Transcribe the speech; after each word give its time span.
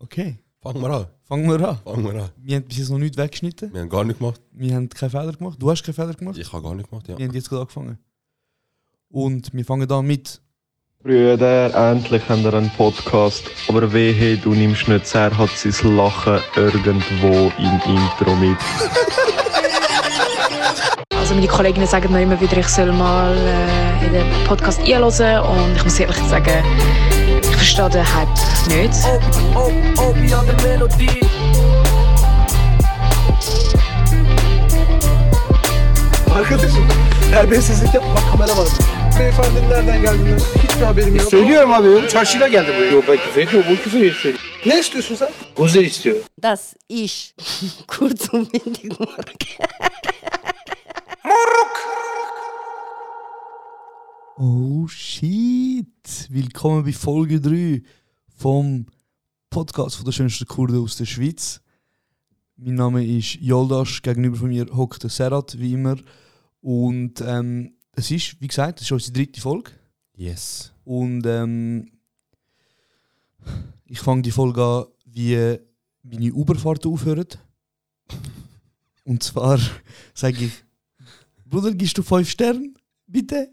Okay, 0.00 0.38
Fangen 0.62 0.80
wir 0.82 0.90
an. 0.90 1.06
fangen 1.24 1.48
wir 1.48 1.68
an. 1.68 1.78
Fangen 1.84 2.04
wir 2.04 2.22
an. 2.22 2.30
Wir 2.36 2.56
haben 2.56 2.64
bis 2.64 2.78
jetzt 2.78 2.90
noch 2.90 2.98
nichts 2.98 3.16
weggeschnitten. 3.16 3.72
Wir 3.72 3.80
haben 3.82 3.88
gar 3.88 4.04
nicht 4.04 4.18
gemacht. 4.18 4.40
Wir 4.52 4.74
haben 4.74 4.88
keine 4.88 5.10
Fehler 5.10 5.32
gemacht. 5.32 5.56
Du 5.60 5.70
hast 5.70 5.82
keine 5.82 5.94
Fehler 5.94 6.14
gemacht. 6.14 6.36
Ich 6.38 6.52
habe 6.52 6.62
gar 6.62 6.74
nicht 6.74 6.88
gemacht, 6.90 7.08
ja. 7.08 7.18
Wir 7.18 7.26
haben 7.26 7.34
jetzt 7.34 7.48
gerade 7.48 7.62
angefangen. 7.62 7.98
Und 9.10 9.52
wir 9.54 9.64
fangen 9.64 9.90
an 9.90 10.06
mit. 10.06 10.40
Brüder, 11.02 11.74
endlich 11.92 12.28
haben 12.28 12.42
wir 12.42 12.52
einen 12.54 12.70
Podcast. 12.70 13.44
Aber 13.68 13.92
wehe, 13.92 14.36
du 14.36 14.50
nimmst 14.54 14.88
nicht 14.88 15.06
sehr, 15.06 15.36
hat 15.36 15.50
sein 15.50 15.96
Lachen 15.96 16.40
irgendwo 16.56 17.52
im 17.58 17.80
Intro 17.96 18.34
mit. 18.36 18.58
Also 21.14 21.34
meine 21.34 21.46
Kolleginnen 21.46 21.86
sagen 21.86 22.12
mir 22.12 22.22
immer 22.22 22.40
wieder, 22.40 22.56
ich 22.58 22.68
soll 22.68 22.92
mal 22.92 23.36
äh, 23.36 24.06
in 24.06 24.12
den 24.12 24.44
Podcast 24.46 24.80
einhören 24.80 25.44
und 25.44 25.76
ich 25.76 25.84
muss 25.84 26.00
ehrlich 26.00 26.16
sagen, 26.16 26.64
ich 27.42 27.46
verstehe 27.46 27.90
den 27.90 28.14
Hype 28.14 28.57
nicht. 28.68 28.94
Oh, 29.54 29.70
oh, 29.98 30.14
ja, 30.30 30.42
de 30.42 30.68
melodie. 30.68 31.20
Arkadaşım 36.34 36.88
terbiyesizlik 37.30 37.94
yapma 37.94 38.30
kamera 38.30 38.56
var. 38.56 38.68
Beyefendinin 39.18 39.70
nereden 39.70 40.02
geldiğini 40.02 40.40
hiçbir 40.62 40.82
haberim 40.82 41.16
yok. 41.16 41.30
Söylüyorum 41.30 41.72
abi. 41.72 42.08
Çarşıyla 42.08 42.48
geldi 42.48 42.72
buraya. 42.76 42.90
Yok 42.90 43.04
ben 43.08 43.16
küfür 43.16 43.40
etmiyorum. 43.40 43.70
Bu 43.72 43.76
küfür 43.82 44.12
söylüyor. 44.12 44.44
Ne 44.66 44.80
istiyorsun 44.80 45.14
sen? 45.14 45.28
Uzer 45.58 45.82
istiyor. 45.82 46.16
Das 46.42 46.74
ist 46.88 47.34
kurz 47.88 48.34
und 48.34 48.50
windig 48.52 49.00
morgen. 49.00 49.68
Oh 54.40 54.88
shit! 54.88 56.28
Willkommen 56.28 56.86
bei 56.86 56.92
Folge 56.92 57.34
3 57.34 57.82
vom 58.38 58.86
Podcast 59.50 59.96
von 59.96 60.04
der 60.04 60.12
schönsten 60.12 60.46
Kurde 60.46 60.78
aus 60.78 60.96
der 60.96 61.06
Schweiz. 61.06 61.60
Mein 62.56 62.76
Name 62.76 63.04
ist 63.04 63.34
Yoldash, 63.40 64.00
gegenüber 64.02 64.36
von 64.36 64.48
mir 64.48 64.66
hockt 64.72 65.02
der 65.02 65.10
Serat, 65.10 65.58
wie 65.58 65.72
immer. 65.72 65.96
Und 66.60 67.20
ähm, 67.20 67.74
es 67.92 68.12
ist, 68.12 68.40
wie 68.40 68.46
gesagt, 68.46 68.80
es 68.80 68.86
ist 68.86 68.92
unsere 68.92 69.12
dritte 69.12 69.40
Folge. 69.40 69.72
Yes. 70.14 70.72
Und 70.84 71.26
ähm, 71.26 71.90
ich 73.86 73.98
fange 73.98 74.22
die 74.22 74.30
Folge 74.30 74.62
an, 74.62 74.84
wie 75.04 75.58
meine 76.04 76.32
Uberfahrten 76.32 76.92
aufhören. 76.92 77.26
Und 79.02 79.24
zwar 79.24 79.58
sage 80.14 80.44
ich, 80.44 80.52
Bruder, 81.44 81.72
gibst 81.72 81.98
du 81.98 82.04
5 82.04 82.30
Sterne? 82.30 82.72
Bitte? 83.08 83.52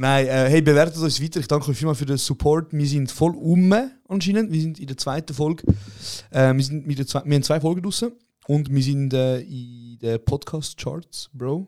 Nein, 0.00 0.28
äh, 0.28 0.48
hey, 0.48 0.62
bewertet 0.62 1.02
uns 1.02 1.20
weiter. 1.20 1.40
Ich 1.40 1.48
danke 1.48 1.68
euch 1.68 1.76
vielmals 1.76 1.98
für 1.98 2.06
den 2.06 2.18
Support. 2.18 2.72
Wir 2.72 2.86
sind 2.86 3.10
voll 3.10 3.34
um 3.34 3.74
anscheinend. 4.06 4.52
Wir 4.52 4.60
sind 4.60 4.78
in 4.78 4.86
der 4.86 4.96
zweiten 4.96 5.34
Folge. 5.34 5.64
Äh, 6.30 6.54
wir, 6.54 6.62
sind 6.62 6.86
mit 6.86 7.00
der 7.00 7.06
zwei, 7.08 7.24
wir 7.24 7.34
haben 7.34 7.42
zwei 7.42 7.60
Folgen 7.60 7.82
draussen. 7.82 8.12
Und 8.46 8.72
wir 8.72 8.80
sind 8.80 9.12
äh, 9.12 9.40
in 9.40 9.98
den 9.98 10.24
Podcast-Charts, 10.24 11.30
Bro. 11.32 11.66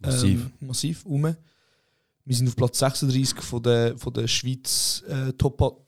Massiv. 0.00 0.40
Ähm, 0.40 0.66
massiv 0.66 1.06
um. 1.06 1.36
Wir 2.24 2.36
sind 2.36 2.48
auf 2.48 2.56
Platz 2.56 2.80
36 2.80 3.40
von 3.42 3.62
der, 3.62 3.96
von 3.96 4.12
der 4.12 4.26
Schweiz 4.26 5.04
äh, 5.06 5.32
Top. 5.34 5.86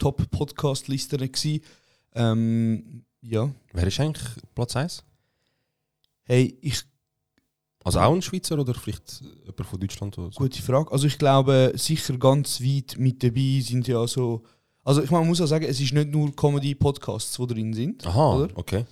Ähm, 2.15 3.05
ja. 3.23 3.51
Wer 3.73 3.87
ist 3.89 3.99
eigentlich 3.99 4.29
Platz 4.55 4.77
1? 4.77 5.03
Hey, 6.23 6.57
ich 6.61 6.85
Also 7.87 8.01
auch 8.01 8.13
ein 8.13 8.21
Schweizer 8.21 8.59
oder 8.59 8.75
vielleicht 8.75 9.23
jemand 9.45 9.65
von 9.65 9.79
Deutschland 9.79 10.19
oder 10.19 10.33
so? 10.33 10.39
Gute 10.39 10.61
Frage. 10.61 10.91
Also 10.91 11.07
ich 11.07 11.19
glaube, 11.19 11.73
sicher 11.77 12.19
ganz 12.19 12.61
weit 12.61 12.97
mit 12.99 13.23
dabei 13.23 13.61
sind 13.63 13.87
ja 13.87 14.05
so. 14.09 14.43
Also 14.83 15.05
ich 15.05 15.11
meine, 15.13 15.21
man 15.21 15.29
muss 15.29 15.41
auch 15.41 15.47
sagen, 15.47 15.67
es 15.67 15.81
ist 15.81 15.93
nicht 15.93 16.11
nur 16.11 16.35
Comedy-Podcasts, 16.35 17.37
die 17.37 17.47
drin 17.47 17.73
sind. 17.75 18.05
Aha, 18.05 18.35
Oder? 18.35 18.49
okay. 18.57 18.87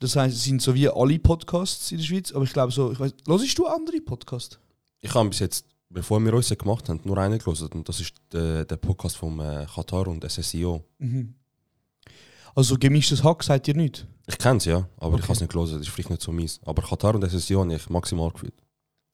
Das 0.00 0.16
heißt, 0.16 0.34
es 0.34 0.42
sind 0.42 0.60
so 0.60 0.74
wie 0.74 0.88
alle 0.88 1.20
Podcasts 1.20 1.92
in 1.92 1.98
der 1.98 2.04
Schweiz, 2.04 2.32
aber 2.32 2.42
ich 2.42 2.52
glaube 2.52 2.72
so, 2.72 2.90
ich 2.90 2.98
weiß, 2.98 3.12
hörst 3.28 3.56
du 3.58 3.66
andere 3.66 4.00
Podcasts? 4.00 4.58
Ich 5.00 5.14
habe 5.14 5.28
bis 5.28 5.38
jetzt, 5.38 5.66
bevor 5.88 6.18
wir 6.18 6.34
uns 6.34 6.48
gemacht 6.48 6.88
haben, 6.88 7.00
nur 7.04 7.18
einen 7.18 7.38
gelesen. 7.38 7.68
Und 7.68 7.88
das 7.88 8.00
ist 8.00 8.16
der, 8.32 8.64
der 8.64 8.76
Podcast 8.78 9.16
vom 9.16 9.38
äh, 9.38 9.64
Qatar 9.72 10.08
und 10.08 10.28
SSIO. 10.28 10.82
Mhm. 10.98 11.34
Also 12.54 12.76
gemischtes 12.78 13.22
Hack 13.24 13.42
seid 13.42 13.66
ihr 13.68 13.74
nicht? 13.76 14.06
Ich 14.26 14.38
kenne 14.38 14.58
es 14.58 14.64
ja, 14.64 14.88
aber 14.96 15.14
ich 15.16 15.20
Okay. 15.20 15.22
habe 15.24 15.32
es 15.34 15.40
nicht 15.40 15.52
gelesen. 15.52 15.72
Das 15.78 15.86
ist 15.86 15.88
vielleicht 15.92 16.10
nicht 16.10 16.22
so 16.22 16.32
mies. 16.32 16.60
Aber 16.64 16.82
Qatar 16.82 17.14
und 17.14 17.24
SSIO 17.28 17.60
habe 17.60 17.74
ich 17.74 17.88
maximal 17.90 18.30
gefühlt. 18.30 18.54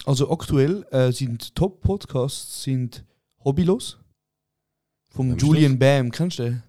Also 0.04 0.30
aktuell 0.30 0.84
äh, 0.91 1.10
sind 1.12 1.54
Top-Podcasts 1.54 2.62
sind 2.62 3.04
Hobbylos 3.44 3.98
vom 5.08 5.30
Wem 5.30 5.38
Julian 5.38 5.78
Bam, 5.78 6.10
kennst 6.10 6.38
du 6.38 6.44
den? 6.44 6.62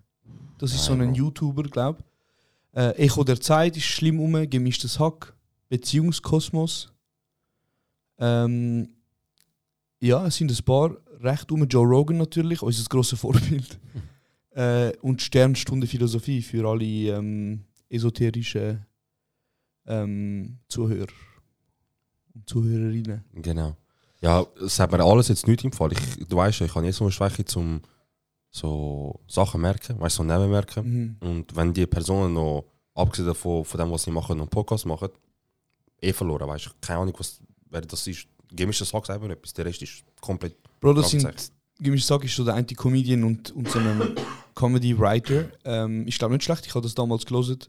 Das 0.57 0.73
ist 0.73 0.85
so 0.85 0.93
Nein, 0.95 1.09
ein 1.09 1.13
Bro. 1.13 1.17
YouTuber, 1.17 1.63
glaube 1.63 2.03
äh, 2.73 2.91
Echo 2.91 3.23
der 3.23 3.39
Zeit 3.41 3.75
ist 3.75 3.85
schlimm 3.85 4.19
um, 4.19 4.49
gemischtes 4.49 4.99
Hack, 4.99 5.35
Beziehungskosmos. 5.69 6.91
Ähm, 8.19 8.89
ja, 9.99 10.25
es 10.27 10.35
sind 10.35 10.51
ein 10.51 10.63
paar 10.65 10.95
recht 11.21 11.51
um. 11.51 11.63
Joe 11.67 11.85
Rogan 11.85 12.17
natürlich, 12.17 12.61
unser 12.61 12.83
grosses 12.87 13.19
Vorbild. 13.19 13.79
Äh, 14.57 14.91
und 15.01 15.21
Sternstunde 15.21 15.85
Philosophie 15.85 16.41
für 16.41 16.67
alle 16.67 16.83
ähm, 16.83 17.63
esoterischen 17.89 18.85
ähm, 19.85 20.57
Zuhörer 20.67 21.13
und 22.33 22.49
Zuhörerinnen. 22.49 23.23
Genau. 23.33 23.77
Ja, 24.19 24.45
es 24.65 24.79
hat 24.79 24.91
mir 24.91 25.03
alles 25.03 25.27
jetzt 25.27 25.47
nicht 25.47 25.63
im 25.63 25.71
Fall. 25.71 25.93
Ich, 25.93 26.27
du 26.27 26.35
weißt 26.35 26.59
ja, 26.59 26.65
ich 26.65 26.73
habe 26.73 26.85
jetzt 26.87 26.97
so 26.97 27.03
eine 27.03 27.11
Schwäche 27.11 27.45
zum 27.45 27.81
so 28.49 29.19
Sachen 29.27 29.61
merken, 29.61 29.99
weißt 29.99 30.17
du, 30.17 30.23
so 30.23 30.27
Nebenmerken. 30.27 31.17
Mhm. 31.21 31.29
Und 31.29 31.55
wenn 31.55 31.71
die 31.71 31.85
Personen 31.85 32.33
noch, 32.33 32.65
abgesehen 32.95 33.27
davon, 33.27 33.63
von 33.63 33.79
dem, 33.79 33.91
was 33.91 34.03
sie 34.03 34.11
machen, 34.11 34.39
noch 34.39 34.49
Podcast 34.49 34.87
machen, 34.87 35.09
eh 36.01 36.13
verloren, 36.13 36.47
weißt 36.47 36.65
du. 36.65 36.69
Keine 36.81 37.01
Ahnung, 37.01 37.13
was, 37.19 37.39
wer 37.69 37.81
das 37.81 38.07
ist. 38.07 38.27
Gemischter 38.49 38.85
Sack 38.85 39.05
selber 39.05 39.29
etwas, 39.29 39.53
der 39.53 39.65
Rest 39.65 39.83
ist 39.83 40.03
komplett 40.19 40.55
Bro, 40.79 40.93
das 40.93 41.09
sind, 41.09 41.51
ich 41.79 42.05
sage, 42.05 42.25
ist 42.25 42.35
so 42.35 42.45
der 42.45 42.55
eine 42.55 42.65
Comedian 42.65 43.23
und, 43.23 43.51
und 43.51 43.69
so 43.69 43.77
ein 43.77 44.15
Comedy 44.57 44.97
Writer. 44.97 45.51
Ähm, 45.65 46.07
ich 46.07 46.17
glaube 46.17 46.33
nicht 46.33 46.43
schlecht, 46.43 46.65
ich 46.65 46.73
habe 46.73 46.81
das 46.81 46.95
damals 46.95 47.27
gelesen, 47.27 47.59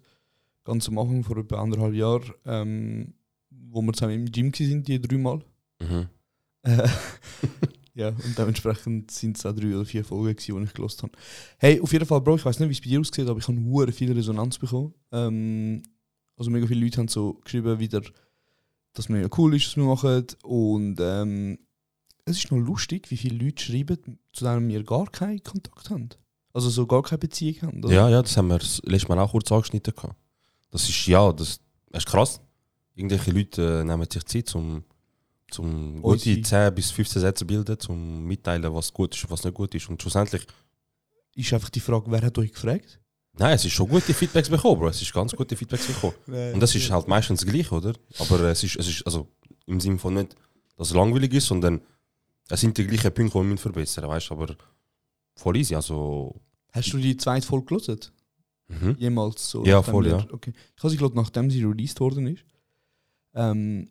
ganz 0.65 0.88
am 0.88 0.99
Anfang, 0.99 1.22
vor 1.22 1.37
etwa 1.37 1.60
anderthalb 1.60 1.93
Jahren, 1.93 2.32
ähm, 2.47 3.15
wo 3.50 3.82
wir 3.82 3.93
zusammen 3.93 4.15
im 4.15 4.32
Gym 4.32 4.53
waren, 4.53 4.82
die 4.82 5.00
dreimal. 5.00 5.41
Mhm. 5.81 6.09
Äh, 6.62 6.88
ja, 7.94 8.09
und 8.09 8.38
dementsprechend 8.38 9.10
sind 9.10 9.37
es 9.37 9.44
auch 9.44 9.54
drei 9.54 9.77
oder 9.77 9.84
vier 9.84 10.03
Folgen, 10.03 10.34
gewesen, 10.34 10.56
die 10.56 10.65
ich 10.65 10.72
gelost 10.72 11.03
habe. 11.03 11.12
Hey, 11.59 11.78
auf 11.78 11.93
jeden 11.93 12.06
Fall, 12.06 12.22
Bro, 12.22 12.37
ich 12.37 12.47
weiß 12.47 12.59
nicht, 12.59 12.71
wie 12.71 12.72
es 12.72 12.81
bei 12.81 12.88
dir 12.88 13.00
aussieht, 13.00 13.28
aber 13.28 13.38
ich 13.38 13.47
habe 13.47 13.62
hure 13.65 13.93
viel 13.93 14.12
Resonanz 14.12 14.56
bekommen. 14.56 14.94
Ähm, 15.12 15.82
also 16.38 16.50
mega 16.50 16.66
viele 16.66 16.82
Leute 16.82 16.98
haben 16.98 17.09
so 17.09 17.34
geschrieben, 17.34 17.78
wieder, 17.78 18.00
dass 18.94 19.10
mega 19.10 19.28
cool 19.37 19.54
ist, 19.54 19.66
was 19.66 19.77
wir 19.77 19.84
machen. 19.84 20.25
Und 20.43 20.97
ähm, 21.00 21.59
es 22.25 22.38
ist 22.38 22.50
noch 22.50 22.59
lustig, 22.59 23.10
wie 23.10 23.19
viele 23.19 23.44
Leute 23.44 23.62
schreiben, 23.62 24.19
zu 24.32 24.47
denen 24.47 24.71
wir 24.71 24.82
gar 24.84 25.10
keinen 25.10 25.43
Kontakt 25.43 25.91
haben. 25.91 26.09
Also 26.53 26.70
so 26.70 26.86
gar 26.86 27.03
keine 27.03 27.19
Beziehung 27.19 27.62
haben. 27.62 27.84
oder? 27.84 27.94
Ja, 27.94 28.09
ja, 28.09 28.22
das 28.22 28.36
haben 28.36 28.48
wir 28.48 28.59
das 28.59 28.81
letzte 28.84 29.09
Mal 29.09 29.19
auch 29.20 29.31
kurz 29.31 29.50
angeschnitten. 29.53 29.94
Gehabt. 29.94 30.16
Das 30.70 30.88
ist, 30.88 31.06
ja, 31.06 31.32
das, 31.32 31.60
das 31.91 32.04
ist 32.04 32.10
krass. 32.10 32.41
Irgendwelche 32.94 33.31
Leute 33.31 33.81
äh, 33.81 33.84
nehmen 33.84 34.06
sich 34.10 34.25
Zeit, 34.25 34.54
um 34.54 34.82
zum 35.50 36.03
gute 36.03 36.42
10 36.42 36.75
bis 36.75 36.91
15 36.91 37.20
Sätze 37.20 37.41
zu 37.41 37.47
bilden, 37.47 37.78
zum 37.78 38.25
mitteilen, 38.25 38.75
was 38.75 38.92
gut 38.92 39.14
ist 39.14 39.25
und 39.25 39.31
was 39.31 39.44
nicht 39.44 39.54
gut 39.54 39.75
ist. 39.75 39.88
Und 39.88 40.00
schlussendlich, 40.03 40.44
Ist 41.34 41.53
einfach 41.53 41.70
die 41.70 41.81
Frage, 41.81 42.10
wer 42.10 42.22
hat 42.22 42.36
euch 42.38 42.53
gefragt? 42.53 42.98
nein, 43.34 43.54
es 43.54 43.65
ist 43.65 43.72
schon 43.72 43.88
gute 43.88 44.12
Feedbacks 44.12 44.50
bekommen, 44.50 44.80
Bro. 44.80 44.88
Es 44.88 45.00
ist 45.00 45.12
ganz 45.12 45.32
gute 45.34 45.54
Feedbacks 45.56 45.86
bekommen. 45.86 46.15
Und 46.54 46.60
das 46.60 46.75
ist 46.75 46.91
halt 46.91 47.06
meistens 47.06 47.47
gleich, 47.47 47.70
oder? 47.70 47.92
Aber 48.19 48.41
es 48.41 48.65
ist, 48.65 48.75
es 48.76 48.88
ist 48.88 49.06
also 49.06 49.28
im 49.66 49.78
Sinne 49.80 49.98
von 49.98 50.15
nicht, 50.15 50.34
dass 50.76 50.88
es 50.88 50.94
langweilig 50.94 51.32
ist, 51.34 51.47
sondern 51.47 51.80
es 52.48 52.60
sind 52.60 52.76
die 52.76 52.86
gleichen 52.86 53.15
Punkte, 53.15 53.41
die 53.41 53.48
wir 53.50 53.59
verbessern 53.59 54.04
müssen, 54.04 54.12
weißt 54.15 54.30
du? 54.30 54.34
Aber 54.34 54.56
voll 55.38 55.56
easy, 55.56 55.75
also. 55.75 56.41
Hast 56.72 56.93
du 56.93 56.99
die 56.99 57.16
zweite 57.16 57.47
Folge 57.47 57.66
gelesen? 57.66 58.00
Mhm. 58.69 58.97
Jemals 58.98 59.51
so? 59.51 59.65
Ja, 59.65 59.83
voll, 59.83 60.07
ja. 60.07 60.27
Okay. 60.30 60.53
Ich 60.77 60.83
habe 60.83 60.91
sie 60.91 60.98
gerade 60.98 61.16
nachdem 61.16 61.51
sie 61.51 61.65
released 61.65 62.01
worden 62.01 62.27
ist. 62.27 62.45
Ähm, 63.34 63.89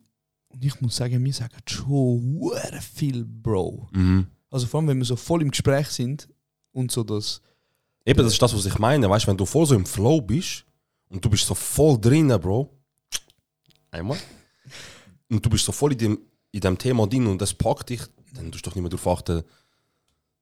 und 0.48 0.64
ich 0.64 0.80
muss 0.80 0.96
sagen, 0.96 1.24
wir 1.24 1.32
sagen 1.32 1.56
schon 1.66 2.40
viel, 2.80 3.24
Bro. 3.24 3.88
Mhm. 3.92 4.26
Also 4.50 4.66
vor 4.66 4.80
allem, 4.80 4.88
wenn 4.88 4.98
wir 4.98 5.04
so 5.04 5.16
voll 5.16 5.42
im 5.42 5.50
Gespräch 5.50 5.88
sind 5.88 6.28
und 6.72 6.90
so 6.90 7.02
das. 7.02 7.42
Eben, 8.06 8.22
das 8.22 8.32
ist 8.32 8.40
das, 8.40 8.54
was 8.54 8.64
ich 8.64 8.78
meine, 8.78 9.10
weißt 9.10 9.26
du, 9.26 9.30
wenn 9.30 9.36
du 9.36 9.44
voll 9.44 9.66
so 9.66 9.74
im 9.74 9.84
Flow 9.84 10.20
bist 10.20 10.64
und 11.08 11.22
du 11.24 11.28
bist 11.28 11.46
so 11.46 11.54
voll 11.54 12.00
drinnen, 12.00 12.40
Bro. 12.40 12.70
Einmal. 13.90 14.18
Und 15.28 15.44
du 15.44 15.50
bist 15.50 15.64
so 15.64 15.72
voll 15.72 15.92
in 15.92 15.98
dem, 15.98 16.18
in 16.52 16.60
dem 16.60 16.78
Thema 16.78 17.06
drin 17.06 17.26
und 17.26 17.42
das 17.42 17.52
packt 17.52 17.90
dich, 17.90 18.00
dann 18.34 18.50
tust 18.50 18.64
du 18.64 18.70
doch 18.70 18.76
nicht 18.76 18.82
mehr 18.82 18.90
darauf 18.90 19.18
achten, 19.18 19.42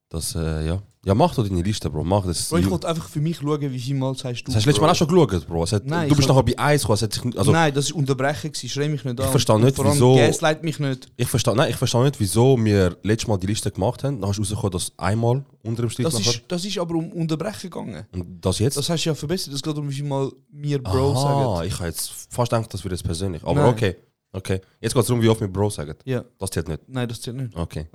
Das, 0.08 0.34
äh, 0.34 0.66
ja. 0.66 0.82
Ja, 1.04 1.14
mach 1.14 1.36
doch 1.36 1.46
deine 1.46 1.62
Liste, 1.62 1.88
Bro. 1.88 2.02
Mach 2.02 2.26
das. 2.26 2.48
Bro, 2.48 2.58
ich 2.58 2.68
wollte 2.70 2.88
einfach 2.88 3.08
für 3.08 3.20
mich 3.20 3.36
schauen, 3.36 3.60
wie 3.60 3.78
viel 3.78 3.94
Mal 3.94 4.14
sagst 4.16 4.40
du. 4.42 4.46
das 4.46 4.56
hast 4.56 4.64
du 4.64 4.70
letztes 4.70 4.80
Mal 4.80 4.90
auch 4.90 4.94
schon 4.96 5.06
geschaut, 5.06 5.46
Bro. 5.46 5.64
Hat, 5.70 5.84
Nein, 5.86 6.08
du 6.08 6.12
ich 6.12 6.16
bist 6.16 6.28
nachher 6.28 6.42
bei 6.42 6.58
1 6.58 6.82
gekommen. 6.82 6.96
Sich, 6.98 7.38
also, 7.38 7.52
Nein, 7.52 7.72
das 7.74 7.90
war 7.92 7.98
Unterbrechen, 7.98 8.50
gewesen. 8.50 8.68
schrei 8.68 8.88
mich 8.88 9.04
nicht 9.04 9.20
an. 9.20 9.30
verstehe 9.30 9.54
Und 9.54 9.64
nicht, 9.64 9.78
wieso- 9.78 10.16
Gaslight 10.16 10.64
mich 10.64 10.80
nicht. 10.80 11.06
ich 11.16 11.28
verstehe 11.28 11.54
nein, 11.54 11.70
ich 11.70 11.76
verstehe 11.76 12.02
nicht, 12.02 12.18
wieso 12.18 12.56
wir 12.64 12.96
letztes 13.04 13.28
Mal 13.28 13.36
die 13.36 13.46
Liste 13.46 13.70
gemacht 13.70 14.02
haben. 14.02 14.20
Dann 14.20 14.28
hast 14.28 14.36
du 14.38 14.42
rausgekommen, 14.42 14.72
dass 14.72 14.92
einmal 14.96 15.44
unter 15.62 15.82
dem 15.82 15.90
Strich 15.90 16.06
Das 16.06 16.14
nachher. 16.14 16.30
ist, 16.32 16.42
das 16.48 16.64
ist 16.64 16.78
aber 16.78 16.94
um 16.96 17.12
Unterbrechen 17.12 17.70
gegangen. 17.70 18.04
Und 18.12 18.44
das 18.44 18.58
jetzt? 18.58 18.76
Das 18.76 18.88
hast 18.90 19.04
du 19.04 19.10
ja 19.10 19.14
verbessert. 19.14 19.54
Es 19.54 19.62
geht 19.62 19.76
um 19.76 19.88
wie 19.88 19.94
viel 19.94 20.04
Mal 20.04 20.32
mir 20.50 20.82
Bro 20.82 21.12
Aha, 21.12 21.20
sagen. 21.56 21.68
ich 21.68 21.74
habe 21.78 21.86
jetzt 21.88 22.10
fast 22.30 22.50
gedacht, 22.50 22.74
das 22.74 22.82
wird 22.82 22.90
jetzt 22.92 23.04
persönlich. 23.04 23.44
Aber 23.44 23.54
Nein. 23.62 23.72
okay. 23.72 23.96
Okay. 24.32 24.60
Jetzt 24.80 24.92
geht 24.92 25.00
es 25.02 25.06
darum, 25.06 25.22
wie 25.22 25.28
oft 25.28 25.40
wir 25.40 25.48
Bro 25.48 25.70
sagen. 25.70 25.94
Ja, 26.04 26.22
Das 26.38 26.50
zählt 26.50 26.68
nicht. 26.68 26.80
nein, 26.88 27.08
das 27.08 27.20
zählt 27.20 27.36
nicht. 27.36 27.56
Okay. 27.56 27.86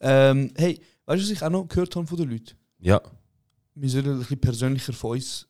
Ähm, 0.00 0.50
hey, 0.56 0.80
weißt 1.10 1.22
du, 1.22 1.24
was 1.24 1.30
ich 1.30 1.42
auch 1.42 1.50
noch 1.50 1.66
gehört 1.66 1.94
habe 1.96 2.06
von 2.06 2.16
den 2.16 2.30
Leuten? 2.30 2.54
Ja. 2.78 3.00
Wir 3.74 3.88
sollen 3.88 4.06
ein 4.06 4.18
bisschen 4.20 4.40
persönlicher 4.40 4.92
von 4.92 5.12
uns 5.12 5.48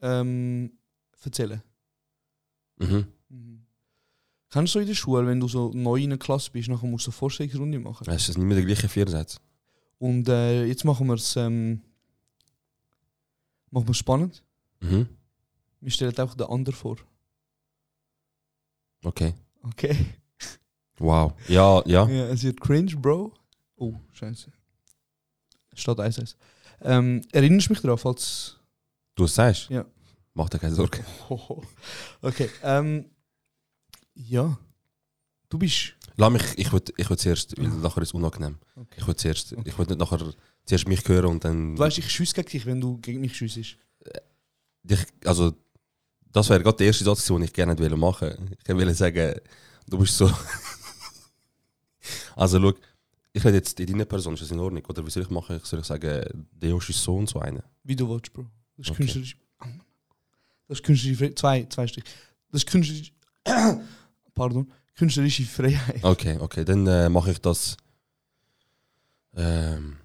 ähm, 0.00 0.72
erzählen. 1.24 1.60
Mhm. 2.76 3.06
Mhm. 3.28 3.66
Kennst 4.48 4.74
du 4.74 4.78
in 4.78 4.86
der 4.86 4.94
Schule, 4.94 5.26
wenn 5.26 5.40
du 5.40 5.48
so 5.48 5.72
neu 5.74 5.96
in 5.96 6.10
einer 6.12 6.18
Klasse 6.18 6.50
bist, 6.52 6.68
nachher 6.68 6.86
musst 6.86 7.06
du 7.06 7.10
eine 7.10 7.16
Vorstellungsrunde 7.16 7.80
machen? 7.80 8.06
Es 8.08 8.28
ist 8.28 8.38
nicht 8.38 8.46
mehr 8.46 8.56
der 8.56 8.66
gleiche 8.66 8.88
Viersatz. 8.88 9.40
Und 9.98 10.28
äh, 10.28 10.66
jetzt 10.66 10.84
machen 10.84 11.06
wir 11.08 11.14
es 11.14 11.34
ähm, 11.36 11.80
machen 13.70 13.88
wir's 13.88 13.96
spannend. 13.96 14.44
Mhm. 14.80 15.08
Wir 15.80 15.90
stellen 15.90 16.16
einfach 16.16 16.36
den 16.36 16.46
anderen 16.46 16.76
vor. 16.76 16.96
Okay. 19.04 19.34
Okay? 19.62 19.96
Wow. 20.98 21.32
Ja, 21.48 21.82
ja. 21.86 22.06
Ja, 22.06 22.26
es 22.26 22.44
wird 22.44 22.60
cringe, 22.60 22.94
Bro. 22.94 23.32
Oh, 23.74 23.94
scheiße. 24.12 24.52
Steht 25.74 26.00
1 26.00 26.36
ähm, 26.84 27.22
Erinnerst 27.32 27.68
du 27.68 27.72
mich 27.72 27.82
daran, 27.82 27.98
falls... 27.98 28.56
Du 29.14 29.24
es 29.24 29.34
sagst? 29.34 29.68
Ja. 29.68 29.84
Mach 30.34 30.48
dir 30.48 30.58
keine 30.58 30.74
Sorge. 30.74 31.04
okay, 32.22 32.50
ähm... 32.62 33.06
Ja. 34.14 34.58
Du 35.48 35.58
bist... 35.58 35.94
Lass 36.16 36.30
mich, 36.30 36.42
ich 36.56 36.72
würde 36.72 36.92
ich 36.96 37.08
würd 37.08 37.20
zuerst, 37.20 37.58
weil 37.58 37.68
nachher 37.68 38.02
ist 38.02 38.08
es 38.08 38.14
unangenehm. 38.14 38.58
Okay. 38.76 38.96
Ich 38.98 39.06
würde 39.06 39.16
zuerst, 39.16 39.52
ich 39.52 39.78
würde 39.78 39.92
nicht 39.92 39.98
nachher 39.98 40.32
zuerst 40.64 40.88
mich 40.88 41.06
hören 41.08 41.26
und 41.26 41.44
dann. 41.44 41.74
Du 41.74 41.82
weißt, 41.82 41.98
ich 41.98 42.10
schieße 42.10 42.34
gegen 42.34 42.48
dich, 42.48 42.66
wenn 42.66 42.80
du 42.80 42.98
gegen 42.98 43.20
mich 43.20 43.36
schiessest. 43.36 43.76
dich, 44.82 45.00
also, 45.24 45.54
das 46.30 46.48
wäre 46.48 46.62
gerade 46.62 46.76
der 46.76 46.88
erste 46.88 47.04
Satz, 47.04 47.26
den 47.26 47.42
ich 47.42 47.52
gerne 47.52 47.74
machen 47.74 48.00
wollte. 48.00 48.38
Ich 48.66 48.74
wollte 48.74 48.94
sagen, 48.94 49.40
du 49.88 49.98
bist 49.98 50.16
so. 50.16 50.26
also, 52.36 52.60
schau, 52.60 52.72
ich 53.32 53.44
rede 53.44 53.56
jetzt 53.56 53.78
in 53.80 53.86
deiner 53.86 54.04
Person, 54.04 54.34
ist 54.34 54.42
das 54.42 54.50
in 54.50 54.58
Ordnung? 54.60 54.84
Oder 54.86 55.04
wie 55.06 55.10
soll 55.10 55.22
ich 55.22 55.30
machen? 55.30 55.56
Ich 55.56 55.64
soll 55.64 55.82
sagen, 55.84 56.46
Deosch 56.52 56.90
ist 56.90 57.02
so 57.02 57.16
und 57.16 57.28
so 57.28 57.40
einer. 57.40 57.62
Wie 57.84 57.96
du 57.96 58.08
willst, 58.08 58.32
Bro. 58.32 58.46
Das 58.76 58.86
ist 58.86 58.90
Okay. 58.92 59.02
künstlerisch... 59.04 59.36
Das 60.68 60.78
ist 60.78 60.84
künstlerische 60.84 61.16
Freiheit. 61.18 61.38
Zwei, 61.38 61.64
zwei 61.66 61.86
Stück. 61.86 62.04
Das 62.50 62.62
ist 62.62 62.66
künstlerisch... 62.70 63.12
Pardon. 64.34 64.70
Künstlerische 64.96 65.44
Freiheit. 65.44 66.02
Okay, 66.04 66.36
okay, 66.40 66.64
dann 66.64 66.86
äh, 66.86 67.08
mache 67.08 67.30
ich 67.32 67.38
das. 67.40 67.76
Ähm, 69.34 69.96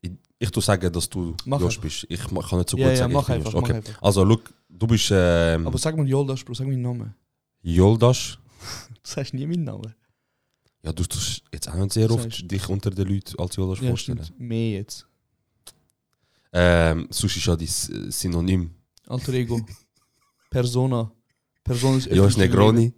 ich, 0.00 0.10
ich 0.38 0.50
tu 0.50 0.60
sagen, 0.60 0.92
dass 0.92 1.08
du 1.08 1.36
Mach 1.44 1.60
Josh 1.60 1.80
bist. 1.80 2.06
Ich 2.08 2.20
kann 2.20 2.34
nicht 2.58 2.70
so 2.70 2.76
gut 2.76 2.86
ja, 2.86 2.90
ja, 2.90 2.96
sagen. 2.96 3.12
mach 3.12 3.22
ich 3.22 3.26
bin 3.28 3.34
einfach, 3.36 3.52
Josh. 3.52 3.62
mach 3.62 3.68
Okay. 3.68 3.76
einfach. 3.78 4.02
Also, 4.02 4.24
look, 4.24 4.52
du 4.68 4.86
bist 4.86 5.10
ähm, 5.12 5.66
Aber 5.66 5.78
sag 5.78 5.96
mal 5.96 6.06
Yoldash, 6.08 6.44
Bro, 6.44 6.54
sag 6.54 6.66
meinen 6.66 6.82
Namen. 6.82 7.14
Yoldash. 7.62 8.38
Du 9.02 9.08
sagst 9.10 9.32
nie 9.32 9.46
meinen 9.46 9.64
Namen. 9.64 9.94
Ja, 10.82 10.92
du 10.92 11.04
tust 11.04 11.42
jetzt 11.52 11.68
auch 11.68 11.74
nicht 11.74 11.92
sehr 11.92 12.10
oft 12.10 12.50
dich 12.50 12.68
unter 12.68 12.90
den 12.90 13.06
Leuten 13.08 13.38
als 13.38 13.56
Yoldash 13.56 13.82
Ja, 13.82 13.88
vorstellen. 13.90 14.24
stimmt. 14.24 14.40
Mehr 14.40 14.70
jetzt. 14.78 15.06
Ähm, 16.52 17.06
sonst 17.10 17.36
ist 17.36 17.46
ja 17.46 17.54
dein 17.56 17.66
äh, 17.66 18.10
Synonym. 18.10 18.74
Alter 19.06 19.32
Ego. 19.34 19.60
Persona. 20.50 21.12
Persona 21.62 21.98
ist 21.98 22.06
Josh 22.06 22.36
Negroni. 22.36 22.92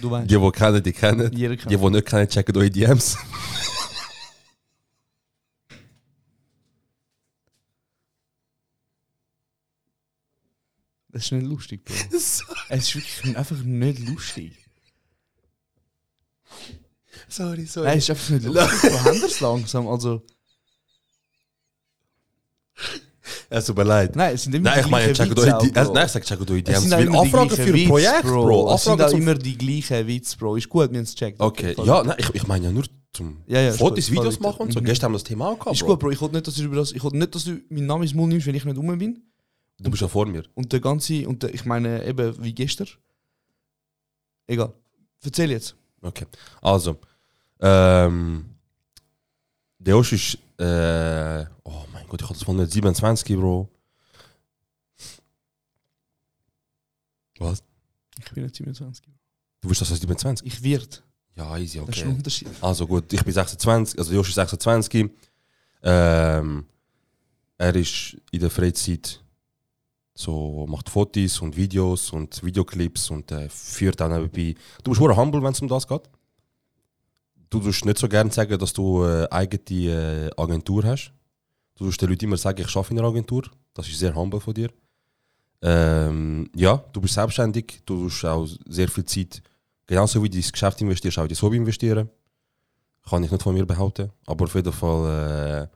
Du 0.00 0.10
weißt. 0.10 0.30
Die, 0.30 0.38
die 0.38 0.50
kennen, 0.52 0.82
die 0.82 0.92
kennen. 0.92 1.32
Jeder 1.32 1.56
Die, 1.56 1.62
kann. 1.62 1.70
die 1.82 1.90
nicht 1.90 2.06
kennen, 2.06 2.28
checken 2.28 2.56
eure 2.56 2.70
DMs. 2.70 3.16
Das 11.08 11.24
ist 11.26 11.32
nicht 11.32 11.46
lustig, 11.46 11.84
Bro. 11.84 11.94
es 12.12 12.42
ist 12.70 12.94
wirklich 12.96 13.36
einfach 13.36 13.62
nicht 13.62 14.00
lustig. 14.08 14.52
Sorry, 17.36 17.66
sorry. 17.66 17.86
Nein, 17.88 17.98
es 17.98 18.04
ist 18.04 18.10
einfach 18.10 18.30
nicht 18.30 18.44
lustig. 18.44 18.80
Bro, 18.90 19.04
haben 19.04 19.20
wir 19.20 19.26
es 19.26 19.40
langsam? 19.40 19.88
Also, 19.88 20.22
Es 23.48 23.66
tut 23.66 23.76
mir 23.76 23.84
leid. 23.84 24.16
nein, 24.16 24.34
es 24.34 24.42
sind 24.44 24.54
immer 24.54 24.70
Nein, 24.70 24.78
ich 24.80 24.84
die 24.86 24.90
meine, 24.90 25.12
gleichen 25.12 25.30
Witze 25.30 25.44
DMs. 25.46 25.72
Bro. 25.88 25.94
Nein, 25.94 26.06
ich 26.06 26.12
sage, 26.12 26.24
checken 26.24 26.46
eure 26.48 26.58
Es 26.58 26.64
DMs. 26.64 26.80
sind 26.82 26.90
Weil 26.90 26.98
auch 26.98 27.02
immer 27.04 27.12
die 27.12 27.18
Anfragen 27.18 27.48
gleichen 27.48 27.64
für 27.64 27.70
ein 27.70 27.74
Witze, 27.76 27.88
Projekt, 27.88 28.22
Bro. 28.22 28.74
Es 28.74 28.84
sind 28.84 29.02
auch 29.02 29.10
immer 29.12 29.34
die 29.34 29.58
gleichen 29.58 30.06
Witze, 30.06 30.36
Bro. 30.36 30.56
Ist 30.56 30.68
gut, 30.68 30.90
wir 30.90 30.98
haben 30.98 31.04
es 31.04 31.12
gecheckt. 31.14 31.40
Okay, 31.40 31.74
ja, 31.84 32.02
nein, 32.04 32.16
ich, 32.18 32.34
ich 32.34 32.46
meine 32.46 32.66
ja 32.66 32.72
nur 32.72 32.84
zum 33.12 33.42
Ja, 33.46 33.60
ja, 33.60 33.72
Fotos, 33.72 34.06
gut, 34.06 34.16
Videos 34.18 34.40
machen 34.40 34.62
und 34.62 34.72
so. 34.72 34.80
Mhm. 34.80 34.84
Gestern 34.84 35.06
haben 35.06 35.12
wir 35.12 35.18
das 35.18 35.24
Thema 35.24 35.48
auch 35.48 35.58
gehabt, 35.58 35.76
Ist 35.76 35.80
Bro. 35.82 35.88
gut, 35.92 36.00
Bro. 36.00 36.10
Ich 36.10 36.20
wollte 36.20 36.34
nicht, 36.34 36.46
dass 36.46 36.54
du 36.54 36.62
über 36.64 36.76
das, 36.76 36.92
ich 36.92 37.02
wollte 37.02 37.16
nicht, 37.16 37.34
dass 37.34 37.44
du 37.44 37.60
meinen 37.68 37.86
Namen 37.86 38.02
ins 38.02 38.14
Mund 38.14 38.30
nimmst, 38.32 38.46
wenn 38.46 38.54
ich 38.54 38.64
nicht 38.64 38.76
rum 38.76 38.98
bin. 38.98 39.22
Du 39.78 39.90
bist 39.90 40.02
ja 40.02 40.08
vor 40.08 40.26
mir. 40.26 40.42
Und 40.54 40.72
der 40.72 40.80
ganze, 40.80 41.26
und 41.28 41.42
der, 41.42 41.54
ich 41.54 41.64
meine 41.64 42.04
eben 42.04 42.42
wie 42.42 42.52
gestern. 42.54 42.88
Egal. 44.46 44.72
Erzähl 45.22 45.50
jetzt. 45.50 45.74
Okay. 46.02 46.26
Also, 46.60 46.98
ähm, 47.64 48.44
der 49.78 49.94
Josh 49.94 50.12
ist, 50.12 50.38
äh, 50.60 51.46
oh 51.64 51.84
mein 51.92 52.06
Gott, 52.08 52.20
ich 52.20 52.28
hatte 52.28 52.34
das 52.38 52.42
von 52.42 52.64
27, 52.64 53.36
Bro. 53.36 53.68
Was? 57.38 57.62
Ich 58.18 58.30
bin 58.32 58.44
nicht 58.44 58.54
27. 58.56 59.06
Du 59.60 59.68
bist 59.68 59.80
das 59.80 59.90
als 59.90 60.00
27? 60.00 60.46
Ich 60.46 60.62
wird. 60.62 61.02
Ja, 61.36 61.56
easy, 61.56 61.78
Das 61.78 61.96
ist 61.96 62.02
ein 62.02 62.08
okay. 62.08 62.16
Unterschied. 62.16 62.48
Also 62.60 62.86
gut, 62.86 63.12
ich 63.12 63.24
bin 63.24 63.32
26, 63.32 63.98
also 63.98 64.12
Josh 64.12 64.28
ist 64.28 64.34
26. 64.34 65.10
Ähm, 65.82 66.66
er 67.58 67.74
ist 67.74 68.16
in 68.30 68.40
der 68.40 68.50
Freizeit 68.50 69.20
so, 70.14 70.66
macht 70.68 70.88
Fotos 70.90 71.40
und 71.40 71.56
Videos 71.56 72.10
und 72.10 72.42
Videoclips 72.44 73.10
und 73.10 73.32
äh, 73.32 73.48
führt 73.48 74.00
auch 74.00 74.08
nebenbei. 74.08 74.54
Du 74.84 74.90
bist 74.92 75.00
humble, 75.00 75.42
wenn 75.42 75.52
es 75.52 75.60
um 75.60 75.68
das 75.68 75.88
geht. 75.88 76.02
Du 77.50 77.60
tust 77.60 77.84
nicht 77.84 77.98
so 77.98 78.08
gerne 78.08 78.32
sagen, 78.32 78.58
dass 78.58 78.72
du 78.72 79.02
eine 79.02 79.30
eigene 79.30 80.30
äh, 80.30 80.30
Agentur 80.36 80.84
hast. 80.84 81.12
Du 81.76 81.84
tust 81.84 82.00
den 82.00 82.10
Leuten 82.10 82.26
immer 82.26 82.36
sagen, 82.36 82.60
ich 82.60 82.76
arbeite 82.76 82.92
in 82.94 82.98
einer 82.98 83.08
Agentur. 83.08 83.42
Das 83.74 83.88
ist 83.88 83.98
sehr 83.98 84.14
humble 84.14 84.40
von 84.40 84.54
dir. 84.54 84.70
Ähm, 85.62 86.50
ja, 86.54 86.76
du 86.92 87.00
bist 87.00 87.14
selbstständig, 87.14 87.82
du 87.86 88.04
tust 88.04 88.24
auch 88.26 88.46
sehr 88.68 88.88
viel 88.88 89.04
Zeit, 89.06 89.42
genauso 89.86 90.22
wie 90.22 90.28
du 90.28 90.36
ins 90.36 90.52
Geschäft 90.52 90.80
investierst, 90.82 91.18
auch 91.18 91.22
in 91.22 91.28
dein 91.28 91.40
Hobby 91.40 91.56
investieren. 91.56 92.10
Kann 93.08 93.24
ich 93.24 93.30
nicht 93.30 93.42
von 93.42 93.54
mir 93.54 93.66
behaupten. 93.66 94.10
Aber 94.26 94.44
auf 94.44 94.54
jeden 94.54 94.72
Fall, 94.72 95.68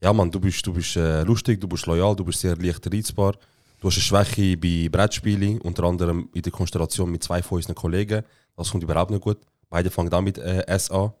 äh, 0.00 0.04
ja 0.04 0.12
Mann, 0.12 0.30
du 0.30 0.40
bist, 0.40 0.66
du 0.66 0.72
bist 0.72 0.96
äh, 0.96 1.22
lustig, 1.22 1.60
du 1.60 1.68
bist 1.68 1.86
loyal, 1.86 2.16
du 2.16 2.24
bist 2.24 2.40
sehr 2.40 2.56
leicht 2.56 2.86
reizbar. 2.92 3.34
Du 3.80 3.88
hast 3.88 3.96
eine 3.96 4.02
Schwäche 4.02 4.56
bei 4.56 4.88
Brettspielen, 4.90 5.60
unter 5.60 5.84
anderem 5.84 6.28
in 6.34 6.42
der 6.42 6.52
Konstellation 6.52 7.10
mit 7.10 7.22
zwei 7.22 7.42
von 7.42 7.56
unseren 7.56 7.74
Kollegen. 7.74 8.22
Das 8.56 8.70
kommt 8.70 8.84
überhaupt 8.84 9.10
nicht 9.10 9.22
gut. 9.22 9.38
Beide 9.70 9.90
fangen 9.90 10.12
auch 10.12 10.20
mit 10.20 10.36
äh, 10.38 10.66
S 10.66 10.90
an. 10.90 11.12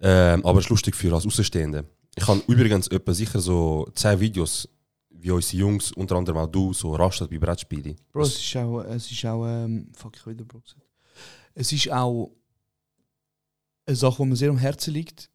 Ähm, 0.00 0.44
aber 0.44 0.58
es 0.58 0.66
ist 0.66 0.70
lustig 0.70 0.96
für 0.96 1.14
als 1.14 1.24
Außenstehende. 1.24 1.84
Ich 2.16 2.26
habe 2.26 2.42
übrigens 2.48 2.88
etwa 2.88 3.14
sicher 3.14 3.40
so 3.40 3.88
10 3.94 4.20
Videos, 4.20 4.68
wie 5.10 5.30
unsere 5.30 5.56
Jungs, 5.58 5.92
unter 5.92 6.16
anderem 6.16 6.38
auch 6.38 6.48
du, 6.48 6.72
so 6.72 6.94
rastet 6.94 7.30
bei 7.30 7.38
Brettspielen. 7.38 7.96
Bro, 8.12 8.22
es 8.22 8.36
ist 8.36 8.56
auch, 8.56 8.80
es 8.82 9.10
ist 9.10 9.24
auch, 9.24 9.46
ähm, 9.46 9.88
fuck, 9.94 10.16
ich 10.16 10.26
wieder 10.26 10.44
Bro 10.44 10.60
gesagt. 10.60 10.82
Es 11.54 11.72
ist 11.72 11.90
auch 11.90 12.32
eine 13.86 13.96
Sache, 13.96 14.22
die 14.22 14.28
mir 14.28 14.36
sehr 14.36 14.50
am 14.50 14.58
Herzen 14.58 14.92
liegt, 14.92 15.30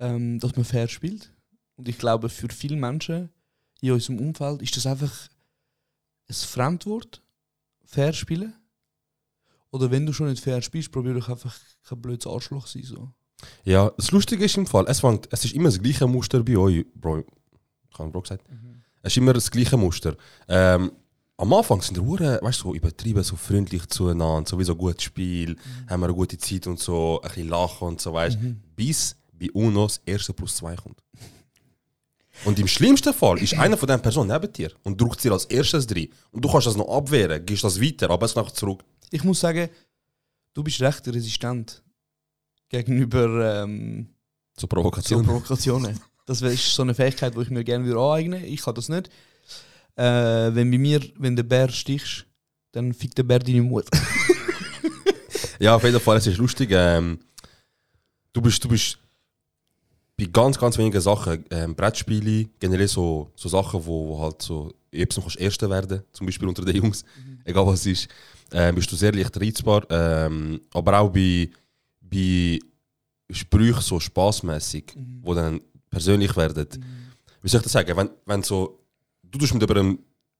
ähm, 0.00 0.40
dass 0.40 0.56
man 0.56 0.64
fair 0.64 0.88
spielt. 0.88 1.32
Und 1.76 1.88
ich 1.88 1.98
glaube, 1.98 2.28
für 2.28 2.48
viele 2.48 2.76
Menschen 2.76 3.30
in 3.80 3.92
unserem 3.92 4.18
Umfeld 4.18 4.62
ist 4.62 4.76
das 4.76 4.86
einfach 4.86 5.28
ein 6.28 6.34
Fremdwort, 6.34 7.22
fair 7.84 8.12
spielen. 8.12 8.54
Oder 9.70 9.90
wenn 9.90 10.06
du 10.06 10.12
schon 10.12 10.28
nicht 10.28 10.42
fair 10.42 10.62
spielst, 10.62 10.92
probier 10.92 11.14
doch 11.14 11.28
einfach 11.28 11.54
kein 11.88 12.00
blödes 12.00 12.26
Arschloch 12.26 12.66
sein. 12.66 12.82
So. 12.84 13.10
Ja, 13.64 13.90
das 13.96 14.10
Lustige 14.10 14.44
ist 14.44 14.56
im 14.56 14.66
Fall, 14.66 14.84
es, 14.88 15.00
fängt, 15.00 15.28
es 15.30 15.44
ist 15.44 15.54
immer 15.54 15.68
das 15.68 15.80
gleiche 15.80 16.06
Muster 16.06 16.42
bei 16.42 16.56
euch, 16.56 16.86
Bro. 16.94 17.24
Ich 17.90 17.98
habe 17.98 18.10
Bro 18.10 18.22
gesagt. 18.22 18.44
Es 19.02 19.12
ist 19.12 19.18
immer 19.18 19.32
das 19.32 19.50
gleiche 19.50 19.76
Muster. 19.76 20.16
Ähm, 20.48 20.92
am 21.38 21.52
Anfang 21.52 21.82
sind 21.82 21.96
die 21.96 22.00
Uhren, 22.00 22.38
weißt 22.40 22.60
du, 22.60 22.68
so 22.68 22.74
übertrieben, 22.74 23.22
so 23.22 23.36
freundlich 23.36 23.86
zueinander, 23.88 24.48
sowieso 24.48 24.72
ein 24.72 24.78
gutes 24.78 25.02
Spiel, 25.04 25.56
haben 25.86 26.00
wir 26.00 26.06
eine 26.06 26.14
gute 26.14 26.38
Zeit 26.38 26.66
und 26.66 26.80
so, 26.80 27.20
ein 27.22 27.28
bisschen 27.28 27.48
lachen 27.48 27.88
und 27.88 28.00
so, 28.00 28.12
weißt 28.12 28.40
Mhm. 28.40 28.62
Bis 28.74 29.16
bei 29.38 29.50
UNO 29.52 29.84
das 29.86 30.00
erste 30.06 30.32
plus 30.32 30.56
zwei 30.56 30.74
kommt. 30.76 30.98
Und 32.44 32.58
im 32.58 32.68
schlimmsten 32.68 33.14
Fall 33.14 33.38
ist 33.38 33.54
einer 33.54 33.76
von 33.76 33.86
diesen 33.86 34.02
Personen 34.02 34.30
neben 34.30 34.52
dir 34.52 34.70
und 34.82 35.00
drückt 35.00 35.22
dir 35.24 35.32
als 35.32 35.46
erstes 35.46 35.86
rein. 35.94 36.08
Und 36.32 36.44
du 36.44 36.50
kannst 36.50 36.66
das 36.66 36.76
noch 36.76 36.88
abwehren, 36.88 37.44
gehst 37.44 37.64
das 37.64 37.80
weiter, 37.80 38.10
aber 38.10 38.26
es 38.26 38.34
nachher 38.34 38.52
zurück. 38.52 38.82
Ich 39.10 39.24
muss 39.24 39.40
sagen, 39.40 39.68
du 40.54 40.62
bist 40.62 40.80
recht 40.80 41.06
resistent 41.08 41.82
gegenüber 42.68 43.62
ähm, 43.62 44.08
Zur 44.54 44.62
So 44.62 44.66
Provokation. 44.66 45.24
Provokationen. 45.24 45.98
Das 46.26 46.42
ist 46.42 46.74
so 46.74 46.82
eine 46.82 46.94
Fähigkeit, 46.94 47.36
die 47.36 47.40
ich 47.40 47.50
mir 47.50 47.62
gerne 47.62 47.84
würde 47.84 48.00
aneignen 48.00 48.44
Ich 48.44 48.62
kann 48.62 48.74
das 48.74 48.88
nicht. 48.88 49.08
Äh, 49.94 50.02
wenn 50.54 50.70
bei 50.70 50.78
mir, 50.78 51.00
wenn 51.16 51.36
der 51.36 51.44
Bär 51.44 51.68
stichst, 51.68 52.26
dann 52.72 52.92
fickt 52.92 53.16
der 53.18 53.22
Bär 53.22 53.38
deine 53.38 53.62
Mutter. 53.62 53.96
Ja, 55.58 55.76
auf 55.76 55.84
jeden 55.84 56.00
Fall, 56.00 56.18
es 56.18 56.26
ist 56.26 56.38
lustig. 56.38 56.70
Ähm, 56.72 57.18
du 58.32 58.40
bist, 58.40 58.62
du 58.62 58.68
bist 58.68 58.98
bei 60.16 60.26
ganz, 60.26 60.58
ganz 60.58 60.76
wenigen 60.78 61.00
Sachen, 61.00 61.44
ähm, 61.50 61.74
Brettspiele, 61.74 62.48
generell 62.58 62.88
so, 62.88 63.30
so 63.34 63.48
Sachen, 63.48 63.84
wo, 63.84 64.08
wo 64.08 64.20
halt 64.20 64.42
so, 64.42 64.72
noch 65.16 65.26
kannst 65.26 65.36
Erster 65.36 65.68
werden, 65.68 66.02
zum 66.12 66.26
Beispiel 66.26 66.48
unter 66.48 66.64
den 66.64 66.76
Jungs, 66.76 67.04
egal 67.44 67.66
was 67.66 67.80
es 67.80 67.86
ist, 67.86 68.08
ähm, 68.52 68.74
bist 68.74 68.90
du 68.92 68.96
sehr 68.96 69.12
leicht 69.12 69.38
reizbar. 69.40 69.86
Ähm, 69.90 70.60
aber 70.72 71.00
auch 71.00 71.10
bei, 71.10 71.50
bei 72.00 72.58
Sprüchen 73.30 73.80
so 73.82 73.98
spaßmäßig, 74.00 74.94
wo 75.22 75.34
dann 75.34 75.60
persönlich 75.90 76.36
werden. 76.36 76.66
Wie 77.42 77.48
soll 77.48 77.58
ich 77.60 77.64
das 77.64 77.72
sagen? 77.72 77.96
Wenn, 77.96 78.10
wenn 78.24 78.42
so, 78.42 78.80
du 79.22 79.38
tust 79.38 79.54
mit 79.54 79.62
jemandem 79.62 79.98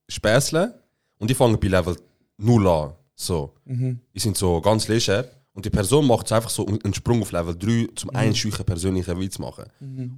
späßeln 0.08 0.72
und 1.18 1.30
die 1.30 1.34
fangen 1.34 1.58
bei 1.58 1.68
Level 1.68 1.96
0 2.38 2.68
an. 2.68 2.92
So 3.14 3.54
Mhm. 3.64 3.98
die 4.14 4.20
sind 4.20 4.36
so 4.36 4.60
ganz 4.60 4.86
leger 4.88 5.24
und 5.54 5.64
die 5.64 5.70
Person 5.70 6.06
macht 6.06 6.30
einfach 6.30 6.50
so 6.50 6.66
einen 6.66 6.92
Sprung 6.94 7.22
auf 7.22 7.32
Level 7.32 7.56
3 7.56 7.88
zum 7.94 8.10
Mhm. 8.10 8.16
einschüchen 8.16 8.64
persönlichen 8.64 9.18
Witz 9.18 9.38
machen. 9.38 9.64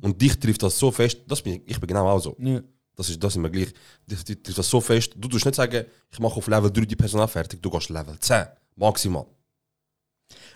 Und 0.03 0.21
dich 0.21 0.39
trifft 0.39 0.63
das 0.65 0.79
so 0.79 0.91
fest, 0.91 1.19
das 1.29 1.41
bin 1.41 1.55
ich, 1.55 1.63
ich 1.67 1.81
bin 1.81 1.87
genau 1.87 2.09
auch 2.09 2.19
so. 2.19 2.37
Ja. 2.41 2.61
Das 2.99 3.09
ist 3.09 3.23
das 3.23 3.37
immer 3.37 3.49
gleich. 3.49 3.73
Das 4.09 4.69
so 4.69 4.81
fest, 4.81 5.13
du 5.17 5.29
tust 5.29 5.47
nicht 5.47 5.55
sagen, 5.55 5.85
ich 6.11 6.19
mache 6.19 6.35
auf 6.35 6.49
Level 6.49 6.69
3 6.69 6.81
die 6.85 6.97
Person 6.97 7.21
auch 7.21 7.31
fertig, 7.31 7.63
du 7.63 7.71
gehst 7.71 7.91
Level 7.91 8.19
10, 8.19 8.47
maximal. 8.75 9.25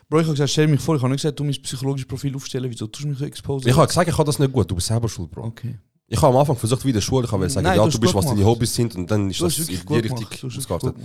Bro, 0.09 0.19
ich 0.19 0.25
habe 0.25 0.33
gesagt, 0.35 0.51
stell 0.51 0.67
mich 0.67 0.81
vor, 0.81 0.97
ich 0.97 1.03
habe 1.03 1.13
nicht 1.13 1.23
gesagt, 1.23 1.39
du 1.39 1.45
mein 1.45 1.55
psychologisches 1.55 2.09
Profil 2.09 2.35
aufstellen, 2.35 2.69
wieso 2.69 2.89
tust 2.89 3.05
du 3.05 3.09
mich 3.11 3.19
so 3.19 3.25
exposen? 3.25 3.69
Ich 3.69 3.77
habe 3.77 3.87
gesagt, 3.87 4.09
ich 4.09 4.17
kann 4.17 4.27
das 4.27 4.41
nicht 4.41 4.53
gut, 4.53 4.69
du 4.69 4.75
bist 4.75 4.89
selber 4.89 5.09
schuld, 5.09 5.31
Bro. 5.31 5.45
Okay. 5.45 5.79
Ich 6.09 6.21
habe 6.21 6.35
am 6.35 6.41
Anfang 6.41 6.57
versucht, 6.57 6.85
wie 6.85 6.89
in 6.89 6.95
der 6.95 7.01
Schule, 7.01 7.27
ich 7.27 7.33
habe 7.33 7.49
sagen, 7.49 7.65
Nein, 7.65 7.77
ja, 7.77 7.87
du 7.87 8.01
bist, 8.01 8.13
was 8.13 8.27
deine. 8.27 8.45
Hobbys 8.45 8.75
sind 8.75 8.97
und 8.97 9.09
dann 9.09 9.31
ist 9.31 9.41
das 9.41 9.59
in 9.61 9.67
die 9.67 9.89
wirklich 9.89 10.45
ausgeartet. 10.45 10.97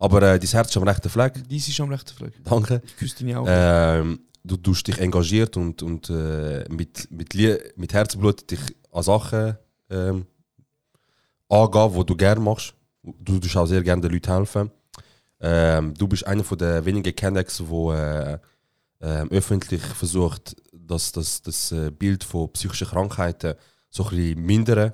Aber 0.00 0.22
äh, 0.22 0.40
dein 0.40 0.48
Herz 0.48 0.70
ist 0.70 0.76
am 0.76 0.82
rechten 0.82 1.08
Fleck, 1.08 1.40
Dies 1.48 1.68
ist 1.68 1.80
am 1.80 1.88
rechten 1.88 2.14
Fleck. 2.16 2.32
danke. 2.42 2.82
Ich 2.84 2.96
küsse 2.96 3.14
deine 3.20 3.38
Augen. 3.38 3.48
Ähm, 3.48 4.20
du 4.42 4.56
tust 4.56 4.88
dich 4.88 4.98
engagiert 4.98 5.56
und, 5.56 5.84
und 5.84 6.10
äh, 6.10 6.64
mit, 6.68 7.08
mit, 7.12 7.32
Lie 7.34 7.60
mit 7.76 7.92
Herzblut 7.92 8.50
dich 8.50 8.60
an 8.90 9.04
Sachen 9.04 9.56
ähm, 9.88 10.26
angehen, 11.50 11.92
die 11.94 12.06
du 12.06 12.16
gerne 12.16 12.40
machst. 12.40 12.74
Du 13.02 13.38
tust 13.38 13.56
auch 13.56 13.66
sehr 13.66 13.82
gerne 13.82 14.02
den 14.02 14.12
Leuten 14.12 14.32
helfen. 14.32 14.70
Ähm, 15.40 15.94
du 15.94 16.06
bist 16.06 16.26
einer 16.26 16.44
von 16.44 16.58
der 16.58 16.84
wenigen 16.84 17.14
Kennex, 17.14 17.58
der 17.58 18.40
äh, 19.00 19.20
ähm, 19.22 19.30
öffentlich 19.30 19.82
versucht, 19.82 20.54
das, 20.72 21.12
das, 21.12 21.40
das 21.42 21.72
äh, 21.72 21.90
Bild 21.90 22.24
von 22.24 22.52
psychischen 22.52 22.88
Krankheiten 22.88 23.54
so 23.88 24.04
ein 24.04 24.10
bisschen 24.10 24.42
mindern. 24.42 24.92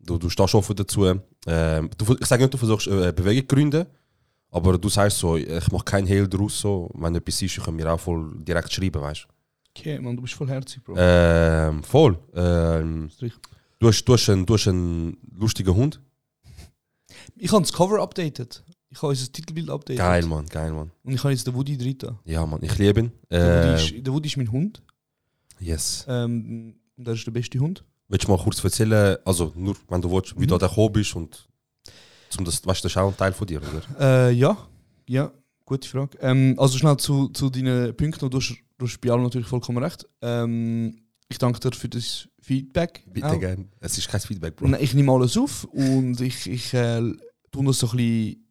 Du, 0.00 0.18
du 0.18 0.28
stehst 0.28 0.54
offen 0.54 0.76
dazu. 0.76 1.06
Ähm, 1.46 1.90
du, 1.96 2.16
ich 2.20 2.26
sage 2.26 2.42
nicht, 2.42 2.54
du 2.54 2.58
versuchst 2.58 2.88
äh, 2.88 3.12
Bewegung 3.12 3.48
zu 3.48 3.54
gründen, 3.54 3.86
aber 4.50 4.78
du 4.78 4.88
sagst 4.88 5.18
so, 5.18 5.36
ich 5.36 5.70
mache 5.70 5.84
keinen 5.84 6.06
Hehl 6.06 6.26
daraus. 6.26 6.60
So. 6.60 6.90
Wenn 6.94 7.14
etwas 7.14 7.42
ist, 7.42 7.56
ich 7.56 7.64
kann 7.64 7.76
mir 7.76 7.90
auch 7.92 8.00
voll 8.00 8.32
direkt 8.38 8.72
schreiben, 8.72 9.00
weißt 9.00 9.26
Okay, 9.76 9.98
man, 9.98 10.16
du 10.16 10.22
bist 10.22 10.34
voll 10.34 10.48
herzig, 10.48 10.82
Bro. 10.82 10.94
Ähm, 10.96 11.82
voll. 11.82 12.18
Ähm, 12.34 13.10
Strich. 13.10 13.34
Du, 13.78 13.88
hast, 13.88 14.04
du, 14.04 14.12
hast 14.14 14.28
einen, 14.28 14.46
du 14.46 14.54
hast 14.54 14.68
einen 14.68 15.16
lustigen 15.36 15.74
Hund. 15.74 16.00
Ich 17.36 17.52
habe 17.52 17.62
das 17.62 17.72
Cover 17.72 18.00
updated. 18.02 18.62
Ich 18.88 18.98
habe 18.98 19.08
unser 19.08 19.30
Titelbild 19.30 19.68
updated. 19.68 19.98
Geil, 19.98 20.24
Mann, 20.26 20.46
geil, 20.46 20.72
Mann. 20.72 20.90
Und 21.02 21.12
ich 21.12 21.22
habe 21.22 21.32
jetzt 21.32 21.46
den 21.46 21.54
Woody 21.54 21.76
da. 21.98 22.18
Ja, 22.24 22.46
Mann, 22.46 22.62
ich 22.62 22.76
liebe 22.78 23.00
ihn. 23.00 23.12
Der, 23.30 23.40
Woody 23.64 23.68
Äh, 23.68 23.96
ist, 23.98 24.06
der 24.06 24.12
Woody 24.14 24.28
ist 24.28 24.36
mein 24.36 24.50
Hund. 24.50 24.82
yes. 25.60 26.04
Ähm, 26.08 26.76
und 26.96 27.04
das 27.06 27.18
ist 27.18 27.26
der 27.26 27.32
beste 27.32 27.58
Hund. 27.58 27.84
Willst 28.08 28.26
du 28.26 28.30
mal 28.30 28.38
kurz 28.42 28.62
erzählen, 28.62 29.16
also 29.24 29.52
nur 29.56 29.76
wenn 29.88 30.00
du 30.00 30.10
willst, 30.10 30.34
wie 30.36 30.44
Mhm. 30.44 30.48
du 30.48 30.58
da 30.58 30.68
gekommen 30.68 30.92
bist 30.92 31.14
und 31.16 31.48
zum 32.30 32.44
das, 32.44 32.64
weißt, 32.64 32.84
das 32.84 32.92
ist 32.92 32.96
auch 32.96 33.08
ein 33.10 33.16
Teil 33.16 33.32
von 33.32 33.46
dir, 33.46 33.60
oder? 33.60 34.28
Äh, 34.28 34.32
ja, 34.32 34.56
ja, 35.08 35.32
gute 35.64 35.88
Frage. 35.88 36.16
Ähm, 36.20 36.54
also 36.58 36.78
schnell 36.78 36.96
zu, 36.96 37.28
zu 37.28 37.50
deinen 37.50 37.94
Punkten. 37.96 38.30
Du 38.30 38.38
hast, 38.38 38.54
du 38.78 38.86
hast 38.86 39.00
bei 39.00 39.10
allem 39.10 39.24
natürlich 39.24 39.46
vollkommen 39.48 39.78
recht. 39.82 40.06
Ähm, 40.22 40.96
ich 41.28 41.38
danke 41.38 41.58
dir 41.60 41.72
für 41.76 41.88
das 41.88 42.28
Feedback. 42.40 43.02
Bitte 43.12 43.26
auch. 43.28 43.40
gerne. 43.40 43.66
Es 43.80 43.98
ist 43.98 44.08
kein 44.08 44.20
Feedback, 44.20 44.56
Bro. 44.56 44.68
Nein, 44.68 44.82
ich 44.82 44.94
nehme 44.94 45.12
alles 45.12 45.36
auf 45.36 45.64
und 45.64 46.20
ich, 46.20 46.46
ich 46.48 46.72
äh, 46.74 47.00
tue 47.50 47.64
das 47.64 47.78
so 47.78 47.88
ein 47.90 47.96
bisschen 47.96 48.42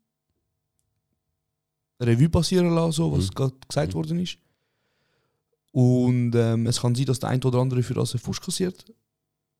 Revue 2.01 2.29
passieren 2.29 2.69
lassen, 2.75 2.91
so, 2.91 3.11
was 3.11 3.25
Mhm. 3.29 3.33
gerade 3.35 3.53
gesagt 3.67 3.89
Mhm. 3.89 3.93
worden 3.97 4.19
ist. 4.19 4.37
Und 5.71 6.33
ähm, 6.35 6.67
es 6.67 6.79
kann 6.81 6.95
sein, 6.95 7.05
dass 7.05 7.19
der 7.19 7.29
ein 7.29 7.43
oder 7.43 7.59
andere 7.59 7.83
für 7.83 7.93
das 7.93 8.13
einen 8.13 8.19
Fuß 8.21 8.39
kassiert. 8.41 8.85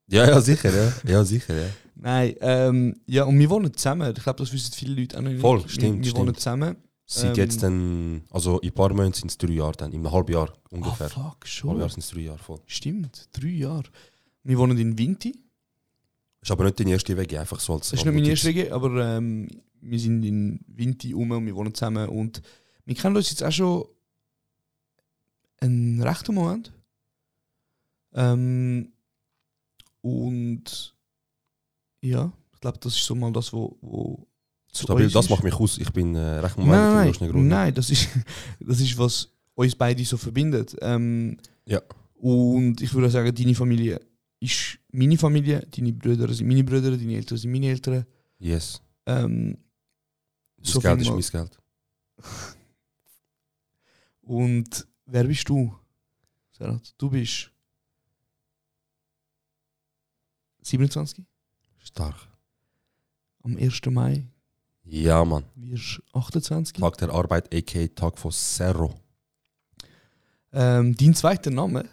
Ja, 0.08 0.26
ja, 0.26 0.40
sicher, 0.40 0.70
ja. 0.74 0.92
Ja, 1.06 1.24
sicher, 1.24 1.54
ja. 1.54 1.68
Nein, 1.96 2.36
ähm, 2.40 3.00
ja, 3.06 3.24
und 3.24 3.38
wir 3.38 3.50
wohnen 3.50 3.74
zusammen. 3.74 4.14
Ich 4.16 4.22
glaube, 4.22 4.38
das 4.38 4.52
wissen 4.52 4.72
viele 4.72 4.94
Leute 5.00 5.16
auch 5.18 5.22
noch 5.22 5.30
nicht. 5.30 5.40
Voll, 5.40 5.62
wir, 5.62 5.68
stimmt, 5.68 6.04
Wir 6.04 6.12
wohnen 6.12 6.26
stimmt. 6.34 6.40
zusammen. 6.40 6.76
Seit 7.08 7.38
Ähm, 7.38 7.44
jetzt 7.44 7.62
dann, 7.62 8.24
also 8.30 8.58
in 8.60 8.70
ein 8.70 8.74
paar 8.74 8.88
Monaten 8.92 9.12
sind 9.12 9.30
es 9.30 9.38
drei 9.38 9.52
Jahre 9.52 9.72
dann, 9.76 9.92
in 9.92 10.00
einem 10.04 10.12
halben 10.12 10.32
Jahr 10.32 10.50
Ah, 10.50 10.68
ungefähr. 10.70 11.08
fuck, 11.08 11.16
Ein 11.22 11.30
halbes 11.30 11.48
schon. 11.50 11.78
Jahr 11.78 11.88
sind 11.88 12.00
es 12.00 12.10
drei 12.10 12.20
Jahre 12.22 12.38
voll. 12.38 12.60
Stimmt, 12.66 13.28
drei 13.32 13.48
Jahre. 13.48 13.84
Wir 14.42 14.58
wohnen 14.58 14.76
in 14.76 14.98
Vinti. 14.98 15.38
Ist 16.42 16.50
aber 16.50 16.64
nicht 16.64 16.78
deine 16.80 16.90
erste 16.90 17.16
Wege, 17.16 17.38
einfach 17.40 17.60
so 17.60 17.74
als 17.74 17.90
Das 17.90 18.00
ist 18.00 18.04
nicht 18.06 18.14
meine 18.14 18.28
erste 18.28 18.48
WG, 18.48 18.70
aber 18.70 19.16
ähm, 19.16 19.48
wir 19.80 19.98
sind 20.00 20.24
in 20.24 20.60
Vinti 20.66 21.14
um 21.14 21.30
und 21.30 21.46
wir 21.46 21.54
wohnen 21.54 21.74
zusammen. 21.74 22.08
Und 22.08 22.42
wir 22.84 22.94
kennen 22.96 23.16
uns 23.16 23.30
jetzt 23.30 23.42
auch 23.44 23.52
schon 23.52 23.84
einen 25.60 26.02
rechten 26.02 26.34
Moment. 26.34 26.72
Ähm, 28.14 28.92
und 30.00 30.94
ja, 32.00 32.32
ich 32.52 32.60
glaube, 32.60 32.78
das 32.78 32.94
ist 32.96 33.04
so 33.04 33.14
mal 33.14 33.32
das, 33.32 33.52
wo, 33.52 33.76
wo 33.80 34.16
zu 34.16 34.25
Stabil, 34.82 35.08
das 35.10 35.28
macht 35.28 35.42
mich 35.44 35.54
aus. 35.54 35.78
Ich 35.78 35.92
bin 35.92 36.14
äh, 36.14 36.38
recht 36.40 36.58
Nein, 36.58 36.66
moment 36.66 37.20
nein, 37.20 37.30
grün. 37.30 37.48
nein, 37.48 37.74
das 37.74 37.90
ist, 37.90 38.08
das 38.60 38.80
ist, 38.80 38.96
was 38.98 39.30
uns 39.54 39.74
beide 39.74 40.04
so 40.04 40.16
verbindet. 40.16 40.76
Ähm, 40.80 41.36
Ja. 41.66 41.80
Und 42.18 42.80
ich 42.80 42.92
würde 42.94 43.10
sagen, 43.10 43.34
deine 43.34 43.54
Familie 43.54 44.00
ist 44.40 44.78
meine 44.92 45.18
Familie, 45.18 45.66
deine 45.76 45.92
Brüder 45.92 46.32
sind 46.32 46.46
meine 46.48 46.64
Brüder, 46.64 46.90
deine 46.96 47.14
Eltern 47.14 47.36
sind 47.38 47.52
meine 47.52 47.66
Eltern. 47.68 48.06
Yes. 48.38 48.80
Ähm, 49.06 49.58
Das 50.58 50.72
So 50.72 50.80
Geld 50.80 51.00
ist 51.02 51.08
mein 51.10 51.20
Geld. 51.20 51.58
und 54.22 54.86
wer 55.06 55.24
bist 55.24 55.48
du? 55.48 55.74
Serhat? 56.52 56.94
Du 56.98 57.10
bist 57.10 57.50
27 60.62 61.24
Stark. 61.78 62.16
am 63.44 63.56
1. 63.56 63.80
Mai, 63.90 64.26
Ja, 64.88 65.24
Mann. 65.24 65.44
wirst 65.56 66.00
28. 66.12 66.74
Tag 66.78 66.96
der 66.98 67.10
Arbeit, 67.10 67.52
a.k.a. 67.54 67.88
Tag 67.88 68.18
von 68.18 68.30
Cerro. 68.30 68.94
Ähm, 70.52 70.96
dein 70.96 71.12
zweiter 71.14 71.50
Name 71.50 71.86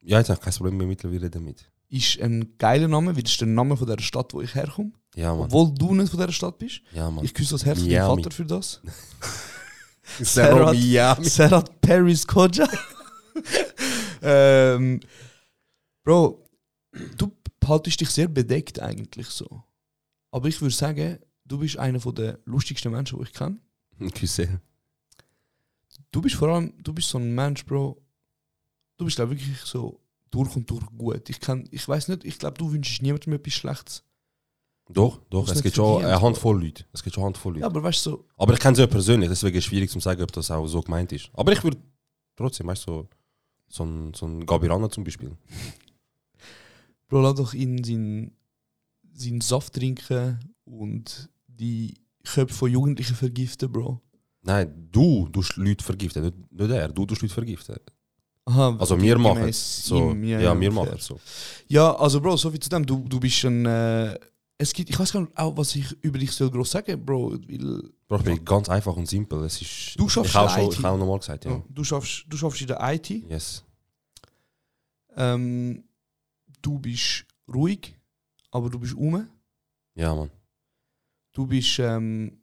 Ja, 0.00 0.18
jetzt 0.18 0.28
habe 0.30 0.38
ich 0.38 0.44
kein 0.44 0.54
Problem 0.54 0.76
mehr 0.76 0.86
mittlerweile 0.86 1.28
damit. 1.28 1.68
ist 1.88 2.20
ein 2.20 2.56
geiler 2.56 2.86
Name, 2.88 3.14
weil 3.16 3.22
das 3.22 3.32
ist 3.32 3.40
der 3.40 3.48
Name 3.48 3.76
von 3.76 3.86
der 3.86 4.00
Stadt, 4.00 4.32
wo 4.32 4.40
ich 4.40 4.54
herkomme. 4.54 4.92
Ja, 5.16 5.34
Mann. 5.34 5.46
Obwohl 5.46 5.74
du 5.74 5.92
nicht 5.94 6.10
von 6.10 6.20
dieser 6.20 6.32
Stadt 6.32 6.56
bist. 6.58 6.82
Ja, 6.92 7.10
Mann. 7.10 7.24
Ich 7.24 7.34
küsse 7.34 7.54
das 7.54 7.64
Herz 7.64 7.80
Miami. 7.80 8.22
Vater 8.22 8.34
für 8.34 8.46
das. 8.46 8.80
Cerro 10.22 10.70
Serhat- 10.70 10.74
Miami. 10.74 11.28
Serhat 11.28 11.80
Paris 11.80 12.26
Koja. 12.26 12.68
ähm, 14.22 15.00
Bro, 16.04 16.44
du 17.16 17.32
haltest 17.66 18.00
dich 18.00 18.10
sehr 18.10 18.28
bedeckt 18.28 18.80
eigentlich 18.80 19.26
so. 19.28 19.62
Aber 20.32 20.48
ich 20.48 20.60
würde 20.60 20.74
sagen, 20.74 21.18
du 21.50 21.58
bist 21.58 21.76
einer 21.78 21.98
der 21.98 22.38
lustigsten 22.44 22.92
Menschen, 22.92 23.18
die 23.18 23.24
ich 23.24 23.32
kenne. 23.32 23.58
Küsse. 24.14 24.60
Du 26.10 26.22
bist 26.22 26.36
vor 26.36 26.48
allem, 26.48 26.72
du 26.82 26.92
bist 26.92 27.08
so 27.08 27.18
ein 27.18 27.34
Mensch, 27.34 27.64
Bro. 27.66 28.00
Du 28.96 29.04
bist 29.04 29.16
glaub, 29.16 29.30
wirklich 29.30 29.58
so 29.58 30.00
durch 30.30 30.54
und 30.56 30.70
durch 30.70 30.86
gut. 30.96 31.28
Ich, 31.28 31.40
kann, 31.40 31.68
ich 31.70 31.86
weiß 31.86 32.08
nicht, 32.08 32.24
ich 32.24 32.38
glaube, 32.38 32.56
du 32.56 32.72
wünschst 32.72 33.02
niemandem 33.02 33.34
etwas 33.34 33.52
Schlechtes. 33.52 34.04
Doch, 34.88 35.20
doch. 35.30 35.48
Es 35.48 35.62
gibt 35.62 35.76
schon 35.76 36.04
eine 36.04 36.20
Handvoll 36.20 36.64
Leute. 36.64 36.84
Es 36.92 37.02
gibt 37.02 37.14
schon 37.14 37.22
eine 37.22 37.26
Handvoll 37.28 37.52
Leute. 37.54 37.60
Ja, 37.62 37.66
aber 37.66 37.82
weißt 37.82 38.06
du, 38.06 38.10
so, 38.10 38.28
Aber 38.36 38.54
ich 38.54 38.60
kenne 38.60 38.76
sie 38.76 38.82
ja 38.82 38.86
persönlich, 38.86 39.28
deswegen 39.28 39.56
ist 39.56 39.64
es 39.64 39.68
schwierig 39.68 39.90
zu 39.90 40.00
sagen, 40.00 40.22
ob 40.22 40.32
das 40.32 40.50
auch 40.50 40.66
so 40.66 40.80
gemeint 40.80 41.12
ist. 41.12 41.30
Aber 41.32 41.52
ich 41.52 41.62
würde 41.62 41.78
trotzdem, 42.36 42.66
weißt 42.68 42.86
du, 42.86 42.92
so, 42.92 43.08
so 43.68 43.84
ein, 43.84 44.14
so 44.14 44.26
ein 44.26 44.46
Gabirana 44.46 44.88
zum 44.90 45.04
Beispiel. 45.04 45.36
Bro, 47.08 47.22
lass 47.22 47.34
doch 47.34 47.54
ihn 47.54 47.82
seinen, 47.84 48.36
seinen 49.12 49.40
Saft 49.40 49.74
trinken 49.74 50.40
und 50.64 51.28
die 51.60 51.94
Köpfe 52.24 52.54
von 52.54 52.70
Jugendlichen 52.70 53.14
vergiften, 53.14 53.70
Bro. 53.70 54.00
Nein, 54.42 54.88
du 54.90 55.28
tust 55.28 55.56
Leute 55.56 55.84
vergiften, 55.84 56.22
nicht, 56.24 56.52
nicht 56.52 56.70
er. 56.70 56.88
Du 56.88 57.04
tust 57.06 57.22
Leute 57.22 57.34
vergiften. 57.34 57.76
Aha, 58.46 58.76
Also 58.78 59.00
wir 59.00 59.18
machen 59.18 59.44
es. 59.48 59.84
So, 59.84 60.10
ihm, 60.12 60.24
ja, 60.24 60.58
wir 60.58 60.72
machen 60.72 60.94
es 60.96 61.04
so. 61.06 61.20
Ja, 61.68 61.94
also 61.94 62.20
Bro, 62.20 62.36
so 62.36 62.50
viel 62.50 62.58
zu 62.60 62.70
dem. 62.70 62.84
Du, 62.86 63.04
du 63.06 63.20
bist 63.20 63.44
ein. 63.44 63.66
Äh, 63.66 64.18
es 64.56 64.72
gibt, 64.74 64.90
ich 64.90 64.98
weiß 64.98 65.12
gar 65.12 65.20
nicht, 65.20 65.36
auch, 65.38 65.56
was 65.56 65.74
ich 65.74 65.90
über 66.02 66.18
dich 66.18 66.32
soll 66.32 66.50
groß 66.50 66.70
sagen, 66.70 67.04
Bro. 67.04 67.32
Weil, 67.32 67.82
Bro, 68.08 68.16
ich 68.18 68.24
bin 68.24 68.44
ganz 68.44 68.68
einfach 68.68 68.96
und 68.96 69.06
simpel. 69.08 69.44
Es 69.44 69.60
ist, 69.60 69.94
Du 69.98 70.08
schaffst 70.08 70.30
ich 70.30 70.36
habe 70.36 70.48
schon, 70.50 70.64
IT. 70.70 70.78
ich 70.78 70.82
habe 70.82 70.98
nochmal 70.98 71.18
gesagt, 71.18 71.44
ja. 71.44 71.62
Du, 71.68 71.84
schaffst, 71.84 72.24
du 72.28 72.36
schaffst 72.36 72.60
in 72.62 72.66
der 72.68 72.78
IT. 72.94 73.08
Yes. 73.10 73.62
Ähm, 75.16 75.84
du 76.62 76.78
bist 76.78 77.24
ruhig, 77.52 77.94
aber 78.50 78.68
du 78.70 78.78
bist 78.78 78.94
um. 78.94 79.26
Ja, 79.94 80.14
Mann. 80.14 80.30
Du 81.32 81.46
bist 81.46 81.78
ähm, 81.78 82.40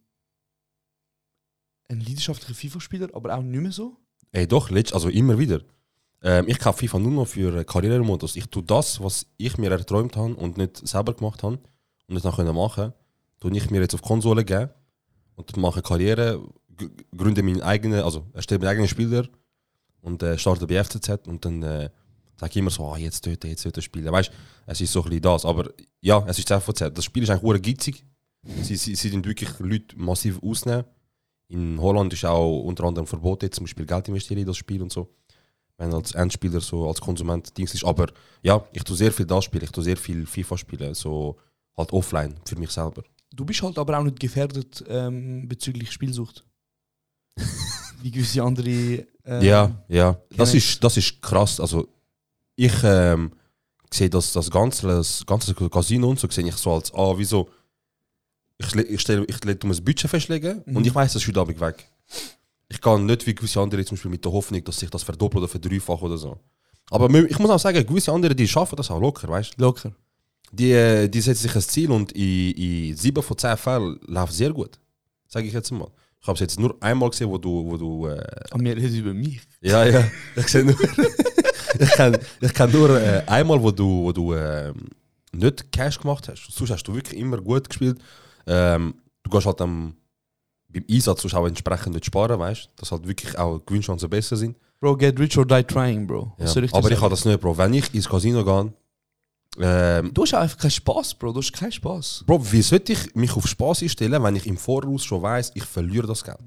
ein 1.88 2.00
leidenschaftlicher 2.00 2.54
FIFA-Spieler, 2.54 3.08
aber 3.12 3.36
auch 3.36 3.42
nicht 3.42 3.60
mehr 3.60 3.72
so. 3.72 3.96
Ey, 4.32 4.46
doch, 4.46 4.70
letzt, 4.70 4.94
also 4.94 5.08
immer 5.08 5.38
wieder. 5.38 5.62
Ähm, 6.22 6.46
ich 6.48 6.58
kaufe 6.58 6.80
FIFA 6.80 6.98
nur 6.98 7.12
noch 7.12 7.26
für 7.26 7.54
äh, 7.54 7.64
Karrieremodus. 7.64 8.36
Ich 8.36 8.46
tue 8.46 8.62
das, 8.62 9.02
was 9.02 9.26
ich 9.36 9.56
mir 9.58 9.70
erträumt 9.70 10.16
habe 10.16 10.34
und 10.34 10.58
nicht 10.58 10.86
selber 10.86 11.14
gemacht 11.14 11.42
habe 11.42 11.58
und 12.08 12.14
nicht 12.14 12.24
noch 12.24 12.52
machen, 12.52 12.92
tue 13.40 13.56
ich 13.56 13.70
mir 13.70 13.80
jetzt 13.80 13.94
auf 13.94 14.02
Konsole 14.02 14.44
geben 14.44 14.70
und 15.36 15.56
mache 15.56 15.82
Karriere, 15.82 16.42
gründe 17.16 17.42
meinen 17.42 17.62
eigenen, 17.62 18.02
also 18.02 18.26
erstelle 18.32 18.58
meinen 18.58 18.68
eigenen 18.70 18.88
Spieler 18.88 19.28
und 20.00 20.22
äh, 20.22 20.36
starte 20.38 20.66
bei 20.66 20.82
FCZ 20.82 21.28
und 21.28 21.44
dann 21.44 21.62
äh, 21.62 21.90
sage 22.38 22.50
ich 22.50 22.56
immer 22.56 22.70
so, 22.70 22.86
ah, 22.86 22.98
jetzt 22.98 23.26
dort, 23.26 23.44
jetzt 23.44 23.64
dort 23.64 23.82
spielen. 23.82 24.10
Weißt 24.10 24.30
es 24.66 24.80
ist 24.80 24.92
so 24.92 25.00
ein 25.00 25.04
bisschen 25.04 25.22
das. 25.22 25.44
Aber 25.44 25.70
ja, 26.00 26.24
es 26.26 26.38
ist 26.38 26.52
FCZ. 26.52 26.92
Das 26.94 27.04
Spiel 27.04 27.22
ist 27.22 27.30
eigentlich 27.30 27.62
gitzig. 27.62 28.04
Sie, 28.62 28.76
sie, 28.76 28.94
sie 28.94 29.08
sind 29.08 29.26
wirklich 29.26 29.58
Leute 29.58 29.98
massiv 29.98 30.42
ausnehmen. 30.42 30.84
In 31.48 31.80
Holland 31.80 32.12
ist 32.12 32.24
auch 32.24 32.62
unter 32.62 32.84
anderem 32.84 33.06
verboten, 33.06 33.50
zum 33.50 33.64
Beispiel 33.64 33.86
Geld 33.86 34.08
investieren 34.08 34.40
in 34.40 34.46
das 34.46 34.56
Spiel 34.56 34.82
und 34.82 34.92
so. 34.92 35.08
Wenn 35.78 35.94
als 35.94 36.12
Endspieler, 36.12 36.60
so 36.60 36.88
als 36.88 37.00
Konsument 37.00 37.56
Dings 37.56 37.72
ist. 37.72 37.84
Aber 37.84 38.08
ja, 38.42 38.64
ich 38.72 38.82
tue 38.82 38.96
sehr 38.96 39.12
viel 39.12 39.26
das 39.26 39.44
spielen, 39.44 39.64
ich 39.64 39.70
tue 39.70 39.84
sehr 39.84 39.96
viel 39.96 40.26
FIFA 40.26 40.58
spielen, 40.58 40.94
so 40.94 41.38
halt 41.76 41.92
offline 41.92 42.34
für 42.44 42.56
mich 42.56 42.70
selber. 42.70 43.02
Du 43.32 43.44
bist 43.44 43.62
halt 43.62 43.78
aber 43.78 43.98
auch 43.98 44.02
nicht 44.02 44.20
gefährdet 44.20 44.84
ähm, 44.88 45.48
bezüglich 45.48 45.90
Spielsucht. 45.92 46.44
Wie 48.02 48.10
gewisse 48.10 48.42
andere. 48.42 49.06
ähm, 49.24 49.42
ja, 49.42 49.84
ja. 49.88 50.20
Das 50.36 50.54
ist, 50.54 50.82
das 50.82 50.96
ist 50.96 51.20
krass. 51.22 51.60
Also 51.60 51.88
ich 52.56 52.74
ähm, 52.82 53.32
sehe 53.92 54.10
das, 54.10 54.32
das, 54.32 54.50
ganze, 54.50 54.86
das 54.86 55.24
ganze 55.24 55.54
Casino 55.54 56.08
und 56.08 56.18
so 56.18 56.28
sehe 56.28 56.46
ich 56.46 56.56
so 56.56 56.72
als, 56.72 56.92
ah, 56.92 57.14
wieso? 57.16 57.48
Ich, 58.58 58.74
ich, 58.74 59.00
stelle, 59.00 59.24
ich 59.26 59.44
lege 59.44 59.60
um 59.66 59.70
ein 59.72 59.84
Budget 59.84 60.10
festlegen 60.10 60.62
Mhm. 60.66 60.76
und 60.76 60.86
ich 60.86 60.94
weiß, 60.94 61.12
das 61.12 61.22
ist 61.22 61.28
heute 61.28 61.40
Abend 61.40 61.60
weg. 61.60 61.88
Ich 62.68 62.80
kann 62.80 63.06
nicht 63.06 63.26
wie 63.26 63.34
gewisse 63.34 63.60
andere 63.60 63.84
zum 63.84 63.96
Beispiel 63.96 64.10
mit 64.10 64.24
der 64.24 64.32
Hoffnung, 64.32 64.62
dass 64.64 64.78
sich 64.78 64.90
das 64.90 65.02
verdoppelt 65.02 65.42
oder 65.42 65.48
verdreifacht 65.48 66.02
oder 66.02 66.18
so. 66.18 66.38
Aber 66.90 67.08
ich 67.24 67.38
muss 67.38 67.50
auch 67.50 67.58
sagen, 67.58 67.86
gewisse 67.86 68.12
andere, 68.12 68.34
die 68.34 68.48
schaffen 68.48 68.76
das 68.76 68.90
auch 68.90 69.00
locker, 69.00 69.28
weißt 69.28 69.54
du? 69.56 69.62
Locker. 69.62 69.92
Die, 70.50 70.72
äh, 70.72 71.08
die 71.08 71.20
setzen 71.20 71.42
sich 71.42 71.54
ein 71.54 71.60
Ziel 71.62 71.90
und 71.90 72.12
in, 72.12 72.50
in 72.52 72.96
sieben 72.96 73.22
von 73.22 73.36
zehn 73.38 73.56
Fällen 73.56 73.98
läuft 74.06 74.32
sehr 74.32 74.50
gut. 74.52 74.78
Sage 75.28 75.46
ich 75.46 75.52
jetzt 75.52 75.70
mal. 75.70 75.88
Ich 76.20 76.26
habe 76.26 76.34
es 76.34 76.40
jetzt 76.40 76.58
nur 76.58 76.76
einmal 76.82 77.10
gesehen, 77.10 77.28
wo 77.30 77.38
du, 77.38 77.64
wo 77.70 77.76
du 77.76 78.06
äh, 78.06 78.20
Aber 78.50 78.64
wir 78.64 78.76
reden 78.76 78.94
über 78.96 79.14
mich. 79.14 79.40
ja, 79.60 79.84
ja. 79.86 80.10
Ich 80.36 80.48
sehe 80.48 80.64
nur. 80.64 80.74
ich 81.78 81.90
kann, 81.90 82.18
ich 82.40 82.54
kann 82.54 82.72
nur 82.72 82.98
äh, 83.00 83.22
einmal, 83.26 83.62
wo 83.62 83.70
du, 83.70 84.04
wo 84.04 84.12
du 84.12 84.34
ähm, 84.34 84.74
nicht 85.32 85.70
Cash 85.70 86.00
gemacht 86.00 86.28
hast. 86.28 86.48
Sonst 86.50 86.70
hast 86.70 86.84
du 86.84 86.94
wirklich 86.94 87.20
immer 87.20 87.38
gut 87.38 87.68
gespielt. 87.68 87.98
Ähm, 88.48 88.94
du 89.22 89.30
gehst 89.30 89.46
halt 89.46 89.60
am, 89.60 89.94
beim 90.68 90.84
Einsatz 90.90 91.32
auch 91.32 91.46
entsprechend 91.46 91.94
nicht 91.94 92.06
sparen, 92.06 92.38
weißt 92.38 92.64
du? 92.64 92.68
Dass 92.76 92.90
halt 92.90 93.06
wirklich 93.06 93.38
auch 93.38 93.58
Gewinnchancen 93.64 94.08
besser 94.08 94.36
sind. 94.36 94.56
Bro, 94.80 94.96
get 94.96 95.18
rich 95.18 95.36
or 95.36 95.44
die 95.44 95.62
trying, 95.64 96.06
Bro. 96.06 96.32
Ja. 96.38 96.44
Ich 96.46 96.74
Aber 96.74 96.90
ich 96.90 97.00
habe 97.00 97.10
das 97.10 97.24
nicht, 97.24 97.40
Bro. 97.40 97.58
Wenn 97.58 97.74
ich 97.74 97.92
ins 97.94 98.08
Casino 98.08 98.44
gehe, 98.44 98.72
ähm, 99.60 100.14
Du 100.14 100.22
hast 100.22 100.34
einfach 100.34 100.58
keinen 100.58 100.70
Spaß, 100.70 101.14
Bro. 101.14 101.32
Du 101.32 101.40
hast 101.40 101.52
keinen 101.52 101.72
Spaß. 101.72 102.24
Bro, 102.26 102.52
wie 102.52 102.62
sollte 102.62 102.92
ich 102.92 103.14
mich 103.14 103.34
auf 103.36 103.46
Spaß 103.46 103.82
einstellen, 103.82 104.22
wenn 104.22 104.36
ich 104.36 104.46
im 104.46 104.56
Voraus 104.56 105.04
schon 105.04 105.22
weiß, 105.22 105.52
ich 105.54 105.64
verliere 105.64 106.06
das 106.06 106.22
Geld? 106.22 106.38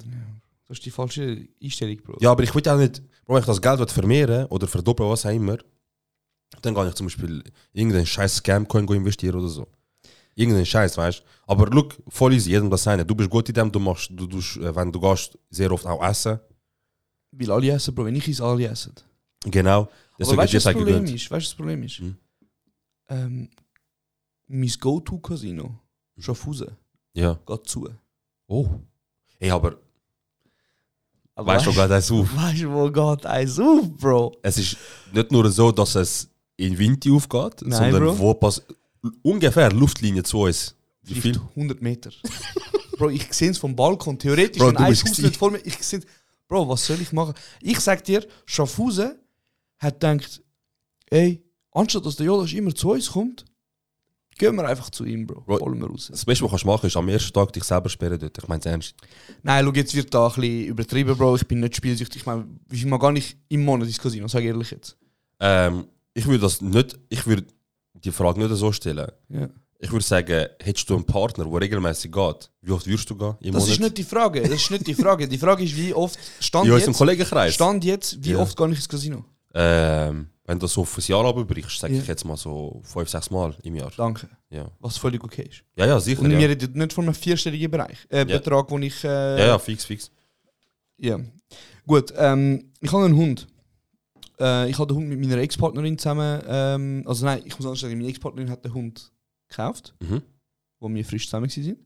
Das 0.67 0.77
ist 0.77 0.85
die 0.85 0.91
falsche 0.91 1.47
Einstellung, 1.61 1.97
Bro. 1.97 2.17
Ja, 2.21 2.31
aber 2.31 2.43
ich 2.43 2.55
will 2.55 2.63
ja 2.65 2.75
nicht, 2.75 3.01
Bro, 3.25 3.35
wenn 3.35 3.41
ich 3.41 3.47
das 3.47 3.61
Geld 3.61 3.91
vermehren 3.91 4.45
oder 4.45 4.67
verdoppeln, 4.67 5.09
was 5.09 5.25
auch 5.25 5.31
immer, 5.31 5.57
dann 6.61 6.73
kann 6.73 6.87
ich 6.87 6.95
zum 6.95 7.07
Beispiel 7.07 7.43
irgendeinen 7.73 8.05
scheiß 8.05 8.37
Scam-Coin 8.37 8.87
investieren 8.87 9.35
oder 9.35 9.47
so. 9.47 9.67
Irgendeinen 10.35 10.65
Scheiß, 10.65 10.97
weißt 10.97 11.19
du? 11.19 11.23
Aber 11.51 11.65
look, 11.67 11.95
voll 12.07 12.33
easy, 12.33 12.51
jedem 12.51 12.69
das 12.69 12.83
seine. 12.83 13.05
Du 13.05 13.13
bist 13.15 13.29
gut 13.29 13.47
in 13.49 13.55
dem, 13.55 13.71
du 13.71 13.79
machst, 13.79 14.09
du, 14.13 14.25
du, 14.27 14.37
äh, 14.37 14.73
wenn 14.75 14.91
du 14.91 14.99
gehst, 14.99 15.37
sehr 15.49 15.71
oft 15.71 15.85
auch 15.85 16.03
essen. 16.03 16.39
Weil 17.31 17.51
alle 17.51 17.71
essen, 17.71 17.93
Bro. 17.93 18.05
Wenn 18.05 18.15
ich 18.15 18.27
esse, 18.27 18.43
alle 18.43 18.67
essen. 18.67 18.93
Genau. 19.45 19.81
Aber 19.81 19.89
Deswegen 20.19 20.37
weißt 20.37 20.53
du, 20.53 20.57
was 20.57 20.63
das 20.63 20.73
Problem 20.73 20.95
gegönnt. 20.99 21.09
ist? 21.15 21.31
Weißt 21.31 21.45
du, 21.45 21.49
das 21.49 21.55
Problem 21.55 21.83
ist? 21.83 21.97
Hm. 21.99 22.15
Ähm, 23.09 23.49
mein 24.47 24.73
Go-To-Casino, 24.79 25.79
Schaffhausen, 26.17 26.71
Ja. 27.13 27.39
geht 27.45 27.67
zu. 27.67 27.89
Oh. 28.47 28.67
Ey, 29.39 29.49
aber 29.51 29.77
weißt 31.35 31.65
du, 31.65 31.71
geht 31.71 31.89
das 31.89 32.11
auf? 32.11 32.35
Weißt 32.35 32.61
du, 32.61 32.71
wo 32.71 32.89
geht 32.91 33.25
eins 33.25 33.59
auf, 33.59 33.89
Bro? 33.97 34.37
Es 34.43 34.57
ist 34.57 34.77
nicht 35.13 35.31
nur 35.31 35.49
so, 35.49 35.71
dass 35.71 35.95
es 35.95 36.29
in 36.57 36.77
Winter 36.77 37.11
aufgeht, 37.13 37.61
Nein, 37.63 37.91
sondern 37.91 38.03
Bro. 38.15 38.19
wo 38.19 38.33
pass 38.35 38.61
ungefähr 39.21 39.71
Luftlinie 39.71 40.23
zu 40.23 40.41
uns. 40.41 40.75
Wie 41.03 41.15
Vielleicht 41.15 41.37
viel? 41.37 41.49
100 41.55 41.81
Meter. 41.81 42.11
Bro, 42.97 43.09
ich 43.09 43.33
sehe 43.33 43.49
es 43.49 43.57
vom 43.57 43.75
Balkon. 43.75 44.17
Theoretisch, 44.19 44.59
Bro, 44.59 44.69
wenn 44.69 44.77
ein 44.77 44.85
Haus 44.85 45.17
nicht 45.17 45.37
vor 45.37 45.51
mir... 45.51 45.59
Ich 45.65 45.77
seh, 45.77 45.99
Bro, 46.47 46.67
was 46.69 46.85
soll 46.85 47.01
ich 47.01 47.11
machen? 47.11 47.33
Ich 47.61 47.79
sag 47.79 48.03
dir, 48.03 48.27
Schaffhausen 48.45 49.15
hat 49.79 49.99
gedacht, 49.99 50.43
ey, 51.09 51.43
anstatt 51.71 52.05
dass 52.05 52.17
der 52.17 52.27
Jodas 52.27 52.53
immer 52.53 52.75
zu 52.75 52.91
uns 52.91 53.11
kommt, 53.11 53.45
gehen 54.37 54.55
wir 54.55 54.67
einfach 54.67 54.89
zu 54.89 55.05
ihm, 55.05 55.25
Bro. 55.25 55.41
Bro, 55.41 55.59
Holen 55.59 55.79
wir 55.79 55.87
raus. 55.87 56.09
Das 56.11 56.25
Beste, 56.25 56.43
was 56.43 56.49
du 56.49 56.51
kannst 56.51 56.65
machen 56.65 56.87
ist 56.87 56.97
am 56.97 57.09
ersten 57.09 57.33
Tag 57.33 57.53
dich 57.53 57.63
selber 57.63 57.89
sperren 57.89 58.19
dort. 58.19 58.37
Ich 58.37 58.47
meine 58.47 58.59
es 58.59 58.65
ernst. 58.65 58.95
Nein, 59.43 59.65
schau, 59.65 59.71
jetzt 59.73 59.95
wird 59.95 60.13
da 60.13 60.27
ein 60.27 60.33
bisschen 60.33 60.65
übertrieben, 60.65 61.17
Bro. 61.17 61.35
Ich 61.37 61.47
bin 61.47 61.59
nicht 61.59 61.75
spielsüchtig. 61.75 62.21
Ich 62.21 62.25
meine, 62.25 62.47
ich 62.71 62.85
mag 62.85 63.01
gar 63.01 63.11
nicht 63.11 63.37
im 63.49 63.63
Monat 63.63 63.87
ins 63.87 63.99
Casino, 63.99 64.27
sag 64.27 64.41
ich 64.41 64.47
ehrlich 64.47 64.71
jetzt. 64.71 64.97
Ähm, 65.39 65.85
ich 66.13 66.25
würde 66.25 66.39
das 66.39 66.61
nicht, 66.61 66.99
ich 67.09 67.25
würde 67.25 67.45
die 68.03 68.11
Frage 68.11 68.39
nicht 68.39 68.55
so 68.55 68.71
stellen. 68.71 69.11
Ja. 69.29 69.49
Ich 69.83 69.91
würde 69.91 70.05
sagen, 70.05 70.45
hättest 70.61 70.87
du 70.89 70.95
einen 70.95 71.05
Partner, 71.05 71.43
der 71.45 71.61
regelmäßig 71.61 72.11
geht, 72.11 72.51
wie 72.61 72.71
oft 72.71 72.85
würdest 72.85 73.09
du 73.09 73.15
gehen 73.15 73.35
im 73.39 73.53
Das 73.53 73.63
Monat? 73.63 73.73
ist 73.75 73.79
nicht 73.81 73.97
die 73.97 74.03
Frage. 74.03 74.41
Das 74.41 74.51
ist 74.51 74.69
nicht 74.69 74.85
die 74.85 74.93
Frage. 74.93 75.27
Die 75.27 75.37
Frage 75.39 75.63
ist, 75.63 75.75
wie 75.75 75.91
oft 75.93 76.19
stand 76.39 76.65
unserem 76.65 76.87
jetzt, 76.89 76.97
Kollegenkreis. 76.97 77.53
stand 77.55 77.83
jetzt, 77.83 78.23
wie 78.23 78.31
Ja. 78.31 78.37
oft 78.39 78.55
gehe 78.55 78.67
ich 78.69 78.75
ins 78.75 78.87
Casino? 78.89 79.25
Ähm, 79.55 80.27
wenn 80.45 80.59
du 80.59 80.65
das 80.65 80.73
so 80.73 80.81
auf 80.81 80.97
ein 80.97 81.03
Jahr 81.07 81.25
abbrichst, 81.25 81.79
sage 81.79 81.95
Ja. 81.95 82.01
ich 82.01 82.07
jetzt 82.07 82.23
mal 82.25 82.37
so 82.37 82.79
fünf, 82.83 83.09
sechs 83.09 83.31
Mal 83.31 83.55
im 83.63 83.75
Jahr. 83.75 83.91
Danke. 83.97 84.29
Ja, 84.51 84.69
Was 84.79 84.97
völlig 84.97 85.23
okay 85.23 85.47
ist. 85.49 85.63
ja, 85.75 85.87
ja 85.87 85.99
sicher. 85.99 86.21
Und 86.21 86.29
ja. 86.31 86.37
wir 86.37 86.49
reden 86.49 86.77
nicht 86.77 86.93
von 86.93 87.05
einem 87.05 87.15
vierstelligen 87.15 87.71
Bereich, 87.71 87.97
äh, 88.09 88.23
Betrag, 88.25 88.69
wo 88.69 88.77
ich. 88.77 89.03
Äh, 89.03 89.07
ja, 89.39 89.47
ja, 89.47 89.59
fix, 89.59 89.85
fix. 89.85 90.11
ja. 90.97 91.19
Gut, 91.87 92.13
ähm, 92.17 92.71
ich 92.79 92.91
habe 92.93 93.05
einen 93.05 93.15
Hund. 93.15 93.47
Äh, 94.41 94.69
ich 94.69 94.77
habe 94.79 94.87
den 94.87 94.97
Hund 94.97 95.07
mit 95.09 95.19
meiner 95.19 95.37
Ex-Partnerin 95.37 95.97
zusammen. 95.97 96.41
Ähm, 96.47 97.03
also 97.05 97.25
nein, 97.25 97.41
ich 97.45 97.55
muss 97.57 97.65
anders 97.65 97.79
sagen, 97.79 97.95
meine 97.97 98.09
Ex-Partnerin 98.09 98.49
hat 98.49 98.65
den 98.65 98.73
Hund 98.73 99.11
gekauft, 99.47 99.93
Mhm. 100.01 100.21
wo 100.79 100.89
wir 100.89 101.05
frisch 101.05 101.25
zusammen 101.25 101.49
waren. 101.49 101.77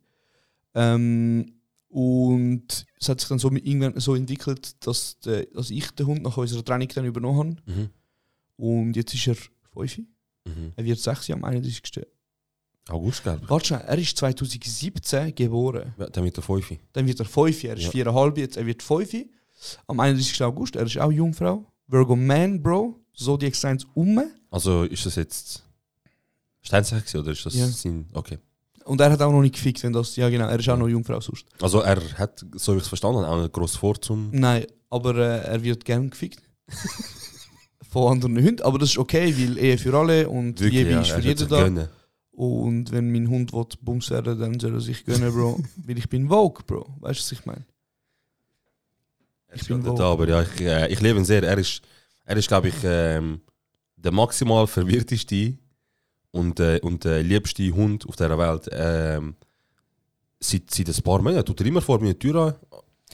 Ähm, 0.74 1.52
und 1.90 2.86
es 3.00 3.08
hat 3.10 3.20
sich 3.20 3.30
dann 3.30 3.40
so 3.40 3.50
irgendwann 3.52 4.00
so 4.00 4.16
entwickelt, 4.16 4.76
dass, 4.86 5.20
der, 5.20 5.46
dass 5.46 5.70
ich 5.70 5.90
den 5.92 6.08
Hund 6.08 6.24
nach 6.24 6.36
unserer 6.38 6.64
Training 6.66 6.90
dann 6.94 7.06
übernommen 7.06 7.58
habe. 7.66 7.72
Mhm. 7.80 7.90
Und 8.58 8.96
jetzt 8.96 9.14
ist 9.14 9.28
er 9.28 9.36
5. 9.74 10.00
Mhm. 10.46 10.74
Er 10.76 10.84
wird 10.86 11.00
6 11.00 11.30
am 11.32 11.44
31. 11.44 12.04
August, 12.90 13.24
glaube 13.24 13.42
ich. 13.44 13.50
Warte 13.50 13.66
schnell, 13.68 13.82
er 13.82 13.98
ist 13.98 14.16
2017 14.18 15.34
geboren. 15.34 15.94
Ja, 15.98 16.08
der 16.08 16.22
mit 16.24 16.36
der 16.36 16.44
Fünfe. 16.44 16.78
Dann 16.94 17.08
wird 17.08 17.20
er 17.20 17.26
5, 17.26 17.64
er 17.64 17.78
ist 17.78 17.84
Ja. 17.86 17.90
4,5 18.12 18.38
jetzt, 18.38 18.58
er 18.58 18.66
wird 18.66 18.84
5. 18.84 19.26
Am 19.88 20.00
31. 20.00 20.42
August, 20.44 20.76
er 20.76 20.86
ist 20.86 20.98
auch 21.00 21.12
Jungfrau. 21.12 21.66
Virgo 21.88 22.16
Man, 22.16 22.62
Bro. 22.62 23.00
Zodiac 23.14 23.56
Signs 23.56 23.86
um. 23.94 24.22
Also 24.50 24.84
ist 24.84 25.06
das 25.06 25.16
jetzt 25.16 25.64
Steinzeichen 26.62 27.20
oder 27.20 27.32
ist 27.32 27.46
das 27.46 27.56
Ja. 27.56 27.68
sein... 27.68 28.08
Okay. 28.14 28.40
Und 28.86 29.02
er 29.02 29.12
hat 29.12 29.22
auch 29.22 29.32
noch 29.32 29.42
nicht 29.42 29.56
gefickt, 29.56 29.82
wenn 29.84 29.94
das. 29.94 30.16
Ja, 30.16 30.30
genau, 30.30 30.48
er 30.48 30.60
ist 30.60 30.70
auch 30.70 30.78
noch 30.78 30.88
Jungfrau 30.88 31.20
sonst. 31.20 31.46
Also 31.60 31.80
er 31.80 32.00
hat, 32.20 32.46
so 32.54 32.74
wie 32.74 32.78
ich 32.78 32.84
es 32.84 32.88
verstanden 32.88 33.20
habe, 33.22 33.28
auch 33.30 33.42
nicht 33.42 33.54
gross 33.54 33.76
vor 33.76 34.00
zum... 34.00 34.30
Nein, 34.32 34.66
aber 34.90 35.16
äh, 35.16 35.44
er 35.46 35.64
wird 35.64 35.84
gern 35.86 36.10
gefickt. 36.10 36.42
Von 37.90 38.12
anderen 38.14 38.38
Hunden. 38.38 38.62
Aber 38.62 38.78
das 38.78 38.90
ist 38.90 38.98
okay, 38.98 39.34
weil 39.38 39.58
Ehe 39.58 39.78
für 39.78 39.94
alle 39.98 40.28
und 40.30 40.60
Liebe 40.60 40.92
ja, 40.92 41.02
ist 41.02 41.12
für 41.12 41.22
jeden 41.22 41.48
da. 41.48 41.64
gönnen. 41.64 41.88
Und 42.32 42.92
wenn 42.92 43.12
mein 43.12 43.30
Hund 43.30 43.54
will 43.54 43.66
Bums 43.82 44.10
werden, 44.10 44.38
dann 44.38 44.60
soll 44.60 44.74
er 44.74 44.82
sich 44.82 45.06
gönnen, 45.06 45.32
Bro. 45.32 45.62
weil 45.86 45.98
ich 45.98 46.10
bin 46.10 46.28
Vogue, 46.28 46.64
Bro. 46.68 46.86
Weißt 47.00 47.20
du, 47.20 47.24
was 47.24 47.32
ich 47.32 47.46
meine? 47.46 47.66
Ich 49.54 49.68
bin 49.68 49.84
da, 49.84 50.12
aber 50.12 50.28
ja, 50.28 50.42
ich, 50.42 50.62
äh, 50.62 50.92
ich 50.92 51.02
liebe 51.02 51.18
ihn 51.20 51.26
sehr. 51.26 51.44
Er 51.44 51.58
ist, 51.58 51.82
er 52.26 52.38
ist 52.38 52.48
glaube 52.48 52.70
ich, 52.70 52.76
ähm, 52.84 53.42
der 53.96 54.12
maximal 54.12 54.68
verwirrteste 54.68 55.58
und, 56.32 56.60
äh, 56.60 56.80
und 56.82 57.06
äh, 57.06 57.22
liebste 57.22 57.72
Hund 57.72 58.08
auf 58.08 58.16
dieser 58.16 58.38
Welt. 58.38 58.70
Ähm, 58.72 59.36
seit, 60.40 60.70
seit 60.70 60.90
ein 60.90 61.04
paar 61.04 61.22
Monaten 61.22 61.46
tut 61.46 61.62
er 61.62 61.68
immer 61.68 61.82
vor 61.82 62.00
meiner 62.00 62.18
Tür 62.20 62.36
an, 62.36 62.56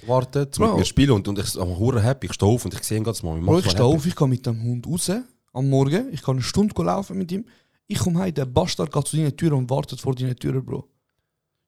um 0.08 0.20
mit 0.20 0.78
mir 0.78 0.86
spielen. 0.86 1.12
Und, 1.12 1.28
und 1.28 1.40
ich 1.40 1.54
bin 1.54 1.78
hure 1.78 2.02
happy. 2.02 2.28
Ich 2.28 2.34
stehe 2.34 2.52
auf 2.52 2.66
und 2.66 2.74
ich 2.74 2.84
sehe 2.84 2.98
ihn 2.98 3.04
ganz 3.04 3.22
mal. 3.22 3.40
Bro, 3.40 3.60
ich 3.60 3.70
stehe 3.70 3.84
auf, 3.84 4.06
ich 4.06 4.16
gehe 4.16 4.28
mit 4.28 4.46
dem 4.46 4.62
Hund 4.64 4.88
raus 4.88 5.12
am 5.54 5.70
Morgen. 5.70 6.12
Ich 6.12 6.22
kann 6.22 6.36
eine 6.36 6.44
Stunde 6.44 6.82
laufen 6.82 7.18
mit 7.18 7.32
ihm. 7.32 7.46
Ich 7.88 8.00
komme 8.00 8.20
heim, 8.20 8.34
der 8.34 8.46
Bastard 8.46 8.92
geht 8.92 9.08
zu 9.08 9.18
deiner 9.18 9.36
Tür 9.36 9.54
und 9.54 9.70
wartet 9.70 10.00
vor 10.00 10.16
deiner 10.16 10.36
Tür, 10.36 10.62
Bro. 10.62 10.88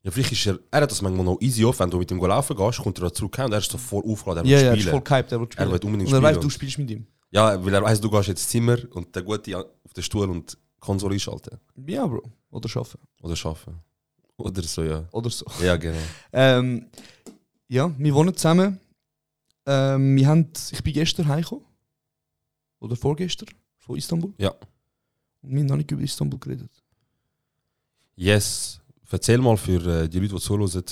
Ja, 0.04 0.12
vielleicht 0.12 0.34
ist 0.34 0.46
er, 0.46 0.60
er 0.70 0.82
hat 0.82 0.92
das 0.92 1.02
manchmal 1.02 1.26
noch 1.26 1.40
easy 1.42 1.64
auf, 1.64 1.80
wenn 1.80 1.90
du 1.90 1.98
mit 1.98 2.12
ihm 2.12 2.20
laufen 2.20 2.56
gehst, 2.58 2.80
kommt 2.80 2.98
er 3.00 3.04
da 3.06 3.14
zurück 3.14 3.38
und 3.40 3.52
er 3.54 3.58
ist 3.60 3.72
so 3.72 3.78
voll 3.78 4.04
aufgeladen, 4.06 4.46
er 4.46 4.52
Ja, 4.52 4.58
will 4.58 4.64
ja, 4.66 4.70
er 4.72 4.74
ist 4.76 4.82
spielen. 4.82 4.92
voll 4.92 5.02
gehypt, 5.02 5.32
er 5.32 5.40
will 5.40 5.48
spielen. 5.52 5.68
Er 5.68 5.72
will 5.74 5.80
unbedingt 5.86 6.10
und 6.10 6.16
er 6.16 6.22
weiß, 6.22 6.30
spielen. 6.36 6.42
du 6.42 6.50
spielst 6.50 6.78
mit 6.80 6.92
ihm. 6.92 7.08
Ja, 7.32 7.66
weil 7.66 7.74
er 7.74 7.82
weiss, 7.82 8.02
du 8.02 8.10
gehst 8.12 8.30
ins 8.30 8.48
Zimmer 8.48 8.78
und 8.92 9.16
der 9.16 9.24
Gute 9.24 9.58
auf 9.58 9.94
den 9.94 10.04
Stuhl 10.04 10.30
und 10.30 10.58
Konsole 10.80 11.14
einschalten. 11.14 11.58
Ja, 11.88 12.06
Bro. 12.06 12.22
Oder 12.52 12.68
schaffen. 12.70 13.00
Oder 13.22 13.36
schaffen. 13.38 13.80
Oder 14.38 14.62
so, 14.64 14.84
ja. 14.84 15.08
Oder 15.12 15.30
so. 15.30 15.46
Ja, 15.64 15.78
genau. 15.78 15.98
Ähm, 16.34 16.90
ja, 17.70 17.90
wir 17.98 18.14
wohnen 18.14 18.36
zusammen. 18.36 18.80
Ähm, 19.66 20.16
wir 20.18 20.28
haben, 20.28 20.50
ich 20.72 20.84
bin 20.84 20.94
gestern 20.94 21.28
heimgekommen. 21.30 21.64
Oder 22.80 22.98
vorgestern 22.98 23.48
von 23.78 23.96
Istanbul. 23.98 24.34
Ja. 24.38 24.50
Und 25.42 25.52
wir 25.54 25.60
haben 25.62 25.66
noch 25.68 25.78
nicht 25.78 25.90
über 25.92 26.02
Istanbul 26.02 26.40
geredet. 26.40 26.72
Yes. 28.16 28.80
Erzähl 29.12 29.38
mal 29.38 29.58
für 29.58 30.04
äh, 30.04 30.10
die 30.10 30.20
Leute, 30.20 30.36
die 30.36 30.42
zuhören, 30.42 30.84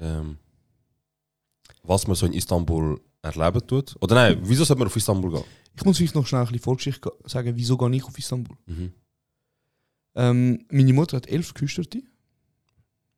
ähm, 0.00 0.38
was 1.82 2.06
man 2.06 2.14
so 2.14 2.26
in 2.26 2.34
Istanbul 2.34 3.00
erleben 3.22 3.66
tut. 3.66 3.96
Oder 4.00 4.14
nein, 4.14 4.38
wieso 4.42 4.64
sollte 4.64 4.78
man 4.80 4.88
auf 4.88 4.96
Istanbul 4.96 5.32
gehen? 5.32 5.44
Ich 5.74 5.84
muss 5.84 5.96
vielleicht 5.96 6.14
noch 6.14 6.26
schnell 6.26 6.42
ein 6.42 6.46
bisschen 6.46 6.60
Vorgeschichte 6.62 7.10
sagen, 7.24 7.56
wieso 7.56 7.78
gehe 7.78 7.96
ich 7.96 8.04
auf 8.04 8.18
Istanbul. 8.18 8.56
Mhm. 8.66 8.92
Ähm, 10.14 10.66
meine 10.70 10.92
Mutter 10.92 11.16
hat 11.16 11.28
elf 11.28 11.54
Geschwister, 11.54 12.00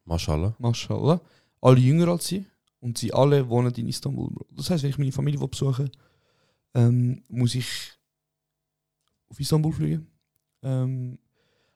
Mashallah. 0.05 0.55
Mashallah. 0.59 1.21
Alle 1.61 1.79
jünger 1.79 2.09
als 2.09 2.27
sie. 2.27 2.45
Und 2.81 2.99
sie 2.99 3.13
alle 3.13 3.49
wohnen 3.49 3.73
in 3.75 3.89
Istanbul. 3.89 4.31
Bro. 4.31 4.47
Das 4.53 4.71
heißt, 4.71 4.83
wenn 4.83 4.91
ich 4.91 4.99
meine 4.99 5.13
Familie 5.13 5.41
will 5.41 5.49
besuchen 5.49 5.91
ähm, 6.75 7.23
muss 7.29 7.55
ich 7.55 7.93
auf 9.29 9.39
Istanbul 9.39 9.73
fliegen. 9.73 10.07
Ähm, 10.63 11.19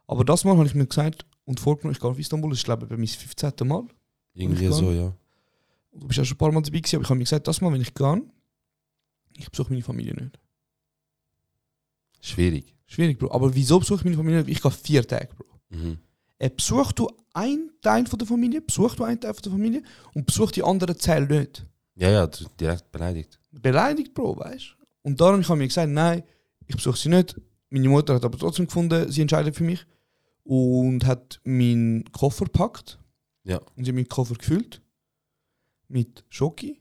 aber 0.06 0.24
das 0.24 0.44
Mal 0.44 0.56
habe 0.56 0.66
ich 0.66 0.74
mir 0.74 0.86
gesagt 0.86 1.26
und 1.44 1.60
vorgenommen, 1.60 1.92
ich 1.94 2.00
gehe 2.00 2.10
auf 2.10 2.18
Istanbul. 2.18 2.50
Das 2.50 2.58
ist, 2.60 2.64
glaube 2.64 2.84
ich, 2.84 2.88
bei 2.88 2.96
meinem 2.96 3.06
15. 3.06 3.52
Mal. 3.68 3.84
Irgendwie 4.34 4.66
so, 4.68 4.90
ja. 4.92 5.12
Du 5.92 6.06
bist 6.08 6.18
ja 6.18 6.24
schon 6.24 6.34
ein 6.34 6.38
paar 6.38 6.50
Mal 6.52 6.62
dabei 6.62 6.78
gewesen, 6.80 6.96
aber 6.96 7.02
ich 7.04 7.08
habe 7.10 7.18
mir 7.18 7.24
gesagt, 7.24 7.46
das 7.46 7.60
Mal, 7.60 7.72
wenn 7.72 7.80
ich 7.80 7.94
gehe, 7.94 8.22
ich 9.36 9.50
besuche 9.50 9.70
meine 9.72 9.82
Familie 9.82 10.14
nicht. 10.14 10.38
Schwierig. 12.20 12.74
Schwierig, 12.86 13.18
Bro. 13.18 13.30
Aber 13.32 13.54
wieso 13.54 13.78
besuche 13.78 14.00
ich 14.00 14.04
meine 14.04 14.16
Familie 14.16 14.40
nicht? 14.42 14.50
Ich 14.56 14.62
gehe 14.62 14.70
vier 14.70 15.06
Tage, 15.06 15.28
Bro. 15.36 15.46
Mhm. 15.70 15.98
Äh, 16.38 16.50
besuchst 16.50 16.98
du 16.98 17.08
einen 17.32 17.70
Teil 17.80 18.06
von 18.06 18.18
der 18.18 18.26
Familie, 18.28 18.60
besuchst 18.60 18.98
du 18.98 19.04
einen 19.04 19.20
Teil 19.20 19.34
von 19.34 19.42
der 19.42 19.52
Familie 19.52 19.82
und 20.14 20.26
besuchst 20.26 20.56
die 20.56 20.62
anderen 20.62 20.96
Teil 20.98 21.26
nicht. 21.26 21.64
Ja, 21.96 22.10
ja, 22.10 22.26
du- 22.26 22.44
direkt 22.58 22.90
beleidigt. 22.90 23.38
Beleidigt, 23.52 24.14
Bro, 24.14 24.36
weißt 24.38 24.76
du? 24.78 24.84
Und 25.02 25.20
darum 25.20 25.42
habe 25.42 25.54
ich 25.54 25.58
mir 25.58 25.68
gesagt, 25.68 25.90
nein, 25.90 26.22
ich 26.66 26.74
besuche 26.76 26.96
sie 26.98 27.08
nicht. 27.08 27.36
Meine 27.70 27.88
Mutter 27.88 28.14
hat 28.14 28.24
aber 28.24 28.38
trotzdem 28.38 28.66
gefunden, 28.66 29.10
sie 29.10 29.20
entscheidet 29.22 29.54
für 29.54 29.64
mich. 29.64 29.86
Und 30.44 31.04
hat 31.06 31.40
meinen 31.44 32.04
Koffer 32.12 32.44
gepackt. 32.44 32.98
Ja. 33.44 33.58
Und 33.76 33.84
sie 33.84 33.90
hat 33.90 33.94
meinen 33.94 34.08
Koffer 34.08 34.34
gefüllt. 34.34 34.82
Mit 35.88 36.24
Schoki. 36.28 36.80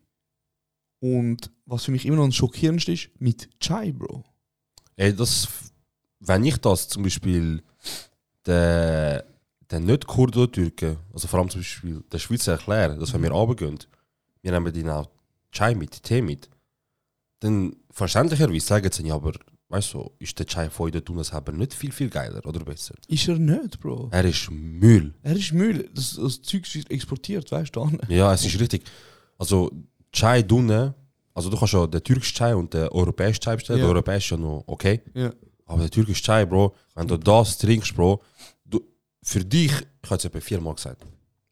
Und 1.00 1.52
was 1.66 1.86
für 1.86 1.92
mich 1.92 2.06
immer 2.06 2.18
noch 2.18 2.24
ein 2.24 2.32
schockierendste 2.32 2.94
ist, 2.94 3.10
mit 3.20 3.50
Chai, 3.60 3.92
Bro. 3.92 4.24
Ey, 4.96 5.14
das, 5.14 5.48
wenn 6.20 6.46
ich 6.46 6.58
das 6.58 6.88
zum 6.88 7.04
Beispiel 7.04 7.62
der, 8.46 9.26
der 9.70 9.80
nicht 9.80 10.08
Kurdo-Türken, 10.08 10.98
also 11.14 11.28
vor 11.28 11.40
allem 11.40 11.50
zum 11.50 11.62
Beispiel 11.62 12.04
der 12.12 12.20
Schweizer 12.20 12.54
erkläre, 12.54 12.98
dass 12.98 13.14
wenn 13.14 13.24
wir 13.24 13.32
runtergehen, 13.32 13.80
wir 14.42 14.52
nehmen 14.52 14.74
denen 14.74 14.90
auch 14.90 15.10
Chai 15.52 15.76
mit, 15.76 16.04
Tee 16.04 16.22
mit, 16.22 16.50
dann 17.40 17.76
verständlicherweise 17.92 18.66
sagen 18.66 18.92
sie, 18.92 19.08
ja, 19.08 19.16
aber 19.16 19.34
weißt 19.70 19.94
du, 19.94 20.12
ist 20.20 20.38
der 20.38 20.46
Chai 20.46 20.70
von 20.70 20.92
den 20.92 21.04
Tuneshaber 21.04 21.52
nicht 21.52 21.74
viel, 21.74 21.92
viel 21.92 22.10
geiler 22.10 22.46
oder 22.46 22.64
besser? 22.64 22.96
Ist 23.08 23.28
er 23.28 23.38
nicht, 23.38 23.80
Bro. 23.80 24.10
Er 24.12 24.26
ist 24.26 24.50
Müll. 24.52 25.14
Er 25.24 25.36
ist 25.36 25.52
Müll. 25.54 25.90
Das, 25.94 26.16
das 26.16 26.42
Zeug 26.42 26.64
wird 26.74 26.92
exportiert, 26.92 27.52
weißt 27.52 27.76
du? 27.76 27.90
Ja, 28.08 28.34
es 28.34 28.46
ist 28.46 28.60
richtig. 28.60 28.84
Also, 29.38 29.72
Chai 30.12 30.44
Dune, 30.44 30.94
also 31.34 31.50
du 31.50 31.58
kannst 31.58 31.74
ja 31.74 31.88
den 31.88 32.04
türkischen 32.04 32.36
Chai 32.36 32.56
und 32.56 32.74
den 32.74 32.88
europäischen 32.90 33.42
Chai 33.42 33.56
bestellen. 33.56 33.80
Ja. 33.80 33.86
Der 33.86 33.94
europäische 33.94 34.36
ja 34.36 34.42
noch 34.42 34.64
okay. 34.68 35.02
Ja. 35.14 35.34
Aber 35.66 35.82
der 35.82 35.90
türkische 35.90 36.24
Chai, 36.24 36.46
Bro, 36.46 36.76
wenn 36.96 37.08
du 37.08 37.18
das 37.18 37.58
trinkst, 37.58 37.96
Bro, 37.96 38.22
du, 38.66 38.82
für 39.22 39.44
dich, 39.44 39.72
ich 39.72 40.10
habe 40.10 40.18
es 40.18 40.26
etwa 40.26 40.40
viermal 40.40 40.76
gesagt. 40.76 41.04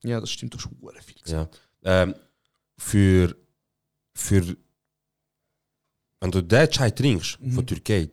Ja, 0.04 0.19
das 0.19 0.30
stimmt, 0.30 0.56
ist 0.56 0.67
hure 0.82 1.02
viel. 1.02 1.21
gesagt. 1.21 1.60
Ja. 1.84 2.04
Ähm, 2.04 2.15
für, 2.78 3.36
für, 4.13 4.56
wenn 6.21 6.31
du 6.31 6.41
den 6.41 6.69
Chai 6.69 6.91
trinkst 6.91 7.39
Mhm. 7.41 7.51
von 7.51 7.65
Türkei, 7.67 8.10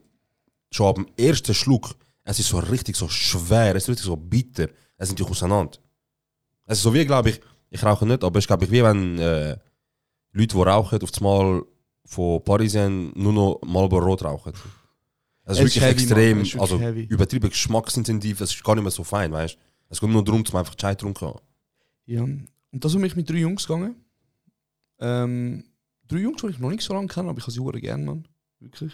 schon 0.73 0.87
ab 0.87 0.97
dem 0.97 1.07
ersten 1.16 1.55
Schluck, 1.55 1.94
es 2.25 2.38
ist 2.40 2.49
so 2.49 2.59
richtig 2.59 2.97
so 2.97 3.09
schwer, 3.09 3.77
es 3.77 3.85
ist 3.85 3.88
richtig 3.90 4.07
so 4.07 4.16
bitter, 4.16 4.68
es 4.97 5.09
sind 5.09 5.18
dich 5.18 5.27
auseinander. 5.29 5.79
Es 6.66 6.79
ist 6.79 6.83
so 6.83 6.92
wie, 6.92 7.05
glaube 7.07 7.31
ich, 7.31 7.40
ich 7.71 7.83
rauche 7.83 8.07
nicht, 8.07 8.25
aber 8.25 8.38
ist, 8.38 8.47
glaube 8.49 8.64
ich, 8.64 8.71
wie 8.71 8.83
wenn 8.83 9.18
äh, 9.18 9.57
Leute, 10.33 10.57
die 10.57 10.62
rauchen, 10.62 11.01
auf 11.03 11.11
das 11.11 11.21
Mal 11.21 11.62
von 12.05 12.42
Parisien 12.44 13.12
nur 13.14 13.33
noch 13.33 13.61
Marlboro 13.64 14.05
Rot 14.07 14.25
rauchen. 14.25 14.53
Es 15.44 15.59
ist 15.59 15.64
wirklich 15.64 15.83
heavy, 15.83 15.92
extrem, 15.92 16.40
ist 16.40 16.55
wirklich 16.55 16.61
also 16.61 16.79
heavy. 16.81 17.05
übertrieben 17.05 17.49
geschmacksintensiv, 17.49 18.40
es 18.40 18.55
ist 18.55 18.64
gar 18.64 18.75
nicht 18.75 18.85
mehr 18.85 18.90
so 18.90 19.05
fein, 19.05 19.33
weißt 19.33 19.55
du? 19.55 19.59
Es 19.90 20.01
geht 20.01 20.11
nur 20.11 20.23
darum, 20.25 20.44
dass 20.44 20.53
man 20.53 20.61
einfach 20.61 20.75
Chai 20.75 20.94
trinken 20.94 21.14
kann. 21.14 21.40
Ja. 22.05 22.23
Und 22.23 22.85
da 22.85 22.88
sind 22.88 23.03
wir 23.03 23.14
mit 23.14 23.29
drei 23.29 23.37
Jungs 23.38 23.66
gegangen. 23.66 23.97
Ähm, 25.01 25.64
drei 26.09 26.18
Jungs, 26.18 26.40
die 26.42 26.49
ich 26.49 26.59
noch 26.59 26.71
nicht 26.71 26.83
so 26.83 26.94
lange 26.94 27.09
kenne, 27.09 27.29
aber 27.29 27.38
ich 27.38 27.44
habe 27.44 27.53
sie 27.53 27.61
hure 27.61 27.81
gerne, 27.81 28.05
Mann. 28.05 28.27
Wirklich. 28.61 28.92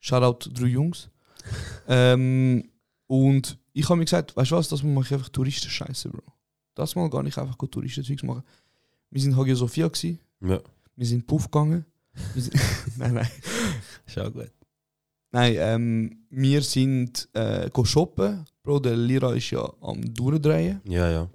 Shoutout 0.00 0.50
drei 0.52 0.66
Jungs. 0.66 1.08
ähm, 1.88 2.68
und 3.06 3.58
ich 3.72 3.88
habe 3.88 3.96
mir 3.98 4.04
gesagt, 4.04 4.36
weißt 4.36 4.50
du 4.50 4.56
was, 4.56 4.68
das 4.68 4.82
mache 4.82 5.06
ich 5.06 5.12
einfach 5.12 5.28
Touristen-Scheiße, 5.28 6.08
Bro. 6.10 6.22
Das 6.74 6.94
mal 6.96 7.08
gar 7.10 7.22
nicht 7.22 7.38
einfach 7.38 7.56
gut 7.56 7.72
Touristen-Zeugs 7.72 8.22
machen. 8.22 8.42
Wir 9.10 9.20
sind 9.20 9.32
in 9.32 9.36
Hagia 9.36 9.54
Sophia 9.54 9.88
gewesen, 9.88 10.18
Ja. 10.40 10.60
wir 10.96 11.06
sind 11.06 11.26
Puff 11.26 11.44
gegangen. 11.50 11.84
Sind 12.34 12.54
nein, 12.96 13.14
nein. 13.14 13.28
Ist 14.06 14.18
auch 14.18 14.32
gut. 14.32 14.50
Nein, 15.30 15.54
ähm, 15.58 16.18
wir 16.30 16.62
sind 16.62 17.28
äh, 17.34 17.68
shoppen. 17.84 18.44
Bro, 18.62 18.80
der 18.80 18.96
Lira 18.96 19.34
ist 19.34 19.50
ja 19.50 19.68
am 19.80 20.14
Durchdrehen. 20.14 20.80
Ja, 20.84 21.10
ja. 21.10 21.30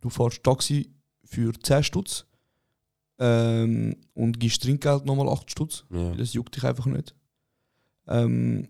Du 0.00 0.10
fährst 0.10 0.42
Taxi 0.44 0.90
für 1.24 1.52
10 1.58 1.82
Stutz 1.84 2.26
ähm, 3.18 3.96
und 4.14 4.38
gibst 4.40 4.62
Trinkgeld 4.62 5.04
nochmal 5.04 5.28
8 5.28 5.50
Stutz. 5.50 5.84
ja. 5.90 6.14
Das 6.14 6.32
juckt 6.34 6.54
dich 6.56 6.64
einfach 6.64 6.86
nicht. 6.86 7.14
Ähm, 8.06 8.68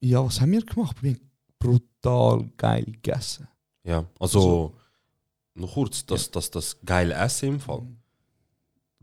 ja, 0.00 0.24
was 0.24 0.40
haben 0.40 0.52
wir 0.52 0.64
gemacht? 0.64 1.02
Wir 1.02 1.12
haben 1.12 1.30
brutal 1.58 2.50
geil 2.56 2.84
gegessen. 2.84 3.48
Ja, 3.84 4.04
also, 4.18 4.74
noch 5.54 5.74
kurz, 5.74 6.04
das, 6.06 6.30
das, 6.30 6.50
das 6.50 6.76
geile 6.84 7.14
Essen 7.14 7.48
im 7.50 7.60
Fall. 7.60 7.82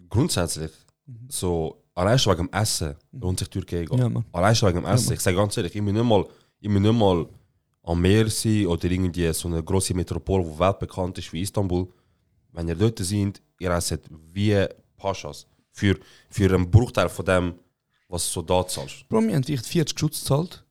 Grundsätzlich, 0.10 0.72
Mhm. 1.06 1.28
so, 1.30 1.82
allein 1.96 2.20
schon 2.20 2.38
wegen 2.38 2.48
dem 2.48 2.54
Essen 2.62 2.96
lohnt 3.14 3.40
sich 3.40 3.50
Türkei. 3.50 3.86
Ja. 3.92 4.10
Allein 4.32 4.56
schon 4.56 4.70
wegen 4.70 4.82
dem 4.82 4.86
Essen. 4.86 5.08
Mann. 5.08 5.14
ich 5.16 5.20
sage 5.22 5.38
ganz 5.38 5.58
ehrlich, 5.58 5.76
ich 5.76 5.84
will 5.84 5.92
nicht 5.94 6.04
mal, 6.06 6.24
ich 6.60 6.70
will 6.70 6.80
nicht 6.80 6.94
mal 6.94 7.28
am 7.84 8.00
Meer 8.02 8.30
sein 8.30 8.68
oder 8.68 8.86
irgendwie 8.92 9.34
so 9.34 9.48
eine 9.48 9.64
große 9.64 9.94
Metropole, 9.96 10.44
die 10.44 10.60
weltbekannt 10.60 11.18
ist 11.18 11.34
wie 11.34 11.42
Istanbul. 11.42 11.88
Wenn 12.52 12.68
ihr 12.68 12.76
dort 12.76 13.00
seid, 13.00 13.42
ihr 13.60 13.72
esset 13.72 14.02
wie 14.34 14.66
Paschas. 14.98 15.46
Für, 15.72 15.98
für 16.30 16.54
einen 16.54 16.70
Bruchteil 16.70 17.10
von 17.10 17.26
dem, 17.26 17.54
was 18.10 18.26
du 18.26 18.32
so 18.32 18.42
da 18.42 18.68
zahlst. 18.68 19.08
Bro, 19.08 19.22
wir 19.22 19.36
haben 19.36 19.44
echt 19.44 19.66
40 19.66 19.98
Stutz 19.98 20.20
gezahlt 20.22 20.66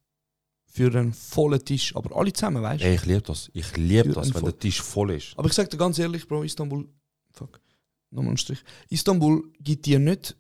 für 0.67 0.89
einen 0.95 1.13
vollen 1.15 1.65
Tisch. 1.65 1.95
Aber 1.97 2.15
alle 2.17 2.33
zusammen, 2.33 2.63
weißt 2.63 2.83
du? 2.83 2.87
Ey, 2.87 2.95
ich 2.97 3.07
liebe 3.07 3.23
das. 3.23 3.51
Ich 3.55 3.77
liebe 3.77 4.11
das, 4.13 4.35
wenn 4.35 4.45
der 4.45 4.59
Tisch 4.59 4.83
voll 4.83 5.13
ist. 5.13 5.33
Aber 5.39 5.49
ich 5.49 5.55
sag 5.55 5.71
dir 5.71 5.77
ganz 5.79 5.99
ehrlich, 5.99 6.27
Bro, 6.29 6.43
Istanbul. 6.43 6.87
Fuck. 7.31 7.61
Nochmal 8.11 8.31
einen 8.31 8.37
Strich. 8.39 8.63
Istanbul 8.91 9.51
gibt 9.61 9.87
dir 9.87 9.99
nicht 9.99 10.37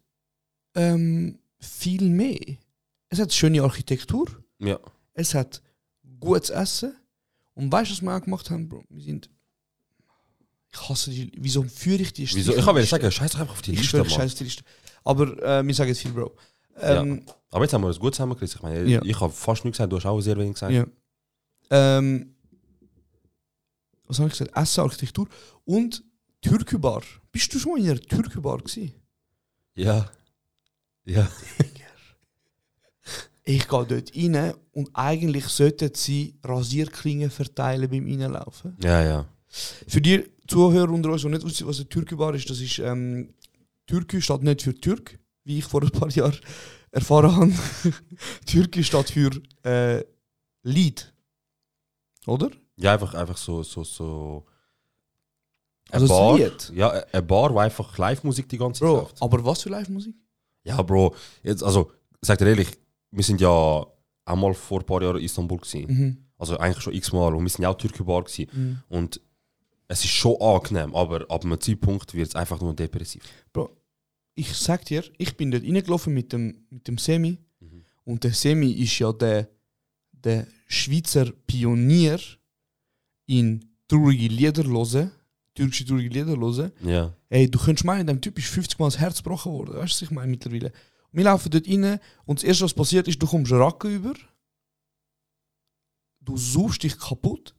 ähm, 0.74 1.38
viel 1.60 2.02
mehr. 2.08 2.38
Es 3.08 3.18
hat 3.20 3.32
schöne 3.32 3.62
Architektur, 3.62 4.26
Ja. 4.58 4.78
es 5.14 5.34
hat 5.34 5.62
gutes 6.20 6.50
Essen. 6.50 6.94
Und 7.54 7.72
weißt 7.72 7.90
du, 7.90 7.94
was 7.94 8.02
wir 8.02 8.16
auch 8.16 8.22
gemacht 8.22 8.50
haben, 8.50 8.68
Bro? 8.68 8.84
Wir 8.90 9.02
sind. 9.02 9.30
Ich 10.72 10.88
hasse 10.88 11.10
die. 11.10 11.32
Wieso 11.36 11.62
führe 11.64 12.02
ich 12.02 12.12
die 12.12 12.22
Wieso? 12.34 12.54
Ich 12.54 12.64
kann 12.64 12.76
wieder 12.76 12.86
sagen, 12.86 13.10
scheiß 13.10 13.32
doch 13.32 13.40
einfach 13.40 13.54
auf 13.54 13.62
die 13.62 13.72
ich 13.72 13.78
Liste, 13.78 13.90
schwöre, 13.90 14.04
Mann. 14.04 14.12
scheiße 14.12 14.36
die 14.36 14.44
Liste. 14.44 14.62
Aber 15.04 15.42
äh, 15.42 15.66
wir 15.66 15.74
sagen 15.74 15.88
jetzt 15.88 16.00
viel, 16.00 16.12
Bro. 16.12 16.36
Ähm, 16.80 17.24
Aber 17.50 17.64
jetzt 17.64 17.72
haben 17.72 17.82
wir 17.82 17.88
es 17.88 17.98
gut 17.98 18.14
zusammengekriegt. 18.14 18.54
Ich 18.54 18.62
meine, 18.62 18.84
Ja. 18.88 19.00
ich 19.02 19.18
habe 19.20 19.32
fast 19.32 19.64
nichts 19.64 19.78
gesagt, 19.78 19.92
du 19.92 19.96
hast 19.96 20.06
auch 20.06 20.20
sehr 20.20 20.36
wenig 20.36 20.54
gesagt. 20.54 20.72
Ja. 20.72 20.86
Ähm, 21.70 22.34
was 24.06 24.18
habe 24.18 24.28
ich 24.28 24.38
gesagt? 24.38 24.56
Essen, 24.56 24.80
Architektur 24.82 25.28
und 25.64 26.04
Türkübar. 26.40 27.02
Bist 27.32 27.52
du 27.52 27.58
schon 27.58 27.72
mal 27.72 27.80
in 27.80 27.90
einer 27.90 28.00
Türkübar 28.00 28.58
gewesen? 28.58 28.92
Ja. 29.74 30.10
Ja. 31.04 31.28
Ich 33.44 33.66
gehe 33.66 33.86
dort 33.86 34.14
rein 34.14 34.54
und 34.72 34.90
eigentlich 34.92 35.46
sollten 35.46 35.90
sie 35.94 36.38
Rasierklingen 36.44 37.30
verteilen 37.30 37.88
beim 37.88 38.04
Reinlaufen. 38.06 38.76
Ja, 38.82 39.02
ja. 39.02 39.24
Für 39.48 40.02
die 40.02 40.24
Zuhörer 40.48 40.90
unter 40.90 41.10
uns, 41.10 41.22
die 41.22 41.28
nicht 41.28 41.44
wissen, 41.44 41.66
was 41.66 41.78
eine 41.78 41.88
Türkübar 41.88 42.34
ist, 42.34 42.48
das 42.50 42.60
ist, 42.60 42.78
ähm, 42.78 43.34
Türkü 43.86 44.20
steht 44.20 44.42
nicht 44.42 44.62
für 44.62 44.74
Türk, 44.74 45.18
wie 45.44 45.58
ich 45.58 45.64
vor 45.64 45.82
ein 45.82 45.90
paar 45.90 46.10
Jahren 46.10 46.36
erfahren 46.90 47.36
habe. 47.36 47.52
Türkü 48.46 48.82
steht 48.82 49.10
für 49.10 49.30
äh, 49.64 50.04
Lied. 50.62 51.12
Oder? 52.26 52.50
Ja, 52.76 52.94
einfach, 52.94 53.14
einfach 53.14 53.36
so, 53.36 53.62
so, 53.62 53.84
so. 53.84 54.46
Also 55.90 56.08
Bar. 56.08 56.38
Lied. 56.38 56.72
Ja, 56.74 56.90
eine 56.90 57.22
Bar, 57.22 57.54
wo 57.54 57.58
einfach 57.58 57.96
Live-Musik 57.96 58.48
die 58.48 58.58
ganze 58.58 58.80
Zeit 58.80 58.88
Bro, 58.88 58.96
läuft. 58.96 59.22
aber 59.22 59.44
was 59.44 59.62
für 59.62 59.70
Live-Musik? 59.70 60.14
Ja, 60.64 60.82
Bro, 60.82 61.14
jetzt, 61.42 61.62
also, 61.62 61.92
ich 62.20 62.26
sag 62.26 62.38
dir 62.38 62.48
ehrlich, 62.48 62.68
wir 63.10 63.24
sind 63.24 63.40
ja 63.40 63.86
einmal 64.24 64.54
vor 64.54 64.80
ein 64.80 64.86
paar 64.86 65.02
Jahren 65.02 65.16
in 65.18 65.24
Istanbul 65.24 65.58
gewesen. 65.58 65.86
Mhm. 65.86 66.24
Also 66.36 66.58
eigentlich 66.58 66.82
schon 66.82 66.94
x-mal 66.94 67.34
und 67.34 67.42
wir 67.42 67.48
sind 67.48 67.62
ja 67.62 67.70
auch 67.70 67.76
Türkenbar 67.78 68.22
gewesen. 68.22 68.46
Mhm. 68.52 68.82
Und 68.88 69.20
es 69.88 70.04
ist 70.04 70.10
schon 70.10 70.40
angenehm, 70.40 70.94
aber 70.94 71.24
ab 71.30 71.44
einem 71.44 71.60
Zeitpunkt 71.60 72.14
wird 72.14 72.28
es 72.28 72.34
einfach 72.34 72.60
nur 72.60 72.74
depressiv. 72.74 73.22
Ich 74.34 74.52
sag 74.54 74.84
dir, 74.84 75.02
ich 75.16 75.36
bin 75.36 75.50
dort 75.50 75.64
reingelaufen 75.64 76.14
mit 76.14 76.32
dem, 76.32 76.66
mit 76.70 76.86
dem 76.86 76.98
Semi. 76.98 77.38
Mhm. 77.58 77.84
Und 78.04 78.22
der 78.22 78.32
Semi 78.32 78.70
ist 78.70 78.98
ja 78.98 79.12
der, 79.12 79.48
der 80.12 80.46
Schweizer 80.66 81.32
Pionier 81.46 82.20
in 83.26 83.64
traurige 83.88 84.28
Lieder 84.28 84.62
hören, 84.64 85.10
türkische 85.54 85.86
traurige 85.86 86.10
Lieder 86.10 86.38
hören. 86.38 86.70
Ja. 86.84 87.12
Ey, 87.30 87.50
du 87.50 87.58
könntest 87.58 87.84
meinen, 87.84 88.06
dem 88.06 88.20
Typ 88.20 88.38
ist 88.38 88.48
50 88.48 88.78
Mal 88.78 88.86
das 88.86 88.98
Herz 88.98 89.22
gebrochen 89.22 89.52
worden. 89.52 89.74
Weißt 89.74 89.78
du, 89.78 89.82
was 89.82 90.02
ich 90.02 90.10
meine 90.10 90.30
mittlerweile? 90.30 90.72
Wir 91.10 91.24
laufen 91.24 91.50
dort 91.50 91.66
rein 91.66 91.98
und 92.26 92.38
das 92.38 92.44
erste, 92.44 92.64
was 92.64 92.74
passiert 92.74 93.08
ist, 93.08 93.20
du 93.20 93.26
kommst 93.26 93.50
Racken 93.50 93.90
über. 93.90 94.12
Du 96.20 96.36
suchst 96.36 96.82
dich 96.82 96.98
kaputt. 96.98 97.54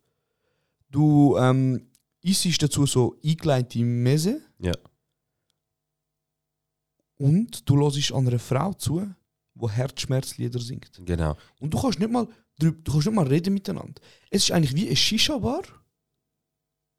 Du 0.91 1.35
ähm, 1.37 1.88
isst 2.21 2.61
dazu 2.61 2.85
so 2.85 3.15
eingeleitete 3.23 3.83
Mese. 3.85 4.41
Ja. 4.59 4.73
Und 7.17 7.67
du 7.69 7.77
hörst 7.79 8.11
an 8.13 8.27
einer 8.27 8.39
Frau 8.39 8.73
zu, 8.73 9.13
die 9.55 9.69
Herzschmerzlieder 9.69 10.59
singt. 10.59 10.91
Genau. 11.05 11.35
Und 11.59 11.73
du 11.73 11.81
kannst 11.81 11.99
nicht 11.99 12.11
mal, 12.11 12.27
du 12.59 12.71
kannst 12.73 13.07
nicht 13.07 13.15
mal 13.15 13.27
reden 13.27 13.53
miteinander. 13.53 14.01
Es 14.29 14.43
ist 14.43 14.51
eigentlich 14.51 14.73
wie 14.75 14.89
ein 14.89 14.95
Shisha-Bar 14.95 15.63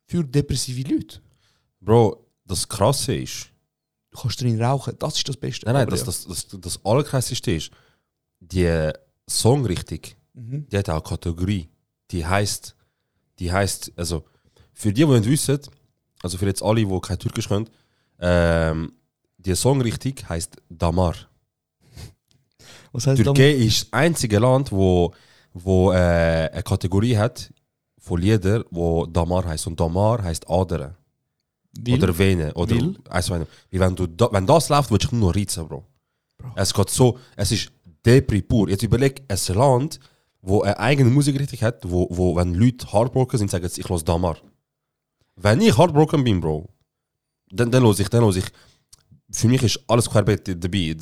für 0.06 0.22
depressive 0.24 0.92
Leute. 0.92 1.20
Bro, 1.80 2.26
das 2.44 2.68
Krasse 2.68 3.14
ist, 3.14 3.46
Du 4.12 4.18
kannst 4.20 4.40
drin 4.40 4.60
rauchen, 4.60 4.96
das 4.98 5.16
ist 5.18 5.28
das 5.28 5.36
Beste. 5.36 5.66
nein, 5.66 5.74
nein, 5.74 5.88
das, 5.88 6.00
ja. 6.00 6.06
das, 6.06 6.26
das, 6.26 6.48
das 6.60 6.84
Allerkrasseste 6.84 7.52
ist, 7.52 7.70
die 8.40 8.90
Songrichtung, 9.28 10.00
Mhm. 10.32 10.68
die 10.68 10.76
hat 10.78 10.88
auch 10.90 10.94
eine 10.94 11.02
Kategorie. 11.02 11.68
Die 12.10 12.24
heißt, 12.26 12.74
die 13.38 13.52
heißt, 13.52 13.92
also, 13.96 14.24
für 14.80 14.92
die, 14.94 15.04
die 15.04 15.12
nicht 15.12 15.28
wissen, 15.28 15.60
also 16.22 16.38
für 16.38 16.46
jetzt 16.46 16.62
alle, 16.62 16.86
die 16.86 17.00
kein 17.00 17.18
Türkisch 17.18 17.48
können, 17.48 17.68
ähm, 18.18 18.92
die 19.36 19.54
Songrichtung 19.54 20.14
heißt 20.26 20.56
Damar. 20.70 21.14
Was 22.92 23.06
heißt 23.06 23.22
Türkei 23.22 23.52
ist 23.52 23.82
das 23.82 23.92
einzige 23.92 24.38
Land, 24.38 24.72
wo, 24.72 25.12
wo 25.52 25.92
äh, 25.92 25.96
eine 25.96 26.62
Kategorie 26.62 27.16
hat 27.16 27.52
von 27.98 28.20
Liedern, 28.20 28.64
wo 28.70 29.04
Damar 29.04 29.44
heißt. 29.44 29.66
Und 29.66 29.78
Damar 29.78 30.22
heißt 30.22 30.48
Adern. 30.48 30.96
Weil, 31.78 32.02
Oder 32.02 32.18
Vene. 32.18 32.54
Oder 32.54 32.76
Weil? 32.76 32.96
also, 33.10 33.46
wenn, 33.70 33.96
du 33.96 34.06
da, 34.06 34.28
wenn 34.32 34.46
das 34.46 34.70
läuft, 34.70 34.90
würde 34.90 35.04
ich 35.04 35.12
nur 35.12 35.36
reizen, 35.36 35.68
Bro. 35.68 35.84
Bro. 36.38 36.52
Es 36.56 36.72
geht 36.72 36.88
so, 36.90 37.18
es 37.36 37.52
ist 37.52 37.70
Depri 38.04 38.40
pur. 38.40 38.68
Jetzt 38.70 38.82
überleg, 38.82 39.22
ein 39.28 39.54
Land, 39.54 40.00
wo 40.40 40.62
eine 40.62 40.78
eigene 40.78 41.10
Musikrichtung 41.10 41.60
hat, 41.60 41.82
wo, 41.84 42.08
wo 42.10 42.34
wenn 42.34 42.54
Leute 42.54 42.90
heartbroken 42.90 43.38
sind, 43.38 43.50
sagen 43.50 43.68
sie, 43.68 43.82
ich 43.82 43.88
los 43.88 44.04
Damar. 44.04 44.38
Wenn 45.42 45.60
ich 45.60 45.76
heartbroken 45.76 46.22
bin, 46.22 46.40
Bro, 46.40 46.68
dann, 47.50 47.70
dann 47.70 47.82
los 47.82 47.98
ich, 47.98 48.08
dann 48.08 48.22
los 48.22 48.36
ich. 48.36 48.44
Für 49.30 49.48
mich 49.48 49.62
ist 49.62 49.80
alles 49.86 50.10
querbeet 50.10 50.62
dabei. 50.62 50.96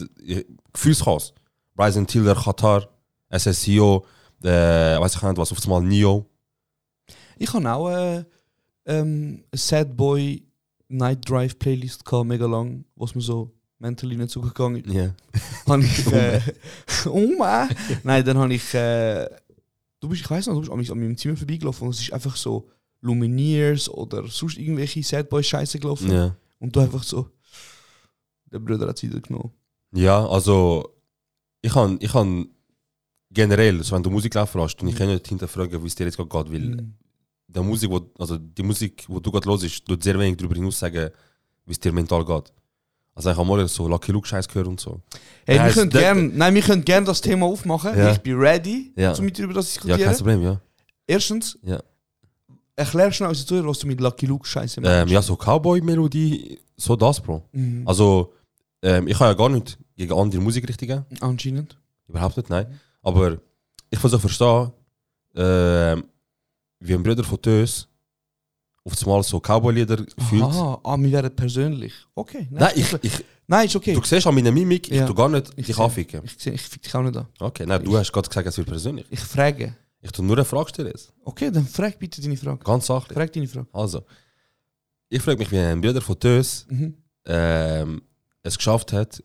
Gefühlschaos. 0.73 1.35
Ryzen 1.79 2.07
Tiller, 2.07 2.35
Qatar, 2.35 2.89
SSCO, 3.31 4.05
äh, 4.43 4.99
weiß 4.99 5.15
ich 5.17 5.23
nicht 5.23 5.37
was, 5.37 5.53
auf 5.53 5.63
einmal 5.65 5.83
Nio. 5.83 6.27
Ich 7.39 7.53
habe 7.53 7.73
auch 7.73 7.91
äh, 7.91 8.25
ähm, 8.87 9.45
eine 9.51 9.59
Sad 9.59 9.97
Boy 9.97 10.45
Night 10.89 11.29
Drive 11.29 11.59
Playlist 11.59 12.05
gehabt, 12.05 12.27
mega 12.27 12.47
lang, 12.47 12.85
was 12.97 13.15
mir 13.15 13.23
so 13.23 13.53
mentally 13.79 14.17
nicht 14.17 14.31
so 14.31 14.41
gegangen 14.41 14.83
ist. 14.85 14.93
Ja. 14.93 15.15
Habe 15.69 15.85
ich. 15.85 16.07
Äh, 16.13 16.41
oh 17.07 17.29
Mann! 17.39 17.69
Nein, 18.03 18.25
dann 18.25 18.39
habe 18.39 18.55
ich. 18.55 18.75
Äh, 18.75 19.29
du 20.01 20.09
bist, 20.09 20.23
ich 20.23 20.31
weiß 20.31 20.47
noch, 20.49 20.61
du 20.61 20.77
bist 20.77 20.91
an 20.91 20.99
meinem 20.99 21.17
Zimmer 21.17 21.37
vorbeigelaufen 21.37 21.87
und 21.87 21.95
es 21.95 22.01
ist 22.01 22.13
einfach 22.13 22.35
so 22.35 22.69
Lumineers 23.01 23.89
oder 23.89 24.27
sonst 24.29 24.59
irgendwelche 24.59 25.03
Sad 25.03 25.29
Boy 25.29 25.43
Scheiße 25.43 25.79
gelaufen. 25.79 26.11
ja. 26.13 26.37
Und 26.61 26.75
du 26.75 26.81
einfach 26.81 27.05
so. 27.05 27.29
Der 28.51 28.59
Bruder 28.59 28.89
hat 28.89 28.97
es 28.97 29.03
wieder 29.05 29.21
genommen. 29.21 29.53
Ja, 29.93 30.27
also 30.27 30.89
ich 31.63 31.73
kann, 31.73 31.99
ich 32.01 32.11
kann 32.11 32.49
generell, 33.31 33.83
so 33.85 33.95
wenn 33.95 34.03
du 34.03 34.11
Musik 34.11 34.35
laufen 34.35 34.61
lässt, 34.61 34.81
und 34.83 34.89
ich 34.89 34.97
kann 34.97 35.07
nicht 35.09 35.29
hinterfragen, 35.29 35.83
wie 35.83 35.87
es 35.87 35.95
dir 35.95 36.05
jetzt 36.07 36.17
gerade 36.17 36.29
geht, 36.29 36.53
weil 36.53 36.69
Mhm. 36.71 36.95
der 37.47 37.63
Musik, 37.63 37.91
wo, 37.91 38.11
also 38.19 38.39
die 38.39 38.63
Musik, 38.63 39.05
wo 39.09 39.21
du 39.21 39.31
gerade 39.31 39.49
hörst, 39.49 39.85
tut 39.87 40.03
sehr 40.03 40.19
wenig 40.19 40.37
darüber 40.37 40.55
hinaus 40.57 40.79
sagen, 40.79 41.11
wie 41.67 41.73
es 41.73 41.79
dir 41.79 41.93
mental 41.93 42.25
geht. 42.25 42.53
Also 43.15 43.31
ich 43.31 43.37
habe 43.37 43.49
mal 43.49 43.67
so 43.69 43.87
Lucky 43.89 44.13
Luke 44.13 44.27
Scheiß 44.27 44.49
gehört 44.49 44.67
und 44.69 44.81
so. 44.81 45.01
Hey, 45.47 45.57
Ja, 45.57 45.67
wir 45.67 45.73
können 45.73 45.91
gern, 45.91 46.37
nein, 46.37 46.55
wir 46.55 46.63
können 46.63 46.85
gern 46.85 47.05
das 47.05 47.21
Thema 47.21 47.47
aufmachen. 47.47 47.97
Ja. 47.99 48.13
Ich 48.13 48.19
bin 48.19 48.39
ready, 48.39 48.93
Ja. 48.97 49.13
um 49.13 49.25
mit 49.25 49.37
dir 49.39 49.45
über 49.45 49.55
das 49.55 49.75
Ja, 49.75 49.81
diskutieren. 49.83 50.09
kein 50.09 50.17
Problem, 50.17 50.43
ja. 50.43 50.61
Erstens, 51.07 51.59
Ja. 51.63 51.83
Erklär 52.79 53.13
schnell 53.13 53.29
uns 53.29 53.45
Zuhörer, 53.45 53.69
was 53.69 53.79
du 53.81 53.87
mit 53.87 54.01
Lucky 54.01 54.27
Luke 54.27 54.47
Scheiße 54.47 54.81
Ähm, 54.85 55.09
ja, 55.09 55.21
so 55.21 55.37
Cowboy-Melodie, 55.37 56.59
so 56.77 56.97
das, 56.97 57.21
Bro. 57.21 57.43
Mhm. 57.53 57.87
Also, 57.87 58.33
ähm, 58.83 59.09
ich 59.09 59.19
habe 59.19 59.31
ja 59.31 59.35
gar 59.35 59.49
nicht 59.49 59.79
gegen 59.97 60.13
andere 60.13 60.41
Musikrichtungen. 60.41 61.05
Anscheinend. 61.21 61.77
Überhaupt 62.09 62.37
nicht, 62.37 62.49
nein. 62.49 62.81
Aber 63.03 63.39
ich 63.91 63.99
versuche 63.99 64.21
verstehen, 64.21 64.73
ähm, 65.35 66.05
wie 66.81 66.95
ein 66.95 67.03
Bruder 67.03 67.25
von 67.25 67.41
Tös 67.43 67.89
auf 68.85 69.03
einmal 69.03 69.23
so 69.23 69.41
Cowboy-Lieder 69.41 70.07
fühlt. 70.31 70.43
Aha, 70.43 70.81
ah, 70.83 70.97
wir 70.97 71.13
werden 71.13 71.35
persönlich. 71.35 71.93
Okay. 72.15 72.47
Nein, 72.51 72.73
ist 72.75 72.99
ich, 73.03 73.05
ich, 73.05 73.25
nein, 73.47 73.67
ist 73.67 73.77
okay. 73.77 73.93
du 73.93 74.03
siehst 74.03 74.27
an 74.27 74.35
meiner 74.35 74.53
Mimik, 74.53 74.91
ich 74.91 74.97
Ja. 74.97 75.07
tu 75.07 75.15
gar 75.15 75.29
nicht 75.29 75.51
Ich 75.57 75.67
dich 75.67 75.79
anficken. 75.79 76.23
Ich, 76.25 76.47
ich 76.47 76.63
fick 76.63 76.83
dich 76.83 76.95
auch 76.95 77.03
nicht 77.03 77.17
an. 77.17 77.27
Okay, 77.39 77.67
nein, 77.67 77.85
du 77.85 77.99
hast 77.99 78.13
gerade 78.13 78.29
gesagt, 78.29 78.47
es 78.47 78.57
wird 78.57 78.69
persönlich. 78.69 79.07
Ich 79.11 79.21
frage. 79.21 79.75
Ich 80.09 80.13
tu 80.13 80.23
nur 80.23 80.37
eine 80.37 80.45
Frage 80.45 80.71
stellen. 80.71 80.89
jetzt. 80.89 81.13
Okay, 81.25 81.51
dann 81.51 81.67
frag 81.67 81.99
bitte 81.99 82.21
deine 82.23 82.37
Frage. 82.37 82.65
Ganz 82.65 82.87
sachlich. 82.87 83.17
Frag 83.17 83.33
deine 83.33 83.47
Frage. 83.47 83.69
Also, 83.73 84.05
ich 85.11 85.21
frage 85.23 85.39
mich, 85.39 85.51
wie 85.53 85.59
ein 85.59 85.81
Bruder 85.81 86.01
von 86.01 86.19
Tös 86.19 86.67
Mhm. 86.71 86.95
ähm, 87.27 88.03
es 88.43 88.57
geschafft 88.57 88.93
hat, 88.93 89.23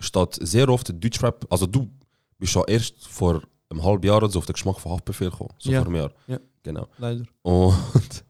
statt 0.00 0.38
sehr 0.40 0.68
oft 0.68 0.88
Deutschrap, 1.02 1.46
also 1.50 1.66
du 1.66 1.90
bist 2.38 2.54
ja 2.54 2.64
erst 2.66 3.06
vor 3.06 3.42
einem 3.68 3.82
halben 3.84 4.06
Jahr 4.06 4.28
so 4.30 4.38
auf 4.38 4.46
den 4.46 4.54
Geschmack 4.54 4.80
von 4.80 4.92
Haftbefehl 4.92 5.30
gekommen. 5.30 5.50
So 5.58 5.70
Ja. 5.70 5.80
vor 5.80 5.86
einem 5.88 5.96
Jahr. 5.96 6.12
Ja. 6.26 6.40
Genau. 6.62 6.88
Leider. 6.98 7.24
Und, 7.42 8.24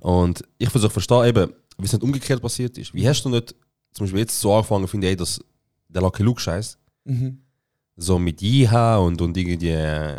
und 0.00 0.42
ich 0.58 0.68
versuche 0.68 0.90
verstehen, 0.90 1.24
eben, 1.24 1.52
wie 1.78 1.84
es 1.86 1.92
nicht 1.92 2.02
umgekehrt 2.02 2.42
passiert 2.42 2.76
ist. 2.78 2.92
Wie 2.94 3.08
hast 3.08 3.22
du 3.24 3.28
nicht 3.30 3.54
zum 3.92 4.04
Beispiel 4.04 4.20
jetzt 4.20 4.38
so 4.38 4.52
angefangen, 4.54 4.86
finde 4.88 5.10
ich, 5.10 5.16
dass 5.16 5.40
der 5.88 6.02
Lucky 6.02 6.22
Luke 6.22 6.40
Scheiß 6.40 6.76
Mhm. 7.04 7.40
So 7.96 8.18
mit 8.18 8.40
Jiha 8.40 8.98
und, 8.98 9.20
und 9.20 9.36
irgendwie 9.36 9.70
äh, 9.70 10.16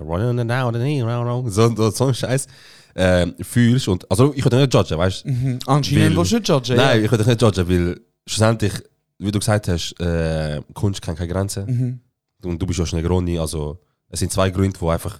so, 1.50 1.76
so, 1.76 1.90
so 1.92 2.06
ein 2.06 2.14
Scheiß 2.14 2.48
ähm, 2.96 3.36
fühlst. 3.42 3.88
Und, 3.88 4.10
also 4.10 4.34
ich 4.36 4.44
würde 4.44 4.58
nicht 4.58 4.74
judgen, 4.74 4.98
weißt 4.98 5.26
du? 5.26 5.30
Mhm. 5.30 5.60
Anscheinend 5.68 6.18
willst 6.18 6.32
du 6.32 6.36
nicht 6.38 6.50
judgen. 6.50 6.76
Nein, 6.76 7.00
ja. 7.00 7.06
ich 7.06 7.12
würde 7.12 7.24
dich 7.24 7.32
nicht 7.32 7.42
judgen, 7.42 7.70
weil 7.70 8.02
schlussendlich, 8.26 8.74
wie 9.20 9.32
du 9.32 9.40
gesagt 9.40 9.68
hast, 9.68 10.00
äh, 10.00 10.62
Kunst 10.74 11.02
kennt 11.02 11.18
keine 11.18 11.32
Grenzen. 11.32 11.66
Mhm. 11.66 12.50
Und 12.50 12.62
du 12.62 12.66
bist 12.66 12.80
ja 12.80 12.86
schon 12.86 13.00
Negroni, 13.00 13.38
also 13.38 13.80
es 14.10 14.20
sind 14.20 14.32
zwei 14.32 14.50
Gründe, 14.50 14.78
die 14.80 14.88
einfach 14.88 15.20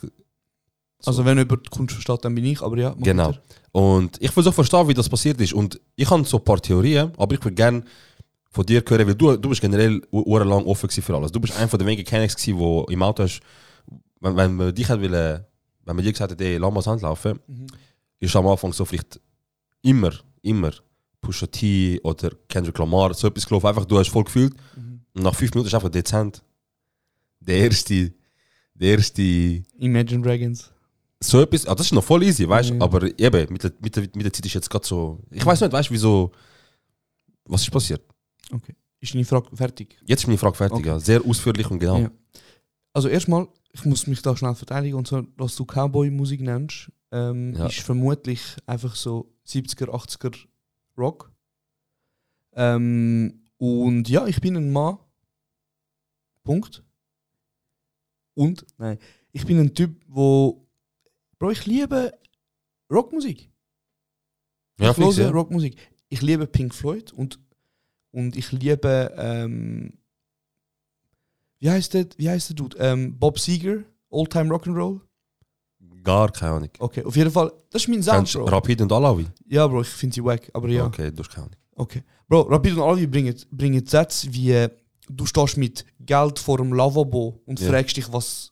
Also 1.06 1.24
wenn 1.26 1.38
jemand 1.38 1.66
die 1.66 1.70
Kunst 1.70 1.94
versteht, 1.94 2.26
dann 2.26 2.34
bin 2.34 2.46
ich, 2.46 2.62
aber 2.62 2.78
ja. 2.78 2.96
Genau. 2.98 3.34
Und 3.72 4.18
ich 4.22 4.32
versuche 4.32 4.54
verstehen, 4.54 4.88
wie 4.88 4.94
das 4.94 5.10
passiert 5.10 5.40
ist. 5.42 5.54
Und 5.54 5.80
ich 5.96 6.10
habe 6.10 6.24
so 6.26 6.38
ein 6.38 6.44
paar 6.44 6.60
Theorien, 6.60 7.12
aber 7.18 7.36
ich 7.36 7.44
würde 7.44 7.56
gerne 7.56 7.84
von 8.58 8.66
dir 8.66 8.84
hören, 8.88 9.08
weil 9.08 9.16
du, 9.16 9.38
du 9.38 9.50
bist 9.50 9.62
generell 9.62 10.02
lang 10.12 10.66
offen 10.66 10.90
für 10.90 11.16
alles. 11.16 11.32
Du 11.32 11.40
bist 11.40 11.56
einer 11.56 11.68
von 11.68 11.78
den 11.80 11.88
wenigen 11.88 12.04
Kennex 12.06 12.36
gewesen, 12.36 12.58
wo 12.60 12.84
im 12.90 13.02
Auto 13.04 13.24
hast, 13.24 13.40
wenn, 14.20 14.36
wenn 14.36 14.56
man 14.56 14.74
dich 14.74 14.90
hat 14.90 15.00
wollen, 15.00 15.46
wenn 15.86 15.96
man 15.96 16.04
dir 16.04 16.12
gesagt 16.12 16.32
hat, 16.32 16.42
ey, 16.42 16.58
lass 16.58 16.74
mal 16.74 16.84
Hand 16.86 17.02
laufen, 17.04 17.40
Mhm. 17.48 17.68
ist 18.20 18.36
am 18.36 18.48
Anfang 18.48 18.74
so 18.74 18.84
vielleicht 18.84 19.20
immer, 19.84 20.12
immer 20.42 20.72
Pusha 21.22 21.46
T 21.48 22.00
oder 22.04 22.32
Kendrick 22.50 22.78
Lamar, 22.80 23.14
so 23.14 23.28
etwas 23.28 23.46
gelaufen. 23.48 23.68
Einfach, 23.68 23.86
du 23.86 23.98
hast 24.00 24.10
voll 24.10 24.24
gefühlt. 24.24 24.54
Mhm. 24.76 25.02
Und 25.14 25.24
nach 25.24 25.36
fünf 25.36 25.52
Minuten 25.54 25.68
ist 25.68 25.74
einfach 25.76 25.90
dezent. 25.90 26.42
Der 27.40 27.58
erste, 27.58 28.12
der 28.74 28.90
erste, 28.98 29.22
Imagine 29.78 30.22
Dragons. 30.24 30.72
so 31.22 31.42
etwas, 31.42 31.66
ah, 31.68 31.76
das 31.76 31.86
ist 31.88 31.94
noch 31.94 32.04
voll 32.04 32.24
easy, 32.24 32.48
weißt 32.50 32.72
du? 32.72 32.74
Mhm. 32.76 32.82
Aber 32.82 33.04
eben, 33.20 33.54
mit 33.54 33.64
der, 33.64 33.72
mit, 33.80 33.96
der, 33.96 34.04
mit 34.16 34.24
der 34.26 34.34
Zeit 34.34 34.46
ist 34.48 34.54
jetzt 34.56 34.70
gerade 34.70 34.86
so. 34.86 35.20
Ich 35.32 35.46
weiß 35.46 35.62
nicht, 35.62 35.72
weißt 35.74 35.90
du, 35.90 35.94
wieso. 35.94 36.32
Was 37.46 37.62
ist 37.62 37.72
passiert? 37.72 38.02
Ist 39.00 39.14
deine 39.14 39.26
Frage 39.26 39.56
fertig? 39.56 39.98
Jetzt 40.06 40.22
ist 40.24 40.28
meine 40.28 40.38
Frage 40.40 40.56
fertig, 40.56 40.78
Okay. 40.80 40.88
ja. 40.88 41.00
Sehr 41.00 41.24
ausführlich 41.24 41.70
und 41.70 41.80
genau. 41.80 42.00
Ja. 42.00 42.12
Also 42.94 43.10
erstmal, 43.10 43.48
ich 43.74 43.86
muss 43.86 44.08
mich 44.08 44.22
da 44.22 44.36
schnell 44.36 44.56
verteidigen. 44.56 44.96
Und 44.98 45.08
zwar, 45.08 45.26
was 45.36 45.56
du 45.56 45.66
Cowboy-Musik 45.66 46.42
nennst, 46.42 46.92
ähm, 47.12 47.54
Ja. 47.56 47.68
ist 47.68 47.80
vermutlich 47.82 48.42
einfach 48.66 48.96
so 48.96 49.32
70er, 49.46 49.90
80er 49.90 50.36
Rock. 50.98 51.32
Ähm, 52.54 53.44
und 53.58 54.10
ja, 54.10 54.26
ich 54.28 54.42
bin 54.42 54.58
ein 54.58 54.72
Mann. 54.72 54.98
Punkt. 56.44 56.84
Und, 58.34 58.66
nein, 58.78 58.98
ich 59.32 59.46
bin 59.46 59.60
ein 59.60 59.74
Typ, 59.74 60.00
wo. 60.08 60.66
Bro, 61.40 61.52
ich 61.52 61.66
liebe 61.66 62.18
Rockmusik. 62.92 63.50
Ja, 64.80 64.92
ich 64.92 64.96
fix, 64.96 65.18
höre 65.18 65.26
ja. 65.26 65.32
Rockmusik. 65.32 65.76
Ich 66.10 66.22
liebe 66.22 66.48
Pink 66.48 66.74
Floyd 66.74 67.12
und, 67.14 67.40
und 68.18 68.36
ich 68.36 68.52
liebe 68.52 69.14
ähm, 69.18 69.94
Wie 71.60 71.70
heißt 71.70 71.94
der, 71.94 72.06
wie 72.18 72.30
heißt 72.30 72.50
der 72.50 72.56
Dude? 72.56 72.78
Ähm, 72.80 73.18
Bob 73.20 73.40
Seger, 73.40 73.78
Oldtime 74.10 74.50
Rock'n'Roll. 74.54 75.00
Gar 76.04 76.32
keine 76.32 76.54
Ahnung. 76.54 76.70
Okay, 76.80 77.04
auf 77.04 77.16
jeden 77.16 77.32
Fall, 77.32 77.52
das 77.72 77.84
ist 77.84 77.88
mein 77.90 78.02
Sound, 78.04 78.32
Bro. 78.34 78.46
Rapid 78.46 78.82
und 78.82 78.92
Alawi? 78.92 79.26
Ja, 79.48 79.68
Bro, 79.68 79.82
ich 79.82 79.88
finde 79.90 80.14
sie 80.16 80.24
wack, 80.24 80.50
aber 80.54 80.68
ja. 80.70 80.86
Okay, 80.86 81.12
du 81.12 81.20
hast 81.24 81.30
keine 81.32 81.48
Ahnung. 81.48 81.58
Okay. 81.76 82.04
Bro, 82.28 82.42
Rapid 82.44 82.74
und 82.74 82.82
Alvi 82.82 83.08
bringen, 83.08 83.36
bringen 83.52 83.86
Sätze 83.86 84.28
wie 84.34 84.52
äh, 84.52 84.70
du 85.10 85.26
stehst 85.26 85.58
mit 85.58 85.86
Geld 86.00 86.40
vor 86.40 86.58
dem 86.58 86.74
Lavabo 86.74 87.42
und 87.46 87.60
Ja. 87.60 87.70
fragst 87.70 87.96
dich, 87.98 88.12
was, 88.12 88.52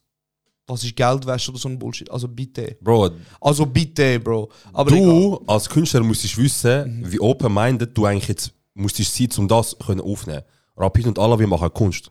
was 0.66 0.84
ist 0.84 0.94
Geldwäsche 0.96 1.50
oder 1.50 1.58
so 1.60 1.68
ein 1.68 1.78
Bullshit. 1.78 2.10
Also 2.10 2.28
bitte. 2.28 2.76
Bro, 2.80 3.10
Also 3.40 3.66
bitte, 3.66 4.20
Bro. 4.20 4.50
Aber 4.72 4.90
egal. 4.92 5.04
du 5.06 5.44
als 5.46 5.68
Künstler 5.68 6.02
musstest 6.02 6.36
wissen, 6.38 7.04
wie 7.10 7.20
open-minded 7.20 7.96
du 7.96 8.04
eigentlich 8.06 8.28
jetzt 8.28 8.52
musstest 8.76 9.14
sein, 9.14 9.28
um 9.38 9.48
das 9.48 9.76
können 9.78 10.00
aufnehmen. 10.00 10.42
Rapid 10.76 11.06
und 11.06 11.18
Alawi 11.18 11.46
machen 11.46 11.72
Kunst. 11.72 12.10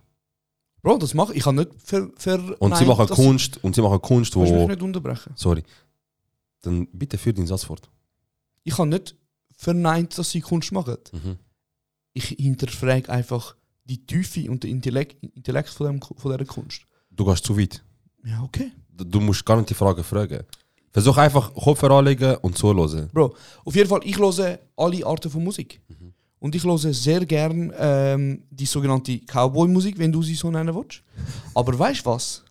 Bro, 0.81 0.97
das 0.97 1.13
mache 1.13 1.33
ich. 1.33 1.39
Ich 1.39 1.45
habe 1.45 1.57
nicht 1.57 1.71
ver, 1.83 2.09
ver 2.15 2.61
Und 2.61 2.75
sie 2.77 2.85
machen 2.85 3.07
Kunst, 3.07 3.63
und 3.63 3.75
sie 3.75 3.81
machen 3.81 4.01
Kunst, 4.01 4.35
Du 4.35 4.41
mich 4.41 4.51
wo... 4.51 4.67
nicht 4.67 4.81
unterbrechen. 4.81 5.33
Sorry. 5.35 5.63
Dann 6.61 6.87
bitte 6.91 7.17
führ 7.17 7.33
deinen 7.33 7.47
Satz 7.47 7.63
fort. 7.63 7.89
Ich 8.63 8.77
habe 8.77 8.89
nicht 8.89 9.15
verneint, 9.55 10.17
dass 10.17 10.31
sie 10.31 10.41
Kunst 10.41 10.71
machen. 10.71 10.97
Mhm. 11.11 11.37
Ich 12.13 12.27
hinterfrage 12.27 13.09
einfach 13.09 13.55
die 13.83 14.05
Tiefe 14.05 14.49
und 14.49 14.63
den 14.63 14.71
Intellekt, 14.71 15.23
Intellekt 15.35 15.69
von, 15.69 15.87
dem, 15.87 16.01
von 16.01 16.31
dieser 16.31 16.45
Kunst. 16.45 16.81
Du 17.11 17.25
gehst 17.25 17.45
zu 17.45 17.57
weit. 17.57 17.83
Ja, 18.23 18.41
okay. 18.43 18.71
Du, 18.89 19.03
du 19.03 19.19
musst 19.19 19.45
gar 19.45 19.57
nicht 19.57 19.69
die 19.69 19.75
Frage 19.75 20.03
fragen. 20.03 20.43
Versuch 20.91 21.17
einfach 21.17 21.53
Kopf 21.53 21.83
anlegen 21.83 22.37
und 22.37 22.57
zuhören. 22.57 23.09
Bro, 23.13 23.35
auf 23.65 23.75
jeden 23.75 23.89
Fall, 23.89 24.01
ich 24.03 24.17
höre 24.17 24.59
alle 24.77 25.05
Arten 25.05 25.29
von 25.29 25.43
Musik. 25.43 25.81
Und 26.45 26.53
ich 26.53 26.63
höre 26.63 26.77
sehr 26.77 27.25
gern 27.25 27.73
ähm, 27.75 28.43
die 28.51 28.67
sogenannte 28.67 29.17
Cowboy-Musik, 29.25 29.97
wenn 29.97 30.11
du 30.11 30.21
sie 30.21 30.35
so 30.35 30.51
nennen 30.51 30.75
willst. 30.75 31.01
Aber 31.55 31.77
weißt 31.79 32.05
du 32.05 32.11
was? 32.11 32.43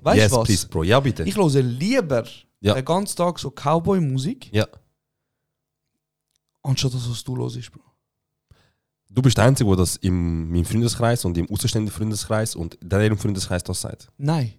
Weißt 0.00 0.16
du 0.16 0.22
yes, 0.22 0.32
was? 0.32 0.44
please, 0.46 0.66
Bro. 0.66 0.84
Ja, 0.84 0.98
bitte. 0.98 1.22
Ich 1.24 1.36
höre 1.36 1.60
lieber 1.60 2.24
Ja. 2.62 2.72
den 2.72 2.82
ganzen 2.86 3.14
Tag 3.18 3.38
so 3.38 3.50
Cowboy-Musik, 3.50 4.48
ja. 4.50 4.66
anstatt 6.62 6.94
das, 6.94 7.10
was 7.10 7.22
du 7.22 7.36
hörst, 7.36 7.70
Bro. 7.70 7.82
Du 9.10 9.20
bist 9.20 9.36
der 9.36 9.44
Einzige, 9.44 9.68
der 9.68 9.76
das 9.76 9.96
in 9.96 10.50
meinem 10.50 10.64
Freundeskreis 10.64 11.26
und 11.26 11.36
im 11.36 11.50
außerstehenden 11.50 11.92
Freundeskreis 11.92 12.56
und 12.56 12.76
in 12.76 12.90
ihrem 12.90 13.18
Freundeskreis 13.18 13.62
das 13.62 13.82
sagt. 13.82 14.08
Nein. 14.16 14.54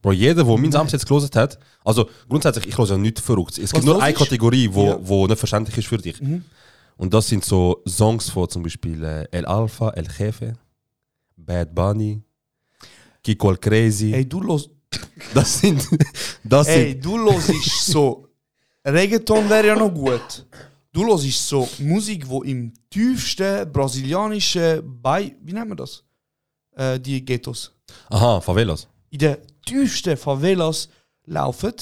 Bro, 0.00 0.12
jeder, 0.12 0.44
der 0.44 0.56
meinen 0.56 0.70
Samstag 0.70 1.00
jetzt 1.00 1.08
gelesen 1.08 1.30
hat, 1.34 1.58
also 1.84 2.08
grundsätzlich, 2.28 2.68
ich 2.68 2.78
höre 2.78 2.86
ja 2.86 2.98
nichts 2.98 3.20
verrückt. 3.20 3.58
Es 3.58 3.72
gibt 3.72 3.78
Was 3.78 3.84
nur 3.84 3.94
hörst 3.94 4.06
eine? 4.06 4.14
Kategorie, 4.14 4.68
wo, 4.72 4.84
Ja. 4.90 4.98
wo 5.02 5.26
nicht 5.26 5.38
verständlich 5.40 5.76
ist 5.76 5.88
für 5.88 5.98
dich. 5.98 6.22
Mhm. 6.22 6.44
Und 6.96 7.12
das 7.12 7.28
sind 7.28 7.44
so 7.44 7.82
Songs 7.86 8.30
von 8.30 8.48
zum 8.48 8.62
Beispiel 8.62 9.02
äh, 9.04 9.28
El 9.30 9.44
Alpha, 9.46 9.90
El 9.90 10.08
Jefe, 10.18 10.54
Bad 11.36 11.74
Bunny, 11.74 12.22
Kiko 13.22 13.50
El 13.50 13.58
Crazy. 13.58 14.12
Ey, 14.14 14.26
du 14.28 14.42
hörst, 14.42 14.70
Das 15.34 15.58
sind. 15.58 15.86
Das 16.42 16.68
ey, 16.68 16.92
sind 16.92 17.04
du 17.04 17.18
hörst 17.18 17.86
so. 17.86 18.28
Reggaeton 18.84 19.48
wäre 19.50 19.66
ja 19.66 19.74
noch 19.76 19.92
gut. 19.92 20.46
Du 20.92 21.04
hörst 21.06 21.48
so 21.48 21.68
Musik, 21.80 22.26
wo 22.28 22.42
im 22.42 22.72
tiefsten 22.88 23.70
brasilianischen 23.70 24.82
Bei. 25.02 25.34
Wie 25.42 25.52
nennt 25.52 25.68
man 25.68 25.76
das? 25.76 26.02
Äh, 26.76 26.98
die 27.00 27.22
Ghettos. 27.24 27.72
aha, 28.08 28.40
Favelas. 28.40 28.88
in 29.10 29.18
den 29.18 29.36
tiefsten 29.64 30.16
Favelas 30.16 30.88
laufen. 31.24 31.74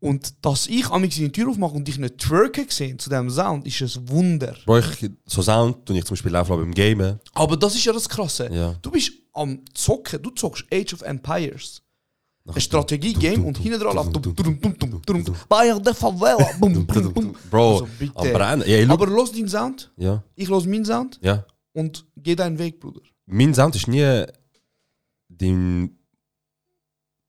Und 0.00 0.44
dass 0.44 0.66
ich 0.66 0.90
in 0.90 1.02
die 1.08 1.32
Tür 1.32 1.50
aufmache 1.50 1.74
und 1.74 1.86
dich 1.86 1.98
nicht 1.98 2.16
twerken 2.18 2.64
sehe 2.68 2.96
zu 2.96 3.10
diesem 3.10 3.28
Sound, 3.28 3.66
ist 3.66 3.96
ein 3.96 4.08
Wunder. 4.08 4.56
Bro, 4.64 4.78
ich, 4.78 5.10
so 5.26 5.42
Sound 5.42 5.84
tue 5.84 5.98
ich 5.98 6.04
zum 6.06 6.14
Beispiel 6.14 6.32
laufen 6.32 6.56
beim 6.56 6.74
Gamen. 6.74 7.20
Aber 7.34 7.56
das 7.56 7.74
ist 7.74 7.84
ja 7.84 7.92
das 7.92 8.08
Krasse. 8.08 8.48
Ja. 8.50 8.76
Du 8.80 8.90
bist 8.90 9.12
am 9.34 9.62
Zocken, 9.74 10.22
du 10.22 10.30
zockst 10.30 10.64
Age 10.72 10.94
of 10.94 11.02
Empires. 11.02 11.82
Ein 12.46 12.60
Strategie-Game 12.60 13.44
und 13.44 13.58
hinten 13.58 13.78
dran 13.78 13.94
läuft 13.94 15.48
Bayern 15.48 15.82
der 15.82 15.94
Favela. 15.94 16.48
Bum, 16.58 16.86
bum, 16.86 17.12
bum. 17.12 17.36
Bro, 17.50 17.86
Also. 18.14 18.64
Ja, 18.66 18.80
look. 18.80 18.90
Aber 18.90 19.06
los 19.06 19.32
deinen 19.32 19.48
Sound, 19.48 19.92
ja, 19.96 20.24
ich 20.34 20.48
los 20.48 20.66
meinen 20.66 20.84
Sound 20.84 21.20
ja. 21.22 21.44
und 21.72 22.06
geh 22.16 22.34
deinen 22.34 22.58
Weg, 22.58 22.80
Bruder. 22.80 23.02
Mein 23.26 23.54
Sound 23.54 23.76
ist 23.76 23.86
nie 23.86 24.24
den. 25.28 25.96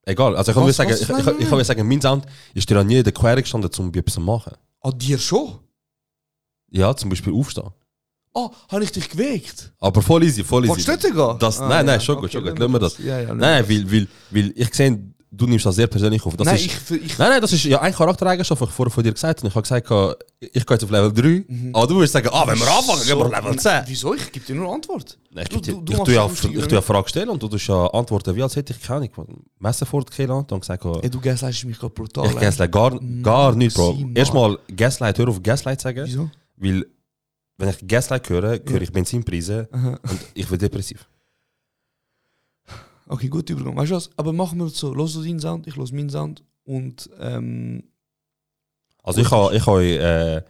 Egal, 0.03 0.35
also 0.35 0.51
ich 0.51 0.57
kann 0.57 0.67
Was- 0.67 0.75
sagen, 0.75 0.89
was? 0.91 1.01
ich, 1.01 1.07
Nein, 1.09 1.19
ich, 1.19 1.25
nein, 1.25 1.35
ich, 1.39 1.49
kann 1.49 1.57
mir 1.57 1.63
sagen, 1.65 1.87
mein 1.87 2.01
Sound 2.01 2.25
ist 2.53 2.69
dir 2.69 2.77
an 2.79 2.87
nie 2.87 2.97
in 2.97 3.03
der 3.03 3.13
Quere 3.13 3.41
gestanden, 3.41 3.69
um 3.77 3.93
etwas 3.93 4.15
zu 4.15 4.21
machen. 4.21 4.53
An 4.81 4.97
dir 4.97 5.19
schon? 5.19 5.59
Ja, 6.71 6.95
zum 6.95 7.09
Beispiel 7.09 7.33
aufstehen. 7.33 7.69
Ah, 8.33 8.49
habe 8.69 8.83
ich 8.83 8.91
dich 8.91 9.09
geweckt? 9.09 9.73
Aber 9.79 10.01
voll 10.01 10.23
easy, 10.23 10.43
voll 10.43 10.63
easy. 10.63 10.69
Wolltest 10.69 10.87
du 10.87 10.91
nicht 11.09 11.15
gehen? 11.17 11.37
Das, 11.39 11.59
Ah, 11.59 11.67
nein, 11.67 11.85
nein, 11.85 11.95
ja, 11.95 11.99
schon 11.99 12.15
okay, 12.15 12.21
gut, 12.23 12.31
schon 12.31 12.43
gut. 12.45 12.57
lassen 12.59 12.71
wir 12.71 12.79
das. 12.79 12.97
Ja, 12.97 13.19
ja, 13.19 13.33
nein, 13.33 13.67
weil, 13.69 13.91
weil, 13.91 14.07
weil 14.31 14.53
ich 14.55 14.73
sehe, 14.73 15.13
du 15.33 15.47
nimmst 15.47 15.65
das 15.65 15.75
sehr 15.75 15.87
persönlich 15.87 16.23
auf. 16.25 16.35
Das 16.35 16.45
Nein, 16.45 16.55
ist, 16.57 16.65
ich, 16.65 16.91
ich, 17.05 17.17
nein, 17.17 17.29
nein, 17.29 17.41
das 17.41 17.53
ist 17.53 17.63
ja 17.63 17.79
eine 17.79 17.95
Charaktereigenschaft, 17.95 18.61
die 18.61 18.65
ich 18.65 18.71
vorher 18.71 18.91
von 18.91 19.03
dir 19.03 19.13
gesagt 19.13 19.39
habe. 19.39 19.47
Ich 19.47 19.55
habe 19.55 19.61
gesagt, 19.63 20.17
ich 20.39 20.65
gehe 20.65 20.75
jetzt 20.75 20.83
auf 20.83 20.89
Level 20.91 21.13
3. 21.13 21.71
Aber 21.73 21.87
du 21.87 21.95
würdest 21.95 22.13
sagen, 22.13 22.29
ah, 22.31 22.45
wenn 22.45 22.59
wir 22.59 22.67
anfangen, 22.69 23.01
gehen 23.05 23.17
wir 23.17 23.29
Level 23.29 23.57
10. 23.57 23.83
Wieso? 23.87 24.13
Ich 24.13 24.31
gebe 24.31 24.45
dir 24.45 24.55
nur 24.55 24.73
Antwort. 24.73 25.17
Nein, 25.31 25.45
ich, 25.49 25.61
Du- 25.61 25.81
du- 25.81 25.93
ich, 25.93 25.99
tue 25.99 26.13
ja, 26.13 26.25
ich 26.29 26.39
tue 26.41 26.73
ja? 26.73 26.81
Fragen 26.81 27.07
stellen 27.07 27.29
und 27.29 27.41
du 27.41 27.47
tust 27.47 27.67
ja 27.67 27.87
antworten, 27.87 28.35
wie 28.35 28.43
als 28.43 28.55
hätte 28.55 28.73
ich 28.73 28.81
keine 28.81 29.09
vor 29.85 30.03
die 30.03 30.11
Kehle 30.13 30.35
und 30.35 30.49
gesagt, 30.59 30.85
oh, 30.85 30.99
Ey, 31.01 31.09
du 31.09 31.21
gaslightest 31.21 31.65
mich 31.65 31.79
gerade 31.79 31.93
brutal. 31.93 32.25
ich 32.27 32.35
gaslight 32.39 32.71
gar, 32.71 32.99
gar 33.21 33.55
nicht, 33.55 33.75
Bro. 33.75 33.97
Erstmal 34.13 34.57
Gaslight, 34.75 35.17
hör 35.17 35.29
auf 35.29 35.41
Gaslight 35.41 35.79
sagen. 35.81 36.03
Wieso? 36.05 36.29
Weil, 36.57 36.85
wenn 37.57 37.69
ich 37.69 37.87
Gaslight 37.87 38.29
höre, 38.29 38.59
höre 38.67 38.81
ich 38.81 38.91
Benzinpreise 38.91 39.69
und 39.71 40.19
ich 40.33 40.49
werde 40.51 40.67
depressiv. 40.69 41.07
Okay, 43.11 43.27
gut 43.27 43.49
Übergang. 43.49 43.75
Weißt 43.75 43.91
du 43.91 43.95
was? 43.95 44.09
Aber 44.17 44.31
machen 44.33 44.57
wir 44.59 44.67
es 44.67 44.77
so. 44.77 44.93
Los 44.93 45.13
du 45.13 45.21
deinen 45.23 45.39
Sound, 45.39 45.67
ich 45.67 45.75
los 45.75 45.91
meinen 45.91 46.09
Sound. 46.09 46.43
Und 46.63 47.09
ähm, 47.19 47.83
Also 49.03 49.19
ich 49.21 49.29
habe 49.31 49.55
ich 49.55 49.65
ha, 49.65 49.81
äh, 49.81 50.43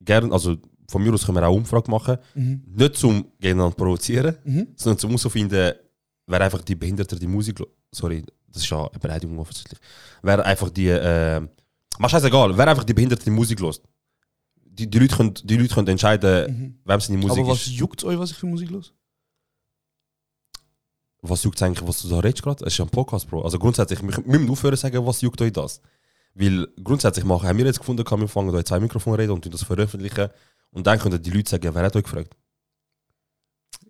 gern, 0.00 0.32
also 0.32 0.56
von 0.90 1.02
mir 1.02 1.12
aus 1.14 1.24
können 1.24 1.36
wir 1.38 1.46
auch 1.46 1.54
Umfrage 1.56 1.90
machen. 1.90 2.18
mhm. 2.34 2.62
Nicht 2.66 2.96
zum 2.96 3.24
gegeneinander 3.40 3.74
provozieren, 3.76 4.36
Mhm. 4.44 4.68
sondern 4.76 4.98
zum 4.98 5.10
herausfinden, 5.10 5.72
wer 6.26 6.40
einfach 6.40 6.62
die 6.62 6.74
Behinderte 6.74 7.18
die 7.18 7.26
Musik... 7.26 7.58
Sorry, 7.92 8.22
das 8.48 8.62
ist 8.62 8.68
ja 8.70 8.86
eine 8.86 8.98
Beleidigung 8.98 9.38
offensichtlich. 9.38 9.78
Wer 10.22 10.44
einfach 10.44 10.70
die... 10.70 10.88
Äh, 10.88 11.40
mach 11.98 12.10
scheißegal, 12.10 12.56
wer 12.56 12.68
einfach 12.68 12.84
die 12.84 12.94
Behinderte 12.94 13.24
die 13.24 13.30
Musik 13.30 13.60
los. 13.60 13.80
Die, 14.64 14.88
die, 14.88 14.98
Leute 14.98 15.16
können, 15.16 15.34
die 15.42 15.56
Leute 15.56 15.74
können 15.74 15.88
entscheiden, 15.88 16.50
Mhm. 16.52 16.78
wem 16.84 17.00
sie 17.00 17.12
die 17.12 17.18
Musik 17.18 17.38
Aber 17.40 17.48
was 17.52 17.66
ist. 17.66 17.72
juckt 17.72 18.04
euch, 18.04 18.18
was 18.18 18.30
ich 18.30 18.36
für 18.36 18.46
Musik 18.46 18.70
los? 18.70 18.92
Was 21.22 21.42
juckt 21.42 21.60
eigentlich, 21.62 21.86
was 21.86 22.02
du 22.02 22.08
da 22.08 22.20
redest 22.20 22.42
gerade? 22.42 22.64
Es 22.64 22.74
ist 22.74 22.78
ja 22.78 22.84
ein 22.84 22.90
Podcast, 22.90 23.28
Bro. 23.28 23.42
Also 23.42 23.58
grundsätzlich, 23.58 24.00
wir 24.00 24.22
müssen 24.24 24.50
aufhören 24.50 24.76
zu 24.76 24.82
sagen, 24.82 25.04
was 25.04 25.20
juckt 25.20 25.40
euch 25.42 25.52
das? 25.52 25.80
Weil 26.34 26.68
grundsätzlich 26.82 27.24
machen, 27.24 27.48
haben 27.48 27.58
wir 27.58 27.66
jetzt 27.66 27.80
gefunden, 27.80 28.04
kann 28.04 28.20
wir 28.20 28.28
fangen, 28.28 28.52
da 28.52 28.64
zwei 28.64 28.78
Mikrofone 28.78 29.18
reden 29.18 29.32
und 29.32 29.52
das 29.52 29.64
veröffentlichen. 29.64 30.28
Und 30.70 30.86
dann 30.86 30.98
können 30.98 31.20
die 31.20 31.30
Leute 31.30 31.50
sagen, 31.50 31.74
wer 31.74 31.82
hat 31.82 31.96
euch 31.96 32.04
gefragt? 32.04 32.36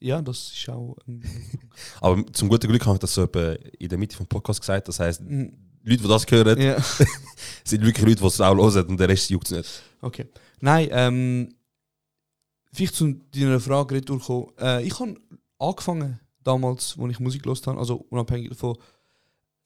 Ja, 0.00 0.22
das 0.22 0.52
ist 0.52 0.68
auch. 0.68 0.96
Ähm, 1.06 1.22
Aber 2.00 2.24
zum 2.32 2.48
guten 2.48 2.68
Glück 2.68 2.86
habe 2.86 2.96
ich 2.96 3.00
das 3.00 3.14
so 3.14 3.24
in 3.24 3.88
der 3.88 3.98
Mitte 3.98 4.16
vom 4.16 4.26
Podcast 4.26 4.60
gesagt. 4.60 4.88
Das 4.88 5.00
heisst, 5.00 5.20
mm, 5.20 5.48
Leute, 5.82 6.02
die 6.02 6.08
das 6.08 6.26
hören, 6.30 6.60
ja. 6.60 6.80
sind 7.64 7.84
wirklich 7.84 8.06
Leute, 8.06 8.20
die 8.20 8.26
es 8.26 8.40
auch 8.40 8.56
hören 8.56 8.86
und 8.86 9.00
der 9.00 9.08
Rest 9.08 9.30
juckt 9.30 9.50
es 9.50 9.56
nicht. 9.56 9.82
Okay. 10.00 10.26
Nein, 10.60 10.88
ähm, 10.90 11.54
vielleicht 12.72 12.94
zu 12.94 13.12
deiner 13.34 13.60
Frage 13.60 13.96
retour 13.96 14.20
kommen. 14.20 14.52
Äh, 14.58 14.84
ich 14.84 14.98
habe 14.98 15.16
angefangen, 15.58 16.20
damals, 16.44 16.96
als 16.98 17.12
ich 17.12 17.20
Musik 17.20 17.42
gehört 17.42 17.66
habe, 17.66 17.78
also 17.78 18.06
unabhängig 18.10 18.50
davon, 18.50 18.76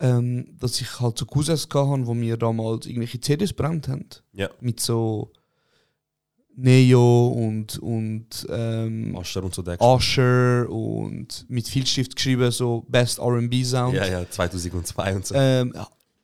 ähm, 0.01 0.57
dass 0.59 0.81
ich 0.81 1.01
halt 1.01 1.17
so 1.17 1.27
Cousins 1.27 1.69
hatte, 1.73 2.07
wo 2.07 2.15
mir 2.15 2.37
damals 2.37 2.87
irgendwelche 2.87 3.21
CDs 3.21 3.53
brennt 3.53 3.89
haben. 3.89 4.07
Ja. 4.33 4.51
Mit 4.61 4.81
so 4.81 5.33
Neo 6.55 7.29
und, 7.29 7.79
und 7.79 8.47
ähm, 8.51 9.17
Ascher 9.17 9.43
und 9.43 9.55
so 9.55 9.63
der. 9.63 9.81
Usher 9.81 10.69
und 10.69 11.47
mit 11.49 11.69
Filzstift 11.69 12.17
geschrieben, 12.17 12.51
so 12.51 12.85
Best 12.89 13.21
RB 13.21 13.65
Sound. 13.65 13.95
Ja, 13.95 14.07
ja, 14.07 14.29
2002 14.29 15.15
und 15.15 15.27
so. 15.27 15.35
Ähm, 15.35 15.73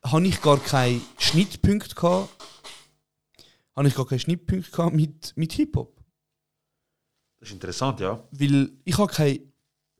habe 0.03 0.27
ich 0.27 0.41
gar 0.41 0.59
keinen 0.59 1.01
Schnittpunkt 1.17 1.95
gehabt. 1.95 2.29
Habe 3.75 3.87
ich 3.87 3.95
gar 3.95 4.05
keinen 4.05 4.19
Schnittpunkt 4.19 4.71
gehabt 4.71 4.95
mit, 4.95 5.33
mit 5.35 5.53
Hip-Hop. 5.53 5.95
Das 7.39 7.49
ist 7.49 7.53
interessant, 7.53 8.01
ja. 8.01 8.21
Weil 8.31 8.71
ich 8.83 8.97
habe 8.97 9.11
keine 9.11 9.39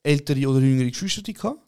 ältere 0.10 0.48
oder 0.50 0.60
jüngere 0.60 0.90
Geschwister 0.90 1.22
gehabt, 1.22 1.62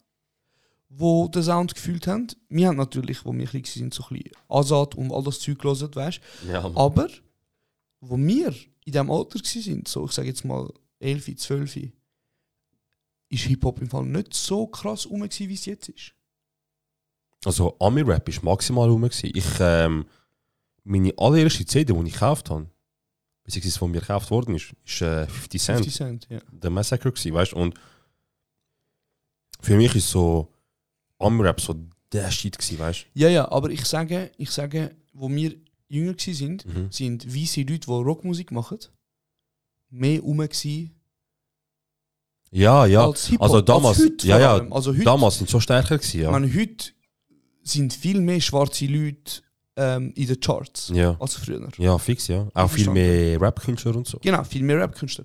die 0.88 1.30
den 1.30 1.42
Sound 1.42 1.74
gefühlt 1.74 2.06
haben. 2.06 2.26
Wir 2.48 2.68
haben 2.68 2.76
natürlich, 2.76 3.24
wo 3.24 3.32
wir 3.32 3.46
klein 3.46 3.64
waren, 3.64 3.92
so 3.92 4.04
ein 4.04 4.16
bisschen 4.16 4.32
Azad 4.48 4.94
und 4.94 5.12
all 5.12 5.22
das 5.22 5.40
Zeug 5.40 5.58
gelesen, 5.58 5.94
weißt 5.94 6.20
Ja. 6.48 6.70
Aber, 6.74 7.08
wo 8.00 8.16
wir 8.18 8.54
in 8.84 8.92
diesem 8.92 9.10
Alter 9.10 9.38
waren, 9.38 9.84
so 9.86 10.04
ich 10.04 10.12
sage 10.12 10.28
jetzt 10.28 10.44
mal 10.44 10.72
11, 10.98 11.36
12, 11.36 11.76
ist 13.28 13.44
Hip-Hop 13.44 13.80
im 13.80 13.88
Fall 13.88 14.04
nicht 14.04 14.34
so 14.34 14.66
krass 14.66 15.08
rum, 15.08 15.22
wie 15.22 15.54
es 15.54 15.64
jetzt 15.64 15.88
ist. 15.88 16.12
Also 17.44 17.76
Ami-Rap 17.80 18.28
war 18.28 18.44
maximal 18.44 18.88
rum. 18.88 19.04
Ich, 19.04 19.44
ähm, 19.58 20.04
meine 20.84 21.12
allererste 21.16 21.64
CD, 21.64 21.92
die 21.92 22.06
ich 22.08 22.12
gekauft 22.12 22.50
habe, 22.50 22.68
beziehungsweise 23.44 23.78
von 23.78 23.90
mir 23.90 24.00
gekauft 24.00 24.30
worden 24.30 24.54
ist, 24.54 24.72
ist 24.84 25.02
äh, 25.02 25.26
50 25.26 25.62
Cent. 25.62 25.78
50 25.78 25.94
Cent, 25.94 26.26
ja. 26.28 26.40
der 26.50 26.70
Massacre 26.70 27.10
gewesen, 27.10 27.34
weißt 27.34 27.52
du? 27.52 27.56
Und 27.56 27.74
Für 29.62 29.76
mich 29.76 29.94
ist 29.94 30.10
so 30.10 30.48
Ami-Rap 31.18 31.60
so 31.60 31.74
der 32.12 32.30
Shit 32.30 32.58
gewesen, 32.58 32.78
weißt 32.78 33.06
Ja, 33.14 33.28
ja, 33.28 33.50
aber 33.50 33.70
ich 33.70 33.84
sage, 33.86 34.30
ich 34.36 34.50
sage, 34.50 34.94
wo 35.14 35.30
wir 35.30 35.54
jünger 35.88 36.14
gsi 36.14 36.34
sind, 36.34 36.66
Mhm. 36.66 36.88
sind 36.90 37.26
weiße 37.34 37.60
Leute, 37.62 37.86
die 37.86 37.90
Rockmusik 37.90 38.50
machen, 38.50 38.78
mehr 39.90 40.20
rum 40.20 40.38
gsi 40.48 40.90
Ja, 42.50 42.84
ja. 42.86 43.04
als. 43.06 43.30
Also 43.38 43.60
damals, 43.62 43.98
als 43.98 44.06
heute 44.06 44.26
ja, 44.26 44.38
ja. 44.38 44.70
Also 44.70 44.92
heute, 44.92 45.04
damals 45.04 45.38
sind 45.38 45.48
so 45.48 45.58
stärker 45.60 45.96
gewesen, 45.96 46.20
ja. 46.22 46.30
meine, 46.30 46.52
heute 46.52 46.90
sind 47.62 47.94
viel 47.94 48.20
mehr 48.20 48.40
schwarze 48.40 48.86
Leute 48.86 49.42
ähm, 49.76 50.12
in 50.16 50.26
den 50.26 50.38
Charts 50.40 50.90
Ja. 50.94 51.16
als 51.18 51.34
früher. 51.36 51.66
Ja, 51.78 51.96
fix, 51.98 52.26
ja. 52.28 52.48
Auch 52.52 52.68
viel 52.70 52.90
mehr 52.90 53.40
Rap-Künstler 53.40 53.96
und 53.96 54.06
so. 54.06 54.18
Genau, 54.20 54.44
viel 54.44 54.62
mehr 54.62 54.78
Rap-Künstler. 54.78 55.24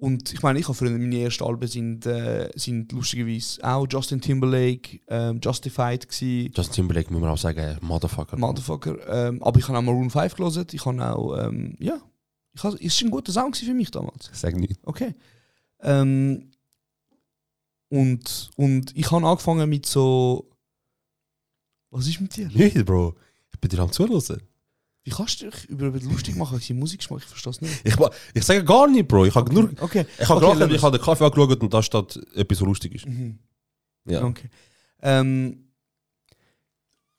Und 0.00 0.32
ich 0.32 0.42
meine, 0.42 0.60
ich 0.60 0.68
habe 0.68 0.74
früher 0.74 0.92
meine 0.92 1.18
ersten 1.18 1.42
Alben 1.42 1.66
sind, 1.66 2.06
äh, 2.06 2.50
sind 2.54 2.92
lustigerweise 2.92 3.64
auch 3.64 3.84
Justin 3.90 4.20
Timberlake, 4.20 5.00
ähm, 5.08 5.40
Justified 5.42 6.08
gsi, 6.08 6.52
Justin 6.54 6.74
Timberlake 6.74 7.12
muss 7.12 7.20
man 7.20 7.30
auch 7.30 7.38
sagen, 7.38 7.76
Motherfucker. 7.80 8.36
Motherfucker. 8.38 8.96
Ähm, 9.08 9.42
aber 9.42 9.58
ich 9.58 9.66
habe 9.66 9.76
auch 9.76 9.82
Maroon 9.82 10.08
5 10.08 10.36
gelesen. 10.36 10.66
Ich 10.70 10.86
habe 10.86 11.16
auch, 11.16 11.36
ähm, 11.36 11.74
ja, 11.80 12.00
ich 12.54 12.62
habe, 12.62 12.78
es 12.80 13.00
war 13.00 13.08
ein 13.08 13.10
guter 13.10 13.32
Sound 13.32 13.56
für 13.56 13.74
mich 13.74 13.90
damals. 13.90 14.30
Sag 14.32 14.54
nicht. 14.54 14.78
Okay. 14.84 15.16
Ähm, 15.80 16.52
und, 17.88 18.50
und 18.54 18.96
ich 18.96 19.10
habe 19.10 19.26
angefangen 19.26 19.68
mit 19.68 19.84
so. 19.84 20.48
Was 21.90 22.06
ist 22.06 22.20
mit 22.20 22.36
dir? 22.36 22.48
Nicht, 22.48 22.84
Bro. 22.84 23.16
Ich 23.52 23.58
bin 23.58 23.68
dir 23.68 23.80
am 23.80 23.90
Zuhören. 23.90 24.42
Wie 25.08 25.14
kannst 25.14 25.40
du 25.40 25.48
dich 25.48 25.64
über, 25.70 25.88
lustig 26.00 26.36
machen, 26.36 26.60
wie 26.60 26.74
Musikgeschmack? 26.74 27.20
Ich 27.22 27.26
verstehe 27.26 27.50
es 27.50 27.60
nicht. 27.62 27.80
Ich, 27.82 27.94
ich 28.34 28.44
sage 28.44 28.62
gar 28.62 28.86
nicht, 28.86 29.08
Bro. 29.08 29.24
Ich 29.24 29.34
habe 29.34 29.50
nur. 29.54 29.70
Okay. 29.80 30.04
Ich 30.18 30.28
habe 30.28 30.44
Okay, 30.44 30.58
gerade 30.58 30.74
ich 30.74 30.82
habe 30.82 30.98
den 30.98 31.02
Kaffee 31.04 31.24
angeschaut 31.24 31.62
und 31.62 31.72
da 31.72 31.82
steht 31.82 32.20
etwas 32.34 32.58
so 32.58 32.66
lustig 32.66 32.94
ist. 32.94 33.06
Mhm. 33.06 33.38
Ja. 34.04 34.22
Okay. 34.24 34.50
Ähm, 35.00 35.64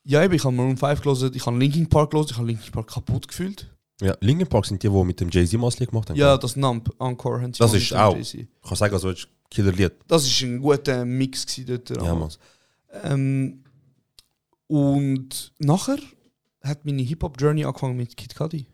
ja, 0.04 0.24
eben, 0.24 0.36
ich 0.36 0.44
habe 0.44 0.56
Maroon 0.56 0.78
5 0.78 1.02
gelesen, 1.02 1.32
ich 1.34 1.44
habe 1.48 1.58
Linkin 1.58 1.90
Park 1.90 2.12
gelesen, 2.12 2.30
ich 2.32 2.38
habe 2.38 2.48
Linkin 2.48 2.72
Park 2.72 2.92
kaputt 2.94 3.28
gefühlt. 3.28 3.68
ja. 4.02 4.16
Linkin 4.22 4.46
Park 4.48 4.68
sind 4.68 4.84
die, 4.84 4.90
die 4.90 5.04
mit 5.04 5.20
dem 5.20 5.30
Jay-Z 5.32 5.60
Maske 5.60 5.88
gemacht 5.88 6.10
haben. 6.12 6.18
Ja, 6.18 6.38
das 6.38 6.56
Nump, 6.56 6.94
Encore 7.00 7.42
haben 7.42 7.54
sie 7.54 7.60
Das 7.60 7.74
ist 7.74 7.92
auch-. 7.94 8.16
Ich 8.18 8.46
kann 8.64 8.78
sagen, 8.78 8.94
also, 8.94 9.10
das 9.10 9.22
ist 9.22 9.30
Killer-Lied. 9.50 9.94
Das 10.08 10.28
ist 10.28 10.42
ein 10.42 10.60
guter 10.62 11.06
Mix 11.06 11.46
dort. 11.66 11.90
Ja, 11.90 11.96
damals. 11.98 12.38
Ähm, 13.04 13.64
und 14.68 15.52
nachher 15.58 15.98
hat 16.62 16.86
meine 16.86 17.02
Hip-Hop-Journey 17.02 17.66
angefangen 17.66 17.98
mit 17.98 18.16
Kid 18.18 18.36
Cudi. 18.36 18.68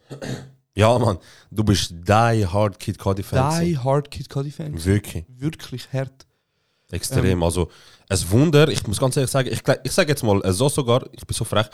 Ja, 0.74 0.98
Mann. 1.00 1.18
Du 1.52 1.64
bist 1.64 1.92
die 1.92 2.46
Hard 2.46 2.80
Kid 2.80 3.00
Cudi-Fan. 3.00 3.64
Die 3.64 3.78
Hard 3.78 4.12
Kid 4.12 4.30
Cudi-Fan. 4.30 4.84
Wirklich. 4.84 5.26
Wirklich 5.30 5.92
hart. 5.94 6.26
Extrem. 6.92 7.26
Ähm. 7.26 7.44
Also, 7.44 7.70
ein 8.10 8.20
Wunder, 8.30 8.68
ich 8.68 8.86
muss 8.86 9.00
ganz 9.00 9.16
ehrlich 9.18 9.32
sagen, 9.32 9.50
ich, 9.52 9.62
ich 9.84 9.92
sage 9.92 10.10
jetzt 10.10 10.24
mal, 10.24 10.42
so 10.54 10.70
sogar, 10.70 11.06
ich 11.14 11.26
bin 11.26 11.36
so 11.36 11.46
frech. 11.46 11.68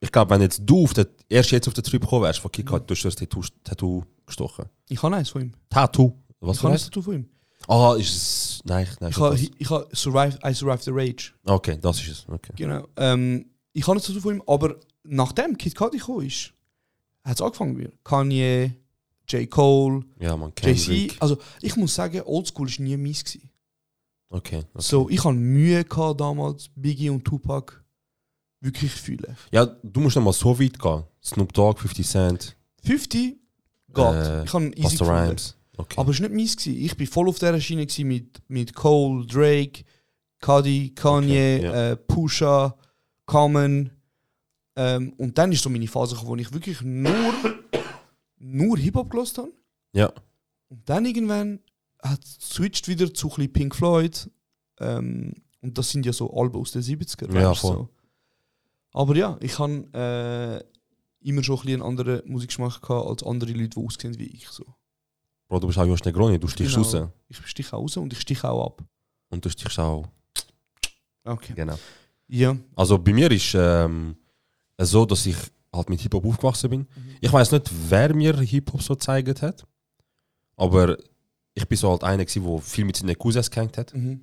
Ich 0.00 0.12
glaube, 0.12 0.30
wenn 0.30 0.40
jetzt 0.42 0.62
du 0.64 0.84
auf 0.84 0.94
der, 0.94 1.08
erst 1.28 1.50
jetzt 1.50 1.68
auf 1.68 1.74
den 1.74 1.84
Trip 1.84 2.00
gekommen 2.00 2.22
wärst 2.24 2.38
von 2.38 2.50
Kid 2.50 2.66
Cudi, 2.66 2.84
du 2.86 2.94
hast 2.94 3.04
das 3.04 3.16
Tattoo, 3.16 3.42
Tattoo 3.62 4.04
gestochen. 4.26 4.66
Ich 4.88 5.02
habe 5.02 5.16
eins 5.16 5.28
von 5.28 5.42
ihm. 5.42 5.52
Tattoo? 5.68 6.16
Was 6.40 6.56
Ich 6.58 6.62
habe 6.62 6.74
ein? 6.74 6.80
Tattoo 6.80 7.02
von 7.02 7.14
ihm. 7.14 7.28
Ah, 7.66 7.94
ist 7.98 8.14
es. 8.16 8.60
Nein, 8.64 8.88
nein. 9.00 9.10
Ich 9.10 9.18
habe, 9.18 9.36
habe 9.36 9.96
survived, 9.96 10.38
I 10.44 10.54
Survived 10.54 10.84
the 10.84 10.90
Rage. 10.92 11.32
Okay, 11.44 11.76
das 11.80 12.00
ist 12.00 12.08
es. 12.08 12.26
Okay. 12.28 12.52
Genau. 12.56 12.86
Ähm, 12.96 13.46
ich 13.78 13.86
habe 13.86 13.98
ein 13.98 14.02
Tattoo 14.02 14.20
von 14.20 14.34
ihm, 14.36 14.42
aber 14.46 14.76
nachdem 15.04 15.56
Kid 15.56 15.74
Cudi 15.76 15.98
gekommen 15.98 16.26
ist, 16.26 16.52
hat 17.24 17.36
es 17.36 17.42
angefangen 17.42 17.76
mit 17.76 17.92
Kanye, 18.04 18.72
J. 19.28 19.48
Cole, 19.50 20.02
Ja, 20.18 20.36
man, 20.36 20.52
Jay-Z. 20.60 21.16
Also 21.20 21.38
ich 21.62 21.76
muss 21.76 21.94
sagen, 21.94 22.22
Oldschool 22.24 22.68
war 22.68 22.84
nie 22.84 22.96
mies. 22.96 23.24
Gewesen. 23.24 23.50
Okay. 24.30 24.58
okay. 24.58 24.66
So, 24.74 25.08
ich 25.08 25.24
hatte 25.24 25.34
Mühe 25.36 25.84
gehabt 25.84 26.20
damals, 26.20 26.70
Biggie 26.74 27.10
und 27.10 27.24
Tupac 27.24 27.84
wirklich 28.60 28.90
fühlen. 28.90 29.36
Ja, 29.52 29.66
du 29.66 30.00
musst 30.00 30.16
noch 30.16 30.24
mal 30.24 30.32
so 30.32 30.58
weit 30.58 30.78
gehen. 30.78 31.04
Snoop 31.22 31.52
Dogg, 31.52 31.80
50 31.80 32.06
Cent, 32.06 32.56
50 32.84 33.36
geht. 33.94 34.04
Äh, 34.04 34.44
ich 34.44 34.52
habe 34.52 34.70
easy. 34.76 35.04
Rhymes. 35.04 35.54
Okay. 35.76 35.94
Aber 36.00 36.10
es 36.10 36.20
war 36.20 36.28
nicht 36.28 36.34
mies. 36.36 36.56
Gewesen. 36.56 36.84
Ich 36.84 36.98
war 36.98 37.06
voll 37.06 37.28
auf 37.28 37.38
dieser 37.38 37.60
Schiene 37.60 37.86
mit, 38.04 38.42
mit 38.48 38.74
Cole, 38.74 39.24
Drake, 39.26 39.84
Cudi, 40.40 40.92
Kanye, 40.94 41.56
Okay, 41.58 41.62
ja. 41.62 41.90
äh, 41.92 41.96
Pusha, 41.96 42.74
Common. 43.28 43.90
Ähm, 44.74 45.12
und 45.18 45.36
dann 45.38 45.52
ist 45.52 45.62
so 45.62 45.70
meine 45.70 45.86
Phase 45.86 46.14
gekommen, 46.14 46.30
wo 46.30 46.36
ich 46.36 46.52
wirklich 46.52 46.80
nur, 46.82 47.34
nur 48.38 48.76
Hip-Hop 48.78 49.10
gelost 49.10 49.38
habe. 49.38 49.52
ja. 49.92 50.10
Und 50.70 50.86
dann 50.88 51.06
irgendwann 51.06 51.60
hat 52.02 52.22
switcht 52.26 52.88
wieder 52.88 53.12
zu 53.14 53.32
ein 53.38 53.50
Pink 53.52 53.74
Floyd. 53.74 54.30
Ähm, 54.80 55.32
und 55.62 55.78
das 55.78 55.88
sind 55.90 56.04
ja 56.04 56.12
so 56.12 56.30
Alben 56.30 56.60
aus 56.60 56.72
den 56.72 56.82
70er. 56.82 57.32
Ja, 57.34 57.54
voll. 57.54 57.72
so. 57.72 57.88
Aber 58.92 59.16
ja, 59.16 59.38
ich 59.40 59.58
habe 59.58 60.62
äh, 61.22 61.26
immer 61.26 61.42
schon 61.42 61.58
ein 61.60 61.68
einen 61.68 61.82
anderen 61.82 62.20
Musikgeschmack 62.30 62.82
gehabt 62.82 63.08
als 63.08 63.22
andere 63.22 63.52
Leute, 63.52 63.70
die 63.70 63.84
aussehen 63.86 64.18
wie 64.18 64.26
ich. 64.26 64.46
So. 64.48 64.64
Bro, 65.48 65.60
du 65.60 65.66
bist 65.68 65.78
auch 65.78 65.86
Josh 65.86 66.04
Negroni, 66.04 66.38
du 66.38 66.48
stichst 66.48 66.74
Genau. 66.74 66.86
raus. 66.86 67.10
Ich 67.28 67.38
stiche 67.46 67.70
raus 67.74 67.96
und 67.96 68.12
ich 68.12 68.20
stiche 68.20 68.50
auch 68.50 68.66
ab. 68.66 68.84
Und 69.30 69.42
du 69.42 69.48
stichst 69.48 69.78
auch. 69.78 70.06
Okay. 71.24 71.54
Genau. 71.54 71.78
Ja. 72.28 72.56
Also 72.76 72.98
bei 72.98 73.12
mir 73.12 73.30
ist 73.30 73.54
ähm, 73.54 74.16
es 74.76 74.90
so, 74.90 75.04
dass 75.04 75.26
ich 75.26 75.36
halt 75.74 75.88
mit 75.88 76.00
Hip-Hop 76.00 76.24
aufgewachsen 76.24 76.70
bin. 76.70 76.86
Ich 77.20 77.32
weiß 77.32 77.52
nicht, 77.52 77.70
wer 77.88 78.14
mir 78.14 78.36
Hip-Hop 78.36 78.82
so 78.82 78.94
gezeigt 78.94 79.42
hat. 79.42 79.66
Aber 80.56 80.96
ich 81.54 81.66
bin 81.66 81.78
so 81.78 81.90
halt 81.90 82.04
einer, 82.04 82.24
der 82.24 82.60
viel 82.60 82.84
mit 82.84 82.96
seinen 82.96 83.18
Cousins 83.18 83.50
gehängt 83.50 83.78
hat. 83.78 83.94
Mhm. 83.94 84.20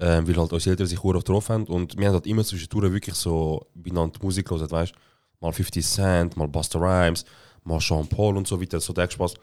ähm, 0.00 0.26
weil 0.26 0.36
halt 0.36 0.52
unsere 0.52 0.70
Eltern 0.70 0.86
sich 0.86 0.98
gut 0.98 1.28
drauf 1.28 1.48
haben 1.48 1.64
und 1.64 1.96
wir 1.96 2.06
haben 2.06 2.14
halt 2.14 2.26
immer 2.26 2.44
zwischendurch 2.44 2.92
wirklich 2.92 3.14
so 3.14 3.66
benannt 3.74 4.22
Musik 4.22 4.48
gehört, 4.48 4.70
weißt 4.70 4.92
Mal 5.40 5.52
50 5.52 5.84
Cent, 5.84 6.36
mal 6.36 6.46
Busta 6.46 6.78
Rhymes, 6.78 7.24
mal 7.64 7.80
Sean 7.80 8.06
Paul 8.06 8.36
und 8.36 8.46
so 8.46 8.60
weiter, 8.60 8.78
so 8.78 8.92
der 8.92 9.10
Spaß. 9.10 9.34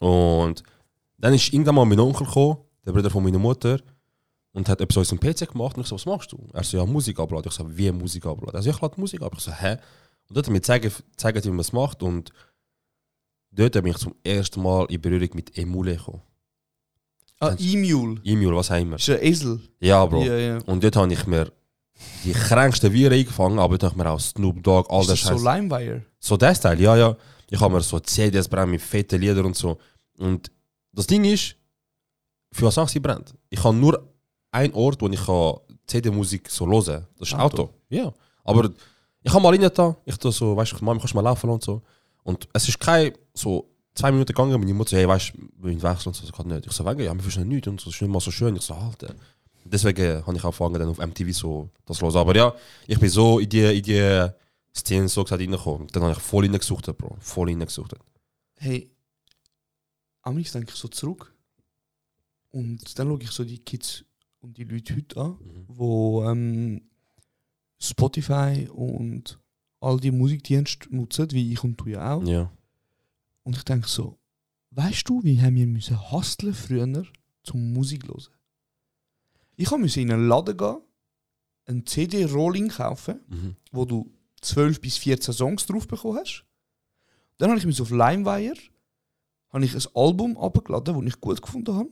Und 0.00 0.62
dann 1.16 1.32
ist 1.32 1.50
irgendwann 1.52 1.76
mal 1.76 1.86
mein 1.86 2.00
Onkel 2.00 2.26
gekommen, 2.26 2.58
der 2.84 2.92
Bruder 2.92 3.08
von 3.10 3.24
meiner 3.24 3.38
Mutter, 3.38 3.80
und 4.56 4.70
hat 4.70 4.80
etwas 4.80 4.96
auf 4.96 5.08
dem 5.08 5.20
PC 5.20 5.52
gemacht 5.52 5.76
und 5.76 5.82
ich 5.82 5.86
so, 5.86 5.96
was 5.96 6.06
machst 6.06 6.32
du? 6.32 6.38
Er 6.54 6.64
so, 6.64 6.78
ja, 6.78 6.86
Musik 6.86 7.20
abladen. 7.20 7.50
Ich 7.50 7.54
so, 7.54 7.76
wie 7.76 7.92
Musik 7.92 8.24
abladen? 8.24 8.56
Also 8.56 8.70
ich 8.70 8.80
lade 8.80 8.98
Musik 8.98 9.20
ab. 9.20 9.34
Ich 9.36 9.42
so, 9.42 9.52
hä? 9.52 9.72
Und 10.28 10.34
dort 10.34 10.38
hat 10.38 10.46
er 10.46 10.52
mir 10.52 10.60
gezeigt, 10.60 11.04
gezeigt, 11.10 11.44
wie 11.44 11.50
man 11.50 11.60
es 11.60 11.74
macht 11.74 12.02
und 12.02 12.32
dort 13.50 13.74
bin 13.74 13.88
ich 13.88 13.98
zum 13.98 14.14
ersten 14.24 14.62
Mal 14.62 14.86
in 14.86 14.98
Berührung 14.98 15.28
mit 15.34 15.58
Emule 15.58 15.96
gekommen. 15.96 16.22
Ah, 17.38 17.54
E-Mule. 17.58 18.18
E-Mule, 18.24 18.56
was 18.56 18.70
haben 18.70 18.88
wir? 18.88 18.96
Ist 18.96 19.10
ein 19.10 19.22
Esel. 19.22 19.60
Ja, 19.78 20.06
Bro. 20.06 20.24
Ja, 20.24 20.36
ja. 20.38 20.58
Und 20.64 20.82
dort 20.82 20.96
habe 20.96 21.12
ich 21.12 21.26
mir 21.26 21.52
die 22.24 22.32
kränksten 22.32 22.90
Viren 22.94 23.12
eingefangen, 23.12 23.58
aber 23.58 23.76
dort 23.76 23.92
habe 23.92 24.00
ich 24.00 24.04
mir 24.06 24.10
auch 24.10 24.20
Snoop 24.20 24.62
Dogg, 24.62 24.88
all 24.88 25.02
Ist 25.02 25.10
das 25.10 25.22
das 25.22 25.40
so. 25.42 25.50
Limewire? 25.50 26.02
So 26.18 26.38
der 26.38 26.54
Style, 26.54 26.80
ja, 26.80 26.96
ja. 26.96 27.14
Ich 27.50 27.60
habe 27.60 27.74
mir 27.74 27.82
so 27.82 28.00
CDs 28.00 28.48
brennt 28.48 28.70
mit 28.70 28.80
fetten 28.80 29.20
Liedern 29.20 29.44
und 29.44 29.56
so. 29.56 29.76
Und 30.16 30.50
das 30.92 31.06
Ding 31.06 31.24
ist, 31.26 31.56
für 32.52 32.64
was 32.64 32.78
auch 32.78 32.88
sie 32.88 33.00
brennt. 33.00 33.34
Ich 33.50 33.62
habe 33.62 33.76
nur 33.76 34.15
einen 34.50 34.74
Ort, 34.74 35.00
wo 35.00 35.08
ich 35.08 35.20
CD-Musik 35.86 36.50
so 36.50 36.66
hören. 36.66 37.06
Das 37.18 37.28
ist 37.28 37.34
Auto. 37.34 37.64
Auto. 37.64 37.74
Ja. 37.88 38.12
Aber 38.44 38.70
ich 39.22 39.32
habe 39.32 39.42
mal 39.42 39.54
rein 39.54 39.70
da, 39.74 39.96
ich 40.04 40.16
da 40.16 40.30
so, 40.30 40.56
weißt 40.56 40.72
du, 40.72 40.84
Mami, 40.84 41.00
kannst 41.00 41.14
du 41.14 41.16
mal 41.16 41.22
laufen 41.22 41.50
und 41.50 41.62
so. 41.62 41.82
Und 42.22 42.48
es 42.52 42.68
ist 42.68 42.78
kein 42.78 43.12
so 43.34 43.68
zwei 43.94 44.12
Minuten 44.12 44.28
gegangen, 44.28 44.58
meine 44.58 44.74
Mutter 44.74 44.90
so, 44.90 44.96
hey, 44.96 45.08
weißt 45.08 45.32
du, 45.34 45.38
wir 45.58 45.72
müssen 45.72 45.82
wechseln 45.82 46.08
und 46.08 46.14
so. 46.14 46.24
Ich 46.24 46.34
so, 46.34 46.42
nicht. 46.42 46.66
Ich 46.66 46.72
so, 46.72 46.84
wegen, 46.84 47.00
ja, 47.00 47.14
wir 47.14 47.22
verstehen 47.22 47.48
nichts 47.48 47.68
und 47.68 47.80
so, 47.80 47.90
ist 47.90 48.00
nicht 48.00 48.10
mal 48.10 48.20
so 48.20 48.30
schön. 48.30 48.54
Ich 48.56 48.62
so, 48.62 48.74
Alter. 48.74 49.14
Deswegen 49.64 50.24
habe 50.24 50.36
ich 50.36 50.44
angefangen, 50.44 50.74
dann 50.74 50.88
auf 50.88 50.98
MTV 50.98 51.32
so 51.32 51.68
das 51.86 52.00
los. 52.00 52.14
Aber 52.14 52.36
ja, 52.36 52.54
ich 52.86 52.98
bin 53.00 53.08
so 53.08 53.40
in 53.40 53.48
die, 53.48 53.78
in 53.78 53.82
die 53.82 54.28
Szene 54.76 55.08
so 55.08 55.24
gesagt 55.24 55.40
reingekommen. 55.40 55.88
Dann 55.88 56.04
habe 56.04 56.12
ich 56.12 56.18
voll 56.18 56.44
reingesucht, 56.44 56.86
Bro. 56.96 57.16
Voll 57.18 57.48
reingesucht. 57.48 57.94
Hey, 58.58 58.90
amigs 60.22 60.52
denke 60.52 60.70
ich 60.72 60.78
so 60.78 60.88
zurück 60.88 61.34
und 62.50 62.98
dann 62.98 63.08
schaue 63.08 63.22
ich 63.22 63.30
so 63.30 63.44
die 63.44 63.58
Kids 63.58 64.04
und 64.46 64.56
die 64.58 64.64
Leute 64.64 64.94
heute 64.96 65.20
an, 65.20 65.30
Mhm. 65.40 65.64
wo 65.68 66.24
ähm, 66.24 66.82
Spotify 67.78 68.68
und 68.72 69.38
all 69.80 69.98
die 70.00 70.10
Musikdienste 70.10 70.94
nutzen, 70.94 71.30
wie 71.32 71.52
ich 71.52 71.62
und 71.64 71.76
du 71.80 71.86
ja 71.88 72.14
auch. 72.14 72.24
Ja. 72.26 72.50
Und 73.42 73.56
ich 73.56 73.64
denke 73.64 73.88
so, 73.88 74.18
weißt 74.70 75.08
du, 75.08 75.22
wie 75.22 75.40
haben 75.40 75.56
wir 75.56 75.66
müssen 75.66 76.10
hustlen 76.10 76.54
früher 76.54 77.04
zum 77.42 77.72
Musik 77.72 78.06
hören? 78.08 78.24
Ich 79.56 79.70
musste 79.70 80.00
in 80.00 80.12
einen 80.12 80.28
Laden 80.28 80.56
gehen, 80.56 80.76
ein 81.66 81.86
CD-Rolling 81.86 82.68
kaufen, 82.68 83.20
Mhm. 83.28 83.56
wo 83.72 83.84
du 83.84 84.10
12 84.40 84.80
bis 84.80 84.96
14 84.98 85.34
Songs 85.34 85.66
drauf 85.66 85.86
bekommen 85.88 86.18
hast. 86.18 86.44
Dann 87.38 87.50
habe 87.50 87.58
ich 87.58 87.66
mich 87.66 87.80
auf 87.80 87.90
LimeWire 87.90 88.54
habe 89.50 89.64
ich 89.64 89.74
ein 89.74 89.82
Album 89.94 90.36
abgeladen, 90.36 90.94
das 90.94 91.14
ich 91.14 91.20
gut 91.20 91.40
gefunden 91.40 91.74
habe. 91.74 91.90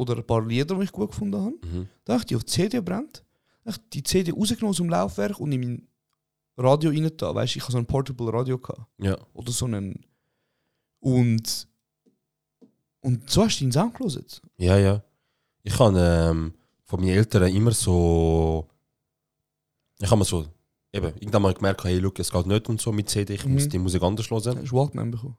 Oder 0.00 0.16
ein 0.16 0.24
paar 0.26 0.44
Lieder, 0.46 0.74
die 0.76 0.84
ich 0.84 0.92
gut 0.92 1.10
gefunden 1.10 1.36
habe. 1.36 1.54
Mhm. 1.66 1.88
Dann 2.04 2.14
habe 2.14 2.22
ich 2.22 2.26
die 2.26 2.36
auf 2.36 2.44
die 2.44 2.50
CD 2.52 2.80
brennt. 2.80 3.22
Die 3.92 4.02
CD 4.02 4.32
rausgenommen 4.32 4.70
aus 4.70 4.76
dem 4.78 4.88
Laufwerk 4.88 5.38
und 5.38 5.52
in 5.52 5.60
mein 5.60 5.88
Radio 6.56 6.90
rein 6.90 7.10
da. 7.16 7.34
Weißt 7.34 7.54
du, 7.54 7.58
ich 7.58 7.62
habe 7.62 7.72
so 7.72 7.78
ein 7.78 7.86
Portable 7.86 8.32
Radio 8.32 8.58
gehabt. 8.58 8.80
Ja. 8.98 9.16
Oder 9.34 9.52
so 9.52 9.66
einen. 9.66 10.04
Und. 11.00 11.68
Und 13.02 13.30
so 13.30 13.44
hast 13.44 13.60
du 13.60 13.70
Sound 13.70 13.94
gelesen. 13.94 14.24
Ja, 14.56 14.78
ja. 14.78 15.02
Ich 15.62 15.78
habe 15.78 15.98
ähm, 15.98 16.54
von 16.84 17.00
meinen 17.00 17.10
Eltern 17.10 17.54
immer 17.54 17.72
so. 17.72 18.66
Ich 19.98 20.10
habe 20.10 20.18
mir 20.18 20.24
so. 20.24 20.46
Eben, 20.92 21.06
irgendwann 21.20 21.42
mal 21.42 21.54
gemerkt, 21.54 21.84
hey, 21.84 21.98
look, 21.98 22.18
es 22.18 22.32
geht 22.32 22.46
nicht 22.46 22.68
und 22.68 22.80
so 22.80 22.90
mit 22.90 23.08
CD, 23.08 23.34
ich 23.34 23.44
Mhm. 23.44 23.52
muss 23.52 23.68
die 23.68 23.78
Musik 23.78 24.02
anders 24.02 24.28
hören. 24.30 24.58
Hast 24.58 24.72
du 24.72 24.76
Walkman 24.76 25.10
bekommen? 25.12 25.36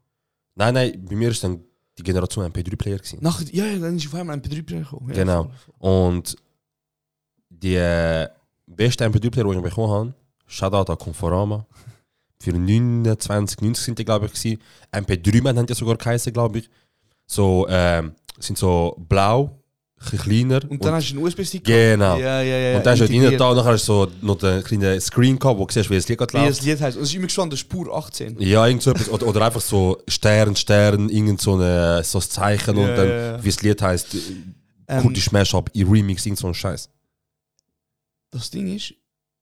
Nein, 0.56 0.74
nein, 0.74 1.06
bei 1.06 1.16
mir 1.16 1.30
ist 1.30 1.44
dann 1.44 1.62
die 1.98 2.04
Generation 2.04 2.46
MP3-Player 2.52 2.98
gewesen. 2.98 3.20
Nachher, 3.22 3.46
ja, 3.54 3.66
ja, 3.66 3.80
dann 3.80 3.98
ist 3.98 4.08
auf 4.08 4.16
einmal 4.16 4.36
ein 4.36 4.42
MP3-Player 4.42 4.82
gekommen. 4.82 5.10
Ja, 5.10 5.16
Genau. 5.16 5.44
voll, 5.44 5.52
voll. 5.80 6.08
Und 6.10 6.36
die 7.50 7.76
äh, 7.76 8.28
beste 8.66 9.06
MP3-Player, 9.06 9.46
die 9.46 9.58
ich 9.58 9.62
bekommen 9.64 9.92
habe, 9.92 10.14
Shoutout 10.48 10.92
an 10.92 10.98
Conforama. 10.98 11.66
Für 12.40 12.52
29, 12.54 13.62
90 13.62 13.86
sind 13.86 14.00
die, 14.00 14.06
glaube 14.06 14.26
ich, 14.26 14.34
gewesen. 14.34 14.60
MP3-Man 14.92 15.58
haben 15.58 15.66
die 15.68 15.74
sogar 15.74 15.96
geheißen, 15.96 16.34
glaube 16.34 16.60
ich. 16.60 16.70
So, 17.28 17.68
ähm, 17.70 18.16
sind 18.40 18.58
so 18.58 18.96
blau, 19.08 19.61
kleiner. 20.18 20.60
Und 20.70 20.84
dann 20.84 20.94
hast 20.96 21.10
du 21.12 21.16
einen 21.16 21.26
USB-Stick 21.26 21.64
Genau. 21.64 22.18
Ja, 22.18 22.42
ja, 22.42 22.58
ja. 22.58 22.78
und 22.78 22.86
dann 22.86 22.92
hast 23.00 23.08
du 23.08 23.14
integriert. 23.14 23.40
da, 23.40 23.50
und 23.50 23.58
nachher 23.58 23.72
hast 23.74 23.88
du 23.88 23.94
so 24.06 24.12
noch 24.22 24.38
den 24.38 24.64
kleinen 24.64 25.00
Screen 25.00 25.38
gehabt, 25.38 25.60
wo 25.60 25.66
du 25.66 25.74
siehst, 25.74 25.90
wie 25.90 25.96
das 25.96 26.08
Lied 26.08 26.18
gerade 26.18 26.34
Wie 26.34 26.38
das 26.38 26.58
läuft. 26.58 26.64
Lied 26.64 26.82
heißt. 26.82 26.98
Und 26.98 27.04
es 27.04 27.10
ist 27.10 27.16
immer 27.16 27.28
gestanden, 27.28 27.58
Spur 27.58 27.96
18. 27.96 28.40
Ja, 28.42 28.66
irgend 28.68 28.82
so 28.84 28.92
etwas. 28.92 29.10
Oder, 29.10 29.28
oder 29.28 29.46
einfach 29.46 29.62
so 29.62 30.02
Stern, 30.08 30.56
Stern, 30.56 31.10
irgend 31.10 31.40
so, 31.42 31.54
eine, 31.54 32.04
so 32.04 32.18
ein 32.18 32.22
Zeichen 32.24 32.78
und 32.78 32.88
dann, 32.88 33.44
wie 33.44 33.50
das 33.50 33.62
Lied 33.62 33.82
heißt, 33.82 34.16
Ähm, 34.88 35.02
kurdisch 35.04 35.26
Smash-Up, 35.26 35.70
Remix, 35.76 36.26
irgend 36.26 36.40
so 36.40 36.48
ein 36.48 36.54
Scheiß. 36.54 36.90
das 38.32 38.50
Ding 38.50 38.76
ist, 38.76 38.94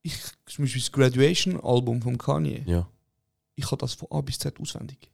ich, 0.02 0.14
zum 0.46 0.64
Beispiel 0.66 0.82
das 0.82 0.92
Graduation-Album 0.92 2.02
von 2.02 2.18
Kanye, 2.18 2.64
Ja. 2.66 2.88
ich 3.56 3.66
habe 3.66 3.78
das 3.78 3.94
von 3.94 4.08
A 4.12 4.22
bis 4.22 4.40
Z 4.40 4.60
auswendig. 4.60 5.10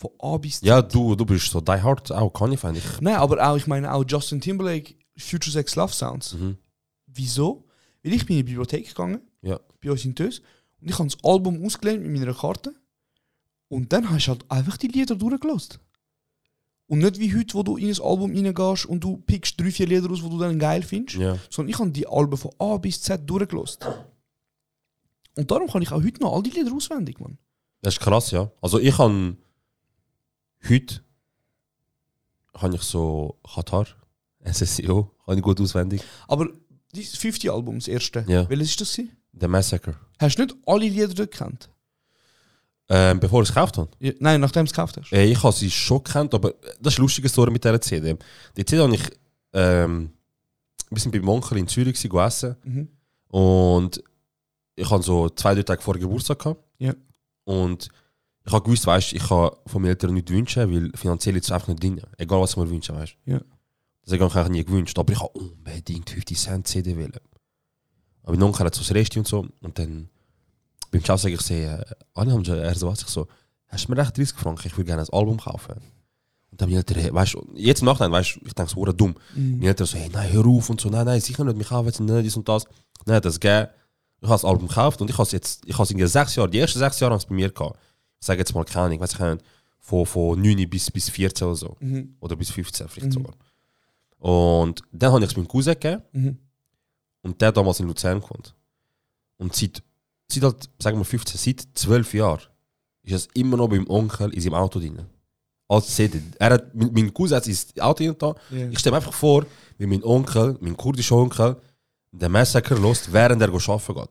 Von 0.00 0.10
A 0.18 0.38
bis 0.38 0.60
Z. 0.60 0.66
Ja, 0.66 0.80
du, 0.80 1.14
du 1.14 1.26
bist 1.26 1.50
so 1.50 1.60
die 1.60 1.72
hard 1.72 2.10
auch, 2.10 2.30
kann 2.32 2.52
ich 2.52 2.64
eigentlich. 2.64 3.00
Nein, 3.02 3.16
aber 3.16 3.46
auch, 3.46 3.56
ich 3.56 3.66
meine 3.66 3.92
auch 3.92 4.02
Justin 4.08 4.40
Timberlake, 4.40 4.94
Future 5.18 5.52
Sex 5.52 5.76
Love 5.76 5.92
Sounds. 5.92 6.32
Mhm. 6.34 6.56
Wieso? 7.06 7.66
Weil 8.02 8.14
ich 8.14 8.24
bin 8.24 8.38
in 8.38 8.46
die 8.46 8.52
Bibliothek 8.52 8.88
gegangen, 8.88 9.20
Ja. 9.42 9.60
bei 9.82 9.90
uns 9.90 10.04
in 10.06 10.14
Tös, 10.14 10.40
und 10.80 10.88
ich 10.88 10.98
habe 10.98 11.08
das 11.10 11.22
Album 11.22 11.62
ausgelehnt 11.64 12.02
mit 12.02 12.18
meiner 12.18 12.32
Karte. 12.32 12.74
Und 13.68 13.92
dann 13.92 14.08
hast 14.08 14.26
du 14.26 14.30
halt 14.30 14.50
einfach 14.50 14.78
die 14.78 14.88
Lieder 14.88 15.14
durchgelost. 15.16 15.78
Und 16.86 17.00
nicht 17.00 17.18
wie 17.20 17.36
heute, 17.36 17.54
wo 17.54 17.62
du 17.62 17.76
in 17.76 17.88
ein 17.90 18.00
Album 18.02 18.34
reingehst 18.34 18.86
und 18.86 19.04
du 19.04 19.18
pickst 19.18 19.60
drei, 19.60 19.70
vier 19.70 19.86
Lieder 19.86 20.10
aus, 20.10 20.22
die 20.22 20.28
du 20.30 20.38
dann 20.38 20.58
geil 20.58 20.82
findest. 20.82 21.18
Ja. 21.18 21.36
Sondern 21.50 21.68
ich 21.74 21.78
habe 21.78 21.90
die 21.90 22.06
Alben 22.08 22.36
von 22.38 22.50
A 22.58 22.78
bis 22.78 23.02
Z 23.02 23.28
durchgelost. 23.28 23.86
Und 25.36 25.50
darum 25.50 25.68
kann 25.68 25.82
ich 25.82 25.92
auch 25.92 26.02
heute 26.02 26.20
noch 26.22 26.32
all 26.34 26.42
die 26.42 26.50
Lieder 26.50 26.72
auswendig, 26.74 27.20
Mann. 27.20 27.38
Das 27.82 27.94
ist 27.94 28.00
krass, 28.00 28.30
ja. 28.30 28.50
Also 28.60 28.78
ich 28.80 28.96
habe 28.98 29.36
heute 30.68 31.00
habe 32.54 32.74
ich 32.74 32.82
so 32.82 33.38
Katar, 33.54 33.86
SSCO, 34.44 35.10
habe 35.26 35.36
ich 35.36 35.42
gut 35.42 35.60
auswendig. 35.60 36.02
Aber 36.28 36.48
das 36.92 37.16
50 37.16 37.50
Album, 37.50 37.78
das 37.78 37.88
erste, 37.88 38.24
Ja. 38.28 38.48
welches 38.48 38.70
ist 38.70 38.80
das? 38.80 38.92
gewesen? 38.96 39.16
The 39.32 39.46
Massacre. 39.48 39.94
Hast 40.18 40.36
du 40.38 40.42
nicht 40.44 40.56
alle 40.66 40.88
Lieder 40.88 41.08
dort 41.08 41.30
gekannt? 41.30 41.70
Ähm, 42.88 43.20
bevor 43.20 43.42
ich 43.42 43.48
es 43.48 43.54
gekauft 43.54 43.78
habe. 43.78 43.88
Ja, 44.00 44.12
nein, 44.18 44.40
nachdem 44.40 44.64
du 44.64 44.70
es 44.70 44.72
gekauft 44.72 44.96
hast. 44.96 45.12
Äh, 45.12 45.26
ich 45.26 45.40
habe 45.42 45.54
sie 45.54 45.70
schon 45.70 46.02
gekannt, 46.02 46.34
aber 46.34 46.54
das 46.80 46.94
ist 46.94 46.98
eine 46.98 47.04
lustige 47.04 47.28
Story 47.28 47.52
mit 47.52 47.62
dieser 47.62 47.80
CD. 47.80 48.16
Die 48.56 48.64
CD 48.64 48.82
habe 48.82 48.94
ich, 48.94 49.02
ähm, 49.52 50.10
wir 50.90 51.00
sind 51.00 51.12
bei 51.12 51.18
meinem 51.20 51.28
Onkel 51.28 51.58
in 51.58 51.68
Zürich 51.68 51.94
gewesen, 51.94 52.08
gegessen 52.10 52.56
Mhm. 52.64 52.88
und 53.28 54.02
ich 54.74 54.90
habe 54.90 55.02
so 55.04 55.28
zwei, 55.28 55.54
drei 55.54 55.62
Tage 55.62 55.80
vor 55.82 55.94
Geburtstag 55.94 56.40
gehabt. 56.40 56.64
Ja. 56.78 56.92
Und 57.44 57.88
ich 58.50 58.54
habe 58.54 58.64
gewusst, 58.64 58.84
weißt, 58.84 59.12
ich 59.12 59.22
kann 59.22 59.50
von 59.64 59.80
meinen 59.80 59.90
Eltern 59.90 60.12
nichts 60.12 60.32
wünschen, 60.32 60.74
weil 60.74 60.90
finanziell 60.96 61.36
ist 61.36 61.44
es 61.44 61.52
einfach 61.52 61.68
nicht 61.68 61.80
drin. 61.80 62.00
Egal 62.18 62.40
was 62.40 62.50
ich 62.50 62.56
mir 62.56 62.68
wünsche, 62.68 62.92
weißt 62.92 63.14
Ja. 63.24 63.40
Deswegen 64.04 64.24
habe 64.24 64.32
ich 64.32 64.36
eigentlich 64.36 64.50
nie 64.50 64.64
gewünscht. 64.64 64.98
Aber 64.98 65.12
ich 65.12 65.20
habe 65.20 65.30
unbedingt 65.38 66.10
50 66.10 66.36
Cent 66.36 66.66
CD 66.66 66.96
wählen. 66.96 67.12
Aber 68.24 68.32
mein 68.32 68.42
Onkel 68.42 68.66
hat 68.66 68.74
so 68.74 68.80
das 68.80 68.92
Rest 68.92 69.16
und 69.16 69.28
so. 69.28 69.46
Und 69.60 69.78
dann 69.78 70.08
beim 70.90 71.04
Ciao 71.04 71.16
sage 71.16 71.34
ich 71.34 71.40
so, 71.42 71.54
äh, 71.54 71.80
alle 72.14 72.32
haben 72.32 72.44
schon, 72.44 72.58
er 72.58 72.74
so 72.74 72.88
was, 72.88 73.02
ich 73.02 73.06
so, 73.06 73.28
hast 73.68 73.86
du 73.86 73.92
mir 73.92 73.98
recht 73.98 74.18
30 74.18 74.36
Franken, 74.36 74.66
ich 74.66 74.76
würde 74.76 74.86
gerne 74.86 75.02
ein 75.02 75.08
Album 75.12 75.38
kaufen. 75.38 75.74
Und 76.50 76.60
dann 76.60 76.68
meine 76.68 76.78
Eltern, 76.78 77.14
weißt 77.14 77.34
du, 77.34 77.46
jetzt 77.54 77.82
im 77.82 77.86
Nachhinein, 77.86 78.10
weißt 78.10 78.34
du, 78.34 78.46
ich 78.46 78.52
denke 78.52 78.72
so, 78.72 78.84
dumm. 78.84 79.14
Mhm. 79.36 79.58
Meine 79.58 79.68
Eltern 79.68 79.86
so, 79.86 79.96
hey, 79.96 80.08
nein, 80.12 80.32
hör 80.32 80.44
auf 80.44 80.68
und 80.70 80.80
so, 80.80 80.88
nein, 80.88 81.06
nein, 81.06 81.20
sicher 81.20 81.44
nicht, 81.44 81.56
mich 81.56 81.68
kaufen 81.68 81.86
jetzt 81.86 82.00
nicht, 82.00 82.24
dies 82.24 82.36
und 82.36 82.48
das. 82.48 82.64
Nein, 83.06 83.22
das 83.22 83.38
gegeben. 83.38 83.68
Ich 84.22 84.28
habe 84.28 84.34
das 84.34 84.44
Album 84.44 84.66
gekauft 84.66 85.00
und 85.00 85.08
ich 85.08 85.16
habe 85.16 85.22
es 85.22 85.30
jetzt, 85.30 85.64
ich 85.66 85.74
habe 85.74 85.84
es 85.84 85.90
in 85.92 86.06
sechs 86.08 86.34
Jahren, 86.34 86.50
die 86.50 86.58
ersten 86.58 86.80
sechs 86.80 86.98
Jahre 86.98 87.12
haben 87.12 87.20
es 87.20 87.26
bei 87.26 87.34
mir 87.34 87.50
gehabt. 87.50 87.78
Sage 88.20 88.40
jetzt 88.40 88.54
mal 88.54 88.64
keine 88.64 88.86
Ahnung, 88.86 89.00
weiß 89.00 89.14
ich 89.14 89.18
nicht, 89.20 89.44
von, 89.80 90.04
von 90.06 90.40
9 90.40 90.68
bis, 90.68 90.90
bis 90.90 91.08
14 91.08 91.46
oder 91.46 91.56
so. 91.56 91.76
Mhm. 91.80 92.16
Oder 92.20 92.36
bis 92.36 92.50
15 92.50 92.88
vielleicht 92.88 93.08
Mhm. 93.08 93.12
sogar. 93.12 93.34
Und 94.18 94.82
dann 94.92 95.12
habe 95.12 95.24
ich 95.24 95.30
es 95.30 95.36
meinem 95.36 95.48
Cousin 95.48 95.74
gegeben 95.74 96.02
Mhm. 96.12 96.38
und 97.22 97.40
der 97.40 97.52
damals 97.52 97.80
in 97.80 97.86
Luzern 97.86 98.20
gewohnt. 98.20 98.54
Und 99.38 99.54
seit, 99.56 99.82
seit 100.30 100.42
halt, 100.42 100.68
sagen 100.78 100.98
wir 100.98 101.04
15, 101.04 101.38
seit 101.38 101.66
12 101.74 102.12
Jahren 102.14 102.42
ist 103.02 103.14
es 103.14 103.28
immer 103.34 103.56
noch 103.56 103.68
beim 103.68 103.88
Onkel 103.88 104.32
in 104.34 104.40
seinem 104.42 104.54
Auto 104.54 104.78
drin. 104.78 105.00
Als 105.66 105.94
CD. 105.94 106.20
Er 106.38 106.50
hat, 106.50 106.74
mein, 106.74 106.92
mein 106.92 107.14
Cousin 107.14 107.36
hat 107.36 107.44
sein 107.44 107.56
Auto 107.82 108.04
drin 108.04 108.16
da. 108.18 108.34
Ja. 108.50 108.68
Ich 108.68 108.78
stelle 108.80 108.92
mir 108.92 108.96
einfach 108.98 109.14
vor, 109.14 109.46
wie 109.78 109.86
mein 109.86 110.04
Onkel, 110.04 110.58
mein 110.60 110.76
kurdischer 110.76 111.16
Onkel, 111.16 111.56
den 112.12 112.32
Massaker 112.32 112.76
lost, 112.78 113.10
während 113.12 113.40
er 113.40 113.48
arbeiten 113.48 113.94
geht. 113.94 114.08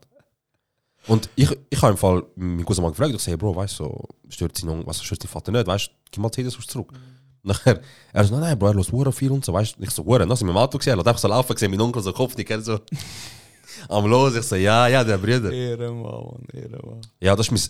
Und 1.10 1.28
ich, 1.36 1.50
ich 1.72 1.82
habe 1.82 1.94
im 1.94 1.98
Fall 1.98 2.24
meinen 2.36 2.64
Cousin 2.64 2.84
mal 2.84 2.92
gefragt, 2.92 3.12
ich 3.16 3.22
sage, 3.22 3.38
Bro, 3.38 3.56
weißt 3.56 3.80
du, 3.80 3.84
so, 3.86 4.08
stört 4.30 4.56
sein 4.56 4.70
Onkel, 4.70 4.86
was 4.86 5.04
stört 5.04 5.24
dein 5.24 5.28
Vater 5.28 5.52
nicht, 5.52 5.66
weißt 5.66 5.88
du, 5.88 5.92
gib 6.12 6.22
mal 6.22 6.32
CDs 6.32 6.56
zurück. 6.68 6.94
Nachher, 7.42 7.82
er 8.14 8.24
so, 8.24 8.36
nein, 8.36 8.42
nein, 8.42 8.60
Bro, 8.60 8.68
er 8.68 8.74
los 8.76 8.92
Hure 8.92 9.12
viel 9.12 9.32
und 9.32 9.44
so, 9.44 9.52
weißt 9.52 9.78
du, 9.78 9.84
ich 9.84 9.90
so, 9.90 10.04
dann 10.04 10.30
sind 10.36 10.48
wir 10.48 10.52
im 10.52 10.58
Auto 10.58 10.78
gesehen, 10.78 10.94
er 10.94 11.00
hat 11.00 11.08
einfach 11.08 11.20
so 11.20 11.28
laufen 11.28 11.54
gesehen, 11.54 11.72
mein 11.72 11.82
Onkel 11.82 12.04
so 12.04 12.14
Kopf, 12.14 12.36
die 12.36 12.46
kennt 12.46 12.64
so, 12.64 12.80
am 13.90 14.06
Los, 14.06 14.36
ich 14.36 14.44
so, 14.44 14.56
ja, 14.56 14.88
ja, 14.88 15.04
der 15.04 15.18
Bruder. 15.18 15.52
Ehrenmann, 15.52 16.04
Mann, 16.04 16.46
Ehrenmann. 16.54 17.02
Ja, 17.20 17.36
das 17.36 17.50
war 17.50 17.58
mein 17.58 17.68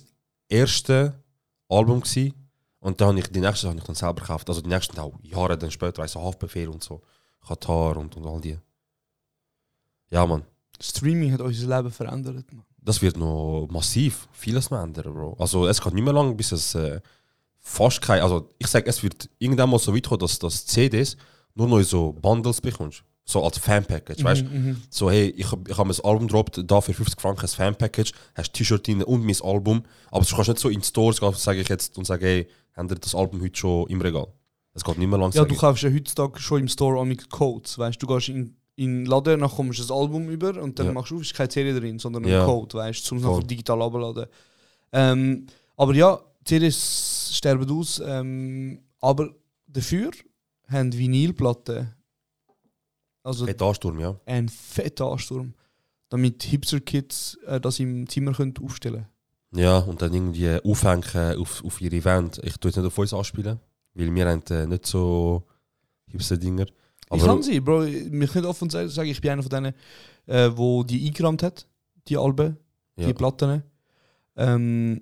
erstes 0.49 1.13
Album 1.69 2.01
gewesen. 2.01 2.33
und 2.81 2.99
dann 2.99 3.07
habe 3.07 3.19
ich 3.19 3.27
die 3.27 3.39
nächste 3.39 3.69
habe 3.69 3.77
ich 3.77 3.85
dann 3.85 3.95
selber 3.95 4.21
gekauft, 4.21 4.49
also 4.49 4.59
die 4.59 4.69
nächsten 4.69 4.99
auch 4.99 5.13
Jahre 5.21 5.57
dann 5.57 5.71
später, 5.71 6.01
weißt 6.01 6.15
du, 6.15 6.19
Haftbefehl 6.19 6.67
und 6.67 6.83
so, 6.83 7.01
Katar 7.47 7.95
und, 7.95 8.17
und 8.17 8.25
all 8.25 8.41
die. 8.41 8.57
Ja, 10.09 10.25
Mann. 10.25 10.43
Streaming 10.81 11.31
hat 11.31 11.41
unser 11.41 11.77
Leben 11.77 11.91
verändert, 11.91 12.51
Mann. 12.51 12.65
Das 12.81 13.01
wird 13.01 13.17
noch 13.17 13.67
massiv 13.71 14.27
vieles 14.31 14.69
noch 14.71 14.81
ändern, 14.81 15.13
Bro. 15.13 15.35
Also 15.39 15.67
es 15.67 15.81
geht 15.81 15.93
nicht 15.93 16.03
mehr 16.03 16.13
lang, 16.13 16.35
bis 16.37 16.51
es 16.51 16.75
äh, 16.75 17.01
fast 17.57 18.01
kein, 18.01 18.21
also 18.21 18.53
ich 18.57 18.67
sage, 18.67 18.89
es 18.89 19.03
wird 19.03 19.29
irgendwann 19.37 19.69
mal 19.69 19.79
so 19.79 19.95
weit 19.95 20.07
kommen, 20.07 20.19
dass 20.19 20.39
das 20.39 20.65
CDs 20.65 21.17
nur 21.55 21.67
noch 21.67 21.77
in 21.77 21.83
so 21.83 22.13
Bundles 22.13 22.61
bekommst. 22.61 23.03
So 23.25 23.43
als 23.43 23.59
Fan-Package, 23.59 24.23
weißt 24.23 24.41
du? 24.41 24.45
Mhm. 24.45 24.81
So, 24.89 25.11
hey, 25.11 25.27
ich, 25.29 25.45
ich 25.45 25.77
habe 25.77 25.87
mein 25.87 25.99
Album 26.03 26.25
gedroppt, 26.27 26.63
da 26.65 26.81
für 26.81 26.95
50 26.95 27.21
Franken 27.21 27.41
ein 27.41 27.47
Fan-Package, 27.47 28.11
hast 28.33 28.53
T-Shirt 28.53 28.87
drin 28.87 29.03
und 29.03 29.23
mein 29.23 29.39
Album. 29.43 29.83
Aber 30.09 30.25
du 30.25 30.35
kannst 30.35 30.49
nicht 30.49 30.59
so 30.59 30.69
in 30.69 30.81
Stores 30.81 31.19
gehen, 31.19 31.31
sage 31.33 31.61
ich 31.61 31.69
jetzt, 31.69 31.95
und 31.99 32.05
sagen, 32.05 32.23
hey, 32.23 32.47
habt 32.75 32.89
ihr 32.89 32.95
das 32.95 33.13
Album 33.13 33.39
heute 33.41 33.55
schon 33.55 33.87
im 33.87 34.01
Regal? 34.01 34.27
Das 34.73 34.83
geht 34.83 34.97
nicht 34.97 35.07
mehr 35.07 35.19
lang. 35.19 35.31
Ja, 35.33 35.45
du 35.45 35.55
kaufst 35.55 35.83
ja 35.83 35.91
heutzutage 35.91 36.39
schon 36.39 36.61
im 36.61 36.67
Store 36.67 36.99
auch 36.99 37.05
mit 37.05 37.29
Codes. 37.29 37.77
Weißt 37.77 38.01
du, 38.01 38.07
du 38.07 38.15
gehst 38.15 38.29
in, 38.29 38.55
in 38.83 39.03
den 39.03 39.05
Laden, 39.05 39.41
dann 39.41 39.49
kommst 39.49 39.79
du 39.79 39.83
das 39.83 39.91
Album 39.91 40.29
über 40.29 40.61
und 40.61 40.77
dann 40.79 40.87
Ja. 40.87 40.91
machst 40.93 41.11
du 41.11 41.15
auf, 41.17 41.21
ist 41.21 41.33
keine 41.33 41.51
Serie 41.51 41.79
drin, 41.79 41.99
sondern 41.99 42.23
Ja. 42.25 42.41
ein 42.41 42.45
Code, 42.47 42.77
weißt 42.77 43.11
du, 43.11 43.19
Voll. 43.19 43.31
nachher 43.31 43.47
digital 43.47 43.81
abladen. 43.81 44.25
Ähm, 44.91 45.47
aber 45.75 45.93
ja, 45.95 46.19
CDs 46.45 47.31
sterben 47.33 47.69
aus. 47.71 48.01
Ähm, 48.05 48.79
aber 49.01 49.29
dafür 49.67 50.11
haben 50.67 50.93
Vinylplatten 50.93 51.93
also 53.23 53.45
Hey, 53.45 53.55
Ansturm, 53.59 53.99
ja. 53.99 54.15
einen 54.25 54.49
fetten 54.49 55.03
Ansturm, 55.03 55.53
damit 56.09 56.41
Hipster-Kids 56.43 57.37
äh, 57.45 57.59
das 57.59 57.79
im 57.79 58.07
Zimmer 58.07 58.31
können 58.33 58.53
aufstellen 58.63 59.05
Ja, 59.53 59.79
und 59.79 60.01
dann 60.01 60.13
irgendwie 60.13 60.57
aufhängen 60.63 61.37
auf, 61.39 61.63
auf 61.65 61.81
ihr 61.81 61.91
Event. 61.93 62.39
Ich 62.43 62.57
tue 62.57 62.69
es 62.71 62.77
nicht 62.77 62.85
auf 62.85 62.97
uns 62.97 63.13
anspielen, 63.13 63.59
weil 63.93 64.13
wir 64.15 64.25
haben 64.27 64.41
äh, 64.49 64.65
nicht 64.67 64.85
so 64.85 65.43
hipster 66.07 66.37
Dinger. 67.11 67.23
Ich 67.23 67.27
kann 67.27 67.43
sie, 67.43 67.59
Bro. 67.59 67.85
Wir 67.85 68.27
können 68.27 68.45
offen 68.45 68.69
sagen, 68.69 69.09
ich 69.09 69.21
bin 69.21 69.31
einer 69.31 69.43
von 69.43 69.49
denen, 69.49 69.73
äh, 70.27 70.49
wo 70.55 70.83
die 70.83 71.07
eingerammt 71.07 71.43
hat, 71.43 71.65
die 72.07 72.17
Alben, 72.17 72.57
ja. 72.97 73.07
die 73.07 73.13
Platten. 73.13 73.63
Ähm, 74.35 75.01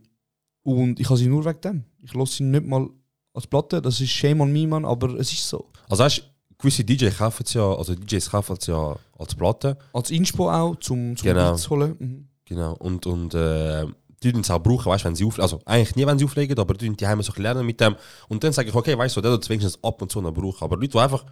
und 0.64 1.00
ich 1.00 1.10
habe 1.10 1.18
sie 1.18 1.28
nur 1.28 1.46
wegen 1.46 1.62
dem. 1.62 1.84
Ich 2.02 2.14
lasse 2.14 2.36
sie 2.36 2.44
nicht 2.44 2.66
mal 2.66 2.90
als 3.34 3.48
Platte. 3.48 3.82
Das 3.82 4.00
ist 4.02 4.10
Shame 4.10 4.42
on 4.42 4.52
me, 4.52 4.68
Mann, 4.68 4.86
aber 4.86 5.14
es 5.16 5.32
ist 5.32 5.48
so. 5.48 5.70
Also 5.90 6.04
weißt, 6.04 6.24
gewisse 6.58 6.84
DJs 6.84 7.18
kaufen 7.18 7.44
es 7.46 7.54
ja, 7.54 7.74
also 7.74 7.94
DJs 7.96 8.30
kaufen 8.32 8.58
es 8.60 8.68
ja 8.68 8.96
als 9.18 9.36
Platte. 9.36 9.78
Als 9.94 10.12
Inspo 10.12 10.50
auch, 10.50 10.76
zum, 10.78 11.16
zum 11.16 11.28
Genau. 11.28 11.52
Beats 11.52 11.70
holen. 11.70 11.96
Mhm. 12.00 12.28
Genau. 12.46 12.74
Und, 12.76 13.06
und 13.06 13.34
äh, 13.34 13.86
die 14.24 14.30
es 14.30 14.50
auch 14.50 14.60
brauchen, 14.60 14.86
weißt, 14.86 15.06
wenn 15.06 15.16
sie 15.16 15.26
auflegen. 15.26 15.44
Also 15.44 15.60
eigentlich 15.66 15.96
nie, 15.96 16.06
wenn 16.08 16.18
sie 16.18 16.26
auflegen, 16.26 16.58
aber 16.58 16.74
die, 16.74 16.90
die 16.90 17.08
haben 17.08 17.22
so 17.22 17.32
lernen 17.36 17.66
mit 17.66 17.80
dem. 17.80 17.96
Und 18.28 18.44
dann 18.44 18.52
sage 18.52 18.70
ich, 18.70 18.76
okay, 18.76 18.98
weißt 18.98 19.16
du, 19.16 19.22
der 19.22 19.32
tut 19.32 19.50
wenigstens 19.50 19.82
ab 19.84 20.02
und 20.02 20.12
zu 20.12 20.22
noch 20.22 20.34
brauchen. 20.34 20.64
Aber 20.64 20.76
Leute, 20.76 20.90
die 20.90 21.00
einfach 21.00 21.26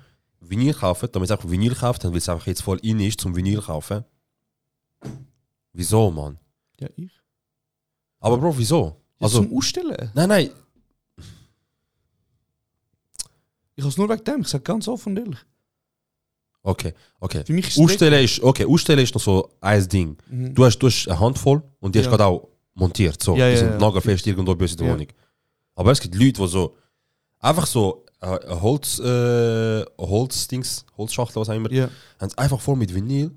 Vinyl 0.50 0.74
kaufen, 0.74 1.10
damit 1.12 1.28
sie 1.30 1.34
einfach 1.34 1.50
Vinyl 1.50 1.74
dann 1.76 2.12
weil 2.12 2.18
es 2.18 2.30
einfach 2.30 2.48
jetzt 2.48 2.62
voll 2.62 2.80
in 2.82 3.00
ist 3.00 3.20
zum 3.22 3.36
Vinyl 3.36 3.62
kaufen. 3.62 4.04
Wieso, 5.74 6.12
Mann? 6.12 6.38
Ja, 6.80 6.88
ich. 6.96 7.12
Aber 8.20 8.38
Bro, 8.38 8.58
wieso? 8.58 9.02
Ja, 9.20 9.26
Also, 9.26 9.43
zum 9.43 9.58
Ausstellen. 9.58 10.12
nein, 10.14 10.30
nein, 10.30 10.50
Ich 13.76 13.84
habe 13.84 13.89
es 13.89 13.98
nur 13.98 14.08
wegen 14.10 14.24
dem. 14.24 14.41
Ich 14.41 14.48
sage 14.48 14.64
ganz 14.64 14.88
offen 14.88 15.10
und 15.18 15.20
ehrlich. 15.20 15.39
Okay, 16.64 16.93
okay. 17.20 17.43
Für 17.46 17.54
mich 17.54 17.68
ist 17.68 17.78
es 17.78 17.84
Ausstellen 17.84 18.24
ist, 18.24 18.41
okay, 18.41 18.66
ausstellen 18.66 19.00
ist 19.04 19.14
noch 19.14 19.22
so 19.22 19.50
ein 19.62 19.88
Ding. 19.88 20.18
Mhm. 20.30 20.56
Du, 20.56 20.66
hast, 20.66 20.80
du 20.80 20.88
hast 20.88 21.08
eine 21.08 21.20
Handvoll 21.20 21.62
und 21.80 21.93
die 21.93 22.00
hast 22.00 22.06
Ja. 22.06 22.12
gerade 22.12 22.26
auch 22.26 22.48
montiert. 22.74 23.22
So. 23.22 23.36
Ja, 23.36 23.50
die 23.52 23.58
sind 23.58 23.78
nagelfest 23.78 24.26
irgendwo 24.26 24.56
bei 24.56 24.64
uns 24.64 24.72
in 24.72 24.78
der. 24.80 24.93
Wohnung. 24.93 25.08
Aber 25.76 25.91
es 25.91 26.00
gibt 26.00 26.16
Leute, 26.16 26.41
die 26.41 26.48
so 26.48 26.76
einfach 27.39 27.68
so 27.68 28.05
äh, 28.22 28.26
ein 28.26 28.61
Holz, 28.61 28.99
äh, 28.99 29.84
Holzdings, 29.97 30.86
Holzschachtel, 30.97 31.41
was 31.41 31.49
auch 31.49 31.53
immer, 31.53 31.72
Ja. 31.72 31.89
haben 32.20 32.28
es 32.30 32.38
einfach 32.38 32.59
voll 32.61 32.76
mit 32.76 32.93
Vinyl 32.93 33.32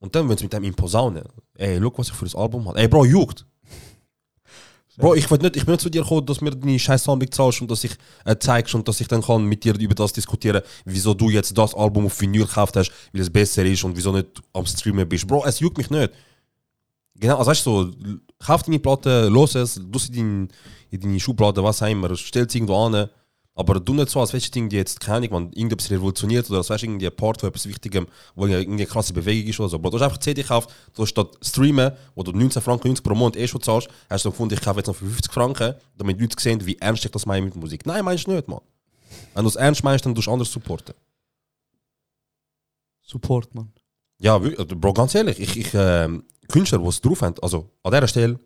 und 0.00 0.14
dann, 0.14 0.28
wenn 0.28 0.36
sie 0.36 0.44
mit 0.44 0.52
dem 0.52 0.64
in 0.64 0.74
Posaune, 0.74 1.24
ey, 1.54 1.78
schau, 1.80 1.92
was 1.96 2.08
ich 2.08 2.14
für 2.14 2.24
das 2.26 2.34
Album 2.34 2.68
habe. 2.68 2.78
Ey, 2.78 2.88
Bro, 2.88 3.04
juckt. 3.06 3.46
Bro, 4.96 5.14
ich, 5.14 5.30
will 5.30 5.38
nicht, 5.38 5.56
ich 5.56 5.64
bin 5.64 5.72
nicht 5.72 5.80
zu 5.80 5.90
dir 5.90 6.02
gekommen, 6.02 6.26
dass 6.26 6.40
mir 6.40 6.50
deine 6.50 6.78
scheiß 6.78 7.04
Sammlung 7.04 7.30
zahlst 7.32 7.60
und 7.62 7.70
dass 7.70 7.82
ich 7.84 7.96
äh, 8.24 8.36
zeigst 8.38 8.74
und 8.74 8.86
dass 8.86 9.00
ich 9.00 9.08
dann 9.08 9.22
kann 9.22 9.44
mit 9.44 9.64
dir 9.64 9.78
über 9.78 9.94
das 9.94 10.12
diskutieren, 10.12 10.62
wieso 10.84 11.14
du 11.14 11.30
jetzt 11.30 11.56
das 11.56 11.74
Album 11.74 12.06
auf 12.06 12.20
Vinyl 12.20 12.46
gekauft 12.46 12.76
hast, 12.76 12.92
weil 13.12 13.22
es 13.22 13.30
besser 13.30 13.64
ist 13.64 13.82
und 13.82 13.96
wieso 13.96 14.12
nicht 14.12 14.28
am 14.52 14.66
Streamen 14.66 15.08
bist. 15.08 15.26
Bro, 15.26 15.44
es 15.46 15.58
juckt 15.58 15.78
mich 15.78 15.90
nicht. 15.90 16.12
Genau, 17.16 17.38
also 17.38 17.50
weißt 17.50 17.66
du, 17.66 17.82
so, 17.84 17.92
kauf 18.44 18.62
deine 18.64 18.78
Platte, 18.80 19.28
los 19.28 19.54
es, 19.54 19.80
du 19.82 19.98
sie 19.98 20.18
in, 20.18 20.48
in 20.90 21.00
deine 21.00 21.20
Schublade, 21.20 21.62
was 21.62 21.80
auch 21.82 21.86
immer, 21.88 22.14
stell 22.16 22.44
es 22.46 22.54
irgendwo 22.54 22.76
an. 22.86 23.08
Aber 23.56 23.78
du 23.78 23.94
nicht 23.94 24.08
so, 24.08 24.18
als 24.20 24.32
wärst 24.32 24.52
du 24.52 24.58
irgendwie 24.58 24.76
jetzt, 24.78 24.98
keine 24.98 25.18
Ahnung, 25.28 25.30
man, 25.30 25.52
irgendetwas 25.52 25.88
revolutioniert 25.90 26.48
oder 26.50 26.58
als 26.58 26.70
wärst 26.70 26.82
du 26.82 26.86
irgendwie 26.88 27.06
ein 27.06 27.14
Part 27.14 27.38
von 27.40 27.48
etwas 27.50 27.68
Wichtigem, 27.68 28.08
wo 28.34 28.46
irgendwie 28.46 28.82
eine 28.82 28.86
krasse 28.86 29.12
Bewegung 29.12 29.48
ist 29.48 29.60
oder 29.60 29.68
so. 29.68 29.78
Bro, 29.78 29.90
du 29.90 29.96
hast 29.98 30.02
einfach 30.02 30.18
CD 30.18 30.42
gekauft, 30.42 30.70
du 30.92 31.02
hast 31.02 31.10
statt 31.10 31.28
streamen, 31.40 31.92
wo 32.16 32.24
du 32.24 32.32
19 32.32 32.60
Franken 32.60 32.88
90 32.88 33.04
pro 33.04 33.14
Monat 33.14 33.36
eh 33.36 33.46
schon 33.46 33.62
zahlst, 33.62 33.88
hast 34.10 34.24
du 34.24 34.30
gefunden, 34.32 34.54
ich 34.54 34.60
kaufe 34.60 34.80
jetzt 34.80 34.88
noch 34.88 34.96
für 34.96 35.06
50 35.06 35.32
Franken, 35.32 35.74
damit 35.96 36.20
Leute 36.20 36.34
sehen, 36.40 36.66
wie 36.66 36.76
ernst 36.78 37.04
ich 37.04 37.12
das 37.12 37.26
meine 37.26 37.44
mit 37.46 37.54
Musik. 37.54 37.86
Nein, 37.86 38.04
meinst 38.04 38.26
du 38.26 38.32
nicht, 38.32 38.48
Mann. 38.48 38.60
Wenn 39.34 39.44
du 39.44 39.48
es 39.48 39.56
ernst 39.56 39.84
meinst, 39.84 40.04
dann 40.04 40.16
tust 40.16 40.26
du 40.26 40.32
anders 40.32 40.50
supporten. 40.50 40.94
Support, 43.02 43.54
man. 43.54 43.72
Ja, 44.18 44.36
also, 44.36 44.64
Bro, 44.76 44.94
ganz 44.94 45.14
ehrlich, 45.14 45.38
ich, 45.38 45.56
ich 45.56 45.70
ähm, 45.74 46.24
Künstler, 46.48 46.78
die 46.78 46.86
es 46.88 47.00
drauf 47.00 47.22
haben, 47.22 47.34
also 47.42 47.70
an 47.82 47.92
dieser 47.92 48.08
Stelle, 48.08 48.38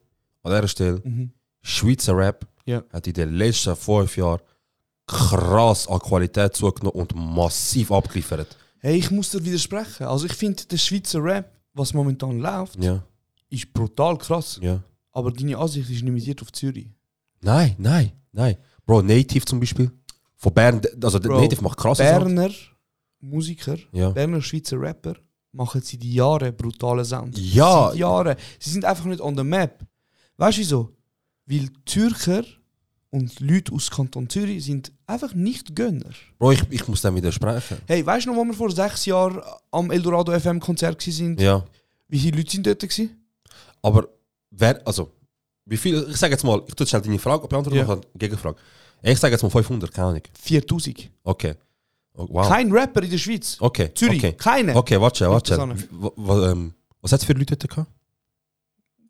an 0.43 0.53
dieser 0.53 0.69
Stelle, 0.69 1.01
Mhm. 1.05 1.33
Schweizer 1.63 2.17
Rap 2.17 2.47
Ja. 2.67 2.83
hat 2.93 3.07
in 3.07 3.13
den 3.15 3.35
letzten 3.35 3.75
fünf 3.77 4.17
Jahren 4.17 4.41
krass 5.09 5.89
an 5.89 5.99
Qualität 5.99 6.55
zugenommen 6.55 7.01
und 7.01 7.15
massiv 7.17 7.91
abgeliefert. 7.91 8.57
Hey, 8.81 8.97
ich 8.99 9.11
muss 9.11 9.31
dir 9.31 9.45
widersprechen. 9.45 10.07
Also 10.07 10.27
ich 10.27 10.33
finde, 10.35 10.65
der 10.67 10.77
Schweizer 10.77 11.23
Rap, 11.23 11.51
was 11.75 11.93
momentan 11.95 12.39
läuft, 12.39 12.83
Ja, 12.83 13.03
ist 13.51 13.73
brutal 13.73 14.17
krass. 14.19 14.59
ja. 14.63 14.81
Aber 15.13 15.33
deine 15.33 15.57
Ansicht 15.59 15.91
ist 15.91 16.03
limitiert 16.03 16.41
auf 16.43 16.53
Zürich. 16.53 16.87
Nein, 17.41 17.75
nein, 17.79 18.13
nein. 18.31 18.57
Bro, 18.87 19.03
Native 19.03 19.45
zum 19.45 19.59
Beispiel. 19.59 19.91
Von 20.37 20.53
Bern, 20.55 20.81
also 21.03 21.19
Bro, 21.19 21.41
Native 21.41 21.63
macht 21.63 21.77
krasse 21.79 22.05
Sachen. 22.05 22.35
Berner 22.37 22.55
Musiker, 23.21 23.77
Ja. 23.93 24.11
Berner 24.11 24.41
Schweizer 24.41 24.81
Rapper 24.81 25.15
machen 25.51 25.81
seit 25.83 26.05
Jahren 26.05 26.55
brutale 26.57 27.05
Sound. 27.05 27.37
Ja. 27.37 27.89
Seit 27.89 27.99
Jahren. 27.99 28.37
Sie 28.61 28.71
sind 28.71 28.85
einfach 28.85 29.07
nicht 29.07 29.21
on 29.21 29.37
the 29.37 29.43
map. 29.43 29.85
Weißt 30.37 30.59
du 30.59 30.61
wieso? 30.61 30.97
Weil 31.47 31.69
Zürcher 31.85 32.45
und 33.11 33.41
Leute 33.41 33.73
aus 33.73 33.91
Kanton 33.91 34.29
Zürich 34.29 34.65
sind 34.65 34.93
einfach 35.07 35.35
nicht 35.35 35.75
Gönner. 35.75 36.11
Bro, 36.39 36.53
ich, 36.53 36.63
ich 36.71 36.87
muss 36.89 37.03
dem 37.03 37.15
widersprechen. 37.17 37.79
Hey, 37.87 38.05
weißt 38.05 38.27
du 38.27 38.31
noch, 38.31 38.37
wo 38.37 38.45
wir 38.45 38.55
vor 38.55 38.71
sechs 38.71 39.07
Jahren 39.07 39.41
am 39.71 39.91
Eldorado 39.91 40.39
FM 40.39 40.61
Konzert 40.61 41.07
waren? 41.07 41.39
Ja. 41.39 41.65
Wie 42.09 42.19
viele 42.19 42.37
Leute 42.39 42.51
sind 42.51 42.67
dort? 42.67 42.81
Gewesen? 42.81 43.25
Aber 43.83 44.09
wer, 44.51 44.87
also, 44.87 45.11
wie 45.65 45.77
viel, 45.77 46.07
ich 46.11 46.17
sage 46.17 46.33
jetzt 46.35 46.45
mal, 46.45 46.63
ich 46.67 46.75
tue 46.75 46.87
schnell 46.87 47.03
deine 47.03 47.19
Frage 47.19 47.47
beantworten, 47.49 47.79
Ja. 47.79 47.85
noch 47.85 47.93
eine 47.93 48.03
Gegenfrage. 48.15 48.57
Ich 49.03 49.19
sage 49.19 49.33
jetzt 49.35 49.43
mal 49.43 49.51
500, 49.51 49.93
keine 49.93 50.09
Ahnung. 50.09 50.23
4000. 50.41 51.11
Okay. 51.23 51.55
Oh, 52.15 52.27
wow. 52.31 52.49
Kein 52.49 52.73
Rapper 52.73 53.03
in 53.05 53.11
der 53.11 53.19
Schweiz. 53.19 53.57
Okay. 53.61 53.93
Zürich, 53.95 54.19
Okay, 54.19 54.33
keine. 54.33 54.75
okay 54.75 55.01
warte, 55.01 55.31
warte. 55.31 55.55
Interessant. 55.55 55.89
Wa- 55.93 56.13
wa- 56.17 56.51
ähm, 56.51 56.75
Was 57.01 57.13
hat 57.13 57.21
es 57.21 57.27
für 57.27 57.33
Leute 57.35 57.57
dort 57.57 57.71
gehabt? 57.71 57.91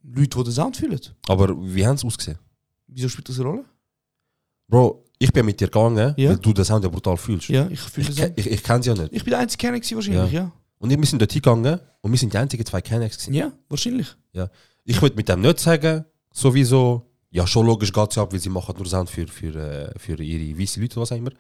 Leute, 0.02 0.38
die 0.38 0.44
den 0.44 0.52
Sound 0.52 0.76
fühlen. 0.76 1.00
Aber 1.26 1.48
wie 1.74 1.86
haben 1.86 1.96
sie 1.96 2.06
ausgesehen? 2.06 2.38
Wieso 2.86 3.08
spielt 3.08 3.28
das 3.28 3.38
eine 3.40 3.48
Rolle? 3.48 3.64
Bro, 4.68 5.04
ich 5.18 5.32
bin 5.32 5.46
mit 5.46 5.60
dir 5.60 5.66
gegangen, 5.66 6.14
Ja. 6.16 6.30
weil 6.30 6.36
du 6.38 6.52
den 6.52 6.64
Sound 6.64 6.84
ja 6.84 6.90
brutal 6.90 7.16
fühlst. 7.16 7.48
Ja, 7.48 7.66
ich 7.68 7.80
fühle 7.80 8.08
Ich, 8.08 8.16
ke- 8.16 8.22
Sound. 8.22 8.38
ich, 8.38 8.46
ich 8.50 8.62
kenne 8.62 8.82
sie 8.82 8.90
ja 8.90 8.94
nicht. 8.94 9.12
Ich 9.12 9.24
bin 9.24 9.30
der 9.30 9.40
einzige 9.40 9.60
Kenner 9.60 9.78
gewesen, 9.80 9.96
wahrscheinlich, 9.96 10.32
ja. 10.32 10.52
Und 10.78 10.90
wir 10.90 11.06
sind 11.06 11.20
dort 11.20 11.32
hingegangen 11.32 11.80
und 12.02 12.10
wir 12.12 12.18
sind 12.18 12.32
die 12.32 12.38
einzigen 12.38 12.64
zwei 12.64 12.80
Kenner. 12.80 13.08
gewesen. 13.08 13.34
Ja, 13.34 13.52
wahrscheinlich. 13.68 14.06
Ich 14.84 15.02
würde 15.02 15.16
mit 15.16 15.28
dem 15.28 15.40
nicht 15.40 15.58
sagen, 15.58 16.04
sowieso, 16.32 17.10
ja, 17.30 17.46
schon 17.46 17.66
logisch 17.66 17.92
geht 17.92 18.10
es 18.12 18.18
ab, 18.18 18.32
weil 18.32 18.38
sie 18.38 18.48
machen 18.48 18.74
nur 18.76 18.86
Sound 18.86 19.10
für, 19.10 19.26
für, 19.26 19.54
äh, 19.56 19.98
für 19.98 20.22
ihre 20.22 20.58
weißen 20.58 20.80
Leute 20.80 21.00
was 21.00 21.10
auch 21.12 21.16
immer. 21.16 21.30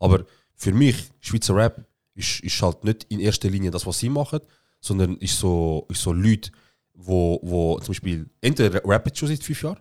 Aber 0.00 0.24
für 0.54 0.72
mich, 0.72 0.96
Schweizer 1.20 1.54
Rap, 1.54 1.84
ist, 2.14 2.40
ist 2.40 2.60
halt 2.62 2.82
nicht 2.82 3.04
in 3.10 3.20
erster 3.20 3.48
Linie 3.50 3.70
das, 3.70 3.86
was 3.86 3.98
sie 3.98 4.08
machen, 4.08 4.40
sondern 4.80 5.16
ist 5.18 5.38
so, 5.38 5.86
ist 5.90 6.00
so 6.02 6.12
Leute, 6.12 6.50
wo, 6.94 7.38
wo 7.42 7.78
zum 7.78 7.88
Beispiel 7.88 8.26
entweder 8.40 8.80
rappen 8.84 9.14
schon 9.14 9.28
seit 9.28 9.42
fünf 9.44 9.62
Jahren 9.62 9.78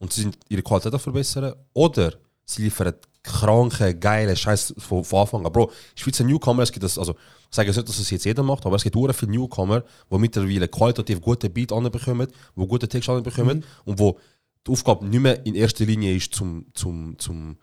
und 0.00 0.12
sie 0.12 0.22
sind 0.22 0.38
ihre 0.48 0.62
Qualität 0.62 0.92
auch 0.92 1.00
verbessern, 1.00 1.54
oder 1.72 2.14
sie 2.44 2.62
liefern 2.62 2.94
kranke, 3.22 3.94
geile 3.94 4.34
Scheiß 4.34 4.74
von, 4.78 5.04
von 5.04 5.20
Anfang 5.20 5.46
an. 5.46 5.52
Bro, 5.52 5.70
Schweizer 5.94 6.24
Newcomer, 6.24 6.62
es 6.62 6.72
gibt 6.72 6.82
das, 6.82 6.98
also 6.98 7.12
ich 7.12 7.54
sage 7.54 7.68
jetzt 7.68 7.76
nicht, 7.76 7.88
dass 7.88 7.98
es 7.98 8.10
jetzt 8.10 8.24
jeder 8.24 8.42
macht, 8.42 8.64
aber 8.66 8.76
es 8.76 8.82
gibt 8.82 8.96
sehr 8.96 9.14
viele 9.14 9.32
Newcomer, 9.32 9.84
die 10.10 10.18
mittlerweile 10.18 10.68
qualitativ 10.68 11.20
gute 11.20 11.50
Beat 11.50 11.72
anbekommen, 11.72 12.28
die 12.56 12.66
gute 12.66 12.88
Text 12.88 13.08
anbekommen 13.08 13.64
und 13.84 13.98
wo 13.98 14.18
die 14.66 14.72
Aufgabe 14.72 15.06
nicht 15.06 15.20
mehr 15.20 15.44
in 15.44 15.54
erster 15.54 15.84
Linie 15.84 16.14
ist, 16.16 16.34
zum, 16.34 16.66
zum, 16.74 17.18
zum 17.18 17.58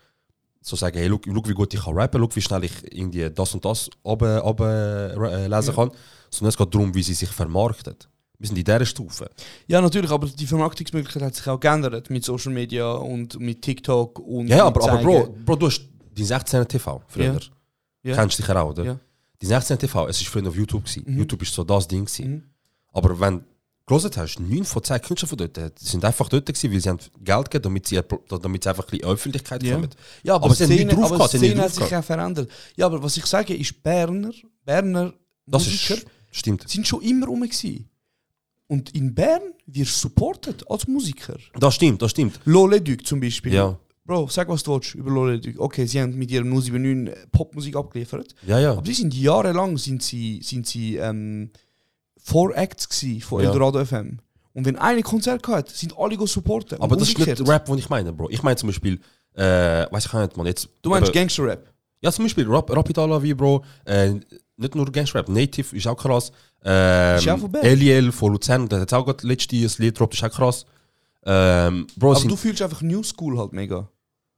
so 0.61 0.75
sagen, 0.75 0.97
hey, 0.97 1.09
schau, 1.09 1.47
wie 1.47 1.53
gut 1.53 1.73
ich 1.73 1.83
kann 1.83 1.97
rappen, 1.97 2.21
schau, 2.21 2.35
wie 2.35 2.41
schnell 2.41 2.63
ich 2.65 2.95
irgendwie 2.95 3.29
das 3.29 3.53
und 3.53 3.65
das 3.65 3.89
runter, 4.05 4.39
runter, 4.39 5.47
lesen 5.47 5.75
kann, 5.75 5.91
sondern 6.29 6.49
es 6.49 6.57
geht 6.57 6.73
darum, 6.73 6.93
wie 6.93 7.03
sie 7.03 7.13
sich 7.13 7.29
vermarktet. 7.29 8.09
Wir 8.39 8.47
sind 8.47 8.57
in 8.57 8.63
dieser 8.63 8.85
Stufe. 8.85 9.29
Ja, 9.67 9.81
natürlich, 9.81 10.11
aber 10.11 10.27
die 10.27 10.45
Vermarktungsmöglichkeit 10.45 11.23
hat 11.23 11.35
sich 11.35 11.47
auch 11.47 11.59
geändert 11.59 12.09
mit 12.09 12.23
Social 12.23 12.53
Media 12.53 12.91
und 12.91 13.39
mit 13.39 13.61
TikTok 13.63 14.19
und 14.19 14.47
Ja, 14.47 14.65
mit 14.65 14.77
aber, 14.77 14.91
aber. 14.91 15.01
Bro, 15.01 15.35
Bro, 15.45 15.55
du 15.55 15.65
hast 15.67 15.81
die 16.15 16.23
16 16.23 16.67
TV 16.67 17.01
früher. 17.07 17.33
Ja. 17.33 17.39
Ja. 18.11 18.15
Kennst 18.15 18.37
du 18.39 18.43
dich 18.43 18.51
auch, 18.55 18.69
oder? 18.69 18.83
Ja. 18.83 18.99
Die 19.41 19.45
16 19.45 19.79
TV, 19.79 20.07
es 20.07 20.21
war 20.23 20.31
früher 20.31 20.47
auf 20.49 20.55
YouTube. 20.55 20.85
Gewesen. 20.85 21.03
Mhm. 21.07 21.17
YouTube 21.17 21.41
ist 21.41 21.53
so 21.53 21.63
das 21.63 21.87
Ding. 21.87 22.05
Gewesen. 22.05 22.29
Mhm. 22.31 22.43
Aber 22.93 23.19
wenn 23.19 23.39
du 23.39 23.43
gelesen 23.87 24.11
hast, 24.15 24.39
9 24.39 24.63
von 24.65 24.83
10 24.83 25.01
Künstler 25.01 25.27
von 25.29 25.37
dort, 25.37 25.57
die 25.57 25.85
sind 25.85 26.05
einfach 26.05 26.29
dort 26.29 26.45
gewesen, 26.45 26.71
weil 26.71 26.79
sie 26.79 26.89
haben 26.89 26.99
Geld 27.23 27.45
gegeben, 27.51 27.63
damit 27.63 27.87
sie, 27.87 27.99
damit 28.29 28.63
sie 28.63 28.69
einfach 28.69 28.83
ein 28.85 28.89
bisschen 28.91 29.09
Öffentlichkeit 29.09 29.63
Ja. 29.63 29.75
bekommen. 29.77 29.89
Ja, 30.23 30.35
aber, 30.35 30.45
Aber 30.45 30.55
sie 30.55 30.63
haben 30.63 30.71
Szene, 30.73 30.85
nicht 30.85 30.97
drauf 30.97 31.11
die 31.11 31.17
haben 31.23 31.27
Szene 31.29 31.61
hat 31.61 31.73
sich 31.73 31.95
auch 31.95 32.03
verändert. 32.03 32.51
Ja, 32.75 32.85
aber 32.85 33.01
was 33.01 33.17
ich 33.17 33.25
sage, 33.25 33.55
ist 33.55 33.81
Berner, 33.81 34.31
Berner 34.63 35.13
Das 35.47 35.65
Musiker 35.65 35.95
ist, 35.95 36.05
stimmt. 36.31 36.69
sind 36.69 36.87
schon 36.87 37.01
immer 37.01 37.25
rum 37.27 37.41
gewesen. 37.41 37.89
Und 38.67 38.93
in 38.95 39.15
Bern 39.15 39.41
wirst 39.65 39.95
du 39.95 39.99
supported 40.09 40.69
als 40.69 40.87
Musiker. 40.87 41.37
Das 41.59 41.75
stimmt, 41.75 42.01
das 42.01 42.11
stimmt. 42.11 42.39
Lole 42.45 42.81
Duc 42.81 43.05
zum 43.05 43.19
Beispiel. 43.19 43.53
Ja, 43.53 43.77
Bro, 44.05 44.27
sag 44.29 44.47
was 44.47 44.63
du 44.63 44.73
willst 44.73 44.95
über 44.95 45.11
Lole 45.11 45.39
Duc. 45.39 45.59
Okay, 45.59 45.85
sie 45.85 46.01
haben 46.01 46.17
mit 46.17 46.31
ihrem 46.31 46.49
079 46.49 47.13
Popmusik 47.31 47.75
abgeliefert. 47.75 48.35
ja, 48.45 48.59
ja. 48.59 48.71
Aber 48.73 48.85
sie 48.85 48.93
sind 48.93 49.13
jahrelang 49.13 49.77
sind 49.77 50.01
sie, 50.03 50.41
sind 50.41 50.65
sie 50.67 50.95
ähm, 50.95 51.49
Four 52.17 52.55
Acts 52.55 52.87
von 53.21 53.41
Ja. 53.43 53.49
Eldorado 53.51 53.83
FM. 53.85 54.19
Und 54.53 54.65
wenn 54.65 54.75
eine 54.75 55.01
Konzert 55.03 55.43
gehabt, 55.43 55.69
sind 55.69 55.97
alle 55.97 56.17
go 56.17 56.25
supporten. 56.25 56.81
Aber 56.81 56.95
das 56.97 57.09
ist 57.09 57.17
nicht 57.19 57.47
Rap, 57.47 57.65
den 57.65 57.77
ich 57.77 57.89
meine, 57.89 58.11
Bro. 58.11 58.29
Ich 58.31 58.41
meine 58.43 58.55
zum 58.55 58.67
Beispiel, 58.67 58.99
äh, 59.33 59.85
weiß 59.91 60.05
ich 60.07 60.13
nicht, 60.13 60.35
man 60.35 60.47
jetzt. 60.47 60.67
Du 60.81 60.89
meinst 60.89 61.13
Gangster-Rap? 61.13 61.71
Ja, 62.01 62.11
zum 62.11 62.25
Beispiel 62.25 62.47
Rap, 62.47 62.69
Rapid 62.69 62.97
Alavi, 62.97 63.33
Bro. 63.33 63.63
Äh, 63.85 64.15
nicht 64.57 64.75
nur 64.75 64.91
Gangster-Rap, 64.91 65.29
Native 65.29 65.75
ist 65.75 65.87
auch 65.87 65.95
krass. 65.95 66.31
Ähm, 66.63 67.17
Ist 67.17 67.29
auch 67.29 67.39
von 67.39 67.51
Bern. 67.51 67.63
Eliel 67.65 68.11
von 68.11 68.31
Luzern, 68.33 68.67
der 68.67 68.81
hat 68.81 68.93
auch 68.93 69.05
gerade 69.05 69.25
letztes 69.27 69.77
Lied 69.77 69.93
gedroppt, 69.93 70.15
ist 70.15 70.23
auch 70.23 70.31
krass. 70.31 70.65
Ähm, 71.25 71.87
Bro, 71.95 72.13
Aber 72.15 72.27
du 72.27 72.35
fühlst 72.35 72.61
einfach 72.61 72.81
New 72.81 73.03
School 73.03 73.37
halt 73.37 73.53
mega. 73.53 73.87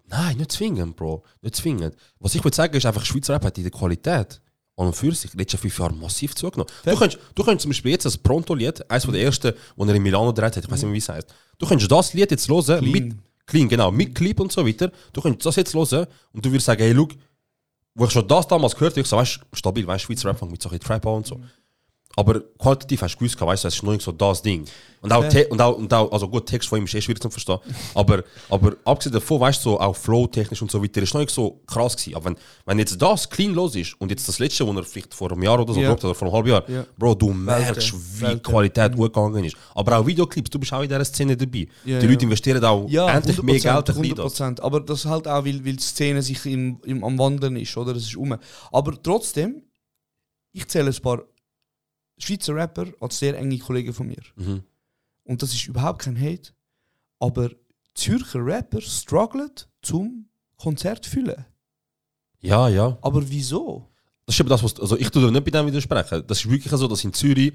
nein, 0.07 0.37
nicht 0.37 0.51
zwingend, 0.51 0.95
Bro. 0.95 1.23
Nicht 1.41 1.55
zwingend. 1.55 1.95
Was 2.19 2.35
ich 2.35 2.43
würde 2.43 2.55
sagen, 2.55 2.75
ist 2.75 2.85
einfach, 2.85 3.05
Schweizer 3.05 3.33
Rap 3.35 3.45
hat 3.45 3.57
in 3.57 3.63
der 3.63 3.71
Qualität 3.71 4.41
und 4.75 4.95
für 4.95 5.13
sich 5.13 5.33
letzten 5.33 5.57
fünf 5.57 5.77
Jahren 5.77 5.99
massiv 5.99 6.35
zugenommen. 6.35 6.71
Du 6.85 6.95
könntest, 6.95 7.21
du 7.35 7.43
könntest 7.43 7.63
zum 7.63 7.69
Beispiel 7.69 7.91
jetzt 7.91 8.05
das 8.05 8.17
Pronto-Lied, 8.17 8.89
eines 8.89 9.05
der 9.05 9.21
ersten, 9.21 9.53
das 9.77 9.87
er 9.87 9.95
in 9.95 10.03
Milano 10.03 10.33
gedreht 10.33 10.55
hat, 10.57 10.63
ich 10.63 10.71
weiß 10.71 10.79
nicht 10.79 10.85
mehr, 10.85 10.93
wie 10.93 10.97
es 10.97 11.09
heißt. 11.09 11.33
Du 11.57 11.65
könntest 11.67 11.91
das 11.91 12.13
Lied 12.13 12.31
jetzt 12.31 12.47
hören, 12.49 12.79
Clean. 12.79 12.91
mit 12.91 13.15
Clean, 13.45 13.67
genau, 13.69 13.91
mit 13.91 14.15
Clip 14.15 14.39
und 14.39 14.51
so 14.51 14.65
weiter. 14.65 14.91
Du 15.13 15.21
könntest 15.21 15.45
das 15.45 15.55
jetzt 15.57 15.73
hören 15.73 16.07
und 16.33 16.45
du 16.45 16.49
würdest 16.51 16.65
sagen, 16.65 16.81
hey, 16.81 16.91
look, 16.91 17.11
wo 17.99 18.05
ich 18.05 18.11
schon 18.11 18.27
das 18.27 18.47
damals 18.47 18.73
gehört 18.75 18.93
habe, 18.93 19.01
ich 19.01 19.07
so, 19.07 19.17
weißt 19.17 19.41
stabil, 19.53 19.85
weißt 19.85 20.05
Schweizer 20.05 20.29
Rap 20.29 20.41
mit 20.49 20.61
so 20.61 20.69
ein 20.69 20.79
Trap 20.79 21.05
und 21.05 21.27
so. 21.27 21.39
Aber 22.15 22.41
qualitativ 22.57 23.01
hast 23.03 23.15
du 23.15 23.19
gewusst, 23.19 23.39
weißt 23.39 23.63
du, 23.63 23.67
es 23.67 23.75
ist 23.75 23.83
noch 23.83 23.91
nicht 23.91 24.01
so 24.01 24.11
das 24.11 24.41
Ding. 24.41 24.65
Und 25.01 25.13
auch, 25.13 25.23
Ja. 25.31 25.41
und 25.49 25.61
auch, 25.61 25.77
und 25.77 25.93
auch 25.93 26.11
also 26.11 26.27
gut, 26.27 26.47
Text 26.47 26.67
von 26.67 26.79
ihm 26.79 26.83
ist 26.85 26.93
eh 26.93 27.01
schwierig 27.01 27.21
zu 27.21 27.29
verstehen. 27.29 27.59
aber, 27.95 28.23
aber 28.49 28.75
abgesehen 28.83 29.13
davon, 29.13 29.39
weißt 29.39 29.63
du, 29.63 29.69
so 29.69 29.79
auch 29.79 29.95
flow-technisch 29.95 30.61
und 30.61 30.69
so 30.69 30.83
weiter, 30.83 31.01
ist 31.01 31.13
noch 31.13 31.21
nicht 31.21 31.29
so 31.33 31.61
krass 31.65 31.95
gewesen. 31.95 32.15
Aber 32.15 32.25
wenn, 32.25 32.35
wenn 32.65 32.79
jetzt 32.79 33.01
das 33.01 33.29
clean 33.29 33.53
los 33.53 33.75
ist 33.75 33.93
und 34.01 34.09
jetzt 34.09 34.27
das 34.27 34.39
letzte, 34.39 34.67
wo 34.67 34.73
er 34.73 34.83
vielleicht 34.83 35.13
vor 35.13 35.31
einem 35.31 35.43
Jahr 35.43 35.59
oder 35.61 35.73
so 35.73 35.79
Ja. 35.79 35.91
hat, 35.91 36.03
oder 36.03 36.13
vor 36.15 36.27
einem 36.27 36.35
halben 36.35 36.49
Jahr, 36.49 36.69
Ja. 36.69 36.85
Bro, 36.97 37.15
du 37.15 37.31
merkst, 37.31 37.93
wie 38.21 38.33
die 38.33 38.39
Qualität 38.41 38.95
gut 38.95 39.13
gegangen 39.13 39.43
ist. 39.45 39.55
Aber 39.75 39.97
auch 39.99 40.05
Videoclips, 40.05 40.49
du 40.49 40.59
bist 40.59 40.73
auch 40.73 40.81
in 40.81 40.89
dieser 40.89 41.05
Szene 41.05 41.37
dabei. 41.37 41.67
Ja, 41.85 41.99
die. 41.99 42.07
Leute 42.07 42.25
investieren 42.25 42.61
auch 42.65 42.89
endlich 42.89 43.41
mehr 43.41 43.55
100%, 43.55 43.93
Geld 43.93 44.09
in 44.09 44.15
das. 44.15 44.41
100%. 44.41 44.59
Aber 44.61 44.81
das 44.81 45.05
halt 45.05 45.27
auch, 45.27 45.45
weil, 45.45 45.63
weil 45.63 45.73
die 45.77 45.83
Szene 45.83 46.21
sich 46.21 46.45
im, 46.47 46.81
im, 46.83 47.03
am 47.05 47.17
Wandern 47.17 47.55
ist, 47.55 47.77
oder? 47.77 47.93
Das 47.93 48.03
ist 48.03 48.17
um. 48.17 48.35
Aber 48.71 49.01
trotzdem, 49.01 49.61
ich 50.51 50.67
zähle 50.67 50.89
ein 50.89 51.01
paar 51.01 51.23
Schweizer 52.19 52.55
Rapper 52.55 52.87
als 52.99 53.19
sehr 53.19 53.37
enge 53.37 53.57
Kollegen 53.57 53.93
von 53.93 54.07
mir. 54.07 54.21
Mhm. 54.35 54.63
Und 55.23 55.41
das 55.41 55.53
ist 55.53 55.67
überhaupt 55.67 56.03
kein 56.03 56.19
Hate. 56.19 56.51
Aber 57.19 57.51
Zürcher 57.93 58.45
Rapper 58.45 58.81
strugglen 58.81 59.51
zum 59.81 60.29
Konzert 60.57 61.05
zu 61.05 61.11
füllen. 61.11 61.45
Ja, 62.41 62.67
ja. 62.69 62.97
Aber 63.01 63.29
wieso? 63.29 63.87
Das 64.25 64.35
ist 64.35 64.39
eben 64.39 64.49
das, 64.49 64.63
was. 64.63 64.79
Also 64.79 64.97
ich 64.97 65.09
tue 65.09 65.31
nicht 65.31 65.43
bei 65.43 65.51
dem 65.51 65.67
widersprechen. 65.67 66.23
Das 66.27 66.39
ist 66.39 66.49
wirklich 66.49 66.71
so, 66.71 66.87
dass 66.87 67.03
in 67.03 67.13
Zürich 67.13 67.53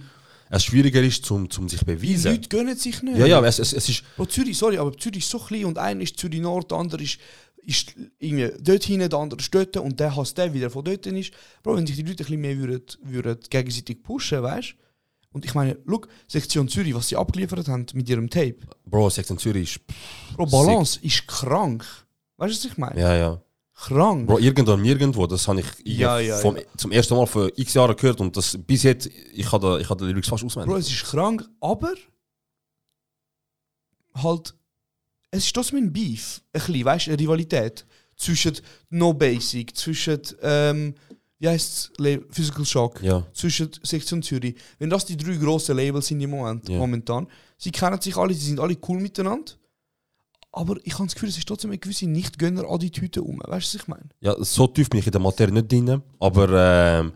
es 0.51 0.65
schwieriger 0.65 1.03
ist, 1.03 1.25
zum, 1.25 1.49
zum 1.49 1.69
sich 1.69 1.81
Die 1.81 1.85
beweisen. 1.85 2.33
Leute 2.33 2.49
gönnen 2.49 2.77
sich 2.77 3.03
nicht. 3.03 3.17
Ja, 3.17 3.27
ja, 3.27 3.45
es, 3.45 3.59
es, 3.59 3.73
es 3.73 3.89
ist. 3.89 4.05
Bro, 4.17 4.27
Zürich, 4.27 4.57
sorry, 4.57 4.79
aber 4.79 4.97
Zürich 4.97 5.21
ist 5.21 5.31
so 5.31 5.39
klein 5.39 5.65
und 5.65 5.79
einer 5.79 6.03
ist 6.03 6.19
Zürich 6.19 6.41
Nord, 6.41 6.71
der 6.71 6.79
andere 6.79 7.03
ist, 7.03 7.19
ist 7.67 7.95
irgendwie 8.19 8.51
dort 8.61 8.85
hinten, 8.85 9.11
der 9.11 9.19
andere 9.19 9.41
ist 9.41 9.55
dort 9.55 9.77
und 9.77 9.99
der 9.99 10.15
hasst 10.15 10.37
der 10.39 10.53
wieder 10.53 10.71
von 10.71 10.85
dort 10.85 11.07
ist. 11.07 11.33
Bro, 11.63 11.77
wenn 11.77 11.87
sich 11.87 11.97
die 11.97 12.03
Leute 12.03 12.25
ein 12.25 12.27
bisschen 12.27 12.41
mehr 12.41 12.57
würden, 12.59 12.83
würden 13.03 13.39
gegenseitig 13.49 14.03
pushen, 14.03 14.43
weißt 14.43 14.71
du? 14.71 14.85
Und 15.35 15.45
ich 15.45 15.55
meine, 15.55 15.77
look, 15.85 16.09
Sektion 16.29 16.69
Zürich, 16.69 16.95
was 16.95 17.09
sie 17.09 17.17
abgeliefert 17.17 17.67
haben 17.67 17.87
mit 17.95 18.09
ihrem 18.09 18.31
Tape. 18.31 18.57
Bro, 18.87 19.11
Sektion 19.11 19.37
Zürich 19.37 19.77
ist. 19.77 20.37
Bro, 20.37 20.47
Balance 20.47 21.01
ist 21.03 21.27
krank. 21.27 21.85
Weißt 22.37 22.55
du, 22.55 22.59
was 22.59 22.73
ich 22.73 22.79
meine? 22.79 23.01
Ja, 23.01 23.17
ja. 23.17 23.43
Krank. 23.75 24.29
Bro, 24.29 24.39
irgendwo 24.39 24.77
nirgendwo, 24.77 25.27
das 25.27 25.49
habe 25.49 25.61
ich 25.61 25.67
Ja, 25.85 26.21
ja, 26.21 26.39
vom, 26.39 26.57
ja. 26.57 26.63
zum 26.77 26.93
ersten 26.93 27.17
Mal 27.17 27.27
vor 27.27 27.51
x 27.57 27.75
Jahren 27.75 27.97
gehört 27.97 28.21
und 28.21 28.37
das 28.37 28.57
bis 28.57 28.85
jetzt, 28.85 29.11
ich 29.33 29.51
habe 29.51 29.81
ich 29.81 29.91
habe 29.91 29.99
den 29.99 30.11
Lyrics 30.11 30.29
fast 30.29 30.45
auswendig. 30.45 30.71
Bro, 30.71 30.79
es 30.79 30.89
ist 30.89 31.03
krank, 31.05 31.45
aber 31.61 31.95
halt, 34.15 34.55
es 35.37 35.47
ist 35.47 35.53
trotzdem 35.55 35.79
ein 35.79 35.93
Beef, 35.93 36.41
ein 36.53 36.61
bisschen, 36.61 36.85
weißt 36.85 37.09
eine 37.09 37.19
Rivalität 37.19 37.85
zwischen 38.17 38.57
No 38.91 39.13
Basic, 39.13 39.77
zwischen, 39.77 40.21
ähm, 40.43 40.95
wie 41.39 41.49
heißt 41.49 41.93
Physical 42.31 42.65
Shock, 42.65 43.03
Ja. 43.03 43.27
zwischen 43.33 43.71
Sektion 43.83 44.23
Zürich. 44.23 44.55
Wenn 44.79 44.91
das 44.91 45.05
die 45.05 45.17
drei 45.17 45.37
grossen 45.37 45.77
Labels 45.77 46.07
sind 46.07 46.21
im 46.21 46.31
Moment, 46.31 46.69
Ja. 46.69 46.79
momentan, 46.79 47.27
sie 47.59 47.71
kennen 47.73 48.01
sich 48.01 48.17
alle, 48.17 48.33
sie 48.35 48.47
sind 48.47 48.61
alle 48.61 48.77
cool 48.89 49.01
miteinander, 49.01 49.53
aber 50.53 50.77
ich 50.85 50.95
habe 50.95 51.07
das 51.07 51.15
Gefühl, 51.15 51.29
es 51.31 51.39
ist 51.39 51.49
trotzdem 51.49 51.71
eine 51.71 51.79
gewisse 51.79 52.07
Nicht-Gönner-Attitüde 52.07 53.21
um, 53.23 53.41
weißt 53.41 53.75
du, 53.75 53.79
was 53.79 53.83
ich 53.83 53.89
meine? 53.89 54.09
Ja, 54.21 54.37
so 54.39 54.69
tief 54.69 54.89
bin 54.89 55.01
ich 55.01 55.07
in 55.07 55.13
der 55.13 55.21
Materie 55.21 55.53
nicht 55.53 55.71
drin, 55.73 56.01
aber 56.21 56.49
ähm, 57.01 57.13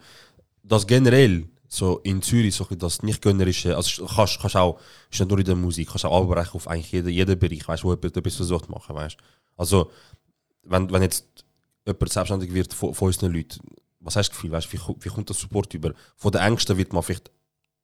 das 0.65 0.87
generell 0.87 1.49
so 1.69 1.99
in 1.99 2.23
Zürich 2.23 2.55
so 2.55 2.65
das 2.65 3.03
nicht 3.03 3.21
gönnerische, 3.23 3.77
also 3.77 4.07
kannst, 4.07 4.41
kannst 4.41 4.57
auch, 4.57 4.81
ist 5.11 5.21
nicht 5.21 5.29
nur 5.29 5.39
in 5.39 5.45
der 5.45 5.55
Musik, 5.55 5.89
kannst 5.89 6.07
auch 6.07 6.23
abbrechen 6.23 6.55
auf 6.55 6.67
eigentlich 6.67 6.93
jeden, 6.93 7.11
jeden 7.11 7.39
Bereich, 7.39 7.69
weißt 7.69 7.85
wo 7.85 7.91
jemand 7.91 8.17
etwas 8.17 8.37
versucht 8.37 8.65
zu 8.65 8.73
machen, 8.73 8.97
weißt 8.97 9.17
Also, 9.57 9.91
wenn, 10.63 10.91
wenn 10.91 11.03
jetzt 11.03 11.27
jemand 11.87 12.13
selbstständig 12.13 12.53
wird 12.55 12.73
von, 12.73 12.95
von 12.95 13.07
unseren 13.07 13.33
Leuten, 13.33 13.61
was 14.01 14.17
hast 14.17 14.31
du 14.31 14.35
Gefühl, 14.35 14.53
weißt 14.53 14.73
wie, 14.73 14.79
wie 15.01 15.09
kommt 15.11 15.29
das 15.29 15.39
Support 15.39 15.73
über? 15.75 15.93
Von 16.17 16.33
den 16.33 16.41
Ängsten 16.41 16.77
wird 16.77 16.93
man 16.93 17.03
vielleicht 17.03 17.31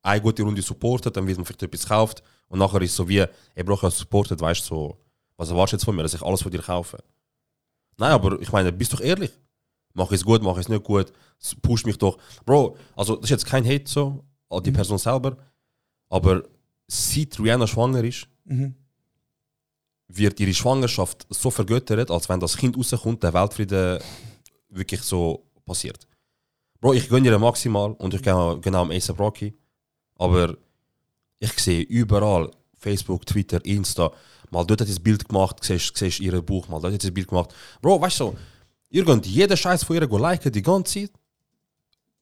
eine 0.02 0.20
gute 0.20 0.42
Runde 0.42 0.62
supportet, 0.62 1.16
dann 1.16 1.26
wird 1.26 1.36
man 1.36 1.44
vielleicht 1.44 1.62
etwas 1.62 1.82
gekauft 1.82 2.22
und 2.48 2.58
nachher 2.58 2.80
ist 2.80 2.96
so 2.96 3.08
wie, 3.08 3.24
ich 3.54 3.64
brauche 3.64 3.90
supportet, 3.90 4.40
weißt 4.40 4.64
so, 4.64 4.98
was 5.36 5.50
erwartest 5.50 5.72
du 5.72 5.76
jetzt 5.76 5.84
von 5.84 5.96
mir, 5.96 6.02
dass 6.02 6.14
ich 6.14 6.22
alles 6.22 6.42
von 6.42 6.50
dir 6.50 6.62
kaufe? 6.62 7.02
Nein, 7.96 8.12
aber 8.12 8.40
ich 8.40 8.50
meine, 8.50 8.72
bist 8.72 8.92
doch 8.92 9.00
ehrlich. 9.00 9.30
Mach 9.94 10.10
ich 10.10 10.16
es 10.20 10.24
gut, 10.24 10.42
mach 10.42 10.54
ich 10.54 10.62
es 10.64 10.68
nicht 10.68 10.82
gut, 10.84 11.12
push 11.62 11.84
mich 11.86 11.96
doch. 11.98 12.18
Bro, 12.44 12.76
also 12.96 13.14
das 13.16 13.24
ist 13.24 13.30
jetzt 13.30 13.46
kein 13.46 13.64
Hate 13.64 13.84
so, 13.88 14.24
an 14.50 14.62
die 14.62 14.72
Person 14.72 14.98
selber, 14.98 15.36
aber 16.08 16.42
seit 16.88 17.38
Rihanna 17.38 17.66
schwanger 17.66 18.02
ist, 18.04 18.26
Mhm. 18.46 18.74
wird 20.08 20.38
ihre 20.38 20.52
Schwangerschaft 20.52 21.26
so 21.30 21.50
vergöttert, 21.50 22.10
als 22.10 22.28
wenn 22.28 22.38
das 22.40 22.56
Kind 22.56 22.76
rauskommt, 22.76 23.22
der 23.22 23.32
Weltfrieden 23.32 24.00
wirklich 24.68 25.00
so 25.02 25.46
passiert. 25.64 26.06
Bro, 26.80 26.92
ich 26.92 27.08
gönne 27.08 27.28
ihr 27.28 27.38
maximal 27.38 27.92
und 27.92 28.12
ich 28.14 28.22
gehe 28.22 28.58
genau 28.60 28.82
am 28.82 28.90
ASAP 28.90 29.18
Rocky, 29.18 29.54
aber 30.16 30.56
ich 31.38 31.52
sehe 31.58 31.82
überall, 31.82 32.50
Facebook, 32.76 33.24
Twitter, 33.24 33.64
Insta, 33.64 34.12
mal 34.50 34.64
dort 34.66 34.82
hat 34.82 34.88
sie 34.88 34.94
ein 34.98 35.02
Bild 35.02 35.26
gemacht, 35.26 35.64
siehst, 35.64 35.96
siehst 35.96 36.20
ihr 36.20 36.42
Buch, 36.42 36.68
mal 36.68 36.80
dort 36.80 36.92
hat 36.92 37.00
sie 37.02 37.08
ein 37.08 37.14
Bild 37.14 37.28
gemacht. 37.28 37.54
Bro, 37.80 38.00
weißt 38.02 38.20
du, 38.20 38.24
so, 38.24 38.36
ihr 38.94 39.04
könnt 39.04 39.26
jeden 39.26 39.56
Scheiß 39.56 39.82
von 39.84 39.96
ihr 39.96 40.08
liken, 40.08 40.52
die 40.52 40.62
ganze 40.62 41.00
Zeit. 41.00 41.12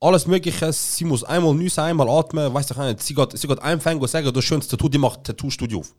Alles 0.01 0.27
Mögliche, 0.27 0.73
sie 0.73 1.05
muss 1.05 1.23
einmal 1.23 1.55
nüssen, 1.55 1.81
einmal 1.85 2.09
atmen, 2.09 2.53
weißt 2.53 2.70
du 2.70 2.97
sie 2.99 3.14
geht, 3.14 3.39
sie 3.39 3.47
geht 3.47 3.61
Fan 3.81 3.99
go 4.01 4.07
sagen, 4.07 4.33
das 4.33 4.45
schönste 4.45 4.77
Tattoo, 4.77 4.89
die 4.89 4.99
macht 4.99 5.23
Tattoo-Studio 5.25 5.81
auf. 5.81 5.95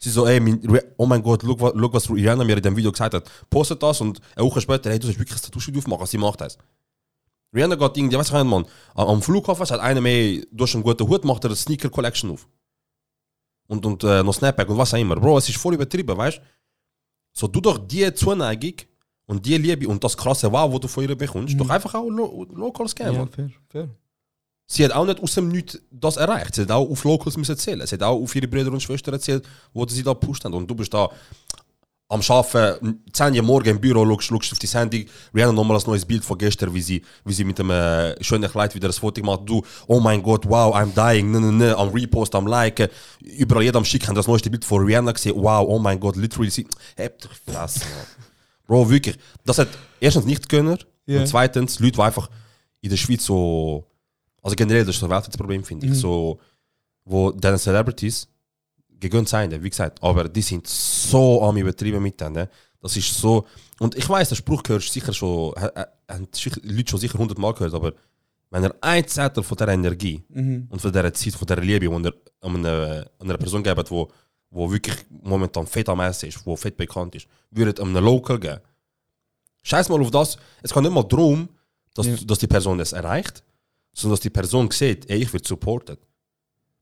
Sie 0.00 0.10
so, 0.10 0.26
ey, 0.26 0.38
mein, 0.40 0.60
oh 0.96 1.06
mein 1.06 1.22
Gott, 1.22 1.42
look, 1.44 1.60
wa- 1.60 1.72
look, 1.74 1.94
was 1.94 2.10
Rihanna 2.10 2.44
mir 2.44 2.56
in 2.56 2.62
dem 2.62 2.76
Video 2.76 2.92
gesagt 2.92 3.14
hat. 3.14 3.30
Postet 3.48 3.82
das 3.82 4.00
und 4.00 4.20
eine 4.36 4.44
Woche 4.44 4.60
später, 4.60 4.90
hey, 4.90 4.98
du 4.98 5.06
sollst 5.06 5.18
wirklich 5.18 5.38
ein 5.38 5.42
Tattoo-Studio 5.42 5.78
aufmachen, 5.80 6.06
sie 6.06 6.18
macht 6.18 6.40
das. 6.40 6.58
Rihanna 7.54 7.76
geht 7.76 7.96
irgendwie, 7.96 8.18
weißt 8.18 8.30
du 8.30 8.44
Mann, 8.44 8.66
am, 8.94 9.22
Flughafen 9.22 9.66
hat 9.66 9.80
einer 9.80 10.00
mehr, 10.00 10.42
du 10.50 10.64
hast 10.64 10.74
einen 10.74 10.82
guten 10.84 11.08
Hut, 11.08 11.24
macht 11.24 11.44
er 11.44 11.50
eine 11.50 11.56
Sneaker-Collection 11.56 12.32
auf. 12.32 12.46
Und, 13.68 13.86
und 13.86 14.02
äh, 14.04 14.22
noch 14.22 14.34
Snapback 14.34 14.68
und 14.68 14.78
was 14.78 14.92
auch 14.94 14.98
immer. 14.98 15.16
Bro, 15.16 15.38
es 15.38 15.48
ist 15.48 15.58
voll 15.58 15.74
übertrieben, 15.74 16.16
weißt 16.16 16.38
du? 16.38 16.42
So, 17.32 17.46
du 17.46 17.60
doch 17.60 17.78
die 17.78 18.12
Zuneigung 18.14 18.74
und 19.28 19.44
die 19.44 19.56
Liebe 19.58 19.86
und 19.86 20.02
das 20.02 20.16
krasse 20.16 20.50
Wow, 20.50 20.72
wo 20.72 20.78
du 20.78 20.88
von 20.88 21.04
ihr 21.08 21.14
bekommst, 21.14 21.58
doch 21.60 21.70
einfach 21.70 21.94
auch 21.94 22.08
lo 22.08 22.46
lokal 22.54 22.88
scammen. 22.88 23.14
Ja, 23.14 23.26
fair, 23.26 23.50
fair. 23.68 23.88
Sie 24.66 24.84
hat 24.84 24.92
auch 24.92 25.06
nicht 25.06 25.22
aus 25.22 25.34
dem 25.34 25.48
Nichts 25.48 25.80
das 25.90 26.16
erreicht. 26.16 26.54
Sie 26.54 26.62
hat 26.62 26.70
auch 26.70 26.90
auf 26.90 27.04
Locals 27.04 27.36
müssen 27.36 27.52
erzählen. 27.52 27.86
Sie 27.86 27.94
hat 27.94 28.02
auch 28.02 28.20
auf 28.20 28.34
ihre 28.34 28.48
Brüder 28.48 28.72
und 28.72 28.82
Schwestern 28.82 29.14
erzählt, 29.14 29.46
wo 29.72 29.86
sie 29.86 30.02
da 30.02 30.12
gepusht 30.12 30.44
haben. 30.44 30.54
Und 30.54 30.68
du 30.68 30.74
bist 30.74 30.92
da 30.92 31.08
am 32.10 32.22
Arbeiten, 32.26 33.02
10 33.12 33.34
Uhr 33.36 33.42
morgen 33.42 33.68
im 33.68 33.80
Büro, 33.80 34.04
schaust, 34.06 34.28
schaust 34.28 34.52
auf 34.52 34.58
die 34.58 34.66
Sendung, 34.66 35.04
Rihanna 35.34 35.52
nochmal 35.52 35.76
ein 35.76 35.82
neues 35.86 36.06
Bild 36.06 36.24
von 36.24 36.38
gestern, 36.38 36.72
wie 36.72 36.80
sie, 36.80 37.02
wie 37.24 37.34
sie 37.34 37.44
mit 37.44 37.60
einem 37.60 37.70
äh, 37.70 38.24
schönen 38.24 38.50
Kleid 38.50 38.74
wieder 38.74 38.88
ein 38.88 38.94
Foto 38.94 39.22
macht. 39.22 39.42
Du, 39.46 39.62
oh 39.86 40.00
mein 40.00 40.22
Gott, 40.22 40.48
wow, 40.48 40.74
I'm 40.74 40.94
dying, 40.94 41.30
ne, 41.30 41.40
ne, 41.40 41.52
ne, 41.52 41.76
am 41.76 41.90
Repost, 41.90 42.34
am 42.34 42.46
Liken. 42.46 42.88
Überall 43.20 43.62
jeder 43.62 43.76
am 43.76 43.84
Schick 43.84 44.08
haben 44.08 44.14
das 44.14 44.26
neueste 44.26 44.48
Bild 44.48 44.64
von 44.64 44.84
Rihanna 44.84 45.12
gesehen. 45.12 45.34
Wow, 45.36 45.66
oh 45.68 45.78
mein 45.78 46.00
Gott, 46.00 46.16
literally, 46.16 46.50
sie, 46.50 46.66
habt 46.98 47.26
doch 47.26 47.30
Fresse. 47.46 47.80
Bro, 48.68 48.88
wirklich. 48.90 49.16
Das 49.44 49.58
hat 49.58 49.68
erstens 49.98 50.24
nicht 50.26 50.48
Gönner 50.48 50.78
Ja. 51.06 51.20
und 51.20 51.26
zweitens 51.26 51.80
Leute, 51.80 51.96
die 51.96 52.02
einfach 52.02 52.30
in 52.82 52.90
der 52.90 52.96
Schweiz 52.98 53.24
so, 53.24 53.84
also 54.42 54.54
generell, 54.54 54.84
das 54.84 54.94
ist 54.94 55.00
so 55.00 55.06
ein 55.06 55.10
Weltwärtsproblem, 55.10 55.64
finde 55.64 55.86
ich, 55.88 55.94
so, 55.94 56.38
wo 57.04 57.32
deine 57.32 57.58
Celebrities 57.58 58.28
gegönnt 59.00 59.28
sein, 59.28 59.50
wie 59.62 59.70
gesagt, 59.70 60.00
aber 60.02 60.28
die 60.28 60.42
sind 60.42 60.66
so 60.66 61.42
am 61.42 61.56
übertrieben 61.56 62.02
mit 62.02 62.20
denen. 62.20 62.46
Das 62.80 62.96
ist 62.96 63.12
so, 63.14 63.46
und 63.80 63.96
ich 63.96 64.08
weiß, 64.08 64.28
der 64.28 64.36
Spruch 64.36 64.62
hörst 64.68 64.92
sicher 64.92 65.12
schon, 65.12 65.52
ha- 65.56 65.86
haben 66.08 66.28
Leute 66.62 66.90
schon 66.90 67.00
sicher 67.00 67.18
hundertmal 67.18 67.54
gehört, 67.54 67.74
aber 67.74 67.92
wenn 68.50 68.64
er 68.64 68.74
ein 68.80 69.06
Zettel 69.06 69.42
von 69.42 69.56
dieser 69.56 69.72
Energie 69.72 70.22
und 70.70 70.80
von 70.80 70.92
dieser 70.92 71.12
Zeit, 71.14 71.34
von 71.34 71.46
dieser 71.46 71.60
Liebe, 71.60 71.88
die 71.88 72.04
er 72.06 72.12
einer, 72.42 73.06
einer 73.18 73.36
Person 73.38 73.62
gibt, 73.62 73.90
wo, 73.90 74.08
wo 74.50 74.70
wirklich 74.70 74.96
momentan 75.22 75.66
fett 75.66 75.88
am 75.88 76.00
Essen 76.00 76.28
ist, 76.28 76.44
wo 76.46 76.56
fett 76.56 76.76
bekannt 76.76 77.14
ist, 77.14 77.26
würde 77.50 77.82
einem 77.82 78.02
Local 78.04 78.38
geben. 78.38 78.60
Scheiß 79.62 79.88
mal 79.88 80.00
auf 80.00 80.10
das. 80.10 80.36
Es 80.62 80.72
geht 80.72 80.82
nicht 80.82 80.92
mal 80.92 81.02
darum, 81.04 81.48
dass, 81.94 82.06
Ja. 82.06 82.16
dass 82.24 82.38
die 82.38 82.46
Person 82.46 82.80
es 82.80 82.92
erreicht, 82.92 83.42
sondern 83.92 84.14
dass 84.14 84.20
die 84.20 84.30
Person 84.30 84.70
sieht, 84.70 85.08
ey, 85.10 85.22
ich 85.22 85.32
werde 85.32 85.46
supported. 85.46 85.98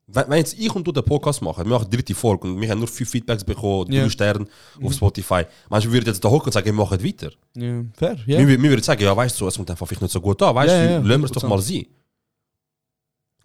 Wenn, 0.08 0.28
wenn 0.28 0.38
jetzt 0.38 0.56
ich 0.56 0.72
und 0.72 0.86
du 0.86 0.92
den 0.92 1.02
Podcast 1.02 1.42
machen, 1.42 1.64
wir 1.64 1.72
machen 1.72 1.88
die 1.90 1.96
dritte 1.96 2.14
Folge 2.14 2.46
und 2.46 2.60
wir 2.60 2.70
haben 2.70 2.78
nur 2.78 2.86
fünf 2.86 3.10
Feedbacks 3.10 3.42
bekommen, 3.42 3.86
drei 3.90 3.96
Ja. 3.96 4.10
Sterne 4.10 4.46
auf 4.80 4.92
Spotify. 4.92 5.42
Manche 5.68 5.90
würden 5.90 6.06
jetzt 6.06 6.24
da 6.24 6.30
hocken 6.30 6.46
und 6.46 6.52
sagen, 6.52 6.66
wir 6.66 6.72
machen 6.74 7.02
weiter. 7.02 7.32
Ja, 7.56 7.82
fair, 7.94 8.14
ja. 8.26 8.38
Wir, 8.38 8.46
wir 8.46 8.62
würden 8.70 8.82
sagen, 8.84 9.02
ja, 9.02 9.16
weißt 9.16 9.40
du, 9.40 9.48
es 9.48 9.56
kommt 9.56 9.68
einfach 9.68 9.84
vielleicht 9.88 10.02
nicht 10.02 10.12
so 10.12 10.20
gut 10.20 10.40
an, 10.42 10.54
weißt 10.54 10.72
Ja, 10.72 10.78
du, 10.86 10.90
ja, 10.92 10.98
lassen 10.98 11.20
wir 11.22 11.24
es 11.24 11.32
doch 11.32 11.42
100%. 11.42 11.48
mal 11.48 11.60
sein. 11.60 11.86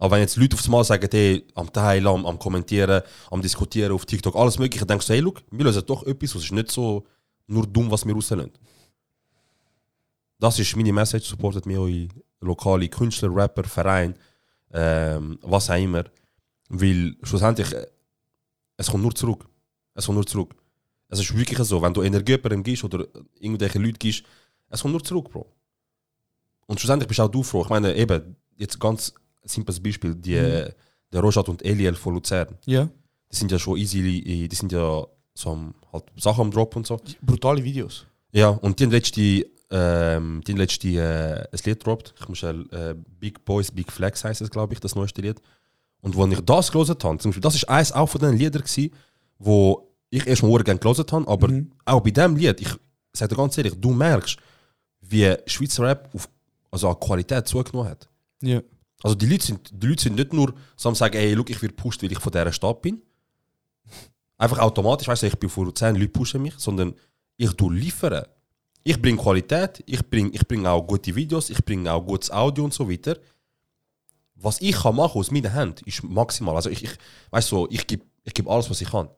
Aber 0.02 0.16
wenn 0.16 0.22
jetzt 0.22 0.36
Leute 0.36 0.56
aufs 0.56 0.66
Mal 0.66 0.82
sagen, 0.82 1.08
hey, 1.12 1.46
am 1.54 1.72
Teilen, 1.72 2.08
am, 2.08 2.26
am 2.26 2.36
Kommentieren, 2.36 3.02
am 3.30 3.40
Diskutieren 3.40 3.92
auf 3.92 4.04
TikTok, 4.04 4.34
alles 4.34 4.58
Mögliche, 4.58 4.84
denkst 4.84 5.06
du, 5.06 5.12
hey, 5.12 5.20
look, 5.20 5.44
wir 5.52 5.64
lösen 5.64 5.86
doch 5.86 6.02
etwas, 6.02 6.34
was 6.34 6.42
ist 6.42 6.50
nicht 6.50 6.72
so 6.72 7.06
nur 7.46 7.68
dumm, 7.68 7.88
was 7.88 8.04
wir 8.04 8.12
rauslassen. 8.12 8.50
Das 10.40 10.58
ist 10.58 10.74
meine 10.74 10.92
Message, 10.92 11.28
supportet 11.28 11.66
mir 11.66 11.80
eure 11.80 12.08
lokale 12.40 12.88
Künstler, 12.88 13.32
Rapper, 13.32 13.62
Verein, 13.62 14.18
ähm, 14.72 15.38
was 15.40 15.70
auch 15.70 15.80
immer. 15.80 16.02
Weil 16.68 17.14
schlussendlich, 17.22 17.72
äh, 17.72 17.86
es 18.78 18.90
kommt 18.90 19.04
nur 19.04 19.14
zurück. 19.14 19.48
Es 19.94 20.06
kommt 20.06 20.16
nur 20.16 20.26
zurück. 20.26 20.52
Es 21.10 21.20
ist 21.20 21.32
wirklich 21.32 21.60
so, 21.60 21.80
wenn 21.80 21.94
du 21.94 22.02
Energie 22.02 22.32
jemandem 22.32 22.64
gibst 22.64 22.82
oder 22.82 23.06
irgendwelche 23.38 23.78
Leute 23.78 23.98
gibst, 23.98 24.24
es 24.68 24.82
kommt 24.82 24.94
nur 24.94 25.04
zurück, 25.04 25.30
Bro. 25.30 25.46
Und 26.66 26.80
schlussendlich 26.80 27.06
bist 27.06 27.20
auch 27.20 27.28
du 27.28 27.44
froh. 27.44 27.62
Ich 27.62 27.68
meine, 27.68 27.94
eben, 27.94 28.34
jetzt 28.56 28.80
ganz 28.80 29.14
simples 29.44 29.80
Beispiel, 29.80 30.14
die, 30.14 30.34
äh, 30.34 30.70
der 31.12 31.20
Rojat 31.20 31.48
und 31.48 31.64
Eliel 31.64 31.94
von 31.94 32.14
Luzern, 32.14 32.56
ja. 32.66 32.88
die 33.30 33.36
sind 33.36 33.50
ja 33.50 33.58
schon 33.58 33.76
easy, 33.78 34.48
die 34.48 34.54
sind 34.56 34.72
ja 34.72 35.06
so 35.34 35.50
am, 35.50 35.74
halt 35.92 36.04
Sachen 36.16 36.42
am 36.42 36.50
Drop 36.50 36.76
und 36.76 36.86
so. 36.86 37.00
Brutale 37.20 37.62
Videos. 37.62 38.06
Ja, 38.32 38.48
und 38.48 38.78
die 38.78 38.84
haben 38.84 38.90
letzte, 38.92 39.20
ähm, 39.70 40.42
die 40.46 40.52
haben 40.52 40.58
letzte 40.58 40.88
äh, 40.88 41.48
ein 41.52 41.58
Lied 41.64 41.84
droppt. 41.86 42.14
Ich 42.20 42.28
muss 42.28 42.42
äh, 42.42 42.94
Big 43.20 43.44
Boys, 43.44 43.70
Big 43.70 43.90
Flex 43.92 44.24
heißt 44.24 44.40
es, 44.40 44.50
glaube 44.50 44.74
ich, 44.74 44.80
das 44.80 44.94
neueste 44.94 45.20
Lied. 45.22 45.40
Und 46.00 46.16
als 46.16 46.32
ich 46.32 46.40
das 46.40 46.72
gelesen 46.72 46.96
habe, 47.02 47.18
zum 47.18 47.30
Beispiel, 47.30 47.40
das 47.42 47.54
ist 47.54 47.68
eins 47.68 47.92
auch 47.92 48.06
von 48.08 48.20
den 48.20 48.36
Liedern 48.36 48.62
gewesen, 48.62 48.90
wo 49.38 49.88
ich 50.10 50.26
erst 50.26 50.42
mal 50.42 50.62
gerne 50.62 50.80
gelesen 50.80 51.04
habe, 51.10 51.28
aber 51.28 51.48
Mhm. 51.48 51.70
auch 51.84 52.00
bei 52.00 52.10
dem 52.10 52.36
Lied, 52.36 52.60
ich 52.60 52.68
sage 53.12 53.30
dir 53.30 53.36
ganz 53.36 53.56
ehrlich, 53.56 53.74
du 53.78 53.92
merkst, 53.92 54.36
wie 55.00 55.34
Schweizer 55.46 55.84
Rap 55.84 56.08
auf 56.14 56.28
also 56.70 56.88
an 56.88 56.98
Qualität 56.98 57.46
zugenommen 57.46 57.90
hat. 57.90 58.08
Ja. 58.42 58.62
Also 59.02 59.14
die 59.16 59.26
Leute 59.26 59.46
sind, 59.46 59.70
die 59.72 59.86
Leute 59.86 60.02
sind 60.02 60.16
nicht 60.16 60.32
nur 60.32 60.54
am 60.84 60.94
sagen, 60.94 61.16
ey, 61.16 61.34
look, 61.34 61.50
ich 61.50 61.60
werde 61.60 61.74
pusht, 61.74 62.02
weil 62.02 62.12
ich 62.12 62.18
von 62.18 62.32
dieser 62.32 62.52
Stadt 62.52 62.82
bin. 62.82 63.02
Einfach 64.38 64.58
automatisch, 64.58 65.08
weißt 65.08 65.22
du, 65.22 65.26
ich 65.26 65.38
bin 65.38 65.50
vor 65.50 65.74
10 65.74 65.96
Leute 65.96 66.08
pushen 66.08 66.42
mich, 66.42 66.54
sondern 66.56 66.94
ich 67.36 67.52
tu 67.54 67.70
liefern. 67.70 68.24
Ich 68.84 69.00
bringe 69.00 69.18
Qualität, 69.18 69.82
ich 69.86 70.08
bringe 70.08 70.30
ich 70.30 70.46
bring 70.46 70.66
auch 70.66 70.82
gute 70.82 71.14
Videos, 71.14 71.50
ich 71.50 71.64
bringe 71.64 71.92
auch 71.92 72.04
gutes 72.04 72.30
Audio 72.30 72.64
und 72.64 72.74
so 72.74 72.90
weiter. 72.90 73.16
Was 74.34 74.60
ich 74.60 74.74
kann 74.74 74.96
machen 74.96 75.18
aus 75.18 75.30
meiner 75.30 75.52
Hand 75.52 75.82
ist 75.82 76.02
maximal. 76.02 76.56
Also 76.56 76.70
ich, 76.70 76.82
ich 76.82 76.90
weißt 77.30 77.48
so, 77.48 77.68
ich 77.70 77.86
gebe 77.86 78.04
ich 78.24 78.34
geb 78.34 78.48
alles, 78.48 78.68
was 78.70 78.80
ich 78.80 78.90
kann. 78.90 79.08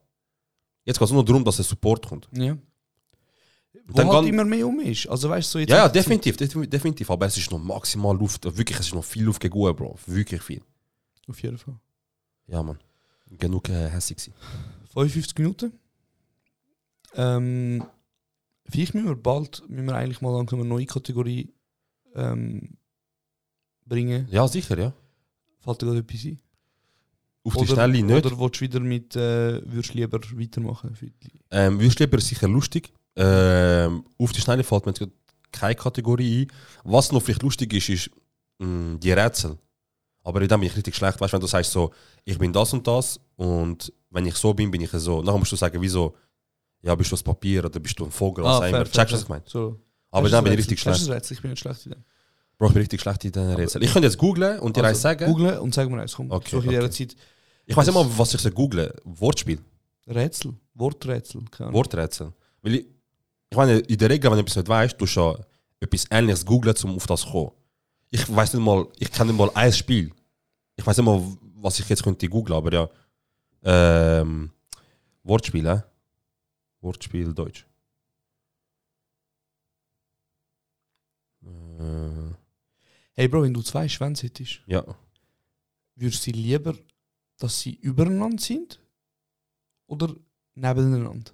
Jetzt 0.84 0.98
geht 0.98 1.06
es 1.06 1.12
nur 1.12 1.24
darum, 1.24 1.44
dass 1.44 1.56
der 1.56 1.64
Support 1.64 2.06
kommt. 2.06 2.28
Ja. 2.32 2.56
Wo 3.86 3.94
dann 3.94 4.08
halt 4.08 4.26
immer 4.26 4.44
mehr 4.44 4.66
um 4.66 4.80
ist. 4.80 5.06
Also 5.08 5.28
weißt 5.28 5.48
du, 5.48 5.52
so 5.52 5.58
jetzt 5.58 5.70
Ja, 5.70 5.76
ja, 5.76 5.88
definitiv, 5.88 6.36
definitiv. 6.36 7.10
Aber 7.10 7.26
es 7.26 7.36
ist 7.36 7.50
noch 7.50 7.58
maximal 7.58 8.16
Luft. 8.16 8.44
Wirklich, 8.44 8.78
es 8.78 8.86
ist 8.86 8.94
noch 8.94 9.04
viel 9.04 9.24
Luft 9.24 9.40
gegeben, 9.40 9.76
Bro. 9.76 9.98
Wirklich 10.06 10.42
viel. 10.42 10.62
Auf 11.28 11.42
jeden 11.42 11.58
Fall. 11.58 11.78
Ja, 12.46 12.62
Mann. 12.62 12.78
Genug 13.38 13.68
äh, 13.68 13.90
hässig 13.90 14.16
gewesen. 14.16 14.34
55 14.94 15.38
Minuten. 15.38 15.72
Ähm, 17.14 17.84
vielleicht 18.68 18.94
müssen 18.94 19.08
wir 19.08 19.16
bald 19.16 19.62
müssen 19.68 19.86
wir 19.86 19.96
eigentlich 19.96 20.20
mal 20.20 20.32
langsam 20.34 20.60
eine 20.60 20.68
neue 20.68 20.86
Kategorie 20.86 21.52
ähm, 22.14 22.76
bringen. 23.84 24.28
Ja, 24.30 24.48
sicher, 24.48 24.78
ja. 24.78 24.92
Fällt 25.60 25.82
dir 25.82 25.86
gerade 25.86 26.00
etwas 26.00 26.24
ein? 26.24 26.40
Auf 27.44 27.56
die 27.56 27.66
Schnelle 27.66 28.02
nicht. 28.02 28.26
Oder 28.26 28.38
willst 28.38 28.60
du 28.60 28.60
wieder 28.62 28.80
mit, 28.80 29.14
äh, 29.16 29.60
würdest 29.66 29.92
du 29.92 29.98
lieber 29.98 30.18
weitermachen? 30.18 30.96
Ähm, 31.50 31.78
Würstlieber 31.78 32.16
ist 32.16 32.28
sicher 32.28 32.48
lustig. 32.48 32.92
Ähm, 33.16 34.04
auf 34.18 34.32
die 34.32 34.40
Schnelle 34.40 34.64
fällt 34.64 34.86
mir 34.86 34.92
jetzt 34.92 35.08
keine 35.52 35.74
Kategorie 35.74 36.42
ein. 36.42 36.52
Was 36.84 37.12
noch 37.12 37.22
vielleicht 37.22 37.42
lustig 37.42 37.72
ist, 37.72 37.88
ist 37.88 38.10
mh, 38.58 38.98
die 38.98 39.12
Rätsel. 39.12 39.56
Aber 40.22 40.40
in 40.40 40.48
dem 40.48 40.60
bin 40.60 40.68
ich 40.68 40.76
richtig 40.76 40.96
schlecht. 40.96 41.20
Weißt 41.20 41.32
du, 41.32 41.34
wenn 41.36 41.40
du 41.40 41.46
sagst 41.46 41.70
so, 41.70 41.92
ich 42.24 42.38
bin 42.38 42.52
das 42.52 42.72
und 42.72 42.86
das 42.86 43.20
und 43.36 43.92
wenn 44.10 44.26
ich 44.26 44.34
so 44.36 44.54
bin, 44.54 44.70
bin 44.70 44.80
ich 44.80 44.90
so. 44.90 45.22
Nachher 45.22 45.38
musst 45.38 45.52
du 45.52 45.56
sagen, 45.56 45.80
wieso? 45.80 46.14
Ja, 46.82 46.94
bist 46.94 47.10
du 47.10 47.14
das 47.14 47.22
Papier 47.22 47.64
oder 47.64 47.78
bist 47.80 47.98
du 47.98 48.04
ein 48.04 48.10
Vogel? 48.10 48.44
Was 48.44 48.60
auch 48.60 48.64
immer. 48.66 48.84
Checkst 48.84 49.12
du, 49.12 49.16
was 49.16 49.22
ich 49.22 49.28
meine? 49.28 49.42
So. 49.46 49.78
Aber 50.10 50.28
dann 50.28 50.44
bin 50.44 50.52
ich 50.54 50.60
richtig 50.60 50.80
schlecht. 50.80 51.08
Rätsel? 51.08 51.34
Ich 51.34 51.42
bin 51.42 51.50
nicht 51.50 51.60
schlecht 51.60 51.86
in 51.86 51.92
dem. 51.92 52.04
Bro, 52.56 52.68
ich 52.68 52.72
bin 52.74 52.80
richtig 52.82 53.00
schlecht 53.00 53.24
in 53.24 53.32
diesen 53.32 53.50
Rätseln. 53.54 53.84
Ich 53.84 53.92
könnte 53.92 54.06
jetzt 54.06 54.18
googlen 54.18 54.60
und 54.60 54.76
dir 54.76 54.84
eins 54.84 55.00
sagen. 55.02 55.26
Googlen 55.26 55.58
und 55.58 55.74
sag 55.74 55.88
mir 55.90 56.00
eins. 56.00 56.14
Komm, 56.14 56.30
Okay, 56.30 56.48
so 56.50 56.60
in 56.60 56.68
dieser 56.70 56.84
okay. 56.84 56.90
Zeit. 57.08 57.16
Ich 57.66 57.76
weiß 57.76 57.88
immer, 57.88 58.06
was 58.18 58.34
ich 58.34 58.40
so 58.40 58.50
google. 58.50 58.94
Wortspiel. 59.04 59.58
Rätsel. 60.06 60.54
Worträtsel. 60.74 61.42
Worträtsel. 61.58 62.32
Weil 62.62 62.74
ich, 62.76 62.86
ich 63.54 63.56
meine, 63.56 63.78
in 63.78 63.96
der 63.96 64.10
Regel, 64.10 64.28
wenn 64.30 64.38
du 64.38 64.42
etwas 64.42 64.56
nicht 64.56 64.68
weißt, 64.68 65.00
du 65.00 65.06
schon 65.06 65.36
etwas 65.78 66.06
Ähnliches 66.10 66.44
googeln, 66.44 66.74
um 66.82 66.96
auf 66.96 67.06
das 67.06 67.20
zu 67.20 67.30
kommen. 67.30 67.52
Ich 68.10 68.28
weiß 68.34 68.52
nicht 68.52 68.64
mal, 68.64 68.88
ich 68.98 69.12
kenne 69.12 69.30
nicht 69.30 69.38
mal 69.38 69.50
ein 69.54 69.72
Spiel. 69.72 70.12
Ich 70.74 70.84
weiß 70.84 70.96
nicht 70.96 71.06
mal, 71.06 71.22
was 71.56 71.78
ich 71.78 71.88
jetzt 71.88 72.02
könnte 72.02 72.28
googlen, 72.28 72.56
aber 72.56 72.72
ja. 72.72 72.90
Ähm, 73.62 74.50
Wortspiel, 75.22 75.68
hä? 75.70 75.82
Wortspiel 76.80 77.32
Deutsch. 77.32 77.64
Äh, 81.44 82.34
Hey 83.12 83.28
Bro, 83.28 83.44
wenn 83.44 83.54
du 83.54 83.62
zwei 83.62 83.88
Schwänze 83.88 84.26
hättest, 84.26 84.62
ja. 84.66 84.84
würdest 85.94 86.26
du 86.26 86.32
lieber, 86.32 86.74
dass 87.38 87.60
sie 87.60 87.74
übereinander 87.76 88.42
sind 88.42 88.80
oder 89.86 90.16
nebeneinander? 90.56 91.30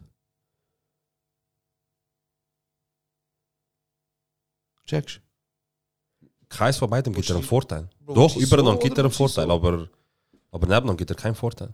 Checkst 4.91 5.20
Keins 6.49 6.78
von 6.78 6.91
beidem 6.91 7.12
gibt 7.14 7.28
dir 7.28 7.34
einen 7.36 7.45
Vorteil. 7.45 7.88
Bro, 8.01 8.14
Doch, 8.14 8.36
übereinander 8.36 8.72
so 8.72 8.78
gibt 8.80 8.99
er 8.99 9.05
einen 9.05 9.12
Vorteil, 9.12 9.47
so? 9.47 9.53
aber, 9.53 9.88
aber 10.51 10.66
nebeneinander 10.66 10.97
gibt 10.97 11.11
er 11.11 11.16
keinen 11.16 11.36
Vorteil. 11.36 11.72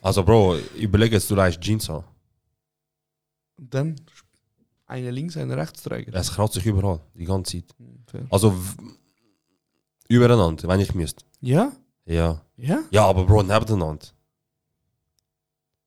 Also, 0.00 0.22
Bro, 0.22 0.58
überleg 0.76 1.12
jetzt, 1.12 1.28
du 1.28 1.34
leist 1.34 1.60
Jeans 1.60 1.90
an. 1.90 2.04
Und 3.58 3.74
dann 3.74 3.96
eine 4.86 5.10
links, 5.10 5.36
eine 5.36 5.56
rechts 5.56 5.82
tragen. 5.82 6.12
Es 6.12 6.32
kraut 6.32 6.52
sich 6.52 6.64
überall, 6.66 7.00
die 7.14 7.24
ganze 7.24 7.58
Zeit. 7.58 7.74
Hm, 7.78 8.04
fair. 8.06 8.26
Also, 8.30 8.54
übereinander, 10.08 10.68
wenn 10.68 10.80
ich 10.80 10.94
müsste. 10.94 11.24
Ja? 11.40 11.72
Ja. 12.04 12.44
Ja? 12.56 12.84
Ja, 12.92 13.06
aber 13.06 13.24
Bro, 13.24 13.42
nebeneinander. 13.42 14.06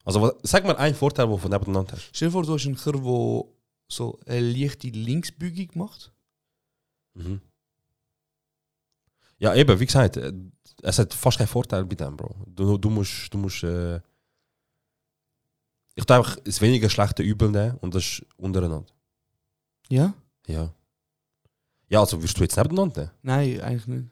Also, 0.03 0.21
was, 0.21 0.33
sag 0.43 0.65
mal 0.65 0.75
einen 0.75 0.95
Vorteil, 0.95 1.27
den 1.27 1.39
du 1.39 1.47
nebeneinander 1.47 1.93
hast. 1.93 2.09
Stell 2.11 2.27
dir 2.27 2.33
vor, 2.33 2.43
du 2.43 2.53
hast 2.53 2.65
einen 2.65 2.75
Kerl, 2.75 3.01
der 3.01 3.55
so 3.88 4.19
eine 4.25 4.41
leichte 4.41 4.88
Linksbeugung 4.88 5.69
macht. 5.75 6.11
Mhm. 7.13 7.41
Ja, 9.38 9.53
eben, 9.55 9.79
wie 9.79 9.86
gesagt, 9.86 10.17
äh, 10.17 10.33
es 10.81 10.99
hat 10.99 11.13
fast 11.13 11.38
keinen 11.38 11.47
Vorteil 11.47 11.86
bei 11.86 11.95
dem, 11.95 12.15
Bro. 12.15 12.36
Du, 12.47 12.77
du 12.77 12.89
musst, 12.89 13.33
du 13.33 13.38
musst, 13.38 13.63
äh, 13.63 13.97
ich 15.95 16.09
einfach 16.09 16.38
das 16.43 16.61
weniger 16.61 16.89
schlechte 16.89 17.23
Übel 17.23 17.49
nehmen 17.49 17.77
und 17.77 17.95
das 17.95 18.03
ist 18.03 18.25
untereinander. 18.38 18.93
Ja? 19.89 20.13
Ja. 20.47 20.73
Ja, 21.88 21.99
also 21.99 22.21
wirst 22.21 22.38
du 22.38 22.43
jetzt 22.43 22.57
nebeneinander 22.57 23.01
nehmen? 23.01 23.11
Nein, 23.21 23.61
eigentlich 23.61 23.88
nicht. 23.88 24.09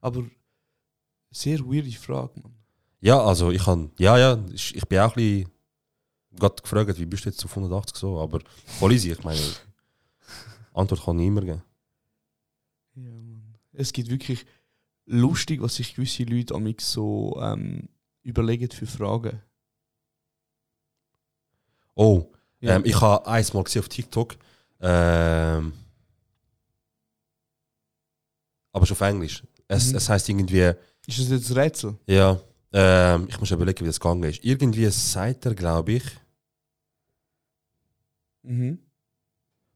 Aber 0.00 0.24
sehr 1.30 1.60
weirde 1.60 1.90
Frage, 1.92 2.40
man. 2.40 2.54
Ja, 3.00 3.22
also 3.22 3.50
ich 3.50 3.64
kann, 3.64 3.90
ja, 3.98 4.16
ja, 4.18 4.42
ich 4.52 4.88
bin 4.88 4.98
auch 4.98 5.10
ein 5.10 5.14
bisschen 5.14 5.50
gerade 6.40 6.62
gefragt, 6.62 6.98
wie 6.98 7.06
bist 7.06 7.24
du 7.24 7.30
jetzt 7.30 7.44
auf 7.44 7.50
180 7.56 7.96
so, 7.96 8.20
aber 8.20 8.40
voll 8.78 8.92
easy, 8.92 9.12
ich 9.12 9.24
meine, 9.24 9.40
Antwort 10.74 11.04
kann 11.04 11.18
ich 11.18 11.26
immer 11.26 11.40
geben. 11.42 11.62
Ja, 12.94 13.02
Mann. 13.10 13.54
Es 13.72 13.92
gibt 13.92 14.08
wirklich 14.10 14.46
lustig, 15.06 15.60
was 15.62 15.76
sich 15.76 15.94
gewisse 15.94 16.24
Leute 16.24 16.54
amig 16.54 16.80
so 16.80 17.38
ähm, 17.42 17.88
überlegen 18.22 18.70
für 18.70 18.86
Fragen. 18.86 19.40
Oh, 21.94 22.26
Ja. 22.60 22.76
ähm, 22.76 22.82
ich 22.84 23.00
habe 23.00 23.26
eins 23.26 23.52
mal 23.54 23.64
gesehen 23.64 23.80
auf 23.82 23.88
TikTok, 23.88 24.36
ähm, 24.80 25.72
aber 28.72 28.86
schon 28.86 28.94
auf 28.96 29.00
Englisch. 29.00 29.42
Es, 29.68 29.90
Mhm. 29.90 29.96
es 29.96 30.08
heißt 30.08 30.28
irgendwie, 30.28 30.72
Ist 31.06 31.18
das 31.18 31.28
jetzt 31.28 31.50
ein 31.50 31.56
Rätsel? 31.58 31.96
ja, 32.06 32.40
ähm, 32.72 33.26
ich 33.28 33.38
muss 33.40 33.50
überlegen, 33.50 33.80
wie 33.80 33.86
das 33.88 34.00
gegangen 34.00 34.22
ist. 34.24 34.44
Irgendwie 34.44 34.88
sagt 34.90 35.46
er, 35.46 35.54
glaube 35.54 35.92
ich, 35.92 36.02
Mhm. 38.46 38.78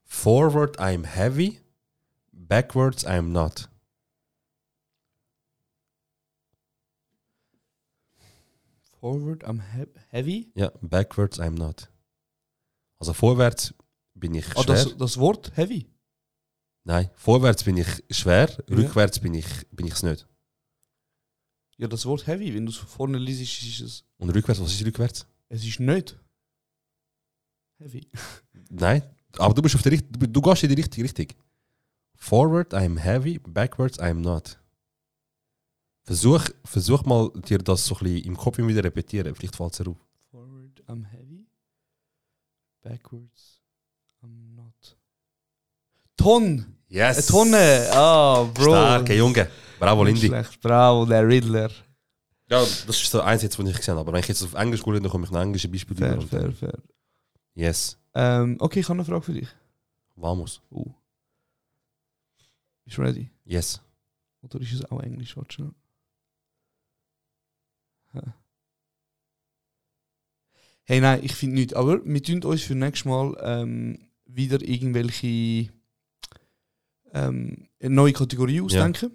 Forward 0.05 0.79
I'm 0.79 1.05
heavy, 1.05 1.61
backwards 2.33 3.05
I'm 3.05 3.33
not. 3.33 3.69
Forward 9.01 9.45
am 9.45 9.61
he 9.75 9.87
Heavy. 10.09 10.53
Ja, 10.55 10.71
backwards 10.81 11.39
I'm 11.41 11.57
not. 11.59 11.89
Also 12.99 13.13
vorwärts 13.13 13.75
bin 14.15 14.35
ich 14.35 14.47
Ah, 14.57 14.63
schwer. 14.63 14.75
das, 14.75 14.97
das 14.97 15.19
Wort 15.19 15.57
Heavy. 15.57 15.87
Nein, 16.85 17.11
vorwärts 17.15 17.65
bin 17.65 17.77
ich 17.79 17.89
schwer, 18.11 18.49
Ja. 18.69 18.77
rückwärts 18.77 19.21
bin 19.21 19.35
ich 19.35 19.47
bin 19.71 19.87
ich's 19.87 20.03
nicht. 20.03 20.27
Ja, 21.79 21.89
das 21.89 22.05
Wort 22.05 22.27
Heavy, 22.27 22.55
wenn 22.55 22.67
du 22.67 22.73
es 22.73 22.77
vorne 22.79 23.19
liest, 23.19 23.41
ist 23.63 23.81
es. 23.81 24.05
Und 24.19 24.31
rückwärts, 24.31 24.61
was 24.61 24.73
ist 24.73 24.85
rückwärts? 24.85 25.27
Es 25.49 25.65
ist 25.65 25.81
nicht. 25.81 26.19
Heavy. 27.81 28.07
Nein, 28.69 29.03
aber 29.39 29.55
du 29.55 29.63
bist 29.63 29.75
auf 29.75 29.83
der 29.83 29.93
Richt 29.93 30.07
du, 30.11 30.27
du 30.27 30.41
gehst 30.41 30.63
in 30.63 30.69
die 30.69 30.75
richtige 30.75 31.05
Richtung. 31.05 31.27
Forward 32.15 32.75
I'm 32.75 32.99
heavy, 32.99 33.39
backwards 33.39 33.99
I'm 33.99 34.21
not. 34.21 34.59
Versuch, 36.03 36.45
versuch 36.65 37.05
mal 37.05 37.31
dir 37.49 37.59
das 37.59 37.87
so 37.87 37.95
ein 37.97 38.05
bisschen 38.05 38.25
im 38.25 38.37
Kopf 38.37 38.59
wieder 38.59 38.85
repetieren, 38.85 39.35
vielleicht 39.35 39.57
fällt 39.57 39.75
es 39.75 39.87
auf. 39.87 39.97
Forward 40.31 40.83
am 40.87 41.05
Heavy. 41.05 41.47
Backwards 42.83 43.61
am 44.23 44.55
Not. 44.55 44.97
Ton! 46.17 46.77
Yes! 46.89 47.17
Eine 47.17 47.27
Tonne! 47.27 47.89
Ah, 47.93 48.45
Bro. 48.55 48.73
Starke 48.73 49.15
Junge. 49.15 49.49
Bravo, 49.79 50.05
Lindy. 50.05 50.27
Schlecht. 50.27 50.61
Bravo, 50.61 51.07
der 51.07 51.27
Riddler. 51.27 51.71
Ja, 52.49 52.61
das 52.61 52.87
ist 52.89 53.11
so 53.11 53.21
eins 53.21 53.43
jetzt, 53.43 53.59
was 53.59 53.69
ich 53.69 53.77
gesehen 53.77 53.93
habe. 53.93 54.01
Aber 54.01 54.13
wenn 54.13 54.21
ich 54.21 54.29
jetzt 54.29 54.43
auf 54.43 54.55
Englisch 54.55 54.81
schaue, 54.81 55.01
dann 55.01 55.11
komme 55.11 55.25
ich 55.25 55.31
noch 55.31 55.41
englische 55.41 55.69
Beispiele 55.69 55.99
Fair, 55.99 56.21
fair, 56.23 56.53
fair. 56.53 56.79
Yes. 57.55 57.99
Ähm, 58.15 58.57
okay, 58.61 58.81
ich 58.81 58.89
habe 58.89 58.99
eine 58.99 59.05
Frage 59.05 59.23
für 59.23 59.35
dich. 59.35 59.49
Vamos. 60.17 60.63
Uh. 60.71 60.93
Bist 62.85 62.99
du 62.99 63.03
ready? 63.03 63.31
Yes. 63.45 63.81
Oder 64.43 64.61
ist 64.61 64.73
es 64.73 64.85
auch 64.85 65.01
Englisch? 65.01 65.37
Warte 65.37 65.55
schnell. 65.55 65.73
Hey, 70.85 71.01
nein, 71.01 71.21
ich 71.23 71.35
finde 71.35 71.55
nicht. 71.55 71.77
Aber 71.77 72.05
wir 72.05 72.23
tun 72.23 72.43
uns 72.43 72.63
für 72.63 72.75
nächstes 72.75 73.05
Mal 73.05 73.37
ähm, 73.43 74.09
wieder 74.25 74.61
irgendwelche 74.61 75.71
ähm, 77.13 77.69
eine 77.81 77.95
neue 77.95 78.13
Kategorie 78.13 78.61
ausdenken. 78.61 79.13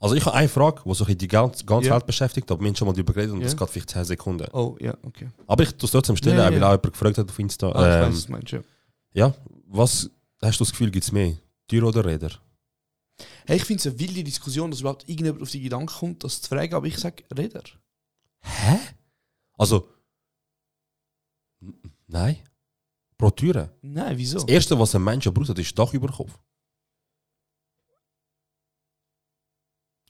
Also 0.00 0.14
ich 0.14 0.24
habe 0.24 0.36
eine 0.36 0.48
Frage, 0.48 0.82
die 0.84 0.94
so 0.94 1.04
bisschen 1.04 1.18
die 1.18 1.28
ganze, 1.28 1.64
ganze 1.64 1.88
Ja. 1.88 1.94
Welt 1.96 2.06
beschäftigt, 2.06 2.50
aber 2.50 2.60
wir 2.60 2.68
haben 2.68 2.76
schon 2.76 2.86
mal 2.86 2.92
darüber 2.94 3.12
geredet 3.12 3.32
und 3.34 3.40
Ja. 3.40 3.46
das 3.46 3.56
geht 3.56 3.68
vielleicht 3.68 3.90
10 3.90 4.04
Sekunden. 4.04 4.46
Oh, 4.52 4.76
ja, 4.80 4.96
okay. 5.02 5.28
Aber 5.46 5.62
ich 5.64 5.74
tue 5.74 5.86
es 5.86 5.90
trotzdem 5.90 6.16
stellen, 6.16 6.36
Ja, 6.38 6.44
weil 6.44 6.62
auch 6.62 6.70
jemand 6.70 6.92
gefragt 6.92 7.18
hat 7.18 7.28
auf 7.28 7.38
Insta. 7.38 7.70
Ah, 7.72 7.72
ich 7.72 8.02
weiß, 8.02 8.06
ähm, 8.06 8.12
was 8.14 8.28
meinst, 8.28 8.52
ja. 8.52 8.60
ja, 9.12 9.34
was 9.66 10.10
Hast 10.40 10.60
du 10.60 10.64
das 10.64 10.70
Gefühl, 10.70 10.92
gibt 10.92 11.02
es 11.04 11.10
mehr? 11.10 11.36
Tür 11.66 11.82
oder 11.88 12.04
Räder? 12.04 12.30
Hey, 13.44 13.56
ich 13.56 13.64
finde 13.64 13.80
es 13.80 13.86
eine 13.88 13.98
wilde 13.98 14.22
Diskussion, 14.22 14.70
dass 14.70 14.78
überhaupt 14.80 15.08
irgendjemand 15.08 15.42
auf 15.42 15.50
die 15.50 15.60
Gedanken 15.60 15.86
kommt, 15.88 16.22
das 16.22 16.40
zu 16.40 16.48
fragen, 16.48 16.74
aber 16.74 16.86
ich 16.86 16.96
sage 16.96 17.24
Räder. 17.36 17.64
Hä? 18.40 18.78
Also. 19.54 19.88
Nein. 22.06 22.36
Pro 23.16 23.30
Türe. 23.30 23.74
Nein, 23.82 24.16
wieso? 24.16 24.38
Das 24.38 24.48
erste, 24.48 24.78
was 24.78 24.94
ein 24.94 25.02
Mensch 25.02 25.28
braucht, 25.28 25.58
ist 25.58 25.76
Dach 25.76 25.92
über 25.92 26.06
den 26.06 26.14
Kopf. 26.14 26.38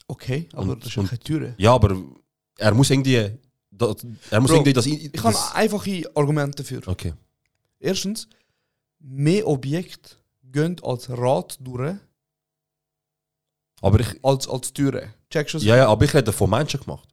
Okay, 0.08 0.48
aber 0.52 0.72
Und- 0.72 0.84
das 0.84 0.96
ist 0.96 1.08
keine 1.08 1.18
Türe. 1.20 1.54
Ja, 1.58 1.74
aber 1.74 1.96
er 2.56 2.74
muss 2.74 2.90
irgendwie. 2.90 3.38
Das, 3.70 4.04
er 4.30 4.40
muss 4.40 4.50
Bro, 4.50 4.56
irgendwie 4.56 4.72
das. 4.72 4.86
Ich 4.86 5.12
habe 5.22 5.36
einfache 5.54 6.02
Argumente 6.14 6.62
dafür. 6.62 6.82
okay. 6.86 7.12
Erstens, 7.78 8.26
mehr 8.98 9.46
Objekte 9.46 10.16
gehen 10.42 10.76
als 10.82 11.08
Rad 11.10 11.58
durch 11.60 11.94
Aber 13.80 14.00
ich. 14.00 14.24
als 14.24 14.48
als 14.48 14.72
Türen. 14.72 15.14
Checkst 15.30 15.54
du 15.54 15.58
das? 15.58 15.64
Ja, 15.64 15.76
ja, 15.76 15.88
aber 15.88 16.04
ich 16.04 16.14
rede 16.14 16.32
von 16.32 16.50
Menschen 16.50 16.80
gemacht. 16.80 17.08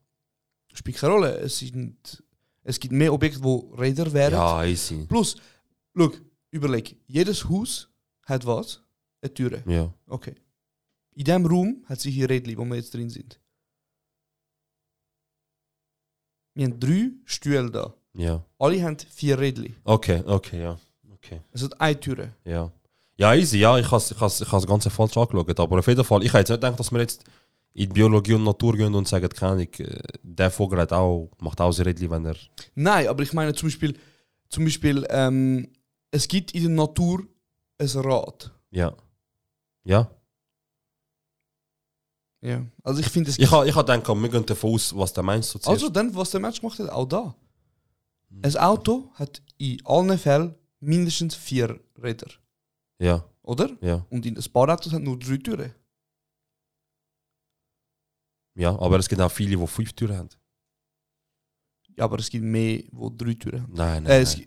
Spielt 0.74 0.98
keine 0.98 1.14
Rolle. 1.14 1.38
Es, 1.40 1.60
sind, 1.60 2.24
es 2.64 2.80
gibt 2.80 2.94
mehr 2.94 3.14
Objekte, 3.14 3.44
wo 3.44 3.74
Räder 3.78 4.12
wären. 4.12 4.34
Ja, 4.34 4.64
easy. 4.64 5.06
Plus, 5.08 5.36
look, 5.94 6.20
überleg, 6.52 6.98
jedes 7.06 7.48
Haus 7.48 7.90
hat 8.24 8.46
was? 8.46 8.82
Eine 9.22 9.34
Türe. 9.34 9.64
Ja. 9.68 9.94
Okay. 10.08 10.36
In 11.16 11.24
diesem 11.24 11.46
Raum 11.46 11.84
hat 11.86 12.00
sich 12.02 12.14
hier 12.14 12.30
Rädchen, 12.30 12.58
wo 12.58 12.66
wir 12.66 12.76
jetzt 12.76 12.94
drin 12.94 13.10
sind. 13.10 13.40
Wir 16.54 16.66
haben 16.66 16.80
drei 16.80 17.12
Stühle 17.26 17.72
da. 17.72 17.94
Ja. 18.14 18.46
Alle 18.60 18.82
haben 18.84 18.98
vier 19.00 19.40
Rädchen. 19.40 19.76
Okay, 19.84 20.24
okay, 20.26 20.62
ja. 20.62 20.80
Okay. 21.14 21.42
Es 21.52 21.64
hat 21.64 21.80
eine 21.82 22.00
Türe. 22.00 22.34
Ja. 22.44 22.72
Ja, 23.18 23.34
easy, 23.34 23.60
ja, 23.60 23.78
ich 23.78 23.90
habe 23.90 24.04
ich 24.04 24.20
has, 24.20 24.42
ich 24.42 24.52
has 24.52 24.62
das 24.64 24.68
Ganze 24.68 24.90
falsch 24.90 25.16
angeschaut. 25.16 25.60
Aber 25.60 25.80
auf 25.80 25.88
jeden 25.88 26.04
Fall, 26.04 26.24
ich 26.24 26.34
hätte 26.34 26.40
jetzt 26.40 26.50
nicht 26.50 26.62
gedacht, 26.62 26.80
dass 26.80 26.92
wir 26.92 27.00
jetzt 27.00 27.24
in 27.74 27.90
Biologie 27.90 28.34
und 28.34 28.44
Natur 28.44 28.76
gehen 28.76 28.94
und 28.94 29.08
sagen, 29.08 29.30
keine 29.30 29.52
Ahnung, 29.54 29.68
äh, 29.78 30.02
der 30.22 30.52
Vogel 30.52 30.80
hat 30.80 30.92
auch, 30.92 31.32
macht 31.40 31.60
auch 31.62 31.72
sein 31.72 31.86
Rädchen, 31.88 32.10
wenn 32.12 32.26
er. 32.26 32.36
Nein, 32.76 33.08
aber 33.08 33.24
ich 33.24 33.34
meine 33.34 33.54
zum 33.54 33.68
Beispiel, 33.68 33.98
zum 34.50 34.66
Beispiel 34.66 35.06
ähm, 35.10 35.70
es 36.12 36.28
gibt 36.28 36.54
in 36.54 36.64
der 36.64 36.72
Natur 36.72 37.26
ein 37.78 37.88
Rad. 37.88 38.52
Ja. 38.72 38.96
Ja. 39.84 40.10
Ja. 42.46 42.64
Also 42.84 43.00
ich 43.00 43.08
finde 43.10 43.32
es 43.32 43.40
Ich 43.40 43.50
habe 43.52 43.68
ich 43.68 43.76
ha 43.76 43.82
gedacht, 43.82 44.08
wir 44.08 44.30
gehen 44.30 44.46
davon 44.46 44.74
aus, 44.76 44.96
was 44.96 45.12
der 45.14 45.24
Mensch 45.24 45.48
so 45.48 45.58
zuerst- 45.60 45.68
Also 45.82 45.90
dann, 45.90 46.14
was 46.16 46.30
der 46.30 46.40
Mensch 46.40 46.60
gemacht 46.62 46.78
hat, 46.80 46.90
auch 46.90 47.06
da. 47.06 47.36
Ein 48.44 48.58
Auto 48.58 49.10
hat 49.16 49.42
in 49.58 49.82
allen 49.86 50.18
Fällen 50.20 50.54
mindestens 50.80 51.34
vier 51.36 51.80
Räder, 52.02 52.30
Ja, 53.00 53.24
oder? 53.42 53.70
ja. 53.82 54.06
Und 54.10 54.26
in 54.26 54.38
ein 54.38 54.44
paar 54.52 54.70
Autos 54.70 54.94
hat 54.94 55.02
nur 55.02 55.18
drei 55.18 55.38
Türen. 55.38 55.74
Ja, 58.56 58.78
aber 58.80 59.00
es 59.00 59.10
gibt 59.10 59.22
auch 59.22 59.32
viele, 59.32 59.58
die 59.58 59.68
fünf 59.68 59.94
Türen 59.94 60.18
haben. 60.18 60.30
Ja, 61.98 62.04
aber 62.06 62.20
es 62.20 62.30
gibt 62.30 62.44
mehr, 62.44 62.84
wo 62.92 63.10
drei 63.10 63.34
Türen 63.34 63.64
haben. 63.64 63.74
Nein, 63.74 64.04
nein. 64.04 64.12
Äh, 64.12 64.24
nein. 64.24 64.46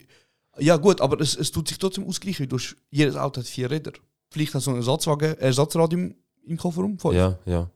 ja 0.58 0.76
gut, 0.76 1.00
aber 1.00 1.20
es, 1.20 1.34
es 1.36 1.50
tut 1.50 1.68
sich 1.68 1.78
trotzdem 1.78 2.04
ausgleichen. 2.04 2.48
Du 2.48 2.56
hast, 2.56 2.76
jedes 2.90 3.16
Auto 3.16 3.40
hat 3.40 3.46
vier 3.46 3.70
Räder. 3.70 3.92
Vielleicht 4.30 4.54
hast 4.54 4.66
du 4.66 4.70
einen 4.70 4.80
Ersatzwagen, 4.80 5.36
Ersatzrad 5.38 5.92
im, 5.94 6.14
im 6.42 6.56
Kofferraum. 6.56 6.98
Ja, 7.12 7.38
ja. 7.46 7.70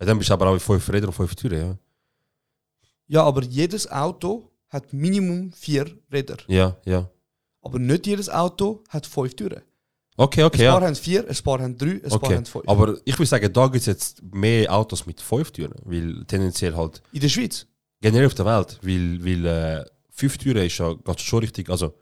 Ja. 0.00 0.06
Dann 0.06 0.18
bist 0.18 0.30
du 0.30 0.34
aber 0.34 0.48
auch 0.48 0.54
mit 0.54 0.62
fünf 0.62 0.88
Rädern 0.88 1.08
und 1.08 1.14
fünf 1.14 1.34
Türen, 1.34 1.58
ja. 1.58 1.78
ja, 3.06 3.22
aber 3.24 3.42
jedes 3.42 3.90
Auto 3.90 4.50
hat 4.68 4.92
Minimum 4.92 5.52
vier 5.52 5.86
Räder. 6.12 6.38
Ja, 6.48 6.76
ja. 6.84 7.08
Aber 7.62 7.78
nicht 7.78 8.06
jedes 8.06 8.28
Auto 8.28 8.82
hat 8.88 9.06
fünf 9.06 9.34
Türen. 9.34 9.62
Okay, 10.18 10.44
okay, 10.44 10.66
ein 10.66 10.72
paar 10.72 10.80
ja. 10.80 10.86
haben 10.86 10.94
vier, 10.94 11.28
ein 11.28 11.36
paar 11.44 11.60
haben 11.60 11.76
drei, 11.76 11.90
ein 11.90 12.00
paar 12.00 12.12
Okay. 12.14 12.36
haben 12.36 12.46
fünf. 12.46 12.68
Aber 12.68 12.96
ich 13.04 13.18
würde 13.18 13.26
sagen, 13.26 13.52
da 13.52 13.66
gibt 13.66 13.76
es 13.76 13.86
jetzt 13.86 14.22
mehr 14.22 14.72
Autos 14.72 15.04
mit 15.04 15.20
fünf 15.20 15.50
Türen, 15.50 15.74
weil 15.84 16.24
tendenziell 16.26 16.74
halt 16.74 17.02
in 17.12 17.20
der 17.20 17.28
Schweiz? 17.28 17.66
generell 18.00 18.26
auf 18.26 18.34
der 18.34 18.46
Welt, 18.46 18.78
weil, 18.82 19.24
weil 19.24 19.46
äh, 19.46 19.84
fünf 20.10 20.38
Türen 20.38 20.64
ist 20.64 20.78
ja 20.78 20.94
ganz 21.04 21.20
schon 21.20 21.40
richtig, 21.40 21.68
also 21.68 21.94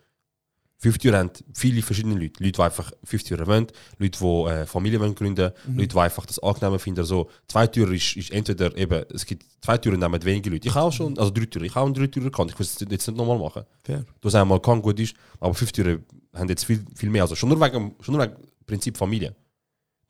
fünf 0.78 0.98
Türen 0.98 1.16
haben 1.18 1.30
viele 1.54 1.82
verschiedene 1.82 2.14
Leute. 2.14 2.42
Leute, 2.42 2.52
die 2.52 2.60
einfach 2.62 2.92
fünf 3.04 3.22
Türen 3.24 3.46
wollen, 3.46 3.66
Leute, 3.98 4.18
die 4.18 4.50
äh, 4.50 4.66
Familie 4.66 5.00
wollen 5.00 5.14
gründen, 5.14 5.52
Mhm. 5.66 5.78
Leute, 5.78 5.88
die 5.94 5.98
einfach 5.98 6.26
das 6.26 6.38
angenehm 6.38 6.78
finden. 6.78 7.04
So, 7.04 7.30
zwei 7.48 7.66
Türen 7.66 7.94
ist, 7.94 8.16
ist 8.16 8.30
entweder 8.30 8.76
eben, 8.76 9.04
es 9.14 9.24
gibt 9.24 9.46
zwei 9.62 9.78
Türen 9.78 10.00
nehmen 10.00 10.22
wenige 10.24 10.50
Leute. 10.50 10.68
Ich 10.68 10.74
habe 10.74 10.86
auch 10.86 10.92
schon, 10.92 11.18
also 11.18 11.30
drei 11.30 11.46
Türen, 11.46 11.64
ich 11.66 11.74
habe 11.74 11.88
auch 11.88 11.94
drei 11.94 12.06
Türen 12.08 12.26
gekannt, 12.26 12.50
ich 12.50 12.58
will 12.58 12.66
es 12.66 12.78
jetzt 12.78 12.90
nicht 13.08 13.16
nochmal 13.16 13.38
machen. 13.38 13.64
Fair. 13.82 14.04
Du 14.20 14.26
hast 14.28 14.34
einmal 14.34 14.60
kann 14.60 14.82
gut 14.82 14.98
ist, 15.00 15.14
aber 15.40 15.54
fünf 15.54 15.72
Türen 15.72 16.04
haben 16.34 16.48
jetzt 16.48 16.64
viel, 16.64 16.84
viel 16.94 17.10
mehr. 17.10 17.22
Also 17.22 17.34
schon 17.34 17.48
nur 17.48 17.60
wegen, 17.60 17.94
schon 18.00 18.14
nur 18.16 18.22
wegen 18.24 18.36
Prinzip 18.66 18.96
Familie. 18.96 19.34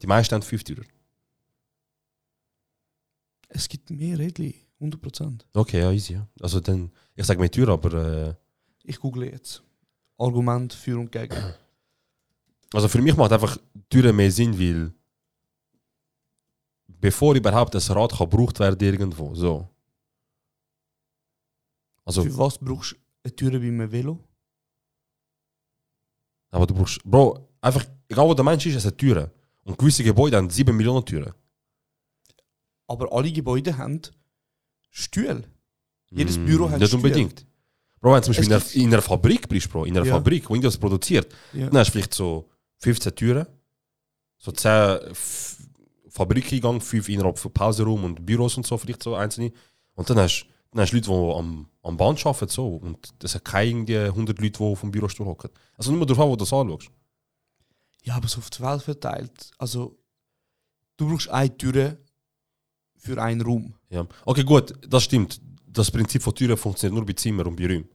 Die 0.02 0.06
meisten 0.06 0.34
haben 0.34 0.42
fünf 0.42 0.64
Türen. 0.64 0.84
Es 3.48 3.68
gibt 3.68 3.90
mehr 3.90 4.18
Rädchen, 4.18 4.54
100%. 4.80 5.40
Okay, 5.54 5.80
ja, 5.80 5.92
easy. 5.92 6.14
Ja. 6.14 6.26
Also 6.40 6.60
dann, 6.60 6.90
ich 7.14 7.24
sage 7.24 7.38
mehr 7.38 7.50
Tür, 7.50 7.68
aber 7.68 7.92
äh, 8.28 8.34
Ich 8.82 8.98
google 8.98 9.24
jetzt. 9.30 9.62
Argument 10.18 10.72
für 10.72 10.98
und 10.98 11.10
gegen. 11.12 11.54
also 12.72 12.88
für 12.88 13.02
mich 13.02 13.16
macht 13.16 13.32
einfach 13.32 13.56
Türen 13.90 14.16
mehr 14.16 14.30
Sinn, 14.30 14.58
weil 14.58 14.92
bevor 16.86 17.34
überhaupt 17.34 17.74
das 17.74 17.90
Rad 17.94 18.16
gebraucht 18.16 18.58
werden 18.60 18.80
irgendwo, 18.80 19.34
so. 19.34 19.68
Also, 22.06 22.22
Für 22.22 22.36
was 22.38 22.58
brauchst 22.58 22.92
du 22.92 22.96
eine 23.24 23.34
Tür 23.36 23.50
bei 23.52 23.66
einem 23.68 23.90
Velo? 23.90 24.18
aber 26.50 26.66
du 26.66 26.74
brauchst, 26.74 27.02
Bro, 27.02 27.48
einfach, 27.60 27.84
egal 28.08 28.26
wo 28.28 28.34
der 28.34 28.44
Mensch 28.44 28.64
ist, 28.66 28.76
es 28.76 28.84
hat 28.84 28.96
Türen. 28.98 29.28
Und 29.64 29.76
gewisse 29.78 30.04
Gebäude 30.04 30.36
haben 30.36 30.48
7 30.50 30.76
Millionen 30.76 31.04
Türen. 31.04 31.32
Aber 32.86 33.10
alle 33.12 33.32
Gebäude 33.32 33.76
haben 33.76 34.00
Stühle. 34.90 35.50
Jedes 36.10 36.38
Mm, 36.38 36.44
Büro 36.44 36.70
hat 36.70 36.78
Nicht 36.78 36.88
Stühle. 36.90 37.02
unbedingt. 37.02 37.46
Bro, 38.04 38.12
wenn 38.12 38.20
du 38.20 38.24
zum 38.26 38.34
Beispiel 38.34 38.46
in 38.48 38.52
einer, 38.52 38.74
in 38.74 38.92
einer 38.92 39.00
Fabrik 39.02 39.48
bist, 39.48 39.70
Bro, 39.72 39.86
in 39.86 39.96
einer 39.96 40.04
Ja. 40.04 40.12
Fabrik, 40.16 40.50
wo 40.50 40.54
irgendwas 40.54 40.76
produziert, 40.76 41.26
Ja. 41.54 41.70
dann 41.70 41.78
hast 41.78 41.86
du 41.88 41.92
vielleicht 41.92 42.12
so 42.12 42.50
15 42.80 43.14
Türen, 43.14 43.46
so 44.36 44.52
10 44.52 45.10
F 45.10 45.56
Fabrikeingang, 46.10 46.82
5 46.82 47.08
innerhalb 47.08 47.38
von 47.38 47.50
Pausenraum 47.50 48.04
und 48.04 48.26
Büros 48.26 48.58
und 48.58 48.66
so, 48.66 48.76
vielleicht 48.76 49.02
so 49.02 49.14
einzelne. 49.14 49.52
Und 49.94 50.10
dann 50.10 50.18
hast, 50.18 50.44
dann 50.70 50.82
hast 50.82 50.90
du 50.92 50.96
Leute, 50.96 51.08
die 51.08 51.38
am, 51.38 51.66
am 51.82 51.96
Band 51.96 52.26
arbeiten, 52.26 52.48
so, 52.48 52.76
und 52.76 53.08
das 53.20 53.32
sind 53.32 53.42
keine 53.42 53.70
irgendwie 53.70 53.96
100 53.96 54.38
Leute, 54.38 54.58
die 54.62 54.74
dem 54.82 54.90
Bürostuhl 54.90 55.24
hocken. 55.26 55.48
Also 55.78 55.90
nur 55.90 56.04
darauf 56.04 56.22
an, 56.24 56.28
wo 56.28 56.36
du 56.36 56.44
das 56.44 56.52
anschaust. 56.52 56.90
Ja, 58.02 58.16
aber 58.16 58.28
so 58.28 58.36
auf 58.40 58.50
die 58.50 58.60
Welt 58.60 58.82
verteilt. 58.82 59.50
Also, 59.56 59.96
du 60.98 61.08
brauchst 61.08 61.30
eine 61.30 61.56
Tür 61.56 61.96
für 62.98 63.20
einen 63.22 63.40
Raum. 63.40 63.72
Ja. 63.88 64.06
Okay, 64.26 64.44
gut, 64.44 64.74
das 64.86 65.04
stimmt. 65.04 65.40
Das 65.66 65.90
Prinzip 65.90 66.22
von 66.22 66.34
Türen 66.34 66.58
funktioniert 66.58 66.94
nur 66.94 67.06
bei 67.06 67.14
Zimmern 67.14 67.46
und 67.46 67.56
bei 67.56 67.66
Räumen. 67.66 67.88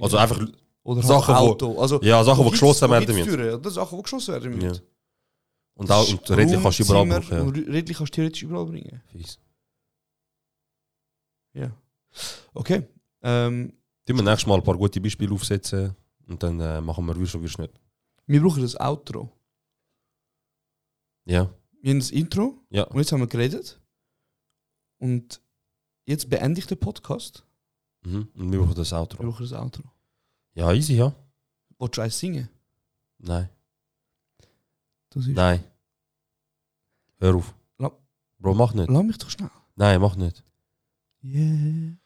Also 0.00 0.16
Ja. 0.16 0.22
einfach, 0.22 0.40
Oder 0.84 1.02
Sachen, 1.02 1.34
halt 1.34 1.44
wo- 1.46 1.50
Auto. 1.50 1.80
Also, 1.80 2.00
ja, 2.02 2.22
Sachen, 2.24 2.44
die 2.44 2.50
geschlossen 2.50 2.90
werden 2.90 3.14
müssen. 3.14 3.32
Oder 3.34 3.70
Sachen, 3.70 3.98
die 3.98 4.02
geschlossen 4.02 4.32
werden 4.34 4.54
müssen. 4.54 4.74
Ja. 4.74 4.80
Und, 5.74 5.90
auch, 5.90 6.08
und 6.08 6.30
Raum, 6.30 6.62
kannst 6.62 6.78
du 6.78 6.82
überall 6.84 7.06
brauchen. 7.06 7.54
Ja. 7.66 7.72
Rädchen 7.72 7.94
kannst 7.96 8.12
du 8.12 8.16
theoretisch 8.16 8.42
überall 8.42 8.66
bringen. 8.66 9.00
Fies. 9.12 9.38
Ja. 11.54 11.70
Okay. 12.54 12.86
Ähm, 13.22 13.72
Tun 14.06 14.16
wir 14.16 14.22
nächstes 14.22 14.46
Mal 14.46 14.54
ein 14.56 14.62
paar 14.64 14.76
gute 14.76 15.00
Beispiele 15.00 15.32
aufsetzen 15.34 15.94
und 16.26 16.42
dann 16.42 16.58
äh, 16.60 16.80
machen 16.80 17.04
wir 17.06 17.16
wirst 17.18 17.34
du 17.34 17.42
wirst 17.42 17.58
nicht. 17.58 17.72
wir 18.26 18.40
brauchen 18.42 18.62
das 18.62 18.78
Outro. 18.80 19.30
Ja, 21.26 21.50
Wir 21.82 21.90
haben 21.92 21.98
das 22.00 22.10
Intro 22.10 22.54
ja. 22.70 22.84
und 22.84 22.98
jetzt 22.98 23.12
haben 23.12 23.20
wir 23.20 23.26
geredet. 23.26 23.80
Und 24.98 25.40
jetzt 26.06 26.28
beende 26.30 26.58
ich 26.58 26.66
den 26.66 26.78
Podcast. 26.80 27.44
Mhm. 28.08 28.28
Und 28.34 28.52
wir 28.52 28.58
brauchen 28.60 28.74
das 28.74 28.90
Wir 28.90 28.98
Outro. 28.98 29.22
brauchen 29.22 29.42
das 29.42 29.52
Outro. 29.52 29.82
Ja, 30.54 30.72
easy, 30.72 30.94
ja. 30.96 31.14
Willst 31.78 31.96
du 31.96 32.00
eins 32.02 32.18
singen? 32.18 32.48
Nein, 33.18 33.48
Das 35.10 35.26
ist 35.26 35.34
nein. 35.34 35.62
Hör 37.20 37.34
auf. 37.36 37.54
La- 37.78 37.92
Bro, 38.38 38.54
mach 38.54 38.74
nicht. 38.74 38.88
Lass 38.88 39.04
mich 39.04 39.18
doch 39.18 39.30
schnell. 39.30 39.50
Nein, 39.76 40.00
mach 40.00 40.16
nicht. 40.16 40.44
Yeah, 41.22 41.96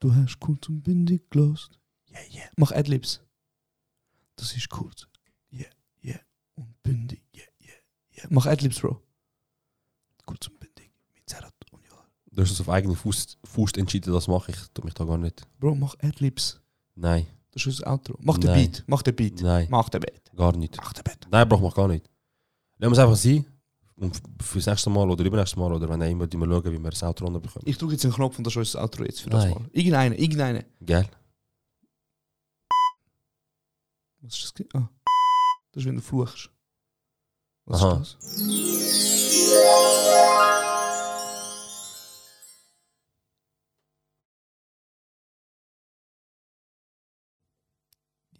du 0.00 0.14
hast 0.14 0.38
kurz 0.40 0.68
und 0.68 0.82
bündig 0.82 1.30
gelost. 1.30 1.78
Yeah, 2.10 2.20
yeah. 2.32 2.50
Mach 2.56 2.72
Adlibs. 2.72 3.20
Das 4.36 4.54
ist 4.56 4.68
kurz. 4.68 5.06
Yeah, 5.52 5.70
yeah. 6.04 6.20
Und 6.56 6.82
bündig. 6.82 7.22
Yeah, 7.34 7.46
yeah, 7.60 7.76
yeah. 8.16 8.26
Mach 8.30 8.46
Adlibs, 8.46 8.80
Bro. 8.80 9.02
Kurz 10.26 10.46
und 10.48 10.60
bündig. 10.60 10.90
Mit 11.14 11.28
Zerat 11.28 11.54
und 11.72 11.82
ja. 11.84 12.06
Du 12.32 12.42
hast 12.42 12.50
es 12.52 12.60
auf 12.60 12.68
eigene 12.68 12.94
Fuß, 12.94 13.38
Fuß 13.44 13.72
entschieden, 13.76 14.12
das 14.12 14.28
mache 14.28 14.52
ich. 14.52 14.56
Tu 14.72 14.82
mich 14.82 14.94
da 14.94 15.04
gar 15.04 15.18
nicht. 15.18 15.46
Bro, 15.58 15.74
mach 15.74 15.94
Adlibs. 16.00 16.60
Nein, 16.94 17.26
Das 17.50 17.66
ist 17.66 17.80
das 17.80 17.86
Outro. 17.86 18.16
Mach 18.20 18.38
den 18.38 18.50
Nein. 18.50 18.70
Beat. 18.70 18.84
Mach 18.86 19.02
den 19.02 19.16
Beat. 19.16 19.40
nein, 19.40 19.66
Mach 19.70 19.88
den 19.88 20.00
Beat. 20.00 20.30
gar 20.36 20.56
nicht. 20.56 20.76
Mach 20.76 20.92
den 20.92 21.02
Beat. 21.04 21.26
Nein, 21.30 21.48
Bro, 21.48 21.58
mach 21.58 21.74
gar 21.74 21.88
nicht. 21.88 22.08
Lass 22.78 22.88
uns 22.88 22.98
einfach 22.98 23.16
sein. 23.16 23.44
Und 23.96 24.22
fürs 24.40 24.66
nächste 24.66 24.88
Mal 24.90 25.10
oder 25.10 25.24
übernächste 25.24 25.58
Mal 25.58 25.72
oder 25.72 25.88
wenn 25.88 26.00
immer, 26.02 26.30
wir 26.30 26.38
schauen, 26.62 26.64
wie 26.72 26.78
wir 26.78 26.90
das 26.90 27.02
Outro 27.02 27.30
bekommen. 27.30 27.64
Ich 27.66 27.76
drücke 27.76 27.92
jetzt 27.94 28.04
einen 28.04 28.14
Knopf 28.14 28.38
und 28.38 28.44
das 28.46 28.52
ist 28.54 28.56
unser 28.74 28.82
Outro 28.82 29.04
jetzt 29.04 29.20
für 29.20 29.28
Nein. 29.28 29.50
das 29.50 29.58
Mal. 29.58 29.68
Irgendeine, 29.72 30.16
irgendeine. 30.16 30.64
Gell? 30.80 31.06
Was 34.22 34.38
ist 34.38 34.58
das? 34.58 34.66
Ah. 34.74 34.88
Das 35.72 35.82
ist, 35.82 35.86
wenn 35.88 35.96
du 35.96 36.02
fluchst. 36.02 36.48
Was 37.66 37.82
Aha. 37.82 38.00
ist 38.00 38.16
das? 38.20 38.36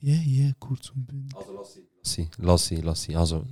Ja, 0.01 0.15
ja, 0.15 0.53
kurz 0.59 0.91
und 0.91 1.07
bündig. 1.07 1.37
Lass 1.57 1.75
sie, 2.15 2.29
lass 2.39 2.67
sie, 2.67 2.77
lass 2.77 3.03
sie. 3.03 3.17
Also, 3.17 3.45